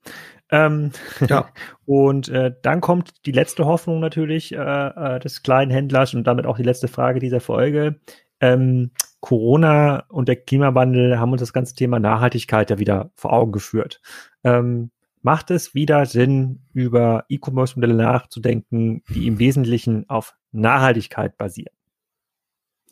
Ähm, 0.51 0.91
ja. 1.27 1.47
Und 1.85 2.27
äh, 2.27 2.53
dann 2.61 2.81
kommt 2.81 3.25
die 3.25 3.31
letzte 3.31 3.65
Hoffnung 3.65 4.01
natürlich 4.01 4.51
äh, 4.53 4.57
äh, 4.57 5.19
des 5.19 5.43
kleinen 5.43 5.71
Händlers 5.71 6.13
und 6.13 6.25
damit 6.25 6.45
auch 6.45 6.57
die 6.57 6.63
letzte 6.63 6.89
Frage 6.89 7.19
dieser 7.19 7.39
Folge. 7.39 7.95
Ähm, 8.41 8.91
Corona 9.21 10.05
und 10.09 10.27
der 10.27 10.35
Klimawandel 10.35 11.19
haben 11.19 11.31
uns 11.31 11.41
das 11.41 11.53
ganze 11.53 11.75
Thema 11.75 11.99
Nachhaltigkeit 11.99 12.69
ja 12.69 12.79
wieder 12.79 13.11
vor 13.15 13.33
Augen 13.33 13.51
geführt. 13.51 14.01
Ähm, 14.43 14.91
macht 15.21 15.51
es 15.51 15.75
wieder 15.75 16.05
Sinn, 16.07 16.63
über 16.73 17.25
E-Commerce-Modelle 17.29 17.93
nachzudenken, 17.93 19.03
die 19.09 19.27
im 19.27 19.37
Wesentlichen 19.37 20.09
auf 20.09 20.35
Nachhaltigkeit 20.51 21.37
basieren? 21.37 21.75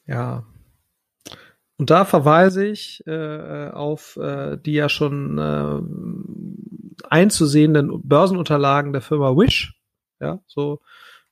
Ja, 0.05 0.45
und 1.79 1.89
da 1.89 2.03
verweise 2.03 2.65
ich 2.65 3.07
äh, 3.07 3.69
auf 3.69 4.17
äh, 4.17 4.57
die 4.57 4.73
ja 4.73 4.89
schon 4.89 5.37
äh, 5.37 7.05
einzusehenden 7.09 8.01
Börsenunterlagen 8.03 8.91
der 8.91 9.01
Firma 9.01 9.29
Wish, 9.37 9.79
ja, 10.19 10.41
so 10.45 10.81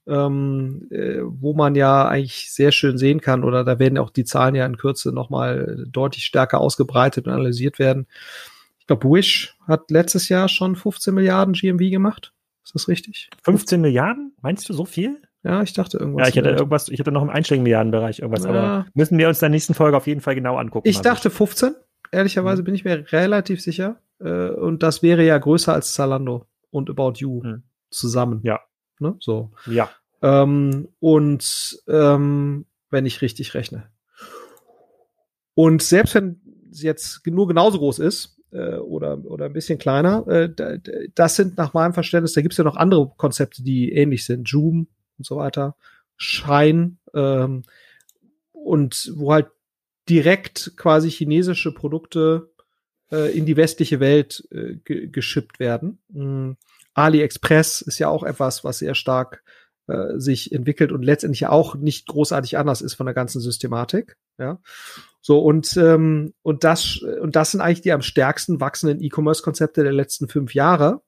ähm, 0.07 0.87
äh, 0.91 1.19
wo 1.21 1.53
man 1.53 1.75
ja 1.75 2.07
eigentlich 2.07 2.51
sehr 2.51 2.71
schön 2.71 2.97
sehen 2.97 3.21
kann, 3.21 3.43
oder 3.43 3.63
da 3.63 3.79
werden 3.79 3.97
auch 3.97 4.09
die 4.09 4.25
Zahlen 4.25 4.55
ja 4.55 4.65
in 4.65 4.77
Kürze 4.77 5.11
nochmal 5.11 5.85
deutlich 5.89 6.25
stärker 6.25 6.59
ausgebreitet 6.59 7.27
und 7.27 7.33
analysiert 7.33 7.79
werden. 7.79 8.07
Ich 8.79 8.87
glaube, 8.87 9.09
Wish 9.09 9.55
hat 9.67 9.91
letztes 9.91 10.29
Jahr 10.29 10.47
schon 10.47 10.75
15 10.75 11.13
Milliarden 11.13 11.53
GMV 11.53 11.91
gemacht. 11.91 12.33
Ist 12.63 12.75
das 12.75 12.87
richtig? 12.87 13.29
15 13.43 13.81
Milliarden? 13.81 14.33
Meinst 14.41 14.67
du 14.69 14.73
so 14.73 14.85
viel? 14.85 15.21
Ja, 15.43 15.61
ich 15.61 15.73
dachte 15.73 15.97
irgendwas. 15.97 16.27
Ja, 16.27 16.29
ich 16.29 16.37
hatte 16.37 16.49
irgendwas, 16.49 16.89
ich 16.89 16.99
hatte 16.99 17.11
noch 17.11 17.21
im 17.21 17.29
einstelligen 17.29 17.63
Milliardenbereich 17.63 18.19
irgendwas, 18.19 18.43
ja. 18.43 18.49
aber 18.49 18.85
müssen 18.93 19.17
wir 19.17 19.27
uns 19.27 19.37
in 19.37 19.45
der 19.45 19.49
nächsten 19.49 19.73
Folge 19.73 19.95
auf 19.95 20.07
jeden 20.07 20.21
Fall 20.21 20.35
genau 20.35 20.57
angucken. 20.57 20.87
Ich 20.87 20.99
dachte 20.99 21.29
15. 21.29 21.75
Ehrlicherweise 22.11 22.61
mhm. 22.61 22.65
bin 22.65 22.75
ich 22.75 22.85
mir 22.85 23.05
relativ 23.11 23.61
sicher. 23.61 23.97
Äh, 24.19 24.49
und 24.49 24.83
das 24.83 25.03
wäre 25.03 25.23
ja 25.25 25.37
größer 25.37 25.73
als 25.73 25.93
Zalando 25.93 26.45
und 26.69 26.89
About 26.89 27.13
You 27.17 27.41
mhm. 27.43 27.63
zusammen. 27.89 28.41
Ja. 28.43 28.59
Ne? 28.99 29.15
So. 29.19 29.51
Ja. 29.65 29.89
Ähm, 30.21 30.87
und 30.99 31.83
ähm, 31.87 32.65
wenn 32.89 33.05
ich 33.05 33.21
richtig 33.21 33.53
rechne. 33.53 33.89
Und 35.53 35.81
selbst 35.81 36.15
wenn 36.15 36.41
sie 36.71 36.85
jetzt 36.85 37.25
nur 37.25 37.47
genauso 37.47 37.79
groß 37.79 37.99
ist, 37.99 38.37
äh, 38.51 38.75
oder, 38.75 39.23
oder 39.25 39.45
ein 39.45 39.53
bisschen 39.53 39.79
kleiner, 39.79 40.27
äh, 40.27 40.79
das 41.15 41.35
sind 41.35 41.57
nach 41.57 41.73
meinem 41.73 41.93
Verständnis, 41.93 42.33
da 42.33 42.41
gibt 42.41 42.53
es 42.53 42.57
ja 42.57 42.63
noch 42.63 42.77
andere 42.77 43.11
Konzepte, 43.17 43.63
die 43.63 43.91
ähnlich 43.91 44.25
sind. 44.25 44.49
Joom 44.49 44.87
und 45.17 45.25
so 45.25 45.35
weiter, 45.37 45.75
Schein 46.15 46.97
ähm, 47.13 47.63
und 48.51 49.11
wo 49.15 49.33
halt 49.33 49.47
direkt 50.09 50.73
quasi 50.77 51.09
chinesische 51.09 51.73
Produkte 51.73 52.49
äh, 53.11 53.37
in 53.37 53.45
die 53.45 53.57
westliche 53.57 53.99
Welt 53.99 54.47
äh, 54.51 54.75
ge 54.75 55.07
geschippt 55.07 55.59
werden. 55.59 55.99
Mhm. 56.09 56.57
AliExpress 56.97 57.81
ist 57.81 57.99
ja 57.99 58.09
auch 58.09 58.23
etwas, 58.23 58.63
was 58.63 58.79
sehr 58.79 58.95
stark 58.95 59.43
äh, 59.87 60.17
sich 60.17 60.51
entwickelt 60.51 60.91
und 60.91 61.03
letztendlich 61.03 61.47
auch 61.47 61.75
nicht 61.75 62.07
großartig 62.07 62.57
anders 62.57 62.81
ist 62.81 62.95
von 62.95 63.05
der 63.05 63.15
ganzen 63.15 63.41
Systematik. 63.41 64.17
Ja, 64.37 64.59
so 65.21 65.39
und 65.39 65.75
ähm, 65.77 66.33
und 66.41 66.63
das 66.63 66.99
und 67.21 67.35
das 67.35 67.51
sind 67.51 67.61
eigentlich 67.61 67.81
die 67.81 67.91
am 67.91 68.01
stärksten 68.01 68.59
wachsenden 68.59 69.01
E-Commerce-Konzepte 69.01 69.83
der 69.83 69.93
letzten 69.93 70.27
fünf 70.27 70.53
Jahre 70.53 71.01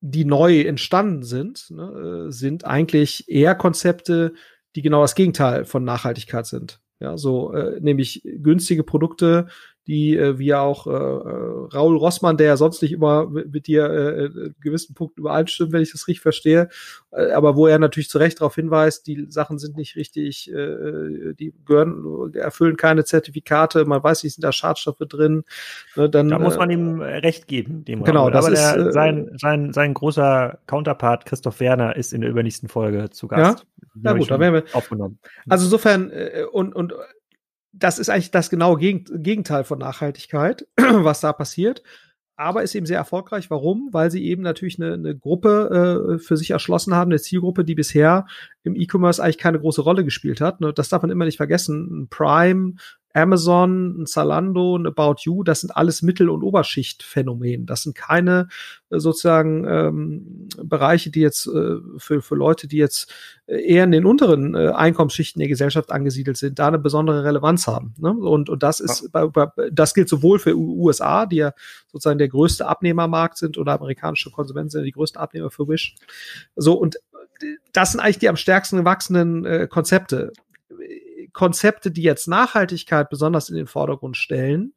die 0.00 0.24
neu 0.24 0.60
entstanden 0.60 1.22
sind, 1.22 1.70
ne, 1.70 2.26
äh, 2.28 2.32
sind 2.32 2.64
eigentlich 2.64 3.28
eher 3.28 3.54
Konzepte, 3.54 4.34
die 4.74 4.82
genau 4.82 5.00
das 5.00 5.14
Gegenteil 5.14 5.64
von 5.64 5.84
Nachhaltigkeit 5.84 6.46
sind. 6.46 6.80
Ja, 7.00 7.16
so 7.18 7.52
äh, 7.52 7.80
nämlich 7.80 8.22
günstige 8.24 8.82
Produkte, 8.82 9.48
die 9.86 10.16
äh, 10.16 10.38
wie 10.38 10.54
auch 10.54 10.86
äh, 10.86 10.90
äh, 10.90 11.74
Raul 11.74 11.96
Rossmann, 11.96 12.36
der 12.36 12.48
ja 12.48 12.56
sonst 12.56 12.82
nicht 12.82 12.92
immer 12.92 13.26
mit 13.28 13.66
dir 13.66 13.84
äh, 13.84 14.24
äh, 14.24 14.50
gewissen 14.60 14.94
Punkten 14.94 15.20
übereinstimmt, 15.20 15.72
wenn 15.72 15.82
ich 15.82 15.92
das 15.92 16.08
richtig 16.08 16.22
verstehe, 16.22 16.68
äh, 17.12 17.30
aber 17.30 17.56
wo 17.56 17.66
er 17.66 17.78
natürlich 17.78 18.08
zu 18.08 18.18
Recht 18.18 18.40
darauf 18.40 18.54
hinweist, 18.54 19.06
die 19.06 19.26
Sachen 19.28 19.58
sind 19.58 19.76
nicht 19.76 19.96
richtig, 19.96 20.50
äh, 20.52 21.34
die 21.34 21.54
gehören, 21.64 22.34
erfüllen 22.34 22.76
keine 22.76 23.04
Zertifikate, 23.04 23.84
man 23.84 24.02
weiß 24.02 24.24
nicht, 24.24 24.34
sind 24.34 24.42
da 24.42 24.52
Schadstoffe 24.52 24.98
drin. 24.98 25.44
Ne, 25.94 26.10
dann, 26.10 26.28
da 26.28 26.38
muss 26.38 26.58
man 26.58 26.70
ihm 26.70 27.00
recht 27.00 27.46
geben. 27.46 27.84
Dem 27.84 28.02
genau, 28.02 28.30
das 28.30 28.46
aber 28.46 28.54
ist 28.54 28.60
der, 28.60 28.92
sein, 28.92 29.30
sein, 29.40 29.72
sein 29.72 29.94
großer 29.94 30.58
Counterpart 30.66 31.26
Christoph 31.26 31.60
Werner 31.60 31.96
ist 31.96 32.12
in 32.12 32.22
der 32.22 32.30
übernächsten 32.30 32.68
Folge 32.68 33.10
zu 33.10 33.28
Gast. 33.28 33.66
Ja, 34.02 34.12
ja 34.12 34.18
gut, 34.18 34.30
da 34.30 34.40
werden 34.40 34.54
wir 34.54 34.76
aufgenommen. 34.76 35.18
Also 35.48 35.66
insofern 35.66 36.10
äh, 36.10 36.44
und 36.50 36.74
und 36.74 36.92
das 37.78 37.98
ist 37.98 38.08
eigentlich 38.08 38.30
das 38.30 38.50
genaue 38.50 38.78
Gegenteil 38.78 39.64
von 39.64 39.78
Nachhaltigkeit, 39.78 40.66
was 40.76 41.20
da 41.20 41.32
passiert. 41.32 41.82
Aber 42.38 42.62
ist 42.62 42.74
eben 42.74 42.84
sehr 42.84 42.98
erfolgreich. 42.98 43.50
Warum? 43.50 43.88
Weil 43.92 44.10
sie 44.10 44.22
eben 44.24 44.42
natürlich 44.42 44.78
eine, 44.80 44.92
eine 44.92 45.16
Gruppe 45.16 46.16
äh, 46.16 46.18
für 46.18 46.36
sich 46.36 46.50
erschlossen 46.50 46.94
haben, 46.94 47.10
eine 47.10 47.20
Zielgruppe, 47.20 47.64
die 47.64 47.74
bisher 47.74 48.26
im 48.62 48.76
E-Commerce 48.76 49.22
eigentlich 49.22 49.38
keine 49.38 49.58
große 49.58 49.80
Rolle 49.80 50.04
gespielt 50.04 50.42
hat. 50.42 50.60
Ne? 50.60 50.74
Das 50.74 50.90
darf 50.90 51.00
man 51.00 51.10
immer 51.10 51.24
nicht 51.24 51.38
vergessen. 51.38 52.08
Prime, 52.10 52.74
Amazon, 53.16 54.02
ein 54.02 54.06
Zalando, 54.06 54.76
ein 54.76 54.86
About 54.86 55.16
You, 55.20 55.42
das 55.42 55.62
sind 55.62 55.74
alles 55.74 56.02
Mittel- 56.02 56.28
und 56.28 56.42
Oberschichtphänomene. 56.42 57.64
Das 57.64 57.82
sind 57.82 57.94
keine 57.96 58.48
äh, 58.90 58.98
sozusagen 58.98 59.64
ähm, 59.66 60.48
Bereiche, 60.62 61.10
die 61.10 61.20
jetzt 61.20 61.46
äh, 61.46 61.76
für, 61.96 62.20
für 62.20 62.34
Leute, 62.34 62.68
die 62.68 62.76
jetzt 62.76 63.10
äh, 63.46 63.60
eher 63.60 63.84
in 63.84 63.92
den 63.92 64.04
unteren 64.04 64.54
äh, 64.54 64.68
Einkommensschichten 64.68 65.40
der 65.40 65.48
Gesellschaft 65.48 65.90
angesiedelt 65.90 66.36
sind, 66.36 66.58
da 66.58 66.68
eine 66.68 66.78
besondere 66.78 67.24
Relevanz 67.24 67.66
haben. 67.66 67.94
Ne? 67.98 68.10
Und, 68.10 68.50
und 68.50 68.62
das 68.62 68.80
ist, 68.80 69.02
ja. 69.02 69.08
bei, 69.10 69.46
bei, 69.46 69.70
das 69.72 69.94
gilt 69.94 70.10
sowohl 70.10 70.38
für 70.38 70.54
USA, 70.54 71.24
die 71.24 71.36
ja 71.36 71.52
sozusagen 71.90 72.18
der 72.18 72.28
größte 72.28 72.66
Abnehmermarkt 72.66 73.38
sind 73.38 73.56
oder 73.56 73.72
amerikanische 73.72 74.30
Konsumenten 74.30 74.70
sind 74.70 74.84
die 74.84 74.92
größten 74.92 75.20
Abnehmer 75.20 75.50
für 75.50 75.66
Wish. 75.68 75.94
So, 76.54 76.74
und 76.74 76.98
das 77.72 77.92
sind 77.92 78.00
eigentlich 78.00 78.18
die 78.18 78.28
am 78.28 78.36
stärksten 78.36 78.78
gewachsenen 78.78 79.44
äh, 79.44 79.66
Konzepte. 79.68 80.32
Konzepte, 81.36 81.90
die 81.90 82.02
jetzt 82.02 82.28
Nachhaltigkeit 82.28 83.10
besonders 83.10 83.50
in 83.50 83.56
den 83.56 83.66
Vordergrund 83.66 84.16
stellen, 84.16 84.72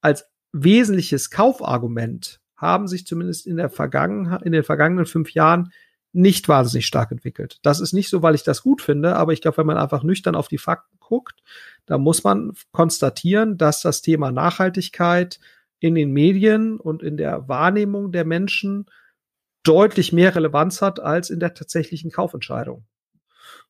als 0.00 0.26
wesentliches 0.52 1.30
Kaufargument 1.30 2.40
haben 2.56 2.88
sich 2.88 3.06
zumindest 3.06 3.46
in 3.46 3.56
der 3.56 3.70
Vergangenheit, 3.70 4.42
in 4.42 4.50
den 4.50 4.64
vergangenen 4.64 5.06
fünf 5.06 5.30
Jahren 5.30 5.72
nicht 6.12 6.48
wahnsinnig 6.48 6.86
stark 6.86 7.12
entwickelt. 7.12 7.60
Das 7.62 7.78
ist 7.78 7.92
nicht 7.92 8.08
so, 8.08 8.22
weil 8.22 8.34
ich 8.34 8.42
das 8.42 8.62
gut 8.62 8.82
finde, 8.82 9.14
aber 9.14 9.32
ich 9.32 9.40
glaube, 9.40 9.58
wenn 9.58 9.66
man 9.66 9.76
einfach 9.76 10.02
nüchtern 10.02 10.34
auf 10.34 10.48
die 10.48 10.58
Fakten 10.58 10.96
guckt, 10.98 11.44
da 11.86 11.96
muss 11.96 12.24
man 12.24 12.54
konstatieren, 12.72 13.56
dass 13.56 13.80
das 13.80 14.02
Thema 14.02 14.32
Nachhaltigkeit 14.32 15.38
in 15.78 15.94
den 15.94 16.10
Medien 16.10 16.80
und 16.80 17.04
in 17.04 17.18
der 17.18 17.46
Wahrnehmung 17.46 18.10
der 18.10 18.24
Menschen 18.24 18.86
deutlich 19.62 20.12
mehr 20.12 20.34
Relevanz 20.34 20.82
hat 20.82 20.98
als 20.98 21.30
in 21.30 21.38
der 21.38 21.54
tatsächlichen 21.54 22.10
Kaufentscheidung. 22.10 22.84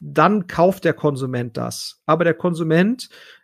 dann 0.00 0.46
kauft 0.46 0.84
der 0.84 0.94
Konsument 0.94 1.56
das. 1.56 2.02
Aber 2.06 2.24
der 2.24 2.34
Konsument 2.34 3.08
äh, 3.10 3.35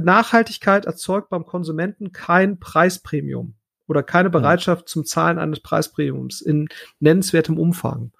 Nachhaltigkeit 0.00 0.84
erzeugt 0.84 1.28
beim 1.30 1.46
Konsumenten 1.46 2.12
kein 2.12 2.58
Preispremium 2.58 3.54
oder 3.86 4.02
keine. 4.02 4.30
Bereitschaft 4.30 4.88
zum 4.88 5.04
Zahlen 5.04 5.38
eines 5.38 5.60
Preispremiums 5.60 6.40
in 6.40 6.68
nennenswertem 6.98 7.58
Umfang. 7.58 8.12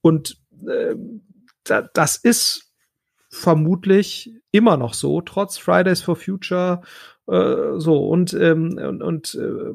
Und 0.00 0.38
äh, 0.66 0.94
da, 1.64 1.82
das 1.82 2.16
ist 2.16 2.72
vermutlich 3.30 4.32
immer 4.50 4.76
noch 4.76 4.94
so, 4.94 5.20
trotz 5.20 5.58
Fridays 5.58 6.00
for 6.00 6.16
Future 6.16 6.82
äh, 7.26 7.78
so 7.78 8.08
und 8.08 8.32
ähm, 8.32 8.78
und, 8.78 9.02
und 9.02 9.34
äh, 9.34 9.74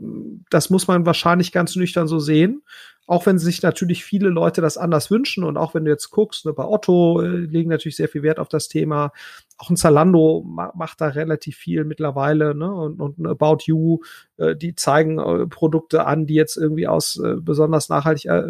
das 0.49 0.71
muss 0.71 0.87
man 0.87 1.05
wahrscheinlich 1.05 1.51
ganz 1.51 1.75
nüchtern 1.75 2.07
so 2.07 2.17
sehen. 2.19 2.63
Auch 3.05 3.25
wenn 3.25 3.37
sich 3.37 3.61
natürlich 3.61 4.05
viele 4.05 4.29
Leute 4.29 4.61
das 4.61 4.77
anders 4.77 5.11
wünschen 5.11 5.43
und 5.43 5.57
auch 5.57 5.73
wenn 5.73 5.83
du 5.83 5.91
jetzt 5.91 6.09
guckst, 6.09 6.45
ne, 6.45 6.53
bei 6.53 6.65
Otto 6.65 7.21
äh, 7.21 7.27
legen 7.27 7.69
natürlich 7.69 7.97
sehr 7.97 8.07
viel 8.07 8.23
Wert 8.23 8.39
auf 8.39 8.47
das 8.47 8.69
Thema. 8.69 9.11
Auch 9.57 9.69
ein 9.69 9.75
Zalando 9.75 10.43
ma 10.45 10.71
macht 10.75 11.01
da 11.01 11.07
relativ 11.07 11.57
viel 11.57 11.83
mittlerweile, 11.83 12.55
ne? 12.55 12.73
Und, 12.73 12.99
und 12.99 13.27
About 13.27 13.63
You, 13.65 13.99
äh, 14.37 14.55
die 14.55 14.75
zeigen 14.75 15.19
äh, 15.19 15.47
Produkte 15.47 16.05
an, 16.05 16.25
die 16.25 16.35
jetzt 16.35 16.57
irgendwie 16.57 16.87
aus 16.87 17.19
äh, 17.19 17.35
besonders 17.35 17.89
nachhaltig 17.89 18.25
äh, 18.25 18.43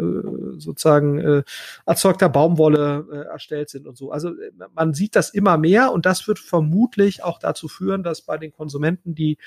sozusagen 0.58 1.18
äh, 1.18 1.42
erzeugter 1.84 2.28
Baumwolle 2.28 3.06
äh, 3.12 3.16
erstellt 3.32 3.70
sind 3.70 3.86
und 3.86 3.96
so. 3.96 4.12
Also 4.12 4.28
äh, 4.28 4.52
man 4.74 4.94
sieht 4.94 5.16
das 5.16 5.30
immer 5.30 5.58
mehr 5.58 5.92
und 5.92 6.06
das 6.06 6.28
wird 6.28 6.38
vermutlich 6.38 7.24
auch 7.24 7.38
dazu 7.38 7.66
führen, 7.68 8.02
dass 8.04 8.22
bei 8.22 8.38
den 8.38 8.52
Konsumenten 8.52 9.14
die 9.14 9.38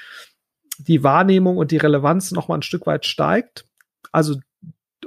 die 0.80 1.04
Wahrnehmung 1.04 1.58
und 1.58 1.72
die 1.72 1.78
Relevanz 1.78 2.32
noch 2.32 2.50
mal 2.50 2.56
ein 2.56 2.62
Stück 2.62 2.86
weit 2.86 3.06
steigt. 3.06 3.66
Also 4.12 4.36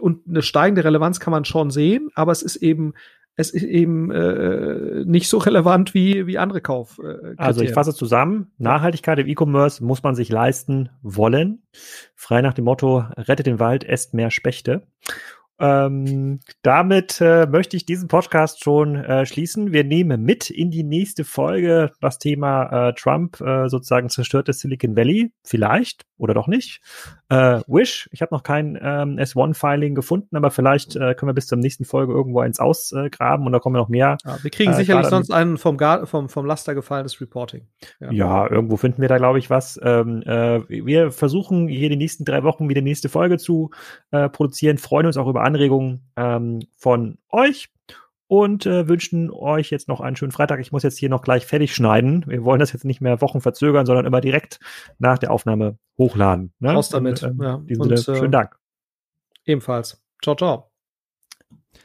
und 0.00 0.26
eine 0.28 0.42
steigende 0.42 0.84
Relevanz 0.84 1.20
kann 1.20 1.30
man 1.30 1.44
schon 1.44 1.70
sehen, 1.70 2.10
aber 2.14 2.32
es 2.32 2.42
ist 2.42 2.56
eben 2.56 2.94
es 3.36 3.50
ist 3.50 3.62
eben 3.62 4.10
äh, 4.10 5.04
nicht 5.06 5.28
so 5.28 5.38
relevant 5.38 5.94
wie, 5.94 6.26
wie 6.26 6.38
andere 6.38 6.60
Kauf. 6.60 7.00
Äh, 7.02 7.34
also 7.36 7.62
ich 7.62 7.72
fasse 7.72 7.94
zusammen, 7.94 8.52
Nachhaltigkeit 8.58 9.18
im 9.18 9.26
E-Commerce 9.26 9.82
muss 9.82 10.02
man 10.02 10.14
sich 10.14 10.28
leisten 10.28 10.90
wollen. 11.02 11.62
Frei 12.14 12.42
nach 12.42 12.54
dem 12.54 12.66
Motto, 12.66 13.04
rettet 13.16 13.46
den 13.46 13.58
Wald, 13.58 13.84
esst 13.84 14.14
mehr 14.14 14.30
Spechte. 14.30 14.82
Ähm, 15.60 16.40
damit 16.62 17.20
äh, 17.20 17.46
möchte 17.46 17.76
ich 17.76 17.84
diesen 17.84 18.08
Podcast 18.08 18.64
schon 18.64 18.96
äh, 18.96 19.26
schließen. 19.26 19.72
Wir 19.72 19.84
nehmen 19.84 20.22
mit 20.22 20.48
in 20.48 20.70
die 20.70 20.82
nächste 20.82 21.24
Folge 21.24 21.92
das 22.00 22.18
Thema 22.18 22.88
äh, 22.88 22.94
Trump 22.94 23.40
äh, 23.40 23.68
sozusagen 23.68 24.08
zerstörtes 24.08 24.60
Silicon 24.60 24.96
Valley. 24.96 25.32
Vielleicht 25.44 26.06
oder 26.20 26.34
doch 26.34 26.46
nicht. 26.46 26.80
Äh, 27.30 27.60
Wish, 27.66 28.08
ich 28.12 28.20
habe 28.20 28.34
noch 28.34 28.42
kein 28.42 28.76
ähm, 28.80 29.16
S1-Filing 29.16 29.94
gefunden, 29.94 30.36
aber 30.36 30.50
vielleicht 30.50 30.94
äh, 30.94 31.14
können 31.14 31.30
wir 31.30 31.34
bis 31.34 31.46
zur 31.46 31.58
nächsten 31.58 31.84
Folge 31.84 32.12
irgendwo 32.12 32.40
eins 32.40 32.60
ausgraben 32.60 33.46
und 33.46 33.52
da 33.52 33.58
kommen 33.58 33.76
noch 33.76 33.88
mehr. 33.88 34.18
Ja, 34.24 34.38
wir 34.42 34.50
kriegen 34.50 34.74
sicherlich 34.74 35.06
sonst 35.06 35.30
einen 35.30 35.56
vom, 35.56 35.78
Gar 35.78 36.06
vom, 36.06 36.28
vom 36.28 36.44
Laster 36.44 36.74
gefallenes 36.74 37.20
Reporting. 37.20 37.66
Ja. 38.00 38.10
ja, 38.10 38.50
irgendwo 38.50 38.76
finden 38.76 39.00
wir 39.00 39.08
da, 39.08 39.16
glaube 39.16 39.38
ich, 39.38 39.48
was. 39.48 39.80
Ähm, 39.82 40.22
wir 40.68 41.10
versuchen 41.10 41.68
hier 41.68 41.88
die 41.88 41.96
nächsten 41.96 42.24
drei 42.24 42.42
Wochen 42.42 42.68
wieder 42.68 42.82
nächste 42.82 43.08
Folge 43.08 43.38
zu 43.38 43.70
produzieren, 44.10 44.78
freuen 44.78 45.06
uns 45.06 45.16
auch 45.16 45.28
über 45.28 45.42
Anregungen 45.50 46.10
ähm, 46.16 46.60
von 46.76 47.18
euch 47.30 47.68
und 48.30 48.64
äh, 48.64 48.86
wünschen 48.86 49.30
euch 49.30 49.70
jetzt 49.70 49.88
noch 49.88 50.00
einen 50.00 50.14
schönen 50.14 50.30
Freitag. 50.30 50.60
Ich 50.60 50.70
muss 50.70 50.84
jetzt 50.84 50.98
hier 50.98 51.08
noch 51.08 51.22
gleich 51.22 51.46
fertig 51.46 51.74
schneiden. 51.74 52.24
Wir 52.28 52.44
wollen 52.44 52.60
das 52.60 52.72
jetzt 52.72 52.84
nicht 52.84 53.00
mehr 53.00 53.20
Wochen 53.20 53.40
verzögern, 53.40 53.86
sondern 53.86 54.06
immer 54.06 54.20
direkt 54.20 54.60
nach 54.98 55.18
der 55.18 55.32
Aufnahme 55.32 55.78
hochladen. 55.98 56.52
Ne? 56.60 56.72
Raus 56.72 56.90
damit. 56.90 57.22
Und, 57.24 57.30
ähm, 57.30 57.42
ja. 57.42 57.54
und, 57.54 57.98
Sinne, 57.98 58.18
schönen 58.18 58.30
Dank. 58.30 58.56
Ebenfalls. 59.44 60.00
Ciao, 60.22 60.36
ciao. 60.36 60.70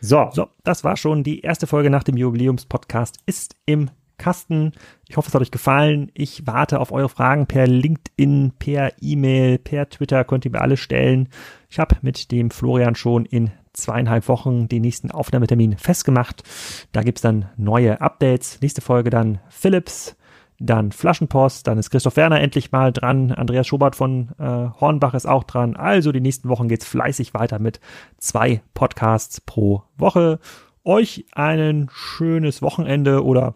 So, 0.01 0.29
so, 0.33 0.49
das 0.63 0.83
war 0.83 0.97
schon 0.97 1.23
die 1.23 1.41
erste 1.41 1.65
Folge 1.65 1.89
nach 1.89 2.03
dem 2.03 2.15
Jubiläumspodcast. 2.15 3.17
Ist 3.25 3.55
im 3.65 3.89
Kasten. 4.17 4.71
Ich 5.07 5.17
hoffe, 5.17 5.29
es 5.29 5.35
hat 5.35 5.41
euch 5.41 5.51
gefallen. 5.51 6.11
Ich 6.13 6.45
warte 6.47 6.79
auf 6.79 6.91
eure 6.91 7.09
Fragen 7.09 7.47
per 7.47 7.67
LinkedIn, 7.67 8.53
per 8.57 8.93
E-Mail, 9.01 9.57
per 9.57 9.89
Twitter. 9.89 10.23
Könnt 10.23 10.45
ihr 10.45 10.51
mir 10.51 10.61
alle 10.61 10.77
stellen. 10.77 11.29
Ich 11.69 11.79
habe 11.79 11.97
mit 12.01 12.31
dem 12.31 12.51
Florian 12.51 12.95
schon 12.95 13.25
in 13.25 13.51
zweieinhalb 13.73 14.27
Wochen 14.27 14.67
den 14.67 14.81
nächsten 14.81 15.11
Aufnahmetermin 15.11 15.77
festgemacht. 15.77 16.43
Da 16.91 17.03
gibt's 17.03 17.21
dann 17.21 17.49
neue 17.57 18.01
Updates. 18.01 18.59
Nächste 18.61 18.81
Folge 18.81 19.09
dann 19.09 19.39
Philips, 19.49 20.15
dann 20.59 20.91
Flaschenpost, 20.91 21.67
dann 21.67 21.77
ist 21.77 21.89
Christoph 21.89 22.15
Werner 22.15 22.39
endlich 22.39 22.71
mal 22.71 22.91
dran. 22.91 23.31
Andreas 23.31 23.67
Schobert 23.67 23.95
von 23.95 24.29
äh, 24.39 24.69
Hornbach 24.79 25.13
ist 25.13 25.25
auch 25.25 25.43
dran. 25.43 25.75
Also 25.75 26.11
die 26.11 26.21
nächsten 26.21 26.49
Wochen 26.49 26.67
geht's 26.67 26.85
fleißig 26.85 27.33
weiter 27.33 27.59
mit 27.59 27.79
zwei 28.17 28.61
Podcasts 28.73 29.41
pro 29.41 29.83
Woche. 29.97 30.39
Euch 30.83 31.25
ein 31.33 31.89
schönes 31.91 32.61
Wochenende 32.61 33.23
oder 33.23 33.55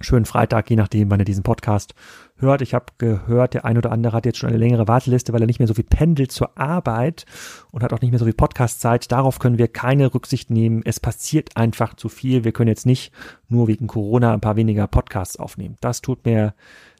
schönen 0.00 0.24
Freitag, 0.24 0.70
je 0.70 0.76
nachdem, 0.76 1.10
wann 1.10 1.20
ihr 1.20 1.24
diesen 1.24 1.42
Podcast 1.42 1.94
hört. 2.36 2.62
Ich 2.62 2.74
habe 2.74 2.86
gehört, 2.98 3.54
der 3.54 3.64
ein 3.64 3.78
oder 3.78 3.92
andere 3.92 4.16
hat 4.16 4.26
jetzt 4.26 4.38
schon 4.38 4.48
eine 4.48 4.58
längere 4.58 4.88
Warteliste, 4.88 5.32
weil 5.32 5.40
er 5.40 5.46
nicht 5.46 5.58
mehr 5.58 5.68
so 5.68 5.74
viel 5.74 5.84
pendelt 5.84 6.32
zur 6.32 6.58
Arbeit 6.58 7.26
und 7.70 7.82
hat 7.82 7.92
auch 7.92 8.00
nicht 8.00 8.10
mehr 8.10 8.18
so 8.18 8.24
viel 8.24 8.34
Podcastzeit. 8.34 9.10
Darauf 9.10 9.38
können 9.38 9.58
wir 9.58 9.68
keine 9.68 10.12
Rücksicht 10.14 10.50
nehmen. 10.50 10.82
Es 10.84 11.00
passiert 11.00 11.56
einfach 11.56 11.94
zu 11.94 12.08
viel. 12.08 12.44
Wir 12.44 12.52
können 12.52 12.68
jetzt 12.68 12.86
nicht 12.86 13.12
nur 13.48 13.68
wegen 13.68 13.86
Corona 13.86 14.32
ein 14.32 14.40
paar 14.40 14.56
weniger 14.56 14.86
Podcasts 14.86 15.36
aufnehmen. 15.38 15.76
Das 15.80 16.02
tut 16.02 16.24
mir 16.24 16.54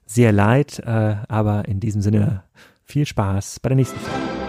sehr 0.06 0.32
leid, 0.32 0.81
äh, 0.81 1.16
aber 1.28 1.66
in 1.66 1.81
diesem 1.81 2.02
Sinne 2.02 2.44
viel 2.85 3.06
Spaß 3.06 3.61
bei 3.61 3.70
der 3.70 3.77
nächsten 3.77 3.98
Folge. 3.98 4.44